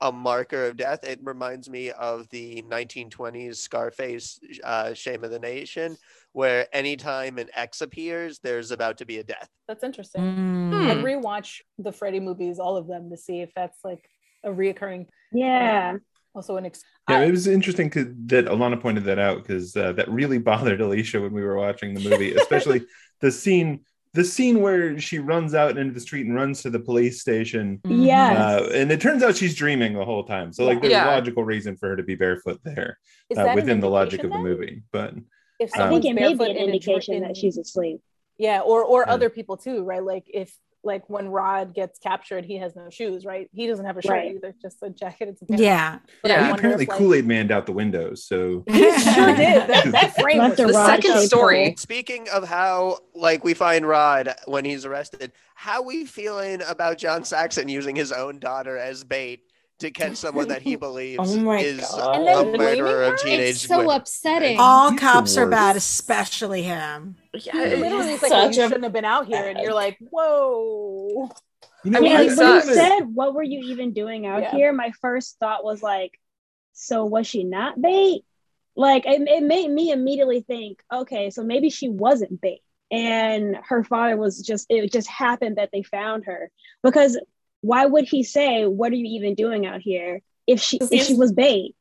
a 0.00 0.10
marker 0.10 0.66
of 0.66 0.76
death. 0.76 1.04
It 1.04 1.20
reminds 1.22 1.70
me 1.70 1.90
of 1.92 2.28
the 2.30 2.62
1920s 2.62 3.56
Scarface, 3.56 4.40
uh, 4.64 4.94
Shame 4.94 5.22
of 5.22 5.30
the 5.30 5.38
Nation, 5.38 5.96
where 6.32 6.66
anytime 6.74 7.38
an 7.38 7.48
X 7.54 7.80
appears, 7.82 8.40
there's 8.40 8.72
about 8.72 8.98
to 8.98 9.06
be 9.06 9.18
a 9.18 9.22
death. 9.24 9.48
that's 9.68 9.84
interesting. 9.84 10.22
Mm. 10.22 10.90
I'd 10.90 11.04
rewatch 11.04 11.60
the 11.78 11.92
Freddy 11.92 12.18
movies, 12.18 12.58
all 12.58 12.76
of 12.76 12.88
them, 12.88 13.10
to 13.10 13.16
see 13.16 13.42
if 13.42 13.50
that's 13.54 13.78
like 13.84 14.08
a 14.44 14.48
reoccurring. 14.50 15.06
yeah. 15.32 15.96
Also, 16.34 16.56
an 16.56 16.64
ex- 16.64 16.82
yeah, 17.10 17.18
I- 17.18 17.24
it 17.26 17.30
was 17.30 17.46
interesting 17.46 17.90
'cause- 17.90 18.06
that 18.26 18.46
Alana 18.46 18.80
pointed 18.80 19.04
that 19.04 19.18
out 19.18 19.42
because 19.42 19.76
uh, 19.76 19.92
that 19.92 20.08
really 20.08 20.38
bothered 20.50 20.80
Alicia 20.80 21.20
when 21.20 21.32
we 21.32 21.42
were 21.44 21.56
watching 21.58 21.92
the 21.94 22.08
movie, 22.08 22.32
especially 22.34 22.86
the 23.22 23.30
scene. 23.32 23.80
The 24.14 24.24
scene 24.24 24.60
where 24.60 25.00
she 25.00 25.18
runs 25.20 25.54
out 25.54 25.78
into 25.78 25.94
the 25.94 26.00
street 26.00 26.26
and 26.26 26.34
runs 26.34 26.60
to 26.62 26.68
the 26.68 26.78
police 26.78 27.22
station, 27.22 27.80
Mm-hmm. 27.82 28.02
Yes. 28.02 28.36
uh, 28.38 28.70
and 28.74 28.92
it 28.92 29.00
turns 29.00 29.22
out 29.22 29.38
she's 29.38 29.54
dreaming 29.54 29.94
the 29.94 30.04
whole 30.04 30.24
time. 30.24 30.52
So, 30.52 30.66
like, 30.66 30.82
there's 30.82 30.90
Yeah. 30.90 31.06
a 31.06 31.16
logical 31.16 31.44
reason 31.44 31.78
for 31.78 31.88
her 31.88 31.96
to 31.96 32.02
be 32.02 32.14
barefoot 32.14 32.60
there 32.62 32.98
is 33.30 33.38
uh, 33.38 33.44
that 33.44 33.54
within 33.56 33.80
the 33.80 33.88
logic 33.88 34.20
indication 34.20 34.26
of 34.26 34.44
the 34.44 34.48
then? 34.50 34.58
movie. 34.58 34.82
But 34.92 35.14
If 35.58 35.70
I 35.74 35.86
I 35.86 35.88
think 35.88 36.04
it 36.04 36.12
may 36.12 36.34
be 36.34 36.44
an 36.44 36.50
in 36.50 36.56
a 36.56 36.58
dr- 36.58 36.68
indication 36.74 37.22
that 37.22 37.38
she's 37.38 37.56
asleep. 37.56 38.02
Yeah, 38.36 38.60
or 38.60 38.84
or 38.84 39.04
Yeah. 39.06 39.14
other 39.14 39.30
people 39.30 39.56
too, 39.56 39.82
right? 39.82 40.02
Like 40.04 40.24
if 40.28 40.54
like 40.84 41.08
when 41.08 41.28
Rod 41.28 41.74
gets 41.74 41.98
captured, 41.98 42.44
he 42.44 42.56
has 42.58 42.74
no 42.74 42.90
shoes, 42.90 43.24
right? 43.24 43.48
He 43.54 43.66
doesn't 43.66 43.84
have 43.84 43.96
a 43.96 44.02
shirt 44.02 44.10
Right. 44.12 44.34
either, 44.34 44.54
just 44.60 44.78
a 44.82 44.90
jacket 44.90 45.28
and 45.28 45.38
some 45.38 45.46
pants. 45.48 45.62
Yeah. 45.62 45.98
But 46.22 46.30
I 46.32 46.34
Yeah. 46.34 46.46
He 46.46 46.52
apparently 46.52 46.86
like- 46.86 46.98
Kool 46.98 47.14
Aid 47.14 47.26
Manned 47.26 47.52
out 47.52 47.66
the 47.66 47.72
windows. 47.72 48.24
So 48.24 48.64
He 48.70 48.78
sure 48.98 49.26
did. 49.36 49.68
That, 49.68 49.92
that 49.92 50.14
frame 50.20 50.38
was 50.38 50.58
Left 50.58 50.60
a 50.60 50.66
The 50.66 50.72
second 50.86 51.20
story. 51.26 51.64
hole. 51.66 51.74
Speaking 51.76 52.28
of 52.32 52.48
how, 52.48 52.98
like, 53.14 53.44
we 53.44 53.54
find 53.54 53.86
Rod 53.86 54.34
when 54.46 54.64
he's 54.64 54.84
arrested, 54.84 55.32
how 55.54 55.82
we 55.82 56.04
feeling 56.04 56.62
about 56.66 56.98
John 56.98 57.24
Saxon 57.24 57.68
using 57.68 57.94
his 57.94 58.10
own 58.10 58.38
daughter 58.40 58.76
as 58.76 59.04
bait 59.04 59.44
to 59.82 59.90
catch 59.90 60.16
someone 60.16 60.48
that 60.48 60.62
he 60.62 60.74
believes 60.76 61.18
Oh 61.36 61.36
my 61.40 61.58
is 61.60 61.80
God. 61.90 62.16
A 62.54 62.58
murderer 62.58 63.04
of 63.04 63.20
teenage 63.20 63.50
It's 63.50 63.68
so 63.68 63.78
women? 63.78 63.96
upsetting. 63.96 64.58
All 64.58 64.90
He's 64.90 64.98
cops 65.00 65.36
are 65.36 65.46
bad, 65.48 65.76
especially 65.76 66.62
him. 66.62 67.16
Yeah, 67.34 67.52
literally 67.54 68.14
is 68.14 68.20
Such 68.20 68.30
like, 68.30 68.54
you 68.56 68.62
a- 68.64 68.68
shouldn't 68.68 68.84
have 68.84 68.92
been 68.92 69.04
out 69.04 69.26
here, 69.26 69.46
and 69.48 69.58
you're 69.60 69.74
like, 69.74 69.98
whoa. 70.00 71.30
you 71.84 71.90
know, 71.90 71.98
I 71.98 72.00
mean, 72.02 72.10
Yeah, 72.12 72.18
when 72.26 72.36
sucks. 72.36 72.66
you 72.68 72.74
said, 72.74 73.00
"What 73.14 73.34
were 73.34 73.42
you 73.42 73.60
even 73.72 73.92
doing 73.92 74.26
out 74.26 74.42
Yeah. 74.42 74.50
here?" 74.52 74.72
My 74.72 74.92
first 75.00 75.38
thought 75.38 75.64
was 75.64 75.82
like, 75.82 76.18
"So 76.72 77.04
was 77.04 77.26
she 77.26 77.44
not 77.44 77.80
bait?" 77.80 78.24
Like 78.76 79.04
it, 79.06 79.20
it 79.28 79.42
made 79.42 79.70
me 79.70 79.90
immediately 79.90 80.40
think, 80.42 80.82
"Okay, 80.92 81.30
so 81.30 81.42
maybe 81.42 81.70
she 81.70 81.88
wasn't 81.88 82.40
bait, 82.40 82.62
and 82.90 83.56
her 83.68 83.82
father 83.84 84.16
was 84.16 84.40
just. 84.42 84.66
It 84.70 84.90
just 84.92 85.08
happened 85.08 85.56
that 85.56 85.70
they 85.72 85.82
found 85.82 86.24
her 86.26 86.50
because 86.82 87.18
why 87.62 87.86
would 87.86 88.04
he 88.04 88.22
say, 88.22 88.66
"What 88.66 88.92
are 88.92 88.96
you 88.96 89.16
even 89.16 89.34
doing 89.34 89.66
out 89.66 89.80
here?" 89.80 90.20
If 90.46 90.60
she 90.60 90.78
Because 90.78 90.92
if 90.92 91.06
she 91.06 91.14
was 91.14 91.32
bait, 91.32 91.74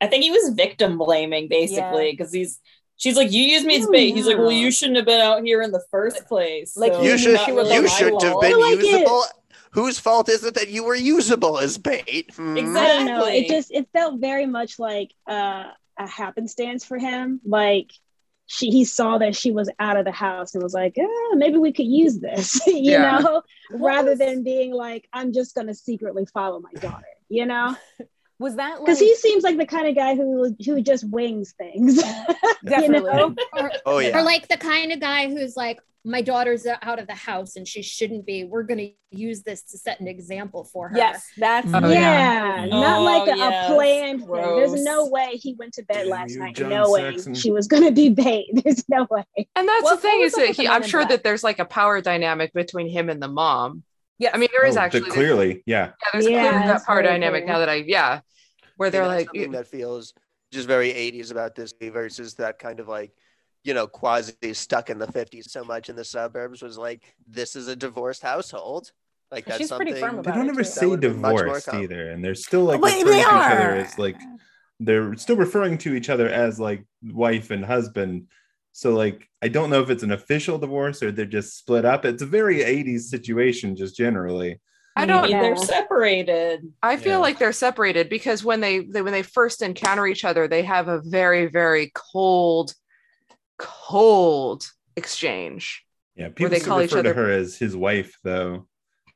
I 0.00 0.08
think 0.08 0.24
he 0.24 0.30
was 0.30 0.54
victim 0.54 0.98
blaming 0.98 1.46
basically 1.48 2.10
because 2.10 2.32
he's 2.32 2.58
she's 2.96 3.16
like, 3.16 3.32
you 3.32 3.42
used 3.42 3.66
me 3.66 3.76
as 3.76 3.86
bait. 3.86 4.14
He's 4.14 4.26
like, 4.26 4.38
well, 4.38 4.52
you 4.52 4.70
shouldn't 4.70 4.96
have 4.96 5.06
been 5.06 5.20
out 5.20 5.42
here 5.44 5.62
in 5.62 5.72
the 5.72 5.82
first 5.90 6.26
place. 6.26 6.76
Like, 6.76 6.92
so 6.92 7.02
You 7.02 7.18
should 7.18 7.34
not 7.34 7.48
really 7.48 7.74
you 7.74 7.88
shouldn't 7.88 8.22
have 8.22 8.40
been 8.40 8.54
I 8.54 8.56
like 8.56 8.78
it. 8.78 8.86
usable. 8.86 9.24
Whose 9.72 9.98
fault 9.98 10.28
is 10.28 10.44
it 10.44 10.54
that 10.54 10.68
you 10.68 10.84
were 10.84 10.94
usable 10.94 11.58
as 11.58 11.78
bait? 11.78 12.30
Hmm? 12.34 12.56
Exactly. 12.56 12.80
I 12.80 12.86
don't 12.88 13.06
know. 13.06 13.26
It 13.26 13.48
just 13.48 13.70
it 13.70 13.88
felt 13.92 14.20
very 14.20 14.46
much 14.46 14.78
like 14.78 15.12
uh, 15.26 15.64
a 15.98 16.06
happenstance 16.06 16.84
for 16.84 16.98
him. 16.98 17.40
Like 17.44 17.90
she 18.52 18.70
he 18.70 18.84
saw 18.84 19.16
that 19.18 19.34
she 19.34 19.50
was 19.50 19.70
out 19.78 19.96
of 19.96 20.04
the 20.04 20.12
house 20.12 20.54
and 20.54 20.62
was 20.62 20.74
like, 20.74 20.96
ah, 21.00 21.34
maybe 21.34 21.56
we 21.58 21.72
could 21.72 21.86
use 21.86 22.18
this, 22.20 22.64
you 22.66 22.92
Yeah. 22.92 23.18
know, 23.20 23.42
rather 23.70 24.10
was- 24.10 24.18
than 24.18 24.42
being 24.42 24.72
like, 24.72 25.08
I'm 25.12 25.32
just 25.32 25.54
gonna 25.54 25.74
secretly 25.74 26.26
follow 26.26 26.60
my 26.60 26.72
daughter, 26.80 27.06
you 27.28 27.46
know, 27.46 27.74
Was 28.38 28.56
that 28.56 28.78
like 28.78 28.86
because 28.86 28.98
he 28.98 29.14
seems 29.14 29.44
like 29.44 29.56
the 29.56 29.66
kind 29.66 29.86
of 29.86 29.94
guy 29.94 30.16
who 30.16 30.54
who 30.64 30.80
just 30.82 31.08
wings 31.08 31.54
things, 31.56 31.96
you 32.02 32.04
Definitely. 32.64 33.10
know. 33.12 33.34
or, 33.56 33.70
Oh 33.86 34.00
or 34.00 34.22
like 34.22 34.48
the 34.48 34.56
kind 34.56 34.90
of 34.90 34.98
guy 34.98 35.28
who's 35.28 35.56
like, 35.56 35.80
my 36.04 36.20
daughter's 36.20 36.66
out 36.66 36.98
of 36.98 37.06
the 37.06 37.14
house 37.14 37.54
and 37.56 37.66
she 37.66 37.80
shouldn't 37.82 38.26
be. 38.26 38.42
We're 38.44 38.64
going 38.64 38.78
to 38.78 38.90
use 39.16 39.42
this 39.44 39.62
to 39.70 39.78
set 39.78 40.00
an 40.00 40.08
example 40.08 40.64
for 40.64 40.88
her. 40.88 40.96
Yes, 40.96 41.24
that's 41.38 41.68
Oh, 41.72 41.78
yeah, 41.88 41.88
yeah. 41.90 42.58
Mm-hmm. 42.62 42.70
not 42.70 42.98
Oh, 42.98 43.04
like 43.04 43.34
a, 43.34 43.36
yes. 43.38 43.70
a 43.70 43.74
planned 43.74 44.20
thing. 44.22 44.32
There's 44.56 44.82
no 44.82 45.06
way 45.06 45.30
he 45.34 45.54
went 45.58 45.74
to 45.74 45.84
bed 45.84 46.02
Damn 46.04 46.08
last 46.08 46.36
night 46.36 46.56
John 46.56 46.70
knowing 46.70 47.12
Saxon. 47.14 47.34
she 47.34 47.52
was 47.52 47.68
gonna 47.68 47.92
be 47.92 48.08
bait. 48.24 48.46
There's 48.64 48.82
no 48.88 49.06
way. 49.10 49.24
And 49.54 49.68
that's 49.68 49.84
What- 49.84 49.96
the 49.96 50.02
thing 50.02 50.22
is 50.22 50.32
that 50.32 50.48
he, 50.56 50.66
I'm 50.66 50.82
sure 50.82 51.00
Black? 51.02 51.10
that 51.10 51.22
there's 51.24 51.44
like 51.44 51.60
a 51.60 51.64
power 51.64 52.00
dynamic 52.00 52.52
between 52.52 52.88
him 52.88 53.08
and 53.08 53.22
the 53.22 53.28
mom. 53.28 53.84
Yeah, 54.18 54.30
I 54.34 54.38
mean, 54.38 54.48
there 54.52 54.66
is 54.66 54.72
Oh, 54.76 54.80
the- 54.80 54.84
actually 54.84 55.10
clearly, 55.10 55.62
yeah. 55.66 55.86
yeah, 55.86 55.92
there's 56.12 56.26
Yeah, 56.28 56.50
clearly 56.50 56.66
that 56.68 56.84
power 56.84 57.02
dynamic 57.02 57.44
clear. 57.44 57.52
now 57.54 57.58
that 57.60 57.68
I 57.68 57.74
yeah, 57.76 58.20
where 58.76 58.90
they're 58.90 59.02
think 59.04 59.14
like 59.14 59.26
something 59.26 59.52
that 59.52 59.66
feels 59.68 60.14
just 60.52 60.66
very 60.66 60.90
80s 60.92 61.30
about 61.30 61.54
this 61.54 61.72
versus 61.80 62.34
that 62.34 62.58
kind 62.58 62.80
of 62.80 62.88
like 62.88 63.12
you 63.64 63.74
know 63.74 63.86
quasi 63.86 64.52
stuck 64.54 64.90
in 64.90 64.98
the 64.98 65.06
50s 65.06 65.48
so 65.50 65.64
much 65.64 65.88
in 65.88 65.96
the 65.96 66.04
suburbs 66.04 66.62
was 66.62 66.76
like 66.78 67.14
this 67.28 67.54
is 67.56 67.68
a 67.68 67.76
divorced 67.76 68.22
household 68.22 68.90
like 69.30 69.46
that's 69.46 69.58
She's 69.58 69.72
pretty 69.72 69.92
something 69.92 70.08
firm 70.16 70.22
They 70.22 70.32
don't 70.32 70.48
ever 70.50 70.62
too. 70.62 70.64
Say 70.64 70.86
would 70.86 71.00
be 71.00 71.08
much 71.08 71.16
more 71.20 71.38
divorced 71.44 71.68
either, 71.72 72.10
and 72.10 72.22
they're 72.22 72.34
still 72.34 72.64
like 72.64 72.82
Wait, 72.82 72.96
referring 72.98 73.16
they 73.16 73.22
to 73.22 73.28
each 73.28 73.50
other 73.50 73.70
are. 73.70 73.76
as 73.76 73.98
like 73.98 74.20
they're 74.78 75.16
still 75.16 75.36
referring 75.36 75.78
to 75.78 75.94
each 75.94 76.10
other 76.10 76.28
as 76.28 76.60
like 76.60 76.84
wife 77.02 77.50
and 77.50 77.64
husband. 77.64 78.26
So 78.72 78.92
like 78.92 79.28
I 79.40 79.48
don't 79.48 79.70
know 79.70 79.80
if 79.80 79.88
it's 79.90 80.02
an 80.02 80.12
official 80.12 80.58
divorce 80.58 81.02
or 81.02 81.12
they're 81.12 81.24
just 81.24 81.56
split 81.58 81.84
up. 81.86 82.04
It's 82.04 82.22
a 82.22 82.26
very 82.26 82.58
80s 82.58 83.02
situation 83.02 83.74
just 83.76 83.96
generally. 83.96 84.60
I 84.96 85.06
don't 85.06 85.30
Yeah. 85.30 85.40
They're 85.40 85.56
separated. 85.56 86.70
I 86.82 86.96
feel 86.98 87.12
Yeah. 87.12 87.18
like 87.18 87.38
they're 87.38 87.52
separated 87.52 88.10
because 88.10 88.44
when 88.44 88.60
they, 88.60 88.80
they 88.80 89.00
when 89.00 89.12
they 89.14 89.22
first 89.22 89.62
encounter 89.62 90.06
each 90.06 90.24
other, 90.26 90.46
they 90.46 90.62
have 90.64 90.88
a 90.88 91.00
very 91.00 91.46
very 91.46 91.90
cold, 91.94 92.74
cold 93.62 94.64
exchange. 94.96 95.84
Yeah, 96.16 96.28
people 96.28 96.50
they 96.50 96.58
still 96.58 96.72
call 96.74 96.82
each 96.82 96.90
refer 96.92 97.02
to 97.04 97.10
other- 97.10 97.22
her 97.22 97.30
as 97.30 97.56
his 97.56 97.76
wife 97.76 98.18
though. 98.22 98.66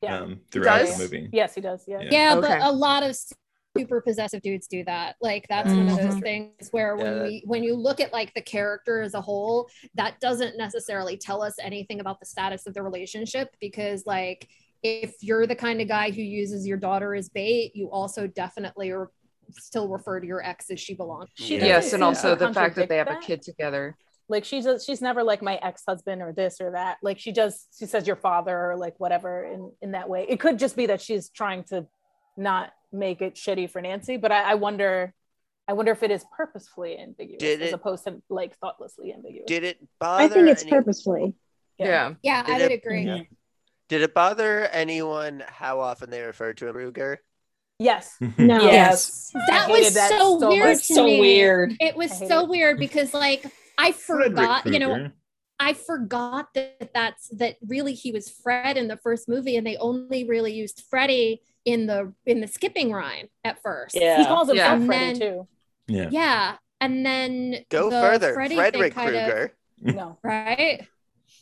Yeah. 0.01 0.19
Um, 0.19 0.41
throughout 0.51 0.79
does? 0.79 0.97
the 0.97 1.03
movie. 1.03 1.29
Yes, 1.33 1.55
he 1.55 1.61
does. 1.61 1.83
Yeah. 1.87 2.01
Yeah. 2.01 2.09
Yeah, 2.11 2.35
Okay. 2.37 2.47
but 2.47 2.61
a 2.61 2.71
lot 2.71 3.03
of 3.03 3.15
super 3.77 3.99
possessive 4.01 4.41
dudes 4.41 4.67
do 4.67 4.83
that. 4.85 5.15
Like 5.21 5.45
that's 5.49 5.69
one 5.69 5.87
of 5.89 5.97
those 5.97 6.15
Mhm. 6.15 6.21
things 6.21 6.69
where 6.71 6.95
when 6.95 7.05
Yeah, 7.05 7.13
that- 7.13 7.23
we 7.23 7.43
when 7.45 7.63
you 7.63 7.75
look 7.75 7.99
at 7.99 8.13
like 8.13 8.33
the 8.33 8.41
character 8.41 9.01
as 9.01 9.13
a 9.15 9.21
whole, 9.21 9.69
that 9.95 10.19
doesn't 10.19 10.57
necessarily 10.57 11.17
tell 11.17 11.41
us 11.41 11.55
anything 11.61 11.99
about 11.99 12.19
the 12.19 12.25
status 12.25 12.65
of 12.67 12.73
the 12.73 12.81
relationship 12.83 13.49
because 13.59 14.05
like 14.05 14.47
if 14.83 15.15
you're 15.21 15.47
the 15.47 15.55
kind 15.55 15.81
of 15.81 15.87
guy 15.87 16.11
who 16.11 16.21
uses 16.21 16.67
your 16.67 16.77
daughter 16.77 17.15
as 17.15 17.29
bait, 17.29 17.75
you 17.75 17.89
also 17.91 18.27
definitely 18.27 18.91
are 18.91 19.09
still 19.53 19.87
refer 19.87 20.19
to 20.19 20.27
your 20.27 20.43
ex 20.45 20.69
as 20.69 20.79
she 20.79 20.93
belongs. 20.93 21.29
She 21.35 21.57
yes, 21.57 21.93
and 21.93 22.01
to 22.01 22.05
also 22.07 22.35
the 22.35 22.53
fact 22.53 22.75
that 22.75 22.87
they 22.89 22.97
have 22.97 23.07
a 23.09 23.17
kid 23.19 23.41
together. 23.41 23.97
Like 24.29 24.43
she's 24.45 24.65
a, 24.65 24.79
she's 24.79 25.01
never 25.01 25.23
like 25.23 25.41
my 25.41 25.55
ex 25.61 25.83
husband 25.87 26.21
or 26.21 26.33
this 26.33 26.59
or 26.59 26.71
that. 26.71 26.97
Like 27.01 27.17
she 27.19 27.31
does 27.31 27.65
she 27.77 27.85
says 27.85 28.05
your 28.07 28.15
father 28.17 28.71
or 28.71 28.75
like 28.77 28.99
whatever 28.99 29.43
in 29.43 29.71
in 29.81 29.91
that 29.91 30.09
way. 30.09 30.25
It 30.27 30.39
could 30.39 30.59
just 30.59 30.75
be 30.75 30.87
that 30.87 31.01
she's 31.01 31.29
trying 31.29 31.63
to 31.65 31.85
not 32.35 32.71
make 32.91 33.21
it 33.21 33.35
shitty 33.35 33.69
for 33.69 33.81
Nancy, 33.81 34.17
but 34.17 34.31
I, 34.31 34.51
I 34.51 34.53
wonder 34.55 35.13
I 35.67 35.73
wonder 35.73 35.91
if 35.91 36.03
it 36.03 36.11
is 36.11 36.23
purposefully 36.35 36.97
ambiguous 36.99 37.39
Did 37.39 37.61
as 37.61 37.69
it- 37.69 37.73
opposed 37.73 38.03
to 38.05 38.21
like 38.29 38.57
thoughtlessly 38.57 39.13
ambiguous. 39.13 39.45
did 39.47 39.63
it 39.63 39.77
bother 39.99 40.23
I 40.23 40.27
think 40.27 40.47
it's 40.49 40.61
any- 40.63 40.71
purposefully. 40.71 41.33
Yeah. 41.77 42.13
Yeah, 42.23 42.43
I 42.45 42.53
would 42.61 42.71
it- 42.71 42.81
agree. 42.85 43.03
yeah. 43.05 43.21
did 43.87 44.01
it 44.01 44.13
bother 44.13 44.65
anyone 44.67 45.43
how 45.47 45.79
often 45.79 46.09
they 46.09 46.21
referred 46.21 46.57
to 46.57 46.67
him 46.67 46.73
Krueger 46.73 47.21
Yes. 47.79 48.15
No. 48.37 48.59
Yes. 48.61 49.29
That 49.47 49.69
was 49.69 49.79
hated 49.79 49.93
that 49.95 50.09
so, 50.09 50.39
so 50.39 50.49
weird 50.49 50.65
much. 50.65 50.77
It's 50.77 50.87
to 50.87 50.93
so 50.95 51.05
weird. 51.05 51.73
It 51.79 51.95
was 51.95 52.17
so 52.17 52.41
it. 52.43 52.49
weird 52.49 52.79
because 52.79 53.13
like 53.13 53.45
I 53.77 53.91
forgot, 53.91 54.65
you 54.65 54.79
know, 54.79 55.11
I 55.59 55.73
forgot 55.73 56.53
that 56.55 56.91
that's 56.93 57.29
that 57.29 57.57
really 57.67 57.93
he 57.93 58.11
was 58.11 58.29
Fred 58.29 58.77
in 58.77 58.87
the 58.87 58.97
first 58.97 59.27
movie, 59.29 59.55
and 59.57 59.65
they 59.65 59.77
only 59.77 60.23
really 60.23 60.53
used 60.53 60.83
Freddy 60.89 61.41
in 61.65 61.87
the 61.87 62.13
in 62.25 62.41
the 62.41 62.47
skipping 62.47 62.91
rhyme 62.91 63.27
at 63.43 63.61
first. 63.61 63.95
Yeah. 63.95 64.17
He 64.17 64.25
calls 64.25 64.47
himself 64.49 64.79
Yeah. 64.81 64.85
Freddy 64.85 65.05
And 65.09 65.19
too. 65.19 65.47
Yeah. 65.87 66.09
Yeah, 66.11 66.55
and 66.81 67.05
then 67.05 67.55
go 67.69 67.89
the 67.89 68.01
further 68.01 68.33
Freddy 68.33 68.55
thing 68.55 68.71
frederick 68.71 68.93
kind 68.93 69.15
of- 69.15 69.23
krueger 69.23 69.53
No. 69.81 70.17
right? 70.23 70.87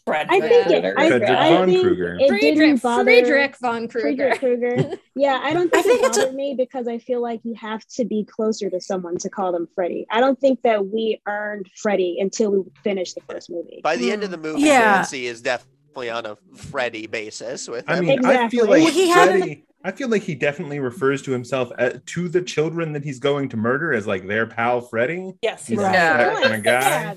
Fred 0.05 0.27
I 0.29 0.39
think 0.39 0.67
it, 0.67 0.85
I, 0.85 1.07
Frederick 1.07 1.29
I 1.29 1.49
von 1.49 1.67
think 1.67 1.81
Krueger. 1.83 2.17
it 2.19 2.27
Friedrich, 2.27 2.55
didn't 2.57 2.81
bother 2.83 3.03
Friedrich 3.05 3.55
von 3.57 3.87
Krueger. 3.87 4.35
Friedrich 4.35 4.39
Krueger. 4.39 4.97
Yeah, 5.15 5.39
I 5.41 5.53
don't 5.53 5.73
I 5.73 5.81
think, 5.81 6.01
think 6.01 6.03
it 6.03 6.07
it's 6.07 6.17
a- 6.17 6.31
me 6.33 6.55
because 6.57 6.87
I 6.87 6.97
feel 6.99 7.21
like 7.21 7.39
you 7.43 7.55
have 7.55 7.85
to 7.95 8.03
be 8.05 8.23
closer 8.25 8.69
to 8.69 8.79
someone 8.81 9.17
to 9.19 9.29
call 9.29 9.51
them 9.53 9.67
Freddy. 9.73 10.05
I 10.11 10.19
don't 10.19 10.39
think 10.39 10.61
that 10.63 10.85
we 10.87 11.21
earned 11.25 11.67
Freddy 11.75 12.17
until 12.19 12.51
we 12.51 12.63
finished 12.83 13.15
the 13.15 13.21
first 13.21 13.49
movie. 13.49 13.79
by 13.83 13.95
the 13.95 14.11
end 14.11 14.23
of 14.23 14.31
the 14.31 14.37
movie 14.37 14.59
hmm. 14.61 14.65
Yeah. 14.67 14.79
nancy 14.97 15.25
is 15.27 15.41
definitely 15.41 16.09
on 16.09 16.25
a 16.25 16.37
freddy 16.55 17.07
basis 17.07 17.67
with 17.69 17.85
I 17.87 17.95
him. 17.97 18.05
mean, 18.05 18.25
I 18.25 18.49
feel 18.49 18.65
like 18.67 18.83
Well, 18.83 18.91
he 18.91 19.07
had- 19.09 19.29
Freddy, 19.29 19.65
I 19.85 19.91
feel 19.91 20.09
like 20.09 20.23
he 20.23 20.35
definitely 20.35 20.79
refers 20.79 21.21
to 21.23 21.31
himself 21.31 21.71
at, 21.77 22.05
to 22.07 22.27
the 22.27 22.41
children 22.41 22.91
that 22.93 23.03
he's 23.03 23.19
going 23.19 23.49
to 23.49 23.57
murder 23.57 23.93
as 23.93 24.05
like 24.05 24.27
their 24.27 24.45
pal 24.45 24.81
Freddy. 24.81 25.33
Yes. 25.41 25.65
He's 25.65 25.77
Right. 25.77 25.91
that 25.93 26.27
Right. 26.33 26.43
kind 26.43 26.55
of 26.55 26.63
guy. 26.63 27.15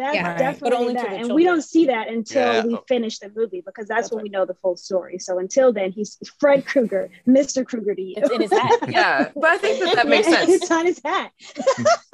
Yeah, 0.00 0.06
that's 0.12 0.14
Yeah. 0.16 0.28
Right. 0.30 0.38
definitely 0.38 0.70
But 0.70 0.76
only 0.78 0.94
to 0.94 1.00
that. 1.00 1.10
the 1.10 1.16
And 1.16 1.34
we 1.34 1.44
don't 1.44 1.62
see 1.62 1.86
that 1.86 2.08
until 2.08 2.52
Yeah. 2.54 2.64
we 2.64 2.78
finish 2.88 3.18
the 3.18 3.30
movie 3.34 3.62
because 3.64 3.86
that's, 3.86 4.02
That's 4.02 4.10
when 4.12 4.18
right. 4.18 4.22
we 4.24 4.28
know 4.30 4.44
the 4.46 4.54
full 4.54 4.76
story. 4.76 5.18
So 5.18 5.38
until 5.38 5.72
then, 5.72 5.92
he's 5.92 6.16
Fred 6.38 6.64
Krueger, 6.66 7.10
Mr. 7.28 7.64
Krueger 7.66 7.94
to 7.94 8.02
you. 8.02 8.14
It's 8.16 8.30
in 8.30 8.40
his 8.40 8.50
hat. 8.52 8.78
Yeah, 8.88 9.30
but 9.34 9.44
I 9.50 9.58
think 9.58 9.84
that 9.84 9.94
that 9.96 10.08
makes 10.08 10.26
sense. 10.28 10.50
It's 10.50 10.70
on 10.70 10.86
his 10.86 11.00
hat. 11.04 11.32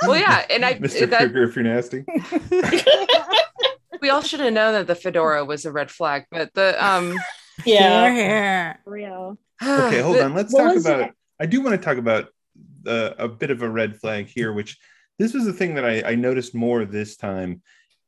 Well, 0.02 0.18
yeah, 0.18 0.44
and 0.50 0.64
I 0.64 0.74
Mr. 0.78 1.08
that 1.10 1.18
Krueger, 1.20 1.44
if 1.44 1.56
you're 1.56 1.64
nasty. 1.64 2.04
we 4.02 4.10
all 4.10 4.22
should 4.22 4.40
have 4.40 4.52
known 4.52 4.72
that 4.74 4.86
the 4.86 4.94
fedora 4.94 5.44
was 5.44 5.64
a 5.64 5.72
red 5.72 5.90
flag, 5.90 6.26
but 6.30 6.52
the 6.54 6.76
um 6.84 7.14
Yeah. 7.64 8.12
Here, 8.12 8.14
here. 8.14 8.78
Real. 8.84 9.38
Okay, 9.62 10.00
hold 10.00 10.18
on. 10.18 10.34
Let's 10.34 10.52
What 10.52 10.64
talk 10.64 10.74
was 10.74 10.86
about. 10.86 11.00
it? 11.02 11.10
I 11.40 11.46
do 11.46 11.60
want 11.62 11.80
to 11.80 11.82
talk 11.84 11.96
about 11.98 12.28
uh, 12.86 13.12
a 13.18 13.28
bit 13.28 13.50
of 13.50 13.62
a 13.62 13.68
red 13.68 13.96
flag 13.96 14.26
here, 14.26 14.52
which 14.52 14.78
this 15.18 15.32
was 15.32 15.44
the 15.46 15.52
thing 15.52 15.74
that 15.74 15.84
I, 15.84 16.02
I 16.10 16.14
noticed 16.14 16.54
more 16.54 16.84
this 16.84 17.16
time 17.16 17.62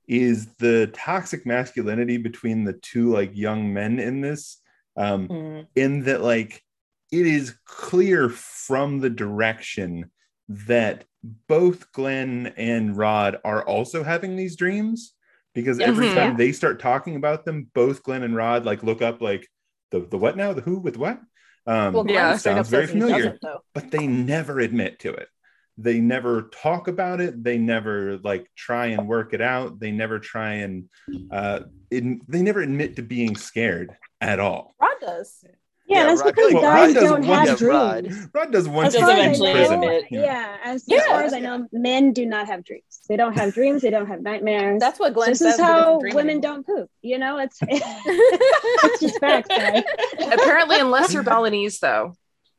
is 0.09 0.47
the 0.59 0.91
toxic 0.95 1.47
masculinity 1.47 2.17
between 2.17 2.65
the 2.65 2.73
two 2.73 3.13
like 3.13 3.31
young 3.37 3.73
men 3.73 3.99
in 4.01 4.21
this. 4.23 4.61
Um, 4.97 5.29
Mm. 5.29 5.67
in 5.77 6.05
that 6.05 6.23
like 6.23 6.65
it 7.13 7.27
is 7.27 7.57
clear 7.65 8.29
from 8.29 9.01
the 9.01 9.11
direction 9.11 10.11
that 10.49 11.05
both 11.47 11.93
Glenn 11.93 12.49
and 12.57 12.97
Rod 12.97 13.39
are 13.45 13.63
also 13.63 14.03
having 14.03 14.35
these 14.37 14.57
dreams 14.57 15.15
because 15.55 15.79
every 15.81 16.07
Mhm. 16.07 16.15
time 16.15 16.37
they 16.37 16.53
start 16.53 16.81
talking 16.81 17.17
about 17.17 17.45
them, 17.45 17.71
both 17.75 18.03
Glenn 18.03 18.23
and 18.23 18.35
Rod 18.35 18.65
like 18.65 18.83
look 18.83 19.03
up 19.03 19.21
like, 19.21 19.47
the 19.91 20.01
the 20.01 20.19
what 20.19 20.37
now? 20.37 20.53
The 20.53 20.61
who 20.63 20.79
with 20.79 20.97
what? 20.97 21.21
Um, 21.67 21.95
Well, 21.95 22.07
Yeah. 22.09 22.37
sounds 22.37 22.69
very 22.69 22.87
familiar. 22.87 23.39
though. 23.43 23.63
but 23.75 23.91
they 23.91 24.07
never 24.07 24.59
admit 24.59 24.99
to 25.01 25.13
it. 25.13 25.29
They 25.81 26.01
never 26.01 26.43
talk 26.51 26.89
about 26.89 27.21
it. 27.21 27.43
They 27.45 27.57
never 27.57 28.19
like 28.19 28.51
try 28.57 28.87
and 28.87 29.07
work 29.07 29.33
it 29.33 29.41
out. 29.41 29.79
They 29.79 29.93
never 29.93 30.19
try 30.19 30.55
and 30.55 30.89
uh, 31.31 31.61
in, 31.91 32.21
they 32.29 32.43
never 32.43 32.61
admit 32.61 32.97
to 32.97 33.03
being 33.03 33.37
scared 33.37 33.97
at 34.21 34.41
all. 34.41 34.75
Rod 34.83 34.97
does. 35.01 35.39
Yeah, 35.45 35.51
Yeah, 36.01 36.05
that's 36.07 36.21
Rod- 36.23 36.35
because 36.35 36.53
Well, 36.53 36.63
guys 36.63 36.95
don't 36.95 37.11
one- 37.11 37.23
have 37.23 37.47
Yeah, 37.47 37.55
dreams. 38.03 38.29
Rod 38.35 38.51
does 38.53 38.69
one 38.69 38.87
As 38.87 38.93
Does 38.95 39.03
far 39.03 39.11
as 39.13 39.17
in 39.19 39.21
eventually 39.25 39.53
prison. 39.53 39.75
admit. 39.75 40.05
Yeah. 40.11 40.21
Yeah, 40.23 40.57
as, 40.65 40.85
Yeah. 40.89 40.97
as 40.99 41.07
far 41.07 41.23
as 41.23 41.33
I 41.33 41.39
know, 41.41 41.67
men 41.73 42.13
do 42.13 42.27
not 42.27 42.47
have 42.49 42.65
dreams. 42.65 43.01
They 43.09 43.17
don't 43.17 43.39
have 43.39 43.55
dreams. 43.55 43.81
They 43.83 43.91
don't 43.91 44.07
have 44.09 44.21
nightmares. 44.21 44.81
That's 44.81 44.99
what 44.99 45.15
Glenn 45.15 45.31
this 45.31 45.39
says. 45.39 45.55
is 45.55 45.61
how 45.61 45.99
women 46.01 46.19
anymore. 46.29 46.41
don't 46.43 46.67
poop. 46.67 46.91
You 47.03 47.19
know, 47.19 47.39
it's 47.39 47.57
it's 47.69 49.01
just 49.01 49.19
facts, 49.21 49.49
guys. 49.49 49.85
Apparently, 50.33 50.81
unless 50.81 51.13
you're 51.15 51.23
Balinese, 51.23 51.79
though, 51.79 52.15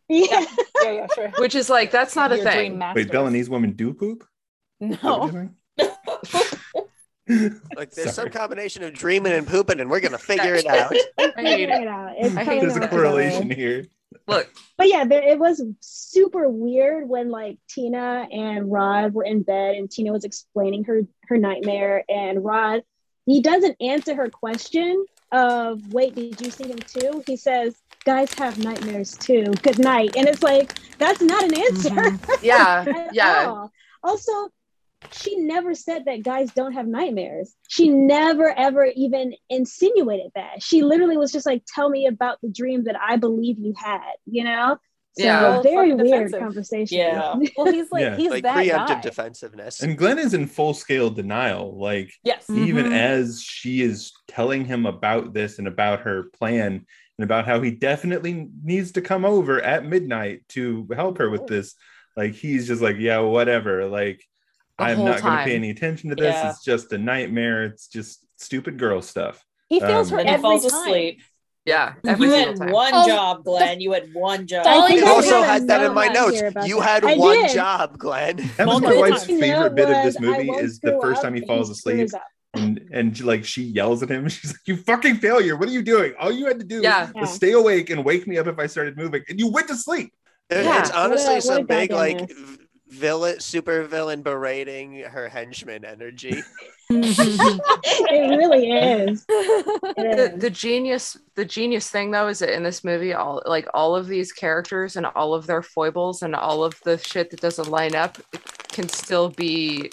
Yeah. 0.10 0.44
Yeah, 0.84 0.92
yeah, 0.92 1.08
sure. 1.14 1.32
which 1.38 1.54
is 1.56 1.70
like 1.70 1.92
that's 1.92 2.16
not 2.16 2.32
a 2.32 2.38
thing. 2.38 2.46
dream 2.46 2.78
masters. 2.80 3.06
Wait, 3.06 3.12
Balinese 3.12 3.50
women 3.50 3.74
do 3.74 3.94
poop? 3.94 4.26
Is 4.80 4.98
that 5.00 5.04
what 5.04 5.34
No. 5.34 5.50
Like 7.76 7.92
there's 7.96 8.14
some 8.16 8.30
combination 8.30 8.84
of 8.84 8.94
dreaming 8.94 9.34
and 9.34 9.46
pooping, 9.48 9.80
and 9.80 9.90
we're 9.90 10.00
gonna 10.00 10.18
figure 10.18 10.56
it 10.56 10.66
out. 10.66 10.92
I 11.20 11.32
hate 11.42 11.70
it. 11.70 11.88
out. 11.88 12.14
It's 12.18 12.36
I 12.36 12.44
hate 12.44 12.62
There's 12.62 12.76
a 12.76 12.88
correlation 12.88 13.50
together. 13.50 13.62
here. 13.62 13.86
Look, 14.28 14.52
But 14.78 14.88
yeah, 14.90 15.06
there, 15.06 15.22
it 15.22 15.38
was 15.38 15.64
super 15.82 16.50
weird 16.50 17.08
when 17.08 17.30
like 17.30 17.60
Tina 17.70 18.28
and 18.32 18.72
Rod 18.72 19.14
were 19.14 19.24
in 19.24 19.44
bed 19.44 19.76
and 19.76 19.90
Tina 19.92 20.12
was 20.12 20.24
explaining 20.24 20.86
her 20.86 21.02
her 21.28 21.38
nightmare 21.38 22.04
and 22.10 22.44
Rod 22.44 22.82
he 23.28 23.42
doesn't 23.42 23.78
answer 23.80 24.16
her 24.16 24.28
question 24.30 25.06
of 25.32 25.94
wait 25.94 26.16
did 26.16 26.42
you 26.42 26.50
see 26.50 26.68
him 26.68 26.80
too? 26.80 27.24
He 27.28 27.38
says 27.38 27.76
guys 28.06 28.34
have 28.36 28.58
nightmares 28.58 29.16
too. 29.18 29.44
Good 29.62 29.80
night. 29.80 30.16
And 30.16 30.28
it's 30.28 30.44
like 30.44 30.74
that's 30.98 31.22
not 31.22 31.44
an 31.44 31.58
answer. 31.60 31.90
Mhm. 31.90 32.40
yeah, 32.44 33.08
yeah. 33.12 33.46
all. 33.48 33.72
Also, 34.04 34.32
she 35.12 35.38
never 35.38 35.74
said 35.76 36.06
that 36.06 36.24
guys 36.24 36.52
don't 36.54 36.74
have 36.74 36.88
nightmares. 36.88 37.56
She 37.68 37.90
never 37.90 38.52
ever 38.58 38.86
even 38.96 39.34
insinuated 39.50 40.32
that. 40.36 40.62
She 40.64 40.82
literally 40.82 41.18
was 41.18 41.32
just 41.32 41.46
like, 41.46 41.64
"Tell 41.74 41.90
me 41.90 42.08
about 42.08 42.40
the 42.42 42.50
dream 42.50 42.84
that 42.86 42.96
I 43.00 43.16
believe 43.18 43.58
you 43.60 43.74
had." 43.78 44.14
You 44.26 44.44
know. 44.46 44.78
So 45.18 45.24
Yeah. 45.26 45.62
Very 45.62 45.90
fucking 45.92 45.98
weird 46.06 46.26
defensive. 46.28 46.40
conversation. 46.40 46.98
Yeah. 47.00 47.36
Well, 47.58 47.66
he's 47.74 47.92
like 47.92 48.02
Yeah. 48.04 48.16
he's 48.16 48.30
like 48.30 48.44
that 48.44 48.56
preemptive 48.58 48.88
guy. 48.88 49.02
defensiveness. 49.02 49.82
And 49.82 49.98
Glenn 49.98 50.20
is 50.20 50.34
in 50.34 50.46
full 50.48 50.74
scale 50.74 51.10
denial. 51.10 51.78
Like 51.80 52.12
Yes. 52.24 52.50
even 52.50 52.88
Mhm. 52.88 52.94
as 52.98 53.42
she 53.42 53.82
is 53.82 54.14
telling 54.28 54.66
him 54.66 54.86
about 54.86 55.34
this 55.34 55.58
and 55.60 55.68
about 55.68 56.02
her 56.02 56.26
plan 56.38 56.86
and 57.20 57.24
about 57.26 57.46
how 57.46 57.60
he 57.60 57.70
definitely 57.70 58.48
needs 58.64 58.94
to 58.94 59.02
come 59.02 59.26
over 59.26 59.62
at 59.62 59.84
midnight 59.86 60.48
to 60.48 60.88
help 60.96 61.18
her 61.18 61.30
with 61.30 61.48
this 61.48 61.76
like 62.16 62.34
he's 62.34 62.66
just 62.66 62.82
like 62.82 62.96
yeah 62.98 63.20
whatever 63.20 63.86
like 63.88 64.24
The 64.78 64.86
i'm 64.86 65.04
not 65.04 65.22
going 65.22 65.38
to 65.38 65.44
pay 65.44 65.56
any 65.56 65.70
attention 65.70 66.12
to 66.12 66.16
this 66.16 66.34
Yeah. 66.34 66.50
it's 66.50 66.64
just 66.64 66.94
a 66.94 66.98
nightmare 66.98 67.66
it's 67.66 67.88
just 67.90 68.26
stupid 68.42 68.80
girl 68.80 69.02
stuff 69.02 69.44
He 69.68 69.82
feels 69.82 70.08
Um, 70.12 70.14
her 70.14 70.20
And 70.22 70.30
he 70.30 70.34
every 70.36 70.42
falls 70.42 70.66
time. 70.66 70.82
asleep. 70.82 71.22
Yeah, 71.66 71.96
every 72.08 72.28
You 72.28 72.34
had 72.34 72.56
time. 72.56 72.72
one 72.72 72.92
Oh, 72.96 73.06
job, 73.06 73.44
Glenn. 73.44 73.82
You 73.82 73.92
had 73.92 74.12
one 74.14 74.48
job. 74.48 74.66
I 74.66 74.80
I 74.80 74.88
think 74.88 75.04
I 75.04 75.10
also 75.10 75.44
had 75.44 75.68
that 75.68 75.84
in 75.86 75.94
my 75.94 76.08
notes. 76.08 76.42
You 76.66 76.80
had 76.80 77.04
I 77.04 77.16
one 77.18 77.36
did. 77.42 77.54
job, 77.54 77.98
Glenn. 78.00 78.38
that 78.58 78.66
was 78.66 78.82
my 78.82 78.96
wife's 78.96 79.26
favorite 79.26 79.76
bit 79.76 79.90
of 79.90 80.02
this 80.06 80.20
movie 80.22 80.50
is 80.50 80.80
the 80.80 80.98
first 81.02 81.22
time 81.22 81.34
he 81.36 81.42
falls 81.46 81.70
asleep 81.70 82.12
up. 82.16 82.24
And 82.56 82.82
and 82.92 83.20
like 83.24 83.46
she 83.46 83.62
yells 83.64 84.02
at 84.04 84.10
him 84.10 84.28
she's 84.30 84.52
like 84.52 84.62
you 84.68 84.76
fucking 84.78 85.16
failure 85.16 85.56
what 85.56 85.70
are 85.70 85.72
you 85.72 85.84
doing 85.84 86.14
all 86.20 86.32
you 86.32 86.46
had 86.48 86.60
to 86.60 86.66
do 86.66 86.82
Yeah. 86.82 87.10
Yeah. 87.14 87.22
was 87.22 87.32
stay 87.34 87.52
awake 87.52 87.90
and 87.92 88.04
wake 88.04 88.26
me 88.28 88.38
up 88.38 88.48
if 88.48 88.58
i 88.58 88.66
started 88.66 88.98
moving 88.98 89.22
and 89.30 89.40
you 89.40 89.48
went 89.52 89.68
to 89.68 89.76
sleep 89.76 90.12
Yeah. 90.52 90.80
It's 90.80 90.90
honestly 90.92 91.36
What 91.36 91.46
a- 91.46 91.48
what 91.48 91.58
some 91.58 91.66
big 91.68 91.92
like 91.92 92.20
mess. 92.22 92.32
v- 92.32 92.58
villain, 92.88 93.40
super 93.40 93.84
villain 93.84 94.24
berating 94.24 94.96
her 95.04 95.30
henchman 95.30 95.86
energy. 95.86 96.42
it 96.90 98.38
really 98.38 98.72
is. 98.72 99.26
It 99.30 99.96
the, 100.18 100.34
is. 100.34 100.42
the 100.42 100.50
genius 100.50 101.18
the 101.36 101.46
genius 101.46 101.88
thing 101.90 102.10
though 102.10 102.28
is 102.28 102.40
that 102.40 102.50
in 102.52 102.64
this 102.64 102.84
movie 102.84 103.14
all 103.14 103.44
like 103.46 103.68
all 103.76 103.96
of 103.96 104.08
these 104.08 104.32
characters 104.32 104.96
and 104.96 105.06
all 105.06 105.36
of 105.36 105.46
their 105.46 105.62
foibles 105.62 106.24
and 106.24 106.36
all 106.36 106.64
of 106.64 106.80
the 106.84 106.98
shit 106.98 107.30
that 107.30 107.42
doesn't 107.42 107.70
line 107.70 107.94
up 107.94 108.18
can 108.70 108.90
still 108.90 109.30
be 109.30 109.92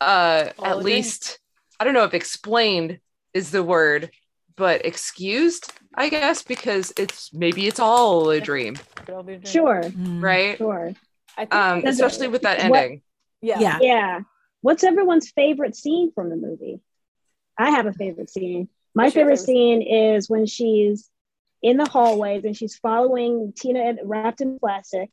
uh 0.00 0.50
All 0.58 0.64
at 0.66 0.72
a 0.72 0.76
least 0.76 1.38
i 1.80 1.84
don't 1.84 1.94
know 1.94 2.04
if 2.04 2.14
explained 2.14 2.98
is 3.34 3.50
the 3.50 3.62
word 3.62 4.10
but 4.56 4.84
excused 4.86 5.72
i 5.94 6.08
guess 6.08 6.42
because 6.42 6.92
it's 6.96 7.32
maybe 7.32 7.66
it's 7.66 7.80
all 7.80 8.30
a 8.30 8.40
dream 8.40 8.76
all 9.08 9.22
dream. 9.22 9.44
Sure, 9.44 9.82
Mm. 9.82 10.22
right 10.22 10.58
sure. 10.58 10.92
I 11.36 11.44
think 11.44 11.54
um 11.54 11.80
Does 11.82 11.98
it- 11.98 12.04
especially 12.04 12.28
with 12.28 12.42
that 12.42 12.68
what- 12.70 12.78
ending 12.80 13.02
yeah. 13.40 13.60
Yeah. 13.60 13.78
Yeah. 13.80 14.20
What's 14.62 14.82
everyone's 14.82 15.30
favorite 15.30 15.76
scene 15.76 16.10
from 16.12 16.28
the 16.28 16.34
movie? 16.34 16.80
I 17.56 17.70
have 17.70 17.86
a 17.86 17.92
favorite 17.92 18.28
scene. 18.28 18.68
My 18.96 19.10
favorite 19.10 19.36
favorite 19.38 19.46
scene 19.46 19.82
is 19.82 20.28
when 20.28 20.44
she's 20.46 21.08
in 21.62 21.76
the 21.76 21.88
hallways 21.88 22.44
and 22.44 22.56
she's 22.56 22.74
following 22.76 23.52
Tina 23.56 23.94
wrapped 24.02 24.40
in 24.40 24.58
plastic 24.58 25.10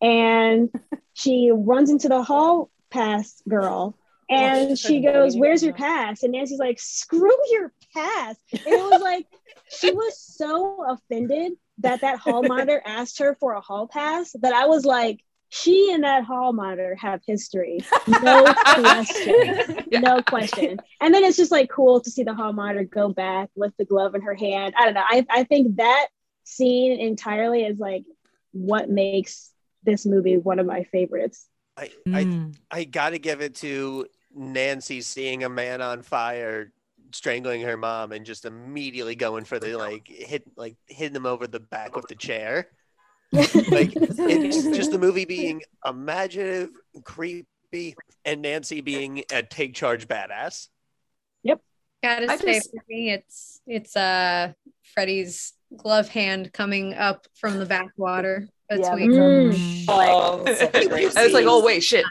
and 0.00 0.70
she 1.14 1.50
runs 1.52 1.90
into 1.90 2.08
the 2.08 2.22
hall 2.22 2.70
pass 2.90 3.42
girl 3.48 3.98
and 4.28 4.70
she's 4.70 4.80
she 4.80 5.00
goes, 5.00 5.36
Where's 5.36 5.62
your 5.62 5.74
pass? 5.74 6.22
And 6.22 6.32
Nancy's 6.32 6.58
like, 6.58 6.78
Screw 6.80 7.36
your 7.50 7.72
pass. 7.94 8.36
And 8.52 8.62
it 8.66 8.82
was 8.82 9.00
like, 9.00 9.26
she 9.70 9.92
was 9.92 10.18
so 10.18 10.84
offended 10.88 11.52
that 11.78 12.00
that 12.00 12.18
hall 12.18 12.42
monitor 12.46 12.82
asked 12.84 13.18
her 13.18 13.36
for 13.38 13.54
a 13.54 13.60
hall 13.60 13.86
pass 13.86 14.34
that 14.40 14.52
I 14.52 14.66
was 14.66 14.84
like, 14.84 15.20
she 15.48 15.92
and 15.92 16.02
that 16.02 16.24
hall 16.24 16.52
monitor 16.52 16.96
have 16.96 17.20
history. 17.26 17.78
No 18.22 18.52
question. 18.52 19.76
Yeah. 19.88 20.00
No 20.00 20.20
question. 20.20 20.80
And 21.00 21.14
then 21.14 21.22
it's 21.22 21.36
just 21.36 21.52
like 21.52 21.70
cool 21.70 22.00
to 22.00 22.10
see 22.10 22.24
the 22.24 22.34
hall 22.34 22.52
monitor 22.52 22.82
go 22.82 23.08
back 23.08 23.50
with 23.54 23.72
the 23.78 23.84
glove 23.84 24.16
in 24.16 24.22
her 24.22 24.34
hand. 24.34 24.74
I 24.76 24.84
don't 24.84 24.94
know. 24.94 25.04
I, 25.08 25.24
I 25.30 25.44
think 25.44 25.76
that 25.76 26.08
scene 26.42 26.98
entirely 26.98 27.62
is 27.62 27.78
like 27.78 28.04
what 28.50 28.90
makes 28.90 29.52
this 29.84 30.04
movie 30.04 30.36
one 30.36 30.58
of 30.58 30.66
my 30.66 30.82
favorites. 30.84 31.46
I, 31.76 31.90
I 32.12 32.24
Mm. 32.24 32.56
I 32.68 32.82
gotta 32.84 33.18
give 33.18 33.40
it 33.40 33.54
to 33.56 34.06
Nancy 34.36 35.00
seeing 35.00 35.44
a 35.44 35.48
man 35.48 35.80
on 35.80 36.02
fire 36.02 36.72
strangling 37.12 37.62
her 37.62 37.76
mom 37.76 38.12
and 38.12 38.26
just 38.26 38.44
immediately 38.44 39.14
going 39.14 39.44
for 39.44 39.58
the 39.58 39.76
like 39.76 40.06
hit 40.06 40.44
like 40.56 40.76
hitting 40.86 41.16
him 41.16 41.24
over 41.26 41.46
the 41.46 41.60
back 41.60 41.96
with 41.96 42.06
the 42.08 42.14
chair. 42.14 42.68
Like 43.32 43.90
it's 43.96 44.62
just 44.76 44.92
the 44.92 44.98
movie 44.98 45.24
being 45.24 45.62
imaginative, 45.84 46.70
creepy, 47.02 47.96
and 48.24 48.40
Nancy 48.42 48.80
being 48.80 49.24
a 49.32 49.42
take 49.42 49.74
charge 49.74 50.06
badass. 50.06 50.68
Yep. 51.42 51.60
Gotta 52.04 52.30
I 52.30 52.36
say 52.36 52.54
just- 52.54 52.70
for 52.70 52.82
me, 52.88 53.10
it's 53.10 53.60
it's 53.66 53.96
uh 53.96 54.52
Freddy's 54.94 55.54
glove 55.76 56.08
hand 56.08 56.52
coming 56.52 56.94
up 56.94 57.26
from 57.34 57.58
the 57.58 57.66
backwater. 57.66 58.46
That's 58.70 58.82
Yeah, 58.82 58.92
sweet. 58.94 59.10
Mm. 59.10 59.84
Oh, 59.88 60.42
that's 60.44 60.60
such 60.60 60.74
a 60.84 60.88
great 60.88 61.16
i 61.16 61.24
was 61.24 61.32
like 61.32 61.46
oh 61.46 61.64
wait 61.64 61.82
shit 61.82 62.04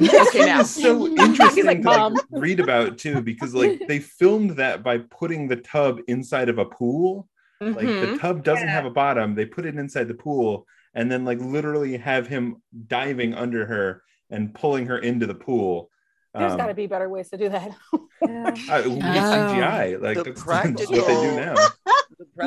okay 0.00 0.46
now. 0.46 0.60
It's 0.60 0.70
so 0.70 1.06
interesting 1.18 1.64
like, 1.66 1.82
to 1.82 1.88
like, 2.08 2.12
read 2.30 2.60
about 2.60 2.98
too 2.98 3.20
because 3.20 3.54
like 3.54 3.86
they 3.88 3.98
filmed 4.18 4.50
that 4.56 4.82
by 4.82 4.98
putting 4.98 5.48
the 5.48 5.56
tub 5.56 6.00
inside 6.08 6.48
of 6.48 6.58
a 6.58 6.64
pool. 6.64 7.28
Like 7.60 7.86
Mhm. 7.86 8.12
the 8.12 8.18
tub 8.18 8.42
doesn't 8.42 8.66
have 8.68 8.86
a 8.86 8.90
bottom. 8.90 9.34
They 9.36 9.46
put 9.46 9.66
it 9.66 9.76
inside 9.76 10.08
the 10.08 10.14
pool 10.14 10.66
and 10.94 11.10
then 11.10 11.24
like 11.24 11.38
literally 11.40 11.96
have 11.96 12.26
him 12.26 12.56
diving 12.88 13.34
under 13.34 13.64
her 13.66 14.02
and 14.30 14.52
pulling 14.52 14.86
her 14.86 14.98
into 14.98 15.26
the 15.26 15.34
pool. 15.34 15.88
There's 16.34 16.52
Um, 16.52 16.58
got 16.58 16.66
to 16.66 16.74
be 16.74 16.86
better 16.88 17.08
ways 17.08 17.28
to 17.30 17.36
do 17.36 17.48
that. 17.50 17.70
uh, 17.92 18.00
with 18.22 18.58
CGI 19.02 20.00
like 20.02 20.16
The 20.16 20.24
that's, 20.24 20.28
that's 20.28 20.42
practical- 20.44 20.96
what 20.96 21.06
they 21.06 21.14
do 21.30 21.36
now. 21.36 21.54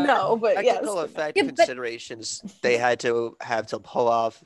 No, 0.03 0.35
but 0.35 0.63
yes. 0.63 0.73
Practical 0.75 0.99
effect 1.01 1.37
Yeah, 1.37 1.43
but- 1.43 1.55
considerations 1.55 2.41
they 2.61 2.77
had 2.77 2.99
to 3.01 3.37
have 3.41 3.67
to 3.67 3.79
pull 3.79 4.07
off 4.09 4.43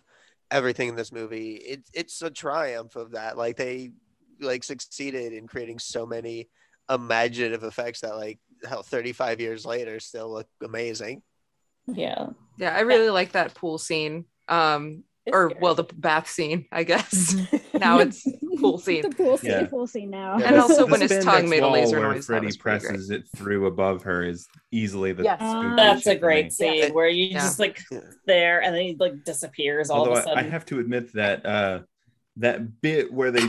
everything 0.51 0.89
in 0.89 0.95
this 0.95 1.11
movie. 1.11 1.53
It, 1.53 1.83
it's 1.93 2.21
a 2.21 2.29
triumph 2.29 2.95
of 2.95 3.11
that. 3.11 3.37
Like 3.37 3.57
they 3.57 3.91
like 4.39 4.63
succeeded 4.63 5.33
in 5.33 5.47
creating 5.47 5.79
so 5.79 6.05
many 6.05 6.49
imaginative 6.89 7.63
effects 7.63 8.01
that 8.01 8.15
like 8.15 8.39
hell 8.67 8.83
35 8.83 9.39
years 9.39 9.65
later 9.65 9.99
still 9.99 10.31
look 10.31 10.47
amazing. 10.63 11.21
Yeah. 11.87 12.27
yeah 12.57 12.75
i 12.75 12.81
really 12.81 13.09
like 13.09 13.31
that 13.31 13.55
pool 13.55 13.79
scene 13.79 14.25
um 14.47 14.87
It's 14.89 15.08
or 15.33 15.49
scary. 15.49 15.61
well 15.61 15.75
the 15.75 15.83
bath 15.95 16.29
scene 16.29 16.65
i 16.71 16.83
guess 16.83 17.35
now 17.79 17.99
it's 17.99 18.25
pool 18.59 18.77
scene 18.77 19.01
The 19.03 19.09
pool 19.09 19.37
scene, 19.37 19.51
Yeah. 19.51 19.65
pool 19.67 19.87
scene 19.87 20.09
now. 20.09 20.37
Yeah, 20.37 20.47
And 20.47 20.55
The- 20.57 20.61
also 20.61 20.85
The 20.85 20.91
when 20.91 20.99
his 21.01 21.11
spandex 21.11 21.23
tongue 21.23 21.49
made 21.49 21.59
a 21.63 21.67
wall 21.67 21.71
laser 21.73 21.99
where 22.01 22.09
noise, 22.11 22.27
that 22.27 22.33
Freddy 22.33 22.45
was 22.47 22.57
pretty 22.57 22.79
great. 22.79 22.89
presses 22.89 23.09
it 23.09 23.23
through 23.37 23.67
above 23.67 24.03
her 24.03 24.21
is 24.25 24.47
easily 24.71 25.13
the 25.13 25.23
Yes. 25.23 25.39
spooky 25.39 25.75
That's 25.77 26.01
a 26.01 26.03
shit 26.09 26.17
for 26.19 26.25
great 26.25 26.51
scene 26.51 26.73
Yeah. 26.75 26.89
where 26.91 27.07
you 27.07 27.25
Yeah. 27.27 27.39
just 27.39 27.57
like 27.59 27.79
Yeah. 27.89 27.99
there 28.27 28.61
and 28.61 28.75
then 28.75 28.81
he 28.83 28.95
like 28.99 29.23
disappears 29.23 29.89
all 29.89 29.99
Although 29.99 30.11
of 30.11 30.17
a 30.17 30.19
I, 30.19 30.21
I 30.21 30.25
sudden. 30.35 30.45
I 30.45 30.49
have 30.49 30.65
to 30.65 30.79
admit 30.79 31.13
that 31.13 31.45
uh, 31.45 31.79
that 32.35 32.81
bit 32.81 33.13
where 33.13 33.31
they 33.31 33.47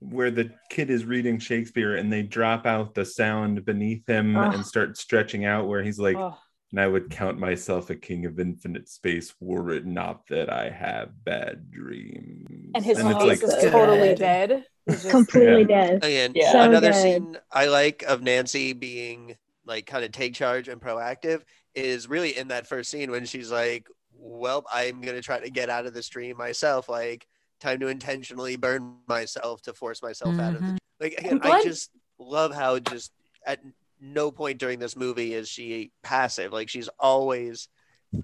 where 0.00 0.30
the 0.32 0.50
kid 0.70 0.90
is 0.90 1.04
reading 1.04 1.38
Shakespeare 1.38 1.94
and 1.96 2.12
they 2.12 2.22
drop 2.22 2.66
out 2.66 2.94
the 2.94 3.04
sound 3.04 3.64
beneath 3.64 4.04
him 4.08 4.34
Ugh. 4.36 4.52
and 4.54 4.66
start 4.66 4.96
stretching 4.96 5.44
out 5.44 5.68
where 5.68 5.82
he's 5.84 5.98
like, 6.00 6.16
Oh. 6.16 6.36
And 6.70 6.80
I 6.80 6.86
would 6.86 7.10
count 7.10 7.38
myself 7.38 7.90
a 7.90 7.94
king 7.96 8.26
of 8.26 8.38
infinite 8.38 8.88
space 8.88 9.34
were 9.40 9.70
it 9.72 9.86
not 9.86 10.26
that 10.28 10.50
I 10.52 10.70
have 10.70 11.24
bad 11.24 11.70
dreams. 11.70 12.70
and 12.74 12.84
his 12.84 12.98
it's 12.98 13.08
face 13.08 13.42
like, 13.42 13.42
is 13.42 13.70
totally 13.70 14.14
dead. 14.14 14.64
Just- 14.88 15.10
Completely 15.10 15.66
Yeah. 15.68 15.86
dead. 15.86 16.04
Again, 16.04 16.32
Yeah. 16.34 16.52
So 16.52 16.60
another 16.62 16.92
good. 16.92 17.02
scene 17.02 17.36
I 17.52 17.66
like 17.66 18.02
of 18.04 18.22
Nancy 18.22 18.72
being 18.72 19.36
like 19.66 19.86
kind 19.86 20.04
of 20.04 20.12
take 20.12 20.34
charge 20.34 20.68
and 20.68 20.80
proactive 20.80 21.42
is 21.74 22.08
really 22.08 22.36
in 22.36 22.48
that 22.48 22.66
first 22.66 22.90
scene 22.90 23.10
when 23.10 23.24
she's 23.24 23.50
like, 23.52 23.86
"Well, 24.14 24.64
I'm 24.72 25.00
gonna 25.00 25.20
try 25.22 25.38
to 25.38 25.50
get 25.50 25.70
out 25.70 25.86
of 25.86 25.94
the 25.94 26.02
stream 26.02 26.36
myself. 26.36 26.88
Like, 26.88 27.26
time 27.60 27.78
to 27.80 27.86
intentionally 27.88 28.56
burn 28.56 28.96
myself 29.06 29.62
to 29.62 29.72
force 29.74 30.02
myself 30.02 30.38
out 30.40 30.54
of 30.54 30.60
the." 30.60 30.66
Mm-hmm. 30.66 30.76
Like 30.98 31.12
again, 31.18 31.40
I 31.42 31.62
just 31.62 31.90
love 32.18 32.52
how 32.54 32.78
just 32.80 33.12
at 33.46 33.60
no 34.00 34.30
point 34.30 34.58
during 34.58 34.78
this 34.78 34.96
movie 34.96 35.34
is 35.34 35.48
she 35.48 35.92
passive. 36.02 36.52
Like 36.52 36.68
she's 36.68 36.88
always 36.98 37.68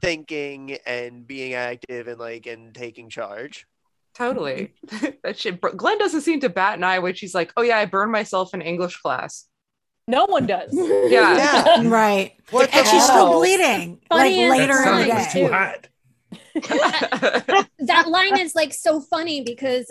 thinking 0.01 0.79
and 0.87 1.27
being 1.27 1.55
active 1.55 2.09
and 2.09 2.19
like 2.19 2.47
and 2.47 2.75
taking 2.75 3.09
charge. 3.09 3.67
Totally. 4.15 4.75
that 5.23 5.39
shit. 5.39 5.61
Glenn 5.61 5.99
doesn't 5.99 6.23
seem 6.23 6.41
to 6.41 6.49
bat 6.49 6.79
an 6.79 6.85
eye 6.85 7.01
when 7.01 7.15
she's 7.15 7.35
like, 7.35 7.53
"Oh 7.57 7.63
yeah, 7.63 7.79
I 7.79 7.85
burned 7.85 8.13
myself 8.13 8.55
in 8.55 8.63
English 8.63 8.97
class." 8.99 9.47
no 10.09 10.25
one 10.27 10.47
does. 10.47 10.71
Yeah. 10.73 11.37
Yeah. 11.37 11.83
Right. 11.89 12.35
What 12.51 12.73
and 12.75 12.87
the 12.87 12.91
she's 12.91 13.05
still 13.05 13.33
bleeding 13.33 14.01
Funny 14.09 14.49
like 14.49 14.59
later 14.59 14.83
in 14.85 14.99
the 14.99 15.05
day. 15.07 15.29
too 15.33 15.49
hot. 15.49 15.89
that 17.79 18.09
line 18.09 18.39
is 18.39 18.55
like 18.55 18.73
so 18.73 19.01
funny 19.01 19.43
because 19.43 19.91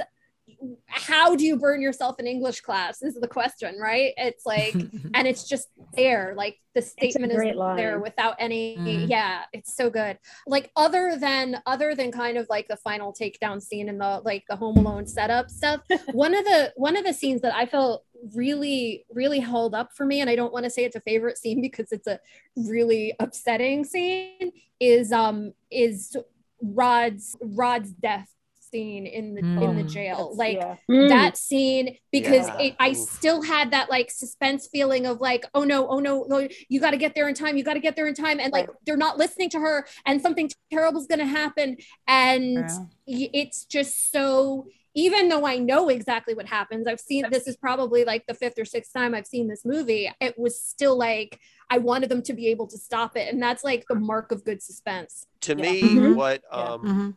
how 0.88 1.36
do 1.36 1.46
you 1.46 1.58
burn 1.58 1.82
yourself 1.82 2.20
in 2.20 2.28
English 2.28 2.62
class? 2.62 3.02
Is 3.02 3.16
the 3.16 3.28
question, 3.28 3.76
right? 3.80 4.14
It's 4.18 4.46
like, 4.46 4.74
and 5.14 5.28
it's 5.28 5.48
just 5.48 5.68
there, 5.96 6.34
like 6.38 6.58
the 6.74 6.82
statement 6.82 7.32
is 7.34 7.56
line. 7.56 7.78
there 7.78 8.00
without 8.00 8.36
any. 8.40 8.78
Mhm. 8.78 9.10
Yeah, 9.10 9.44
it's 9.54 9.76
so 9.76 9.90
good. 9.90 10.18
Like 10.46 10.72
other 10.76 11.18
than 11.18 11.62
other 11.66 11.96
than 11.96 12.12
kind 12.12 12.38
of 12.38 12.48
like 12.50 12.68
the 12.68 12.78
final 12.78 13.14
takedown 13.14 13.62
scene 13.62 13.90
and 13.90 14.00
the 14.00 14.22
like 14.24 14.44
the 14.50 14.56
Home 14.56 14.78
Alone 14.78 15.08
setup 15.08 15.50
stuff. 15.50 15.82
one 16.12 16.34
of 16.36 16.44
the 16.46 16.74
one 16.76 16.98
of 16.98 17.06
the 17.06 17.14
scenes 17.14 17.42
that 17.42 17.56
I 17.56 17.66
felt 17.66 18.04
really 18.34 19.06
really 19.10 19.40
held 19.40 19.74
up 19.76 19.92
for 19.96 20.06
me, 20.06 20.22
and 20.22 20.30
I 20.30 20.36
don't 20.36 20.54
want 20.54 20.66
to 20.66 20.70
say 20.70 20.84
it's 20.86 20.96
a 20.96 21.02
favorite 21.02 21.38
scene 21.38 21.62
because 21.62 21.92
it's 21.92 22.08
a 22.08 22.20
really 22.56 23.14
upsetting 23.20 23.84
scene. 23.86 24.52
Is 24.80 25.12
um 25.12 25.54
is 25.72 26.16
Rod's 26.62 27.38
Rod's 27.42 27.92
death 27.92 28.30
scene 28.76 29.06
in 29.08 29.36
the 29.36 29.40
in 29.40 29.76
the 29.78 29.84
Mm. 29.84 29.90
jail. 29.90 30.18
That's- 30.18 30.38
Like 30.38 30.58
yeah. 30.58 30.76
Mm. 30.90 31.10
that 31.10 31.38
scene 31.38 31.98
because 32.12 32.48
Yeah. 32.48 32.60
it, 32.60 32.76
I 32.80 32.90
Oof. 32.90 32.98
still 32.98 33.42
had 33.42 33.72
that 33.72 33.90
like 33.90 34.12
suspense 34.12 34.68
feeling 34.68 35.06
of 35.06 35.22
like, 35.22 35.46
oh 35.54 35.64
no, 35.64 35.88
oh 35.88 36.00
no, 36.00 36.26
no, 36.28 36.48
you 36.68 36.80
got 36.82 36.92
to 36.92 36.98
get 36.98 37.16
there 37.16 37.28
in 37.30 37.36
time. 37.36 37.56
You 37.58 37.64
got 37.64 37.76
to 37.76 37.80
get 37.80 37.96
there 37.96 38.08
in 38.08 38.16
time, 38.16 38.40
and 38.40 38.52
like 38.52 38.68
Right. 38.68 38.78
they're 38.86 38.98
not 39.08 39.18
listening 39.18 39.50
to 39.52 39.60
her, 39.60 39.88
and 40.06 40.22
something 40.22 40.50
terrible 40.72 41.00
is 41.00 41.08
going 41.08 41.20
to 41.20 41.26
happen, 41.26 41.78
and 42.08 42.70
Yeah. 43.08 43.28
it's 43.34 43.66
just 43.66 44.12
so. 44.12 44.68
Even 44.98 45.28
though 45.28 45.46
I 45.46 45.58
know 45.58 45.90
exactly 45.90 46.34
what 46.34 46.46
happens, 46.48 46.88
I've 46.88 47.02
seen 47.02 47.26
this 47.30 47.48
is 47.48 47.58
probably 47.58 48.06
like 48.06 48.24
the 48.28 48.34
fifth 48.34 48.58
or 48.58 48.64
sixth 48.64 48.94
time 48.94 49.14
I've 49.14 49.28
seen 49.28 49.50
this 49.50 49.66
movie. 49.66 50.10
It 50.22 50.40
was 50.40 50.58
still 50.58 50.98
like 50.98 51.38
I 51.70 51.80
wanted 51.80 52.10
them 52.10 52.22
to 52.22 52.34
be 52.34 52.48
able 52.48 52.68
to 52.68 52.78
stop 52.78 53.18
it, 53.18 53.28
and 53.32 53.42
that's 53.44 53.62
like 53.64 53.84
the 53.90 53.96
mark 53.96 54.32
of 54.32 54.46
good 54.46 54.62
suspense. 54.64 55.26
To 55.42 55.52
Yeah. 55.58 55.62
me, 55.72 55.82
Mhm. 55.82 56.16
what 56.16 56.42
Yeah. 56.50 56.58
um 56.74 56.82
Mhm. 56.82 57.10
uh, 57.10 57.14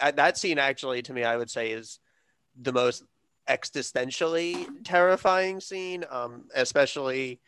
that 0.00 0.38
scene 0.38 0.58
actually 0.58 1.02
to 1.02 1.12
me 1.12 1.24
i 1.24 1.36
would 1.36 1.50
say 1.50 1.70
is 1.70 1.98
the 2.60 2.72
most 2.72 3.04
existentially 3.48 4.66
terrifying 4.84 5.60
scene 5.60 6.04
um 6.10 6.44
especially 6.54 7.40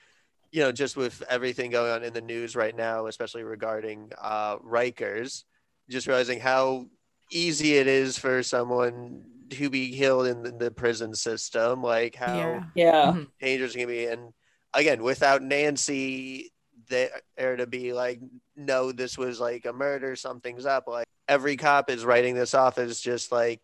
you 0.51 0.61
know 0.61 0.73
just 0.73 0.97
with 0.97 1.23
everything 1.29 1.71
going 1.71 1.93
on 1.93 2.03
in 2.03 2.13
the 2.13 2.21
news 2.21 2.57
right 2.57 2.77
now 2.77 3.07
especially 3.07 3.43
regarding 3.43 4.11
uh 4.21 4.59
rikers 4.59 5.45
just 5.89 6.07
realizing 6.07 6.41
how 6.41 6.87
easy 7.31 7.77
it 7.77 7.87
is 7.87 8.19
for 8.19 8.43
someone 8.43 9.23
to 9.51 9.71
be 9.71 9.97
killed 9.97 10.27
in 10.27 10.43
the, 10.43 10.51
the 10.53 10.71
prison 10.71 11.15
system 11.15 11.83
like 11.83 12.15
how 12.15 12.37
Yeah. 12.37 12.61
Yeah. 12.75 13.25
dangerous 13.41 13.75
it 13.75 13.79
can 13.79 13.89
be. 13.89 14.07
And 14.07 14.33
again, 14.75 15.03
without 15.03 15.43
Nancy 15.43 16.53
there 17.37 17.57
to 17.57 17.67
be 17.67 17.93
like, 17.93 18.21
no, 18.55 18.93
this 18.93 19.17
was 19.17 19.41
like 19.41 19.65
a 19.65 19.73
murder, 19.73 20.15
something's 20.15 20.67
up. 20.67 20.85
Like 20.87 21.07
every 21.29 21.57
cop 21.57 21.91
is 21.91 22.05
writing 22.05 22.35
this 22.35 22.55
off 22.55 22.79
as 22.79 23.01
just 23.01 23.33
like, 23.33 23.61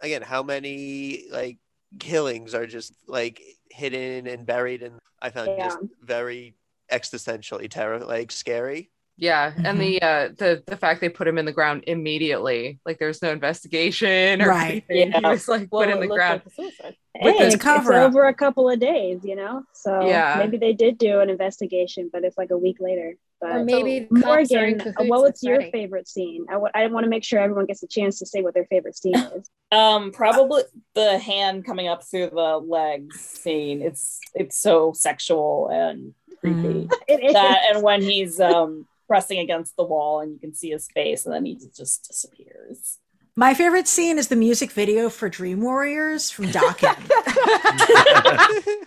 again, 0.00 0.22
how 0.22 0.42
many 0.42 1.26
like 1.30 1.58
killings 1.98 2.54
are 2.54 2.66
just 2.66 2.92
like 3.06 3.40
hidden 3.70 4.26
and 4.26 4.46
buried. 4.46 4.82
And 4.82 4.98
I 5.20 5.30
found 5.30 5.52
Yeah. 5.56 5.64
just 5.66 5.78
very 6.02 6.54
existentially 6.92 7.68
terror, 7.70 8.00
like 8.00 8.30
scary. 8.30 8.90
Yeah, 9.18 9.54
and 9.64 9.80
the 9.80 10.02
uh 10.02 10.28
the 10.36 10.62
the 10.66 10.76
fact 10.76 11.00
they 11.00 11.08
put 11.08 11.26
him 11.26 11.38
in 11.38 11.46
the 11.46 11.52
ground 11.52 11.84
immediately, 11.86 12.80
like 12.84 12.98
there's 12.98 13.22
no 13.22 13.30
investigation 13.32 14.42
or 14.42 14.48
Right. 14.48 14.84
anything. 14.90 15.12
He 15.12 15.20
Yeah. 15.22 15.30
was 15.30 15.48
like 15.48 15.68
Well, 15.70 15.84
put 15.86 15.90
in 15.94 16.00
the 16.00 16.06
ground. 16.14 16.42
like. 16.58 16.94
Hey, 17.14 17.24
With 17.24 17.38
this 17.38 17.46
it's, 17.46 17.54
it's 17.54 17.64
cover-up. 17.64 18.08
over 18.08 18.26
a 18.26 18.34
couple 18.34 18.68
of 18.68 18.78
days, 18.78 19.20
you 19.24 19.34
know. 19.36 19.62
So 19.72 20.06
Yeah. 20.06 20.36
maybe 20.38 20.58
they 20.58 20.74
did 20.74 20.98
do 20.98 21.20
an 21.20 21.30
investigation, 21.30 22.10
but 22.12 22.24
it's 22.24 22.36
like 22.36 22.50
a 22.50 22.58
week 22.58 22.76
later. 22.78 23.14
But 23.40 23.50
Or 23.50 23.64
maybe 23.64 24.06
cops 24.22 24.52
are 24.52 24.64
in 24.64 24.78
Morgan, 24.78 24.80
uh, 24.80 24.84
cahoots 24.92 25.10
what 25.10 25.22
was 25.22 25.42
your 25.42 25.56
Freddy. 25.56 25.70
favorite 25.70 26.08
scene? 26.08 26.46
I 26.50 26.82
I 26.84 26.86
want 26.86 27.04
to 27.04 27.10
make 27.10 27.22
sure 27.24 27.38
everyone 27.38 27.66
gets 27.66 27.82
a 27.82 27.86
chance 27.86 28.18
to 28.20 28.26
say 28.26 28.40
what 28.42 28.54
their 28.54 28.64
favorite 28.66 28.96
scene 28.96 29.14
is. 29.36 29.50
Um, 29.72 30.10
probably 30.12 30.62
the 30.94 31.18
hand 31.18 31.64
coming 31.66 31.86
up 31.88 32.02
through 32.02 32.30
the 32.30 32.58
legs 32.58 33.20
scene. 33.20 33.82
It's 33.82 34.20
it's 34.34 34.58
so 34.58 34.92
sexual 34.94 35.68
and 35.68 36.14
creepy. 36.40 36.88
It 37.08 37.22
is. 37.24 37.32
that 37.34 37.58
and 37.74 37.82
when 37.82 38.00
he's 38.02 38.40
um 38.40 38.86
pressing 39.06 39.38
against 39.38 39.76
the 39.76 39.84
wall 39.84 40.20
and 40.20 40.32
you 40.32 40.38
can 40.38 40.54
see 40.54 40.70
his 40.70 40.88
face 40.88 41.26
and 41.26 41.34
then 41.34 41.44
he 41.44 41.56
just 41.76 42.08
disappears. 42.08 42.98
My 43.38 43.52
favorite 43.52 43.86
scene 43.86 44.16
is 44.16 44.28
the 44.28 44.36
music 44.36 44.72
video 44.72 45.10
for 45.10 45.28
Dream 45.28 45.60
Warriors 45.60 46.30
from 46.30 46.46
Dokken. 46.46 46.96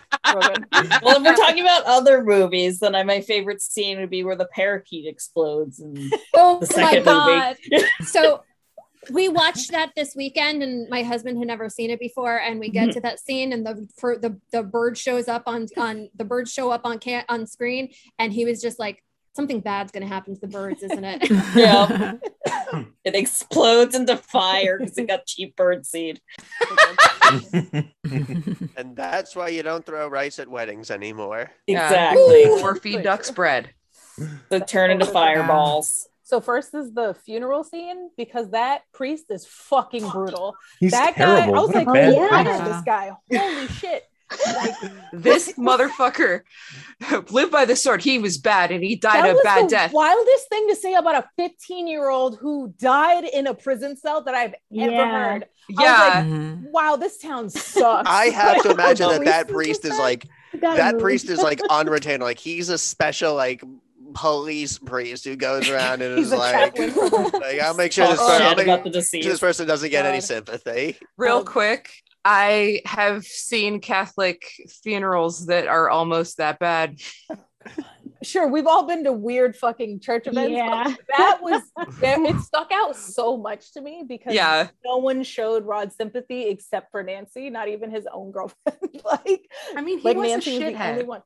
Well, 1.02 1.16
if 1.16 1.22
we're 1.22 1.36
talking 1.36 1.62
about 1.62 1.84
other 1.84 2.22
movies, 2.22 2.80
then 2.80 2.94
I, 2.94 3.02
my 3.02 3.20
favorite 3.20 3.62
scene 3.62 3.98
would 3.98 4.10
be 4.10 4.22
where 4.22 4.36
the 4.36 4.48
parakeet 4.52 5.06
explodes 5.06 5.80
and 5.80 5.98
Oh 6.34 6.60
the 6.60 6.80
my 6.80 7.00
god! 7.00 7.56
movie. 7.70 7.84
so 8.04 8.42
we 9.10 9.28
watched 9.28 9.70
that 9.70 9.92
this 9.96 10.14
weekend 10.14 10.62
and 10.62 10.88
my 10.88 11.02
husband 11.02 11.38
had 11.38 11.46
never 11.46 11.68
seen 11.68 11.90
it 11.90 11.98
before 11.98 12.38
and 12.38 12.60
we 12.60 12.68
get 12.68 12.88
mm-hmm. 12.88 12.94
to 12.94 13.00
that 13.00 13.18
scene 13.18 13.52
and 13.52 13.64
the 13.66 13.88
for 13.96 14.18
the 14.18 14.38
the 14.52 14.62
bird 14.62 14.96
shows 14.98 15.26
up 15.26 15.44
on 15.46 15.66
on 15.76 16.10
the 16.14 16.24
birds 16.24 16.52
show 16.52 16.70
up 16.70 16.82
on 16.84 16.98
can 16.98 17.24
on 17.28 17.46
screen 17.46 17.90
and 18.18 18.32
he 18.32 18.44
was 18.44 18.60
just 18.60 18.78
like 18.78 19.02
something 19.36 19.60
bad's 19.60 19.92
gonna 19.92 20.06
happen 20.06 20.34
to 20.34 20.40
the 20.40 20.46
birds 20.46 20.82
isn't 20.82 21.04
it 21.04 21.30
Yeah. 21.56 22.14
it 23.04 23.14
explodes 23.14 23.94
into 23.94 24.16
fire 24.16 24.78
because 24.78 24.96
it 24.98 25.06
got 25.08 25.26
cheap 25.26 25.56
bird 25.56 25.84
seed. 25.86 26.20
and 28.76 28.96
that's 28.96 29.34
why 29.36 29.48
you 29.48 29.62
don't 29.62 29.84
throw 29.84 30.08
rice 30.08 30.38
at 30.38 30.48
weddings 30.48 30.90
anymore. 30.90 31.50
Yeah. 31.66 31.86
Exactly. 31.86 32.44
or 32.62 32.74
feed 32.76 33.02
ducks 33.02 33.30
bread. 33.30 33.70
They 34.48 34.60
turn 34.60 34.90
into 34.90 35.06
fireballs. 35.06 36.08
So 36.22 36.40
first 36.40 36.74
is 36.74 36.92
the 36.92 37.14
funeral 37.24 37.64
scene 37.64 38.10
because 38.16 38.50
that 38.50 38.82
priest 38.92 39.26
is 39.30 39.46
fucking 39.46 40.08
brutal. 40.10 40.54
He's 40.78 40.92
that 40.92 41.14
terrible. 41.16 41.40
guy, 41.40 41.46
I 41.46 41.50
was 41.60 41.68
What 41.68 41.74
like, 41.74 41.88
oh, 41.88 42.28
I 42.30 42.44
priest. 42.44 42.64
this 42.64 42.82
guy. 42.82 43.10
Holy 43.32 43.66
shit. 43.68 44.04
Like, 44.46 44.74
This 45.12 45.52
motherfucker 45.54 46.42
lived 47.30 47.50
by 47.52 47.64
the 47.64 47.74
sword. 47.76 48.02
He 48.02 48.18
was 48.18 48.38
bad 48.38 48.70
and 48.70 48.82
he 48.82 48.96
died 48.96 49.24
that 49.24 49.30
a 49.30 49.32
was 49.34 49.42
bad 49.42 49.64
the 49.64 49.68
death. 49.70 49.92
wildest 49.92 50.48
thing 50.48 50.68
to 50.68 50.76
say 50.76 50.94
about 50.94 51.16
a 51.16 51.28
15 51.36 51.86
year 51.88 52.08
old 52.08 52.38
who 52.38 52.72
died 52.78 53.24
in 53.24 53.46
a 53.46 53.54
prison 53.54 53.96
cell 53.96 54.22
that 54.24 54.34
I've 54.34 54.54
ever 54.76 54.90
Yeah. 54.92 55.10
heard. 55.10 55.46
Yeah. 55.68 56.24
Mhm. 56.24 56.70
Wow, 56.70 56.96
this 56.96 57.18
town 57.18 57.50
sucks. 57.50 58.08
I 58.08 58.26
have 58.26 58.62
to 58.62 58.70
imagine 58.74 59.08
that 59.08 59.24
that 59.24 59.48
priest 59.48 59.82
priest 59.82 59.84
is 59.84 59.98
like 59.98 60.26
You 60.52 60.60
that 60.60 60.94
move. 60.94 61.02
priest 61.02 61.28
is 61.28 61.40
like 61.40 61.60
on 61.68 61.88
retainer. 61.88 62.24
Like 62.24 62.38
he's 62.38 62.68
a 62.68 62.78
special 62.78 63.34
like 63.34 63.62
police 64.14 64.78
priest 64.78 65.24
who 65.24 65.36
goes 65.36 65.68
around 65.68 66.02
and 66.02 66.18
is 66.18 66.32
like, 66.32 66.74
chaplain 66.74 66.90
for 66.90 67.08
the- 67.30 67.38
like 67.40 67.60
I'll 67.60 67.74
make 67.74 67.92
sure 67.92 68.06
this, 68.08 68.16
per- 68.18 68.24
I'll 68.42 68.56
make 68.56 68.82
the 68.84 68.90
this 69.22 69.38
person 69.40 69.66
doesn't 69.68 69.90
get 69.90 70.06
any 70.06 70.20
sympathy. 70.20 70.98
Real 71.16 71.44
quick, 71.44 71.90
I 72.24 72.82
have 72.84 73.24
seen 73.24 73.80
Catholic 73.80 74.42
funerals 74.82 75.46
that 75.46 75.66
are 75.66 75.88
almost 75.88 76.36
that 76.38 76.58
bad. 76.58 76.98
Sure, 78.22 78.46
we've 78.46 78.66
all 78.66 78.86
been 78.86 79.04
to 79.04 79.12
weird 79.12 79.56
fucking 79.56 80.00
church 80.00 80.26
events. 80.26 80.52
Yeah. 80.52 80.94
That 81.16 81.38
was 81.40 81.62
it 82.02 82.40
stuck 82.42 82.70
out 82.70 82.94
so 82.94 83.38
much 83.38 83.72
to 83.72 83.80
me 83.80 84.04
because 84.06 84.34
Yeah. 84.34 84.68
no 84.84 84.98
one 84.98 85.22
showed 85.22 85.64
Rod 85.64 85.90
sympathy 85.94 86.48
except 86.48 86.90
for 86.90 87.02
Nancy, 87.02 87.48
not 87.48 87.68
even 87.68 87.90
his 87.90 88.06
own 88.12 88.30
girlfriend. 88.30 88.78
like, 89.04 89.48
I 89.74 89.80
mean, 89.80 89.98
he 90.00 90.04
like 90.04 90.16
was 90.18 90.28
Nancy 90.28 90.50
a 90.50 90.64
was 90.66 90.74
the 90.74 90.82
only 90.84 91.02
shithead. 91.02 91.06
one. 91.06 91.22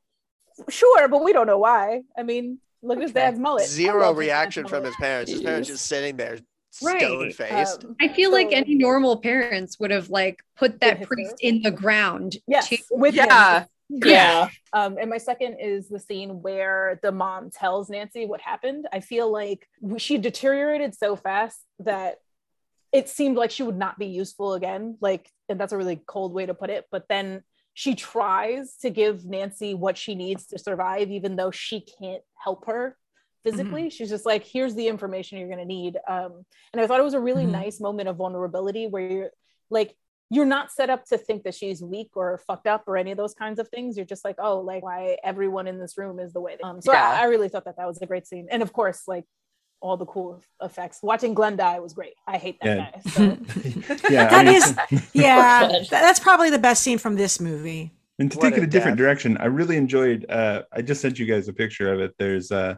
Sure, 0.69 1.09
but 1.09 1.21
we 1.21 1.33
don't 1.33 1.47
know 1.47 1.57
why. 1.59 2.03
I 2.17 2.23
mean, 2.23 2.59
look 2.81 2.97
at 2.97 3.03
his 3.03 3.11
dad's 3.11 3.37
mullet. 3.39 3.67
Zero 3.67 3.99
love 3.99 4.15
his 4.15 4.19
reaction 4.27 4.63
dad's 4.63 4.71
from 4.71 4.83
his 4.85 4.95
parents. 4.95 5.31
His 5.31 5.41
parents 5.41 5.67
just 5.67 5.85
sitting 5.85 6.15
there 6.15 6.37
stone 6.75 7.31
faced. 7.31 7.85
Um, 7.85 7.95
I 8.01 8.07
feel 8.09 8.31
like 8.31 8.51
any 8.51 8.75
normal 8.75 9.17
parents 9.17 9.79
would 9.79 9.91
have 9.91 10.09
like 10.09 10.43
put 10.57 10.79
that 10.81 11.01
priest 11.01 11.35
hair. 11.41 11.51
in 11.51 11.61
the 11.61 11.71
ground. 11.71 12.37
yes, 12.47 12.69
to- 12.69 12.77
with 12.91 13.15
him. 13.15 13.27
Yeah. 13.27 13.65
Yeah. 13.87 14.49
Um, 14.73 14.97
and 14.99 15.09
my 15.09 15.19
second 15.19 15.57
is 15.61 15.89
the 15.89 15.99
scene 15.99 16.41
where 16.41 16.99
the 17.03 17.11
mom 17.11 17.51
tells 17.51 17.89
Nancy 17.89 18.25
what 18.25 18.41
happened. 18.41 18.87
I 18.91 18.99
feel 18.99 19.31
like 19.31 19.67
she 19.97 20.17
deteriorated 20.17 20.95
so 20.95 21.15
fast 21.15 21.59
that 21.79 22.15
it 22.91 23.09
seemed 23.09 23.37
like 23.37 23.51
she 23.51 23.61
would 23.63 23.77
not 23.77 23.99
be 23.99 24.07
useful 24.07 24.53
again. 24.53 24.97
Like, 25.01 25.29
and 25.49 25.59
that's 25.59 25.71
a 25.73 25.77
really 25.77 26.01
cold 26.07 26.33
way 26.33 26.45
to 26.47 26.53
put 26.55 26.71
it. 26.71 26.85
But 26.91 27.05
then 27.09 27.43
she 27.73 27.93
tries 27.93 28.77
to 28.77 28.89
give 28.89 29.25
Nancy 29.25 29.73
what 29.75 29.97
she 29.97 30.15
needs 30.15 30.47
to 30.47 30.57
survive, 30.57 31.11
even 31.11 31.35
though 31.35 31.51
she 31.51 31.81
can't 31.81 32.23
help 32.37 32.65
her 32.65 32.97
physically. 33.45 33.89
She's 33.89 34.09
just 34.09 34.25
like, 34.25 34.43
here's 34.43 34.75
the 34.75 34.87
information 34.87 35.37
you're 35.37 35.47
going 35.47 35.59
to 35.59 35.65
need. 35.65 35.97
Um, 36.07 36.43
and 36.73 36.81
I 36.81 36.87
thought 36.87 36.99
it 36.99 37.03
was 37.03 37.13
a 37.13 37.19
really 37.19 37.45
Mhm. 37.45 37.51
nice 37.51 37.79
moment 37.79 38.09
of 38.09 38.17
vulnerability 38.17 38.87
where 38.87 39.01
you're 39.09 39.29
like, 39.69 39.95
you're 40.31 40.45
not 40.45 40.71
set 40.71 40.89
up 40.89 41.05
to 41.05 41.17
think 41.17 41.43
that 41.43 41.53
she's 41.53 41.81
weak 41.83 42.09
or 42.15 42.39
fucked 42.47 42.65
up 42.67 42.83
or 42.87 42.97
any 42.97 43.11
of 43.11 43.17
those 43.17 43.35
kinds 43.35 43.59
of 43.59 43.67
things. 43.69 43.95
You're 43.95 44.07
just 44.07 44.25
like, 44.25 44.35
oh, 44.39 44.59
like 44.59 44.83
why 44.83 45.17
everyone 45.23 45.67
in 45.67 45.79
this 45.79 45.97
room 45.97 46.19
is 46.19 46.33
the 46.33 46.41
way. 46.41 46.55
They- 46.57 46.63
um, 46.67 46.81
so 46.81 46.91
Yeah. 46.91 47.07
I, 47.11 47.21
I 47.21 47.25
really 47.25 47.47
thought 47.47 47.65
that 47.65 47.77
that 47.77 47.87
was 47.87 48.01
a 48.01 48.07
great 48.07 48.25
scene, 48.27 48.47
and 48.49 48.63
of 48.63 48.73
course, 48.73 49.03
like 49.07 49.25
all 49.81 49.97
the 49.97 50.05
cool 50.07 50.41
effects. 50.63 50.99
Watching 51.03 51.35
Glenn 51.35 51.57
die 51.57 51.79
was 51.79 51.93
great. 51.93 52.13
I 52.25 52.37
hate 52.37 52.57
that 52.61 52.77
Yeah. 52.77 52.89
guy. 52.91 53.09
So. 53.11 54.09
yeah, 54.09 54.29
I 54.31 54.43
mean, 54.43 54.55
is, 54.55 54.75
yeah, 55.13 55.67
that- 55.67 55.89
that's 55.91 56.19
probably 56.19 56.49
the 56.49 56.57
best 56.59 56.81
scene 56.81 56.97
from 56.97 57.15
this 57.15 57.39
movie. 57.39 57.91
And 58.17 58.31
to 58.31 58.37
What 58.37 58.45
take 58.49 58.57
it 58.57 58.61
a 58.61 58.63
a 58.63 58.67
different 58.67 58.97
direction, 58.97 59.37
I 59.37 59.45
really 59.45 59.75
enjoyed. 59.77 60.25
Uh, 60.29 60.63
I 60.71 60.81
just 60.81 61.01
sent 61.01 61.19
you 61.19 61.25
guys 61.27 61.49
a 61.49 61.53
picture 61.53 61.93
of 61.93 61.99
it. 61.99 62.15
There's 62.17 62.49
uh, 62.51 62.75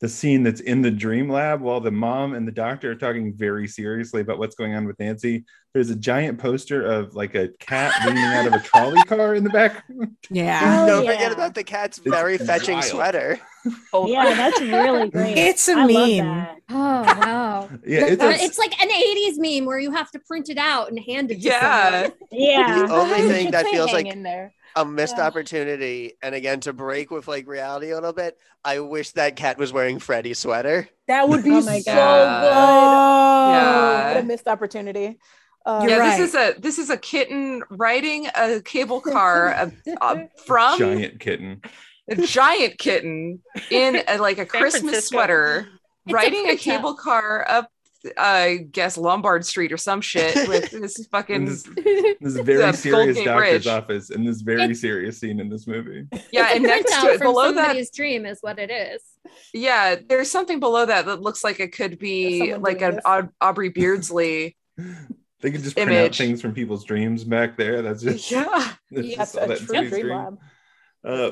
the 0.00 0.08
scene 0.08 0.42
that's 0.42 0.60
in 0.60 0.82
the 0.82 0.90
dream 0.90 1.28
lab 1.30 1.60
while 1.62 1.80
the 1.80 1.90
mom 1.90 2.34
and 2.34 2.46
the 2.46 2.52
doctor 2.52 2.90
are 2.90 2.94
talking 2.96 3.32
very 3.34 3.66
seriously 3.66 4.20
about 4.20 4.38
what's 4.38 4.54
going 4.54 4.74
on 4.74 4.86
with 4.86 4.98
Nancy. 4.98 5.44
There's 5.72 5.88
a 5.90 5.96
giant 5.96 6.38
poster 6.38 6.82
of 6.84 7.14
like 7.14 7.34
a 7.34 7.48
cat 7.60 7.92
leaning 8.06 8.22
out 8.22 8.46
of 8.46 8.52
a 8.52 8.60
trolley 8.60 9.02
car 9.04 9.34
in 9.34 9.42
the 9.44 9.50
back. 9.50 9.84
Yeah. 10.30 10.84
Oh, 10.84 10.86
Don't 10.86 11.04
yeah. 11.04 11.12
forget 11.12 11.32
about 11.32 11.54
the 11.54 11.64
cat's 11.64 11.98
It's 11.98 12.06
very 12.10 12.36
fetching 12.36 12.74
wild. 12.74 12.84
sweater. 12.84 13.40
Oh, 13.92 14.06
yeah, 14.06 14.34
that's 14.34 14.60
really 14.60 15.08
great. 15.10 15.36
It's 15.38 15.66
a 15.68 15.72
I 15.72 15.86
meme. 15.86 16.46
Oh 16.70 17.02
wow. 17.02 17.68
Yeah, 17.86 18.06
it's, 18.06 18.22
a, 18.22 18.30
it's 18.32 18.58
like 18.58 18.72
an 18.82 18.88
80s 18.90 19.34
meme 19.38 19.64
where 19.66 19.78
you 19.78 19.92
have 19.92 20.10
to 20.12 20.18
print 20.20 20.48
it 20.50 20.58
out 20.58 20.88
and 20.90 20.98
hand 20.98 21.30
it 21.30 21.36
to 21.36 21.40
Yeah. 21.40 21.92
someone. 22.02 22.12
Yeah. 22.30 22.86
The 22.86 22.92
only 22.94 23.28
thing 23.28 23.50
that 23.52 23.66
feels 23.66 23.92
like 23.92 24.06
in 24.06 24.22
there. 24.22 24.52
A 24.76 24.84
missed 24.84 25.16
Yeah. 25.16 25.26
opportunity, 25.26 26.12
and 26.22 26.34
again 26.34 26.60
to 26.60 26.72
break 26.72 27.10
with 27.10 27.26
like 27.26 27.48
reality 27.48 27.90
a 27.90 27.94
little 27.94 28.12
bit, 28.12 28.38
I 28.64 28.80
wish 28.80 29.12
that 29.12 29.34
cat 29.36 29.58
was 29.58 29.72
wearing 29.72 29.98
Freddy's 29.98 30.38
sweater. 30.38 30.88
That 31.08 31.28
would 31.28 31.42
be 31.44 31.50
Oh 31.52 31.60
so 31.60 31.66
my 31.70 31.78
good. 31.78 31.84
God. 31.86 32.44
Oh, 32.44 33.52
Yeah. 33.52 34.14
What 34.14 34.22
a 34.22 34.26
missed 34.26 34.46
opportunity. 34.48 35.18
Uh, 35.64 35.84
yeah, 35.88 35.96
right. 35.96 36.16
this 36.18 36.28
is 36.28 36.34
a 36.36 36.54
this 36.60 36.78
is 36.78 36.90
a 36.90 36.96
kitten 36.96 37.62
riding 37.70 38.28
a 38.36 38.60
cable 38.60 39.00
car 39.00 39.52
uh, 39.52 39.70
uh, 40.00 40.16
from 40.46 40.78
giant 40.78 41.18
kitten. 41.18 41.60
a 42.08 42.14
giant 42.14 42.78
kitten 42.78 43.40
in 43.70 44.00
a, 44.06 44.18
like 44.18 44.38
a 44.38 44.46
Christmas 44.46 45.08
sweater, 45.08 45.66
It's 46.06 46.12
a 46.12 46.14
riding 46.14 46.46
a, 46.48 46.52
printout. 46.52 46.58
cable 46.60 46.94
car 46.94 47.44
up, 47.48 47.68
I 48.16 48.66
guess 48.70 48.96
Lombard 48.96 49.44
Street 49.46 49.72
or 49.72 49.76
some 49.76 50.00
shit 50.00 50.48
with 50.48 50.70
this 50.72 50.98
And 50.98 51.06
fucking 51.08 51.44
this, 51.46 51.62
this 52.20 52.36
very 52.36 52.62
The 52.62 52.72
serious 52.72 53.16
doctor's 53.16 53.36
Bridge. 53.36 53.66
office 53.66 54.10
and 54.10 54.26
this 54.26 54.40
very 54.42 54.62
It's- 54.62 54.80
serious 54.80 55.18
scene 55.18 55.40
in 55.40 55.48
this 55.48 55.66
movie. 55.66 56.06
yeah, 56.32 56.50
and 56.54 56.62
next 56.62 56.90
to 56.92 56.96
printout 56.98 57.14
it 57.14 57.20
below 57.20 57.52
that 57.52 57.64
somebody's 57.66 57.90
dream 57.90 58.26
is 58.26 58.38
what 58.40 58.58
it 58.58 58.70
is. 58.70 59.02
Yeah, 59.52 59.96
there's 60.08 60.30
something 60.30 60.60
below 60.60 60.86
that 60.86 61.06
that 61.06 61.20
looks 61.20 61.42
like 61.44 61.60
it 61.60 61.72
could 61.72 61.98
be 61.98 62.38
Someone 62.40 62.62
like 62.62 62.78
doing 62.78 62.98
an 63.04 63.22
this. 63.22 63.30
Aubrey 63.40 63.68
Beardsley. 63.70 64.56
They 65.42 65.50
could 65.50 65.62
just 65.62 65.76
print 65.76 65.92
out 65.92 66.14
things 66.14 66.40
from 66.40 66.54
people's 66.54 66.82
dreams 66.84 67.22
back 67.22 67.58
there. 67.58 67.82
That's 67.82 68.02
just 68.02 68.30
yeah. 68.30 68.72
that's 68.90 69.16
That's 69.16 69.34
just 69.34 69.36
all 69.36 69.44
a 69.44 69.48
that 69.48 69.58
true 69.58 69.66
City 69.76 69.90
dream 69.90 70.08
lab. 70.08 70.38
Uh, 71.04 71.30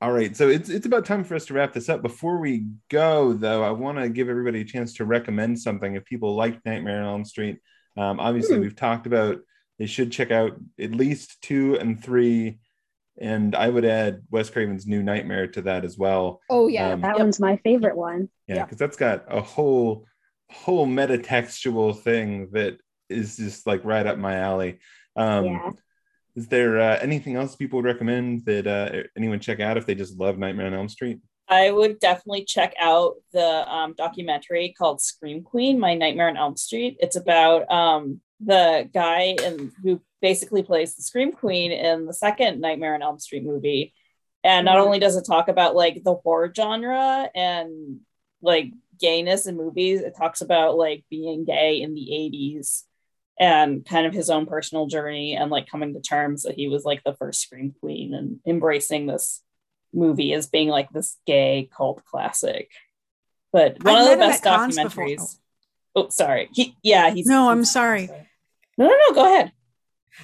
all 0.00 0.12
right, 0.12 0.36
so 0.36 0.48
it's 0.48 0.68
it's 0.68 0.86
about 0.86 1.04
time 1.04 1.24
for 1.24 1.34
us 1.34 1.46
to 1.46 1.54
wrap 1.54 1.72
this 1.72 1.88
up. 1.88 2.02
Before 2.02 2.38
we 2.38 2.66
go, 2.88 3.32
though, 3.32 3.64
I 3.64 3.70
want 3.72 3.98
to 3.98 4.08
give 4.08 4.28
everybody 4.28 4.60
a 4.60 4.64
chance 4.64 4.94
to 4.94 5.04
recommend 5.04 5.58
something. 5.58 5.94
If 5.96 6.04
people 6.04 6.36
like 6.36 6.64
Nightmare 6.64 7.02
on 7.02 7.08
Elm 7.08 7.24
Street, 7.24 7.58
um, 7.96 8.20
obviously 8.20 8.56
Hmm. 8.56 8.62
we've 8.62 8.76
talked 8.76 9.06
about 9.06 9.38
they 9.78 9.86
should 9.86 10.12
check 10.12 10.30
out 10.30 10.52
at 10.80 10.92
least 10.92 11.40
two 11.42 11.76
and 11.78 12.00
three, 12.02 12.58
and 13.20 13.56
I 13.56 13.68
would 13.68 13.84
add 13.84 14.22
Wes 14.30 14.50
Craven's 14.50 14.86
New 14.86 15.02
Nightmare 15.02 15.48
to 15.48 15.62
that 15.62 15.84
as 15.84 15.98
well. 15.98 16.40
Oh 16.48 16.68
yeah. 16.68 16.92
Um, 16.92 17.00
That 17.00 17.16
Yep. 17.16 17.18
one's 17.18 17.40
my 17.40 17.56
favorite 17.58 17.96
one. 17.96 18.28
Yeah, 18.46 18.56
Yeah. 18.56 18.64
because 18.64 18.78
that's 18.78 18.96
got 18.96 19.24
a 19.28 19.40
whole 19.40 20.06
whole 20.50 20.86
metatextual 20.86 22.00
thing 22.00 22.48
that 22.52 22.78
is 23.10 23.36
just 23.36 23.66
like 23.66 23.84
right 23.84 24.06
up 24.06 24.16
my 24.16 24.36
alley. 24.36 24.78
Um, 25.16 25.44
Yeah. 25.44 25.70
Is 26.38 26.46
there 26.46 26.78
uh, 26.78 26.96
anything 27.00 27.34
else 27.34 27.56
people 27.56 27.78
would 27.78 27.84
recommend 27.84 28.44
that 28.44 28.64
uh, 28.64 29.08
anyone 29.16 29.40
check 29.40 29.58
out 29.58 29.76
if 29.76 29.86
they 29.86 29.96
just 29.96 30.16
love 30.16 30.38
Nightmare 30.38 30.68
on 30.68 30.74
Elm 30.74 30.88
Street? 30.88 31.18
I 31.48 31.72
would 31.72 31.98
definitely 31.98 32.44
check 32.44 32.74
out 32.78 33.14
the 33.32 33.68
um, 33.68 33.94
documentary 33.98 34.72
called 34.78 35.00
Scream 35.00 35.42
Queen: 35.42 35.80
My 35.80 35.94
Nightmare 35.94 36.28
on 36.28 36.36
Elm 36.36 36.56
Street. 36.56 36.96
It's 37.00 37.16
about 37.16 37.68
um, 37.72 38.20
the 38.38 38.88
guy 38.94 39.34
in, 39.42 39.72
who 39.82 40.00
basically 40.22 40.62
plays 40.62 40.94
the 40.94 41.02
Scream 41.02 41.32
Queen 41.32 41.72
in 41.72 42.06
the 42.06 42.14
second 42.14 42.60
Nightmare 42.60 42.94
on 42.94 43.02
Elm 43.02 43.18
Street 43.18 43.44
movie. 43.44 43.92
And 44.44 44.64
not 44.64 44.78
only 44.78 45.00
does 45.00 45.16
it 45.16 45.26
talk 45.26 45.48
about 45.48 45.74
like 45.74 46.04
the 46.04 46.14
horror 46.14 46.52
genre 46.54 47.28
and 47.34 47.98
like 48.42 48.70
gayness 49.00 49.48
in 49.48 49.56
movies, 49.56 50.02
it 50.02 50.14
talks 50.16 50.40
about 50.40 50.78
like 50.78 51.04
being 51.10 51.44
gay 51.44 51.82
in 51.82 51.94
the 51.94 52.10
80s 52.12 52.84
and 53.40 53.84
kind 53.86 54.06
of 54.06 54.12
his 54.12 54.30
own 54.30 54.46
personal 54.46 54.86
journey 54.86 55.36
and 55.36 55.50
like 55.50 55.68
coming 55.68 55.94
to 55.94 56.00
terms 56.00 56.42
that 56.42 56.56
he 56.56 56.68
was 56.68 56.84
like 56.84 57.02
the 57.04 57.14
first 57.14 57.40
Scream 57.40 57.74
Queen 57.80 58.14
and 58.14 58.40
embracing 58.46 59.06
this 59.06 59.42
movie 59.92 60.32
as 60.32 60.46
being 60.48 60.68
like 60.68 60.90
this 60.90 61.16
gay 61.26 61.68
cult 61.76 62.04
classic. 62.04 62.70
But 63.52 63.82
one 63.82 63.94
I've 63.96 64.04
of 64.04 64.10
the 64.10 64.16
best 64.16 64.44
at 64.46 64.56
cons 64.56 64.76
before. 64.76 65.04
documentaries. 65.06 65.38
Oh, 65.94 66.08
sorry. 66.10 66.48
He, 66.52 66.76
yeah, 66.82 67.10
he's 67.10 67.26
No, 67.26 67.48
I'm 67.50 67.58
he's- 67.58 67.72
sorry. 67.72 68.08
No, 68.76 68.86
no, 68.86 68.94
no. 69.08 69.14
Go 69.14 69.24
ahead. 69.24 69.52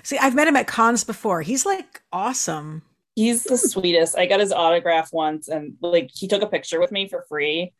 See, 0.02 0.18
I've 0.18 0.34
met 0.34 0.48
him 0.48 0.56
at 0.56 0.66
cons 0.66 1.04
before. 1.04 1.42
He's 1.42 1.64
like 1.64 2.02
awesome. 2.12 2.82
He's 3.16 3.44
the 3.44 3.56
sweetest. 3.56 4.18
I 4.18 4.26
got 4.26 4.40
his 4.40 4.50
autograph 4.52 5.12
once, 5.12 5.46
and 5.48 5.74
like 5.80 6.10
he 6.12 6.26
took 6.26 6.42
a 6.42 6.48
picture 6.48 6.80
with 6.80 6.90
me 6.90 7.08
for 7.08 7.24
free, 7.28 7.72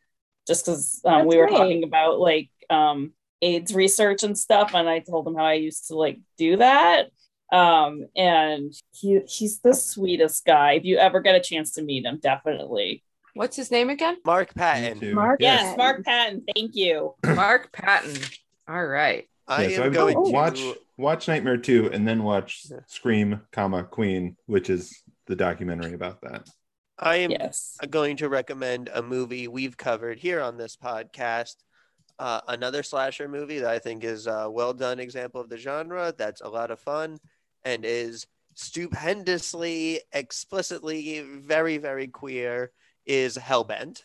just 0.47 0.65
because 0.65 1.01
um, 1.03 1.25
we 1.27 1.35
were 1.37 1.47
talking 1.47 1.83
about 1.83 2.19
like 2.19 2.49
um, 2.69 3.11
AIDS 3.41 3.73
research 3.73 4.23
and 4.23 4.37
stuff, 4.37 4.73
and 4.73 4.87
I 4.89 4.99
told 4.99 5.27
him 5.27 5.35
how 5.35 5.45
I 5.45 5.53
used 5.53 5.87
to 5.87 5.95
like 5.95 6.19
do 6.37 6.57
that. 6.57 7.09
Um, 7.51 8.05
and 8.15 8.73
he 8.91 9.21
he's 9.27 9.59
the 9.59 9.73
sweetest 9.73 10.45
guy. 10.45 10.73
If 10.73 10.83
you 10.85 10.97
ever 10.97 11.19
get 11.21 11.35
a 11.35 11.39
chance 11.39 11.71
to 11.73 11.83
meet 11.83 12.05
him, 12.05 12.19
definitely. 12.21 13.03
What's 13.33 13.55
his 13.55 13.69
name 13.69 13.89
again? 13.89 14.17
Mark 14.25 14.55
Patton. 14.55 15.13
Mark 15.13 15.41
Yes. 15.41 15.61
Yes, 15.63 15.77
Mark 15.77 16.05
Patton. 16.05 16.43
Thank 16.55 16.75
you. 16.75 17.15
Mark 17.25 17.71
Patton. 17.71 18.15
All 18.67 18.85
right. 18.85 19.25
I 19.47 19.67
Yeah, 19.67 19.75
so 19.77 19.83
am 19.83 19.91
I 19.91 19.93
going 19.93 20.17
would 20.19 20.25
to 20.27 20.31
watch 20.33 20.61
watch 20.97 21.27
Nightmare 21.27 21.57
2 21.57 21.91
and 21.91 22.07
then 22.07 22.23
watch 22.23 22.65
Scream, 22.87 23.41
comma 23.51 23.83
Queen, 23.83 24.37
which 24.45 24.69
is 24.69 25.03
the 25.27 25.35
documentary 25.35 25.93
about 25.93 26.21
that. 26.21 26.47
I 26.97 27.17
am 27.17 27.31
Yes. 27.31 27.77
going 27.89 28.17
to 28.17 28.29
recommend 28.29 28.89
a 28.93 29.01
movie 29.03 29.47
we've 29.49 29.75
covered 29.77 30.17
here 30.17 30.39
on 30.41 30.57
this 30.57 30.77
podcast. 30.77 31.55
Uh, 32.17 32.41
another 32.47 32.81
slasher 32.83 33.27
movie 33.27 33.59
that 33.59 33.69
I 33.69 33.79
think 33.79 34.03
is 34.03 34.27
a 34.27 34.49
well 34.49 34.73
done 34.73 34.99
example 34.99 35.41
of 35.41 35.49
the 35.49 35.57
genre. 35.57 36.13
That's 36.17 36.41
a 36.41 36.47
lot 36.47 36.71
of 36.71 36.79
fun 36.79 37.19
and 37.63 37.83
is 37.83 38.25
stupendously, 38.53 40.01
explicitly, 40.13 41.21
very, 41.21 41.77
very 41.77 42.07
queer. 42.07 42.71
Is 43.05 43.37
Hellbent, 43.37 44.03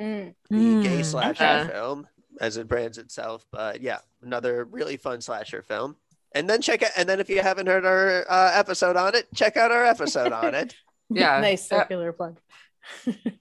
Mm. 0.00 0.34
the 0.48 0.82
gay 0.82 1.00
Mm. 1.00 1.04
slasher 1.04 1.44
Okay. 1.44 1.68
film, 1.72 2.06
as 2.40 2.56
it 2.56 2.68
brands 2.68 2.96
itself. 2.96 3.44
But 3.50 3.82
yeah, 3.82 3.98
another 4.22 4.64
really 4.64 4.96
fun 4.96 5.20
slasher 5.20 5.60
film. 5.62 5.96
And 6.32 6.48
then 6.48 6.62
check 6.62 6.80
it. 6.82 6.92
And 6.96 7.06
then 7.08 7.20
if 7.20 7.28
you 7.28 7.42
haven't 7.42 7.66
heard 7.66 7.84
our 7.84 8.24
uh, 8.30 8.52
episode 8.54 8.96
on 8.96 9.14
it, 9.14 9.26
check 9.34 9.56
out 9.58 9.70
our 9.72 9.84
episode 9.84 10.32
on 10.32 10.54
it. 10.54 10.74
Yeah. 11.12 11.40
nice 11.40 11.68
circular 11.68 12.12
plug. 12.12 12.38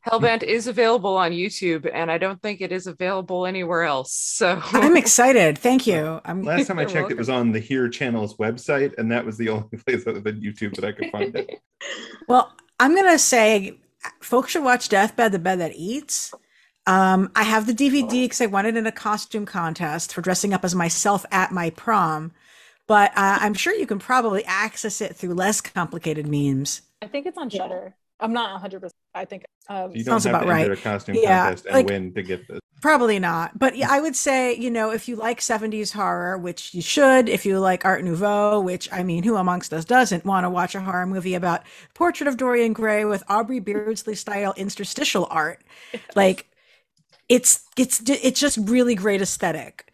Hellbent 0.07 0.43
is 0.43 0.67
available 0.67 1.17
on 1.17 1.31
YouTube, 1.31 1.89
and 1.91 2.11
I 2.11 2.17
don't 2.17 2.41
think 2.41 2.61
it 2.61 2.71
is 2.71 2.87
available 2.87 3.45
anywhere 3.45 3.83
else. 3.83 4.13
So 4.13 4.61
I'm 4.73 4.97
excited. 4.97 5.57
Thank 5.57 5.87
you. 5.87 6.21
I'm 6.25 6.43
Last 6.43 6.67
time 6.67 6.79
I 6.79 6.83
You're 6.83 6.91
checked, 6.93 7.11
it 7.11 7.17
was 7.17 7.29
on 7.29 7.51
the 7.51 7.59
Here 7.59 7.89
Channel's 7.89 8.35
website, 8.35 8.97
and 8.97 9.11
that 9.11 9.25
was 9.25 9.37
the 9.37 9.49
only 9.49 9.77
place 9.77 10.05
other 10.07 10.21
than 10.21 10.41
YouTube 10.41 10.75
that 10.75 10.85
I 10.85 10.91
could 10.91 11.11
find 11.11 11.35
it. 11.35 11.61
Well, 12.27 12.53
I'm 12.79 12.95
gonna 12.95 13.19
say 13.19 13.79
folks 14.21 14.51
should 14.51 14.63
watch 14.63 14.89
Deathbed, 14.89 15.31
the 15.31 15.39
Bed 15.39 15.59
That 15.59 15.73
Eats. 15.75 16.33
Um, 16.87 17.31
I 17.35 17.43
have 17.43 17.67
the 17.67 17.73
DVD 17.73 18.23
because 18.23 18.41
I 18.41 18.47
won 18.47 18.65
it 18.65 18.75
in 18.75 18.87
a 18.87 18.91
costume 18.91 19.45
contest 19.45 20.13
for 20.13 20.21
dressing 20.21 20.53
up 20.53 20.65
as 20.65 20.73
myself 20.73 21.25
at 21.31 21.51
my 21.51 21.69
prom. 21.71 22.31
But 22.87 23.11
uh, 23.11 23.37
I'm 23.41 23.53
sure 23.53 23.75
you 23.75 23.85
can 23.85 23.99
probably 23.99 24.43
access 24.45 24.99
it 24.99 25.15
through 25.15 25.35
less 25.35 25.61
complicated 25.61 26.25
means. 26.25 26.81
I 27.03 27.07
think 27.07 27.27
it's 27.27 27.37
on 27.37 27.49
Shudder. 27.49 27.93
I'm 28.19 28.33
not 28.33 28.51
100. 28.53 28.91
Percent 29.19 29.21
I 29.21 29.25
think. 29.25 29.45
Um, 29.85 29.91
You 29.95 30.03
don't 30.03 30.13
Sounds 30.19 30.23
have 30.25 30.33
about 30.35 30.45
to 30.45 30.51
enter 30.59 30.69
right. 30.69 30.79
a 30.79 30.81
costume 30.81 31.15
Yeah, 31.21 31.43
contest 31.43 31.65
and 31.65 31.75
like- 31.75 31.87
win 31.87 32.13
to 32.13 32.23
get 32.23 32.47
this. 32.47 32.59
Probably 32.81 33.19
not. 33.19 33.59
But 33.59 33.75
yeah, 33.75 33.87
I 33.91 33.99
would 33.99 34.15
say, 34.15 34.55
you 34.55 34.71
know, 34.71 34.89
if 34.91 35.09
you 35.09 35.17
like 35.17 35.41
70s 35.41 35.91
horror, 35.91 36.37
which 36.37 36.73
you 36.73 36.81
should, 36.81 37.27
if 37.27 37.45
you 37.45 37.59
like 37.59 37.83
Art 37.83 38.05
Nouveau, 38.05 38.61
which 38.61 38.87
I 38.91 39.03
mean, 39.03 39.23
who 39.23 39.35
amongst 39.35 39.73
us 39.73 39.83
doesn't 39.83 40.23
want 40.23 40.45
to 40.45 40.49
watch 40.49 40.75
a 40.75 40.79
horror 40.79 41.05
movie 41.05 41.35
about 41.35 41.63
Portrait 41.93 42.27
of 42.29 42.37
Dorian 42.37 42.71
Gray 42.71 43.03
with 43.03 43.21
Aubrey 43.27 43.59
Beardsley 43.59 44.15
style 44.15 44.53
interstitial 44.55 45.27
art? 45.29 45.61
Like 46.15 46.47
it's 47.27 47.65
it's 47.77 48.01
it's 48.09 48.39
just 48.39 48.57
really 48.57 48.95
great 48.95 49.21
aesthetic. 49.21 49.91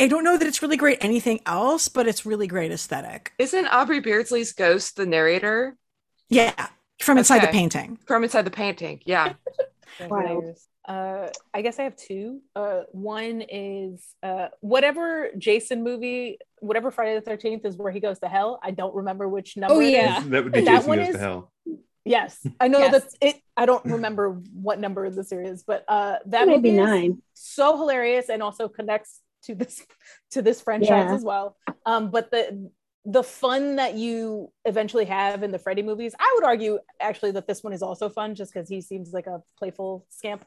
I 0.00 0.08
don't 0.08 0.24
know 0.24 0.38
that 0.38 0.48
it's 0.48 0.62
really 0.62 0.78
great 0.78 1.04
anything 1.04 1.40
else, 1.44 1.88
but 1.88 2.08
it's 2.08 2.24
really 2.24 2.46
great 2.46 2.72
aesthetic. 2.72 3.32
Isn't 3.38 3.66
Aubrey 3.66 4.00
Beardsley's 4.00 4.54
ghost 4.54 4.96
the 4.96 5.04
narrator? 5.04 5.76
Yeah, 6.30 6.68
from 7.02 7.18
inside 7.18 7.42
the 7.42 7.48
painting. 7.48 7.98
From 8.06 8.22
inside 8.24 8.42
the 8.42 8.50
painting. 8.50 9.00
Yeah. 9.04 9.34
Wow. 10.08 10.54
Uh, 10.88 11.28
I 11.52 11.60
guess 11.60 11.78
I 11.78 11.82
have 11.82 11.94
two. 11.96 12.40
Uh, 12.56 12.80
one 12.92 13.42
is 13.46 14.02
uh, 14.22 14.48
whatever 14.60 15.28
Jason 15.36 15.84
movie, 15.84 16.38
whatever 16.60 16.90
Friday 16.90 17.14
the 17.14 17.20
Thirteenth 17.20 17.66
is 17.66 17.76
where 17.76 17.92
he 17.92 18.00
goes 18.00 18.18
to 18.20 18.26
hell. 18.26 18.58
I 18.62 18.70
don't 18.70 18.94
remember 18.94 19.28
which 19.28 19.54
number. 19.58 19.74
Oh, 19.74 19.80
yeah. 19.80 20.20
is. 20.22 20.28
That 20.30 20.44
would 20.44 20.52
be 20.54 20.62
That 20.62 20.76
Jason 20.76 20.88
one 20.88 20.98
Goes 20.98 21.08
is- 21.08 21.14
to 21.16 21.20
Hell. 21.20 21.52
Yes, 22.06 22.44
I 22.58 22.68
know 22.68 22.78
Yes. 22.78 22.90
that's 22.92 23.16
it. 23.20 23.36
I 23.54 23.66
don't 23.66 23.84
remember 23.84 24.40
what 24.54 24.80
number 24.80 25.04
of 25.04 25.14
the 25.14 25.22
series, 25.24 25.62
but 25.62 25.84
uh, 25.88 26.12
that 26.12 26.30
That 26.30 26.48
might 26.48 26.62
be 26.62 26.72
nine. 26.72 27.20
so 27.34 27.76
hilarious 27.76 28.30
and 28.30 28.42
also 28.42 28.66
connects 28.66 29.20
to 29.44 29.54
this 29.54 29.84
to 30.30 30.40
this 30.40 30.62
franchise 30.62 30.88
Yeah. 30.88 31.14
as 31.14 31.22
well. 31.22 31.54
Um, 31.84 32.10
but 32.10 32.30
the 32.30 32.70
the 33.04 33.22
fun 33.22 33.76
that 33.76 33.94
you 33.94 34.52
eventually 34.64 35.04
have 35.06 35.42
in 35.42 35.50
the 35.50 35.58
Freddy 35.58 35.82
movies, 35.82 36.14
I 36.18 36.32
would 36.36 36.44
argue 36.44 36.78
actually 37.00 37.32
that 37.32 37.48
this 37.48 37.62
one 37.62 37.72
is 37.72 37.82
also 37.82 38.08
fun 38.08 38.34
just 38.34 38.52
because 38.52 38.68
he 38.68 38.80
seems 38.80 39.12
like 39.12 39.26
a 39.26 39.42
playful 39.58 40.06
scamp. 40.08 40.44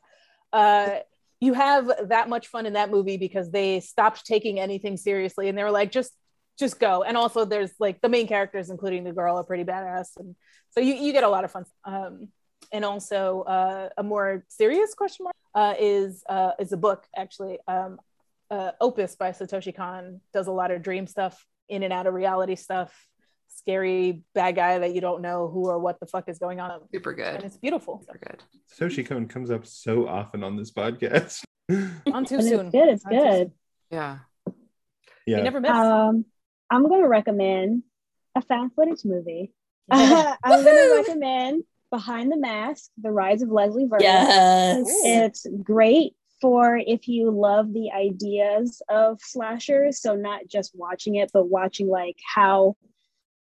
Uh, 0.53 0.99
you 1.41 1.53
have 1.53 1.91
that 2.10 2.30
much 2.30 2.48
fun 2.48 2.65
in 2.65 2.73
that 2.73 2.90
movie 2.90 3.18
because 3.18 3.52
they 3.52 3.82
stopped 3.82 4.26
taking 4.26 4.60
anything 4.60 4.95
seriously 4.95 5.49
and 5.49 5.57
they 5.57 5.64
were 5.64 5.72
like, 5.72 5.91
just 5.91 6.14
just 6.57 6.80
go. 6.80 7.03
And 7.03 7.18
also 7.18 7.44
there's 7.44 7.73
like 7.80 7.99
the 8.02 8.07
main 8.07 8.27
characters, 8.27 8.69
including 8.69 9.03
the 9.03 9.11
girl, 9.11 9.36
are 9.38 9.44
pretty 9.44 9.65
badass. 9.65 10.11
And 10.18 10.36
so 10.69 10.80
you, 10.80 10.94
you 10.94 11.11
get 11.11 11.26
a 11.26 11.30
lot 11.30 11.44
of 11.44 11.52
fun. 11.52 11.65
Um, 11.84 12.30
and 12.72 12.86
also 12.86 13.41
uh, 13.41 13.90
a 13.98 14.03
more 14.03 14.45
serious 14.48 14.94
question 14.94 15.26
mark 15.26 15.36
uh, 15.53 15.76
is 15.80 16.23
uh, 16.30 16.52
is 16.60 16.72
a 16.72 16.77
book 16.77 17.06
actually. 17.15 17.60
Um, 17.68 17.99
uh, 18.49 18.72
Opus 18.80 19.15
by 19.15 19.32
Satoshi 19.32 19.76
Kon 19.76 20.22
does 20.34 20.48
a 20.48 20.52
lot 20.52 20.72
of 20.72 20.82
dream 20.82 21.07
stuff, 21.07 21.45
in 21.69 21.83
and 21.83 21.91
out 21.93 22.07
of 22.07 22.13
reality 22.13 22.55
stuff, 22.55 22.93
scary 23.49 24.21
bad 24.33 24.55
guy 24.55 24.79
that 24.79 24.93
you 24.93 25.01
don't 25.01 25.21
know 25.21 25.47
who 25.47 25.67
or 25.67 25.79
what 25.79 25.99
the 25.99 26.05
fuck 26.05 26.27
is 26.29 26.39
going 26.39 26.59
on. 26.59 26.81
Super 26.93 27.13
good. 27.13 27.35
And 27.35 27.43
it's 27.43 27.57
beautiful. 27.57 28.01
Super 28.05 28.19
good. 28.19 28.43
Satoshi 28.73 29.05
Kon 29.07 29.27
comes 29.27 29.49
up 29.51 29.65
so 29.65 30.07
often 30.07 30.43
on 30.43 30.55
this 30.57 30.71
podcast. 30.71 31.43
On 32.13 32.25
too 32.25 32.35
And 32.35 32.43
soon. 32.43 32.59
it's 32.67 32.71
good. 32.71 32.89
It's 32.89 33.05
On 33.05 33.11
good. 33.11 33.51
Yeah. 33.89 34.19
yeah. 35.25 35.37
You 35.37 35.43
never 35.43 35.59
miss. 35.59 35.71
Um, 35.71 36.25
I'm 36.69 36.87
gonna 36.87 37.07
recommend 37.07 37.83
a 38.35 38.41
found 38.41 38.71
footage 38.75 39.03
movie. 39.03 39.51
I'm 39.91 40.35
gonna 40.43 40.93
recommend 40.95 41.63
Behind 41.89 42.31
the 42.31 42.37
Mask: 42.37 42.91
The 43.01 43.09
Rise 43.11 43.41
of 43.41 43.49
Leslie 43.49 43.85
Vernon. 43.87 44.03
Yes. 44.03 44.85
It's 45.03 45.47
great 45.63 46.13
for 46.41 46.77
if 46.77 47.07
you 47.07 47.31
love 47.31 47.73
the 47.73 47.91
ideas 47.91 48.81
of 48.89 49.19
slashers. 49.21 50.01
So 50.01 50.15
not 50.15 50.47
just 50.47 50.73
watching 50.75 51.15
it, 51.15 51.31
but 51.33 51.49
watching 51.49 51.87
like 51.87 52.17
how 52.35 52.75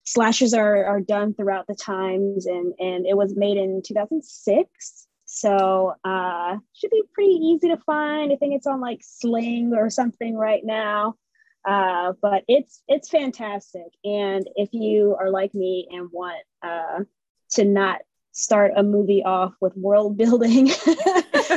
slashers 0.03 0.53
are, 0.53 0.85
are 0.85 1.01
done 1.01 1.33
throughout 1.33 1.67
the 1.67 1.75
times. 1.75 2.45
And, 2.45 2.73
and 2.79 3.05
it 3.05 3.15
was 3.15 3.35
made 3.35 3.57
in 3.57 3.81
2006. 3.85 5.07
So 5.25 5.93
uh, 6.03 6.57
should 6.73 6.91
be 6.91 7.03
pretty 7.13 7.33
easy 7.33 7.69
to 7.69 7.77
find. 7.77 8.33
I 8.33 8.35
think 8.35 8.53
it's 8.53 8.67
on 8.67 8.81
like 8.81 8.99
Sling 9.01 9.73
or 9.73 9.89
something 9.89 10.35
right 10.35 10.63
now. 10.63 11.15
Uh, 11.63 12.13
but 12.21 12.43
it's 12.47 12.81
it's 12.87 13.09
fantastic. 13.09 13.93
And 14.03 14.49
if 14.55 14.73
you 14.73 15.15
are 15.19 15.29
like 15.29 15.53
me 15.53 15.87
and 15.91 16.09
want 16.11 16.43
uh, 16.63 17.03
to 17.51 17.65
not 17.65 18.01
start 18.31 18.73
a 18.75 18.83
movie 18.83 19.23
off 19.23 19.53
with 19.61 19.77
world 19.77 20.17
building, 20.17 20.69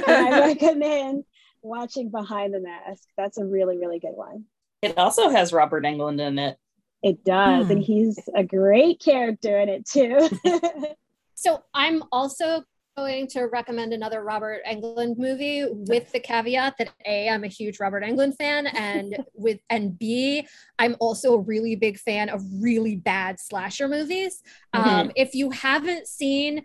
I 0.06 0.40
recommend 0.48 1.24
watching 1.62 2.10
Behind 2.10 2.52
the 2.52 2.60
Mask. 2.60 3.02
That's 3.16 3.38
a 3.38 3.44
really, 3.44 3.78
really 3.78 3.98
good 3.98 4.14
one. 4.14 4.44
It 4.82 4.98
also 4.98 5.30
has 5.30 5.52
Robert 5.52 5.84
Englund 5.84 6.20
in 6.20 6.38
it. 6.38 6.58
It 7.02 7.24
does, 7.24 7.66
Hmm. 7.66 7.72
and 7.72 7.82
he's 7.82 8.18
a 8.34 8.42
great 8.42 9.00
character 9.00 9.58
in 9.60 9.68
it 9.68 9.86
too. 9.86 10.28
So 11.36 11.62
I'm 11.74 12.02
also 12.12 12.62
going 12.96 13.26
to 13.26 13.42
recommend 13.46 13.92
another 13.92 14.22
Robert 14.22 14.60
Englund 14.66 15.18
movie 15.18 15.66
with 15.68 16.10
the 16.12 16.20
caveat 16.20 16.76
that 16.78 16.90
A, 17.04 17.28
I'm 17.28 17.42
a 17.44 17.48
huge 17.48 17.80
Robert 17.80 18.04
Englund 18.04 18.36
fan, 18.36 18.68
and 18.68 19.16
with 19.34 19.58
and 19.68 19.98
B, 19.98 20.46
I'm 20.78 20.96
also 21.00 21.34
a 21.34 21.40
really 21.40 21.74
big 21.76 21.98
fan 21.98 22.28
of 22.28 22.40
really 22.60 22.96
bad 22.96 23.40
slasher 23.40 23.88
movies. 23.88 24.42
Um, 24.72 25.10
if 25.16 25.34
you 25.34 25.50
haven't 25.50 26.06
seen 26.06 26.64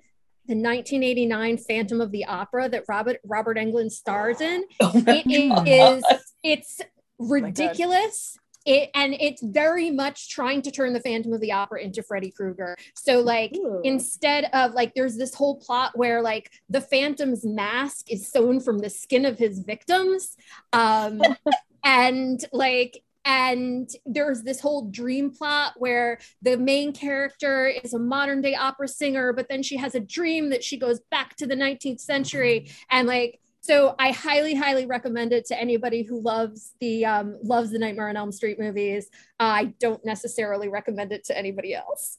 the 0.49 0.55
1989 0.55 1.57
Phantom 1.57 2.01
of 2.01 2.11
the 2.11 2.25
Opera 2.25 2.67
that 2.69 2.83
Robert 2.89 3.17
Robert 3.23 3.57
Englund 3.57 3.91
stars 3.91 4.41
in, 4.41 4.63
Oh 4.81 4.91
it, 4.95 5.25
it 5.27 5.49
God. 5.49 5.67
is 5.67 6.03
it's 6.43 6.79
my 6.79 6.85
God. 6.85 7.29
ridiculous 7.29 8.37
it 8.65 8.89
and 8.93 9.15
it's 9.19 9.41
very 9.41 9.89
much 9.89 10.29
trying 10.29 10.61
to 10.61 10.71
turn 10.71 10.93
the 10.93 10.99
phantom 10.99 11.33
of 11.33 11.39
the 11.39 11.51
opera 11.51 11.81
into 11.81 12.03
freddy 12.03 12.29
krueger 12.29 12.75
so 12.93 13.21
like 13.21 13.55
Ooh. 13.55 13.81
instead 13.83 14.49
of 14.53 14.73
like 14.73 14.93
there's 14.95 15.15
this 15.15 15.33
whole 15.33 15.57
plot 15.57 15.97
where 15.97 16.21
like 16.21 16.51
the 16.69 16.81
phantom's 16.81 17.45
mask 17.45 18.11
is 18.11 18.29
sewn 18.29 18.59
from 18.59 18.79
the 18.79 18.89
skin 18.89 19.25
of 19.25 19.37
his 19.37 19.59
victims 19.59 20.35
um 20.73 21.21
and 21.85 22.45
like 22.51 23.01
and 23.25 23.89
there's 24.05 24.43
this 24.43 24.59
whole 24.59 24.89
dream 24.89 25.31
plot 25.31 25.73
where 25.77 26.19
the 26.41 26.57
main 26.57 26.93
character 26.93 27.67
is 27.67 27.93
a 27.93 27.99
modern 27.99 28.41
day 28.41 28.55
opera 28.55 28.87
singer 28.87 29.33
but 29.33 29.47
then 29.49 29.61
she 29.61 29.77
has 29.77 29.95
a 29.95 29.99
dream 29.99 30.49
that 30.49 30.63
she 30.63 30.77
goes 30.77 30.99
back 31.11 31.35
to 31.35 31.45
the 31.45 31.55
19th 31.55 31.99
century 31.99 32.71
and 32.89 33.07
like 33.07 33.39
so 33.61 33.93
I 33.99 34.11
highly, 34.11 34.55
highly 34.55 34.85
recommend 34.85 35.33
it 35.33 35.45
to 35.47 35.59
anybody 35.59 36.03
who 36.03 36.21
loves 36.21 36.73
the 36.79 37.05
um, 37.05 37.37
loves 37.43 37.71
the 37.71 37.77
Nightmare 37.77 38.07
on 38.07 38.15
Elm 38.15 38.31
Street 38.31 38.57
movies. 38.57 39.09
I 39.37 39.73
don't 39.79 40.03
necessarily 40.05 40.69
recommend 40.69 41.11
it 41.11 41.25
to 41.25 41.37
anybody 41.37 41.75
else. 41.75 42.17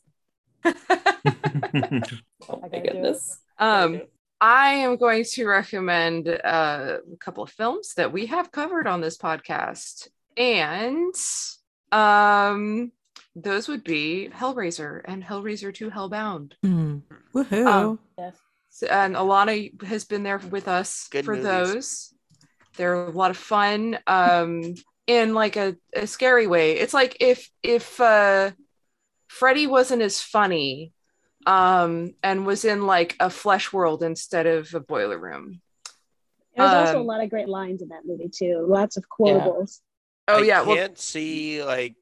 Oh 2.48 2.60
I 2.62 2.68
my 2.68 2.68
gotta 2.68 2.90
do 2.92 3.06
it. 3.06 3.16
goodness. 3.16 3.40
Um, 3.58 4.02
I 4.40 4.70
am 4.74 4.96
going 4.96 5.24
to 5.24 5.46
recommend 5.46 6.28
uh, 6.28 6.98
a 7.12 7.16
couple 7.18 7.42
of 7.44 7.50
films 7.50 7.94
that 7.94 8.12
we 8.12 8.26
have 8.26 8.50
covered 8.50 8.86
on 8.86 9.00
this 9.00 9.18
podcast, 9.18 10.08
and 10.36 11.14
um, 11.92 12.92
those 13.34 13.68
would 13.68 13.84
be 13.84 14.28
Hellraiser 14.32 15.00
and 15.04 15.22
Hellraiser 15.22 15.74
2 15.74 15.90
Hellbound. 15.90 16.52
Hmm. 16.62 16.98
Woohoo. 17.34 17.66
Um, 17.66 17.98
Yes. 18.18 18.36
So- 18.70 18.86
and 18.86 19.14
Alana 19.16 19.82
has 19.84 20.04
been 20.04 20.22
there 20.22 20.38
with 20.38 20.68
us 20.68 21.08
Good 21.08 21.24
for 21.24 21.32
movies. 21.34 21.44
those. 21.44 22.14
They're 22.76 22.94
a 23.06 23.10
lot 23.10 23.30
of 23.30 23.36
fun. 23.36 23.98
Um, 24.06 24.74
in 25.06 25.34
like 25.34 25.56
a, 25.56 25.74
a 25.92 26.06
scary 26.06 26.46
way. 26.46 26.72
It's 26.78 26.94
like 26.94 27.16
if 27.18 27.50
if 27.64 28.00
uh 28.00 28.52
Freddy 29.26 29.66
wasn't 29.66 30.02
as 30.02 30.20
funny 30.20 30.92
um 31.46 32.14
and 32.22 32.46
was 32.46 32.64
in 32.64 32.86
like 32.86 33.16
a 33.18 33.28
flesh 33.28 33.72
world 33.72 34.04
instead 34.04 34.46
of 34.46 34.72
a 34.72 34.78
boiler 34.78 35.18
room. 35.18 35.60
There's 36.56 36.70
also 36.70 36.98
a 36.98 37.00
Um, 37.00 37.06
lot 37.06 37.24
of 37.24 37.30
great 37.30 37.48
lines 37.48 37.82
in 37.82 37.88
that 37.88 38.06
movie 38.06 38.28
too. 38.28 38.64
Lots 38.68 38.96
of 38.96 39.04
quotables. 39.08 39.80
Oh 40.28 40.38
I 40.42 40.42
yeah, 40.46 40.62
well 40.62 40.76
can't 40.76 40.98
see 40.98 41.62
like 41.64 41.94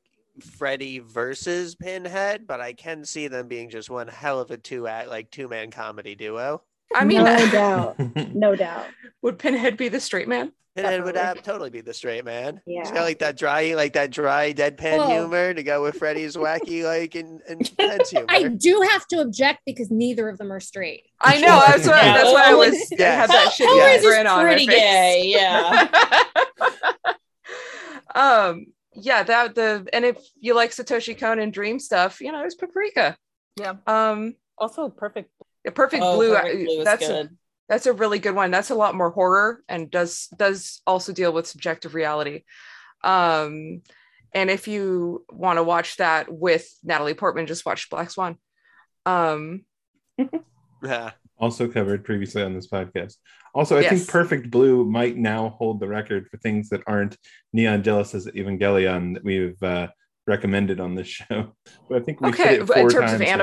Freddy 0.56 0.98
versus 1.00 1.74
Pinhead, 1.74 2.46
but 2.46 2.60
I 2.60 2.72
can 2.72 3.04
see 3.04 3.28
them 3.28 3.48
being 3.48 3.70
just 3.70 3.90
one 3.90 4.08
hell 4.08 4.40
of 4.40 4.50
a 4.50 4.56
two 4.56 4.86
act 4.86 5.08
like 5.08 5.30
two 5.30 5.48
man 5.48 5.70
comedy 5.70 6.14
duo. 6.14 6.62
I 6.94 7.04
mean 7.04 7.24
no 7.24 7.50
doubt, 7.52 7.98
no 8.34 8.54
doubt. 8.56 8.86
would 9.22 9.38
Pinhead 9.38 9.76
be 9.76 9.88
the 9.88 10.00
straight 10.00 10.28
man? 10.28 10.52
Pinhead 10.76 11.02
would 11.02 11.14
Definitely. 11.14 11.40
uh, 11.40 11.42
totally 11.52 11.70
be 11.70 11.80
the 11.80 11.92
straight 11.92 12.24
man. 12.24 12.60
He's 12.64 12.76
Yeah. 12.76 12.94
got 12.94 13.02
like 13.02 13.18
that 13.18 13.36
dry, 13.36 13.74
like 13.74 13.94
that 13.94 14.10
dry 14.12 14.52
deadpan 14.52 14.98
Well- 14.98 15.10
humor 15.10 15.52
to 15.54 15.62
go 15.64 15.82
with 15.82 15.96
Freddy's 15.96 16.36
wacky 16.36 16.84
like 16.84 17.14
and 17.16 17.40
and 17.48 17.60
intense 17.78 18.10
humor. 18.10 18.26
I 18.28 18.44
do 18.44 18.86
have 18.92 19.04
to 19.08 19.20
object 19.20 19.60
because 19.66 19.90
neither 19.90 20.28
of 20.28 20.38
them 20.38 20.52
are 20.52 20.60
straight. 20.60 21.04
I 21.20 21.40
know, 21.40 21.60
that's 21.66 21.86
why 21.86 22.00
Yeah. 22.02 22.12
that's 22.14 22.32
why 22.32 22.44
I 22.50 22.54
was 22.62 22.74
I 22.74 22.96
Yeah. 22.96 23.14
had 23.16 23.30
that 23.30 23.52
Hell- 23.58 23.68
shitty 23.68 23.80
Hellraiser's 23.96 24.04
grin 24.04 24.26
on 24.28 24.44
pretty 24.44 24.66
gay, 24.66 25.22
yeah. 25.34 25.88
Um 28.14 28.66
yeah 28.94 29.22
that 29.22 29.54
the 29.54 29.86
and 29.92 30.04
if 30.04 30.18
you 30.40 30.54
like 30.54 30.70
satoshi 30.70 31.18
kon 31.18 31.38
and 31.38 31.52
dream 31.52 31.78
stuff 31.78 32.20
you 32.20 32.32
know 32.32 32.38
there's 32.38 32.54
paprika 32.54 33.16
Yeah. 33.56 33.74
um 33.86 34.34
Also 34.56 34.88
perfect. 34.88 35.30
a 35.66 35.70
perfect 35.70 36.02
Oh, 36.02 36.16
blue, 36.16 36.34
Perfect 36.34 36.64
Blue 36.66 36.78
is 36.80 36.84
that's 36.84 37.04
a, 37.04 37.12
good. 37.12 37.38
that's 37.68 37.86
a 37.86 37.92
really 37.92 38.18
good 38.18 38.34
one 38.34 38.50
that's 38.50 38.70
a 38.70 38.74
lot 38.74 38.94
more 38.94 39.10
horror 39.10 39.62
and 39.68 39.90
does 39.90 40.28
does 40.36 40.80
also 40.86 41.12
deal 41.12 41.32
with 41.32 41.46
subjective 41.46 41.94
reality 41.94 42.44
um 43.04 43.82
and 44.34 44.50
if 44.50 44.68
you 44.68 45.24
want 45.30 45.58
to 45.58 45.62
watch 45.62 45.96
that 45.98 46.26
with 46.32 46.66
natalie 46.82 47.14
portman 47.14 47.46
just 47.46 47.64
watch 47.66 47.90
black 47.90 48.10
swan 48.10 48.36
um 49.06 49.64
Yeah. 50.82 51.10
Also 51.38 51.68
covered 51.68 52.04
previously 52.04 52.42
on 52.42 52.54
this 52.54 52.68
podcast. 52.68 53.14
Also, 53.54 53.76
I 53.76 53.80
Yes. 53.80 53.90
think 53.90 54.08
Perfect 54.08 54.50
Blue 54.50 54.84
might 54.84 55.16
now 55.16 55.50
hold 55.58 55.80
the 55.80 55.88
record 55.88 56.28
for 56.28 56.36
things 56.38 56.68
that 56.70 56.82
aren't 56.86 57.16
Neon 57.52 57.82
Genesis 57.82 58.26
Evangelion 58.26 59.14
that 59.14 59.24
we've 59.24 59.60
uh, 59.62 59.88
recommended 60.26 60.80
on 60.80 60.94
this 60.94 61.06
show. 61.18 61.54
But 61.88 62.02
I 62.02 62.04
think 62.04 62.20
we 62.20 62.28
Okay, 62.30 62.50
hit 62.50 62.60
it 62.62 62.66
but 62.66 62.78
in 62.78 62.88
terms 62.88 63.12
of 63.12 63.20
times 63.20 63.36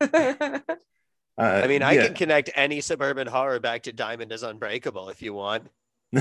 now. 0.00 0.12
anime, 0.12 0.62
Uh, 1.38 1.60
I 1.64 1.66
mean, 1.66 1.82
I 1.82 1.92
yeah. 1.92 2.06
can 2.06 2.14
connect 2.14 2.48
any 2.54 2.80
suburban 2.80 3.26
horror 3.26 3.60
back 3.60 3.82
to 3.82 3.92
Diamond 3.92 4.32
is 4.32 4.42
Unbreakable 4.42 5.10
if 5.10 5.20
you 5.20 5.34
want. 5.34 5.68
I 6.16 6.20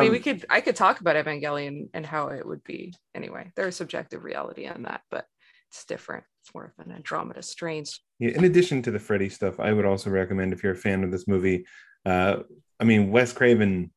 mean, 0.00 0.10
we 0.10 0.18
Um, 0.18 0.22
could 0.22 0.44
I 0.50 0.60
could 0.60 0.76
talk 0.76 1.00
about 1.00 1.16
Evangelion 1.16 1.88
and 1.94 2.04
how 2.04 2.28
it 2.28 2.44
would 2.46 2.62
be 2.64 2.92
anyway. 3.14 3.50
There's 3.56 3.74
subjective 3.76 4.24
reality 4.24 4.66
on 4.66 4.82
that, 4.82 5.00
but 5.10 5.24
it's 5.70 5.86
different. 5.86 6.24
It's 6.42 6.52
more 6.54 6.74
of 6.78 6.84
an 6.86 6.92
Andromeda 6.92 7.42
strains. 7.42 8.00
Yeah, 8.18 8.30
in 8.30 8.44
addition 8.44 8.82
to 8.82 8.90
the 8.90 8.98
Freddy 8.98 9.28
stuff, 9.28 9.60
I 9.60 9.72
would 9.72 9.84
also 9.84 10.10
recommend 10.10 10.52
if 10.52 10.62
you're 10.62 10.72
a 10.72 10.76
fan 10.76 11.04
of 11.04 11.10
this 11.10 11.28
movie. 11.28 11.66
Uh, 12.04 12.38
I 12.80 12.84
mean, 12.84 13.10
Wes 13.10 13.32
Craven 13.32 13.92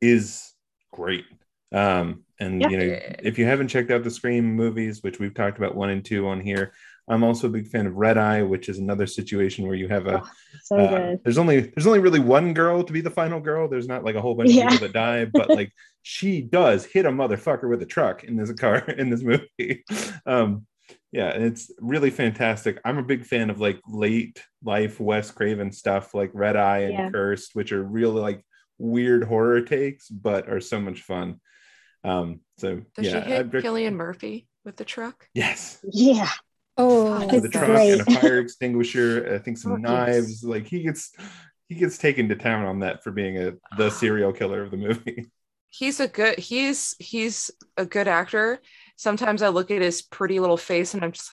is 0.00 0.52
great. 0.92 1.24
Um, 1.72 2.24
and 2.38 2.60
Yeah. 2.62 2.68
you 2.68 2.76
know, 2.76 2.98
if 3.22 3.38
you 3.38 3.46
haven't 3.46 3.68
checked 3.68 3.90
out 3.90 4.04
the 4.04 4.10
Scream 4.10 4.54
movies, 4.54 5.02
which 5.02 5.18
we've 5.18 5.34
talked 5.34 5.58
about 5.58 5.74
one 5.74 5.90
and 5.90 6.04
two 6.04 6.26
on 6.28 6.40
here, 6.40 6.72
I'm 7.08 7.22
also 7.24 7.48
a 7.48 7.50
big 7.50 7.66
fan 7.68 7.86
of 7.86 7.96
Red 7.96 8.16
Eye, 8.16 8.42
which 8.42 8.68
is 8.68 8.78
another 8.78 9.06
situation 9.06 9.66
where 9.66 9.76
you 9.76 9.88
have 9.88 10.06
a 10.06 10.22
So 10.62 10.76
uh, 10.76 10.88
good. 10.88 11.20
there's 11.24 11.36
only 11.38 11.60
there's 11.60 11.86
only 11.86 11.98
really 11.98 12.20
one 12.20 12.54
girl 12.54 12.82
to 12.82 12.92
be 12.92 13.00
the 13.02 13.10
final 13.10 13.40
girl. 13.40 13.68
There's 13.68 13.88
not 13.88 14.04
like 14.04 14.14
a 14.14 14.22
whole 14.22 14.34
bunch 14.34 14.50
Yeah. 14.50 14.64
of 14.64 14.70
people 14.70 14.86
that 14.88 14.92
die, 14.94 15.24
but 15.26 15.50
like 15.54 15.72
she 16.02 16.40
does 16.40 16.84
hit 16.86 17.04
a 17.06 17.10
motherfucker 17.10 17.68
with 17.68 17.82
a 17.82 17.86
truck 17.86 18.24
in 18.24 18.36
this 18.36 18.52
car 18.52 18.78
in 18.88 19.10
this 19.10 19.22
movie. 19.22 19.84
Um, 20.26 20.66
yeah, 21.14 21.28
it's 21.30 21.70
really 21.78 22.10
fantastic. 22.10 22.80
I'm 22.84 22.98
a 22.98 23.02
big 23.04 23.24
fan 23.24 23.48
of 23.48 23.60
like 23.60 23.80
late 23.86 24.42
life 24.64 24.98
Wes 24.98 25.30
Craven 25.30 25.70
stuff, 25.70 26.12
like 26.12 26.30
Red 26.34 26.56
Eye 26.56 26.80
and 26.80 26.92
Yeah. 26.94 27.10
Cursed, 27.10 27.54
which 27.54 27.70
are 27.70 27.82
really 27.82 28.20
like 28.20 28.44
weird 28.78 29.22
horror 29.22 29.60
takes, 29.62 30.08
but 30.08 30.48
are 30.48 30.60
so 30.60 30.80
much 30.80 31.02
fun. 31.02 31.40
Um, 32.02 32.40
so 32.58 32.82
Does 32.96 33.06
yeah, 33.06 33.22
she 33.22 33.28
hit 33.30 33.38
I'd 33.40 33.54
rec- 33.54 33.64
Cillian 33.64 33.94
Murphy 33.94 34.48
with 34.64 34.76
the 34.76 34.84
truck? 34.84 35.28
yes, 35.34 35.78
Yeah. 35.92 36.28
Oh, 36.76 37.24
with 37.26 37.44
a 37.44 37.46
It's 37.46 37.56
truck 37.56 37.66
great. 37.66 37.92
and 37.92 38.00
a 38.00 38.20
fire 38.20 38.38
extinguisher. 38.40 39.32
I 39.32 39.38
think 39.38 39.58
some 39.58 39.72
Oh, 39.72 39.76
yes. 39.76 39.82
knives. 39.84 40.42
Like 40.44 40.66
he 40.66 40.82
gets 40.82 41.12
he 41.68 41.76
gets 41.76 41.96
taken 41.96 42.28
to 42.28 42.34
town 42.34 42.64
on 42.66 42.80
that 42.80 43.04
for 43.04 43.12
being 43.12 43.38
a 43.38 43.52
the 43.78 43.88
serial 43.90 44.32
killer 44.32 44.62
of 44.64 44.72
the 44.72 44.76
movie. 44.76 45.26
He's 45.70 46.00
a 46.00 46.08
good 46.08 46.38
he's 46.38 46.96
he's 46.98 47.50
a 47.76 47.86
good 47.86 48.08
actor. 48.08 48.60
Sometimes 48.96 49.42
I 49.42 49.48
look 49.48 49.70
at 49.70 49.82
his 49.82 50.02
pretty 50.02 50.38
little 50.40 50.56
face 50.56 50.94
and 50.94 51.04
I'm 51.04 51.12
just 51.12 51.32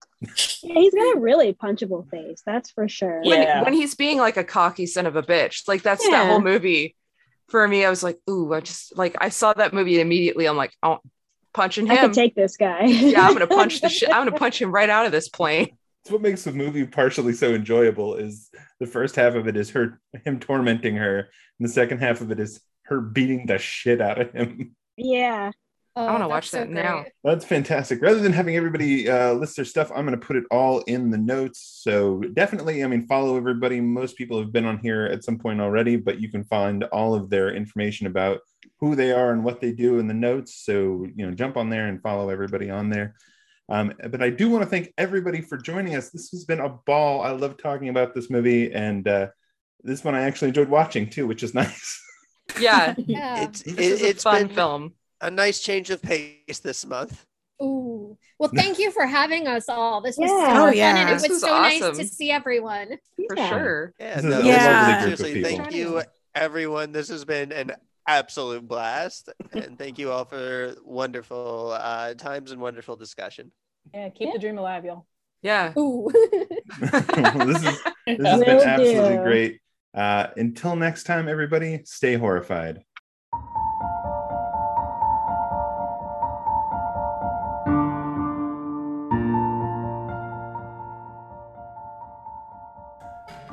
Yeah, 0.64 0.74
he's 0.74 0.94
got 0.94 1.16
a 1.16 1.20
really 1.20 1.54
punchable 1.54 2.10
face. 2.10 2.42
That's 2.46 2.72
for 2.72 2.88
sure. 2.90 3.22
when, 3.24 3.42
Yeah. 3.44 3.64
when 3.64 3.74
he's 3.74 3.96
being 3.96 4.18
like 4.18 4.38
a 4.38 4.44
cocky 4.44 4.86
son 4.86 5.06
of 5.06 5.16
a 5.16 5.24
bitch. 5.24 5.68
Like 5.68 5.82
that's 5.84 6.08
that 6.10 6.28
whole 6.28 6.42
movie. 6.42 6.96
For 7.50 7.68
me, 7.68 7.84
I 7.86 7.90
was 7.90 8.02
like, 8.04 8.18
ooh, 8.30 8.54
I 8.54 8.62
just 8.62 8.98
like 8.98 9.16
I 9.20 9.30
saw 9.30 9.54
that 9.54 9.74
movie 9.74 10.00
immediately. 10.00 10.48
I'm 10.48 10.56
like, 10.58 10.74
oh, 10.82 11.00
punching 11.54 11.90
I 11.92 11.96
him. 11.96 12.06
could 12.06 12.14
take 12.14 12.34
this 12.36 12.56
guy. 12.58 12.86
yeah, 12.86 13.28
I'm 13.28 13.34
gonna 13.34 13.46
punch 13.48 13.82
the 13.82 13.90
shit. 13.98 14.10
I'm 14.10 14.26
gonna 14.26 14.38
punch 14.38 14.62
him 14.62 14.72
right 14.72 14.90
out 14.90 15.06
of 15.06 15.12
this 15.12 15.28
plane. 15.30 15.70
It's 16.04 16.10
what 16.12 16.22
makes 16.22 16.44
the 16.46 16.52
movie 16.54 16.86
partially 16.88 17.34
so 17.34 17.54
enjoyable 17.54 18.16
is 18.16 18.50
the 18.80 18.88
first 18.88 19.16
half 19.18 19.36
of 19.36 19.48
it 19.48 19.56
is 19.56 19.70
her 19.72 20.00
him 20.26 20.40
tormenting 20.40 20.96
her, 20.96 21.20
and 21.60 21.68
the 21.68 21.72
second 21.72 22.00
half 22.00 22.22
of 22.22 22.32
it 22.32 22.40
is 22.40 22.60
her 22.86 23.02
beating 23.02 23.46
the 23.46 23.58
shit 23.60 24.02
out 24.02 24.20
of 24.20 24.32
him. 24.32 24.76
Yeah. 24.98 25.52
Oh, 25.96 26.06
wanna 26.06 26.20
that's 26.20 26.30
watch 26.30 26.50
so 26.50 26.58
that 26.60 26.70
now. 26.70 27.04
That's 27.24 27.44
fantastic. 27.44 28.02
Rather 28.02 28.20
than 28.20 28.32
having 28.32 28.56
everybody 28.56 29.10
uh, 29.10 29.34
list 29.34 29.58
their 29.58 29.66
stuff, 29.66 29.92
I'm 29.94 30.06
going 30.06 30.18
to 30.18 30.26
put 30.26 30.38
it 30.38 30.46
all 30.50 30.80
in 30.82 31.12
the 31.12 31.18
notes. 31.18 31.82
So 31.84 32.22
definitely, 32.34 32.84
I 32.84 32.88
mean, 32.88 33.08
follow 33.08 33.36
everybody. 33.36 33.82
Most 33.82 34.16
people 34.16 34.40
have 34.40 34.54
been 34.54 34.66
on 34.66 34.80
here 34.80 35.06
at 35.06 35.24
some 35.26 35.38
point 35.38 35.60
already, 35.60 35.98
but 35.98 36.22
you 36.22 36.30
can 36.30 36.46
find 36.46 36.86
all 36.86 37.14
of 37.14 37.30
their 37.30 37.54
information 37.54 38.08
about 38.08 38.40
who 38.80 38.96
they 38.96 39.12
are 39.12 39.34
and 39.34 39.44
what 39.44 39.60
they 39.60 39.74
do 39.74 40.00
in 40.00 40.08
the 40.08 40.14
notes. 40.14 40.64
So 40.66 41.06
you 41.16 41.26
know, 41.26 41.32
jump 41.32 41.58
on 41.58 41.70
there 41.70 41.88
and 41.88 42.02
follow 42.02 42.30
everybody 42.30 42.70
on 42.70 42.90
there. 42.90 43.16
Um, 43.68 43.94
but 44.10 44.22
I 44.22 44.30
do 44.30 44.50
want 44.50 44.64
to 44.64 44.70
thank 44.70 44.94
everybody 44.98 45.42
for 45.42 45.58
joining 45.58 45.96
us. 45.96 46.10
This 46.10 46.30
has 46.32 46.46
been 46.46 46.60
a 46.60 46.70
ball. 46.70 47.22
I 47.22 47.32
love 47.32 47.58
talking 47.58 47.90
about 47.90 48.14
this 48.14 48.30
movie, 48.30 48.72
and 48.74 49.06
uh, 49.08 49.28
this 49.84 50.04
one 50.04 50.16
I 50.16 50.22
actually 50.22 50.50
enjoyed 50.50 50.70
watching 50.70 51.10
too, 51.10 51.28
which 51.28 51.44
is 51.44 51.54
nice. 51.64 52.02
Yeah, 52.60 52.96
Yeah. 52.98 53.44
It's 53.50 53.62
it, 53.62 53.76
this 53.76 53.88
is 53.88 54.02
a 54.02 54.10
it's 54.10 54.24
fun 54.24 54.48
been 54.48 54.56
film. 54.56 54.94
A 55.22 55.30
nice 55.32 55.60
change 55.60 55.90
of 55.90 56.02
pace 56.02 56.60
this 56.60 56.86
month. 56.86 57.26
Ooh. 57.62 58.18
Well, 58.40 58.50
thank 58.56 58.80
you 58.80 58.92
for 58.92 59.06
having 59.06 59.48
us 59.48 59.70
all. 59.70 60.02
This 60.02 60.18
was 60.18 60.30
so 60.30 60.38
Yeah. 60.38 60.54
Oh, 60.54 60.66
fun, 60.66 60.78
and 60.78 61.10
it 61.10 61.14
This 61.14 61.22
was 61.24 61.32
was 61.32 61.42
so 61.42 61.48
nice 61.62 61.80
to 61.98 62.06
see 62.06 62.32
everyone. 62.32 62.98
For 63.28 63.38
Yeah. 63.38 63.50
sure. 63.50 63.94
Yeah, 64.00 64.22
no, 64.22 64.30
a 64.30 64.42
lovely 64.42 64.42
group 64.42 65.14
of 65.14 65.20
seriously, 65.20 65.44
thank 65.44 65.72
you 65.74 66.02
everyone. 66.34 66.92
This 66.92 67.10
has 67.10 67.24
been 67.24 67.52
an 67.52 67.72
absolute 68.08 68.68
blast, 68.68 69.30
and 69.54 69.78
thank 69.78 70.00
you 70.00 70.12
all 70.12 70.26
for 70.26 70.74
wonderful 70.84 71.72
uh, 71.80 72.16
times 72.16 72.52
and 72.52 72.60
wonderful 72.60 72.96
discussion. 72.96 73.52
Yeah, 73.94 74.10
keep 74.10 74.28
Yeah. 74.28 74.34
the 74.34 74.40
dream 74.40 74.58
alive, 74.58 74.84
y'all. 74.86 75.06
Yeah. 75.44 75.74
Ooh. 75.78 76.10
this 76.80 77.64
is 77.64 77.80
this 78.08 78.28
has 78.28 78.40
been 78.44 78.60
absolutely 78.68 79.18
do. 79.18 79.24
great. 79.24 79.60
Uh, 79.94 80.28
until 80.38 80.76
next 80.76 81.04
time, 81.04 81.28
everybody, 81.28 81.82
stay 81.86 82.16
horrified. 82.16 82.84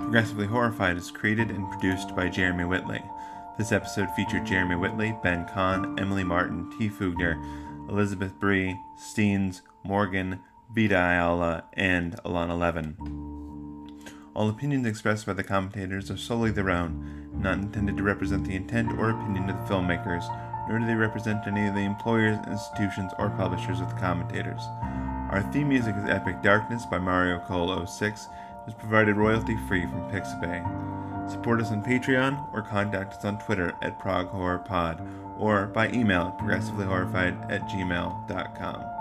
Progressively 0.09 0.47
Horrified 0.47 0.97
is 0.97 1.10
created 1.10 1.51
and 1.51 1.70
produced 1.70 2.16
by 2.16 2.30
Jeremy 2.30 2.64
Whitley. 2.64 3.02
This 3.59 3.72
episode 3.72 4.09
featured 4.16 4.47
Jeremy 4.47 4.74
Whitley, 4.74 5.14
Ben 5.22 5.47
Kahn, 5.52 5.98
Emily 5.98 6.24
Martin, 6.24 6.72
Tea 6.78 6.89
Fougner, 6.89 7.36
Elizabeth 7.90 8.32
Brei, 8.40 8.74
Steenz, 8.98 9.60
Morgan, 9.85 10.40
Vita 10.74 10.94
Ayala, 10.94 11.64
and 11.74 12.16
Alana 12.24 12.59
Levin. 12.59 12.97
All 14.32 14.48
opinions 14.48 14.86
expressed 14.86 15.26
by 15.26 15.35
the 15.35 15.44
commentators 15.44 16.10
are 16.10 16.16
solely 16.16 16.52
their 16.52 16.70
own, 16.70 17.28
not 17.35 17.59
intended 17.59 17.98
to 17.98 18.02
represent 18.02 18.47
the 18.47 18.56
intent 18.56 18.90
or 18.98 19.10
opinion 19.10 19.51
of 19.51 19.59
the 19.59 19.74
filmmakers, 19.74 20.24
nor 20.70 20.78
do 20.78 20.86
they 20.86 20.94
represent 20.94 21.47
any 21.47 21.66
of 21.66 21.74
the 21.74 21.80
employers, 21.80 22.39
institutions, 22.47 23.12
or 23.18 23.28
publishers 23.28 23.80
of 23.80 23.90
the 23.90 24.01
commentators. 24.01 24.62
Our 25.30 25.43
theme 25.52 25.68
music 25.68 25.94
is 25.98 26.09
Epic 26.09 26.43
Darkness 26.43 26.86
by 26.86 26.98
Mario 26.98 27.40
Cole 27.40 27.85
06, 27.85 28.28
and 28.30 28.47
is 28.68 28.74
provided 28.74 29.16
royalty 29.16 29.56
free 29.66 29.82
from 29.82 30.10
Pixabay. 30.10 31.30
Support 31.30 31.60
us 31.62 31.70
on 31.70 31.82
Patreon 31.82 32.52
or 32.52 32.62
contact 32.62 33.14
us 33.14 33.24
on 33.24 33.38
Twitter 33.38 33.74
at 33.82 33.98
Prague 33.98 34.28
Horror 34.28 34.58
Pod 34.58 35.00
or 35.38 35.66
by 35.66 35.88
email 35.90 36.28
at 36.28 36.38
progressivelyhorrified 36.38 37.50
at 37.50 37.62
gmail.com. 37.62 38.97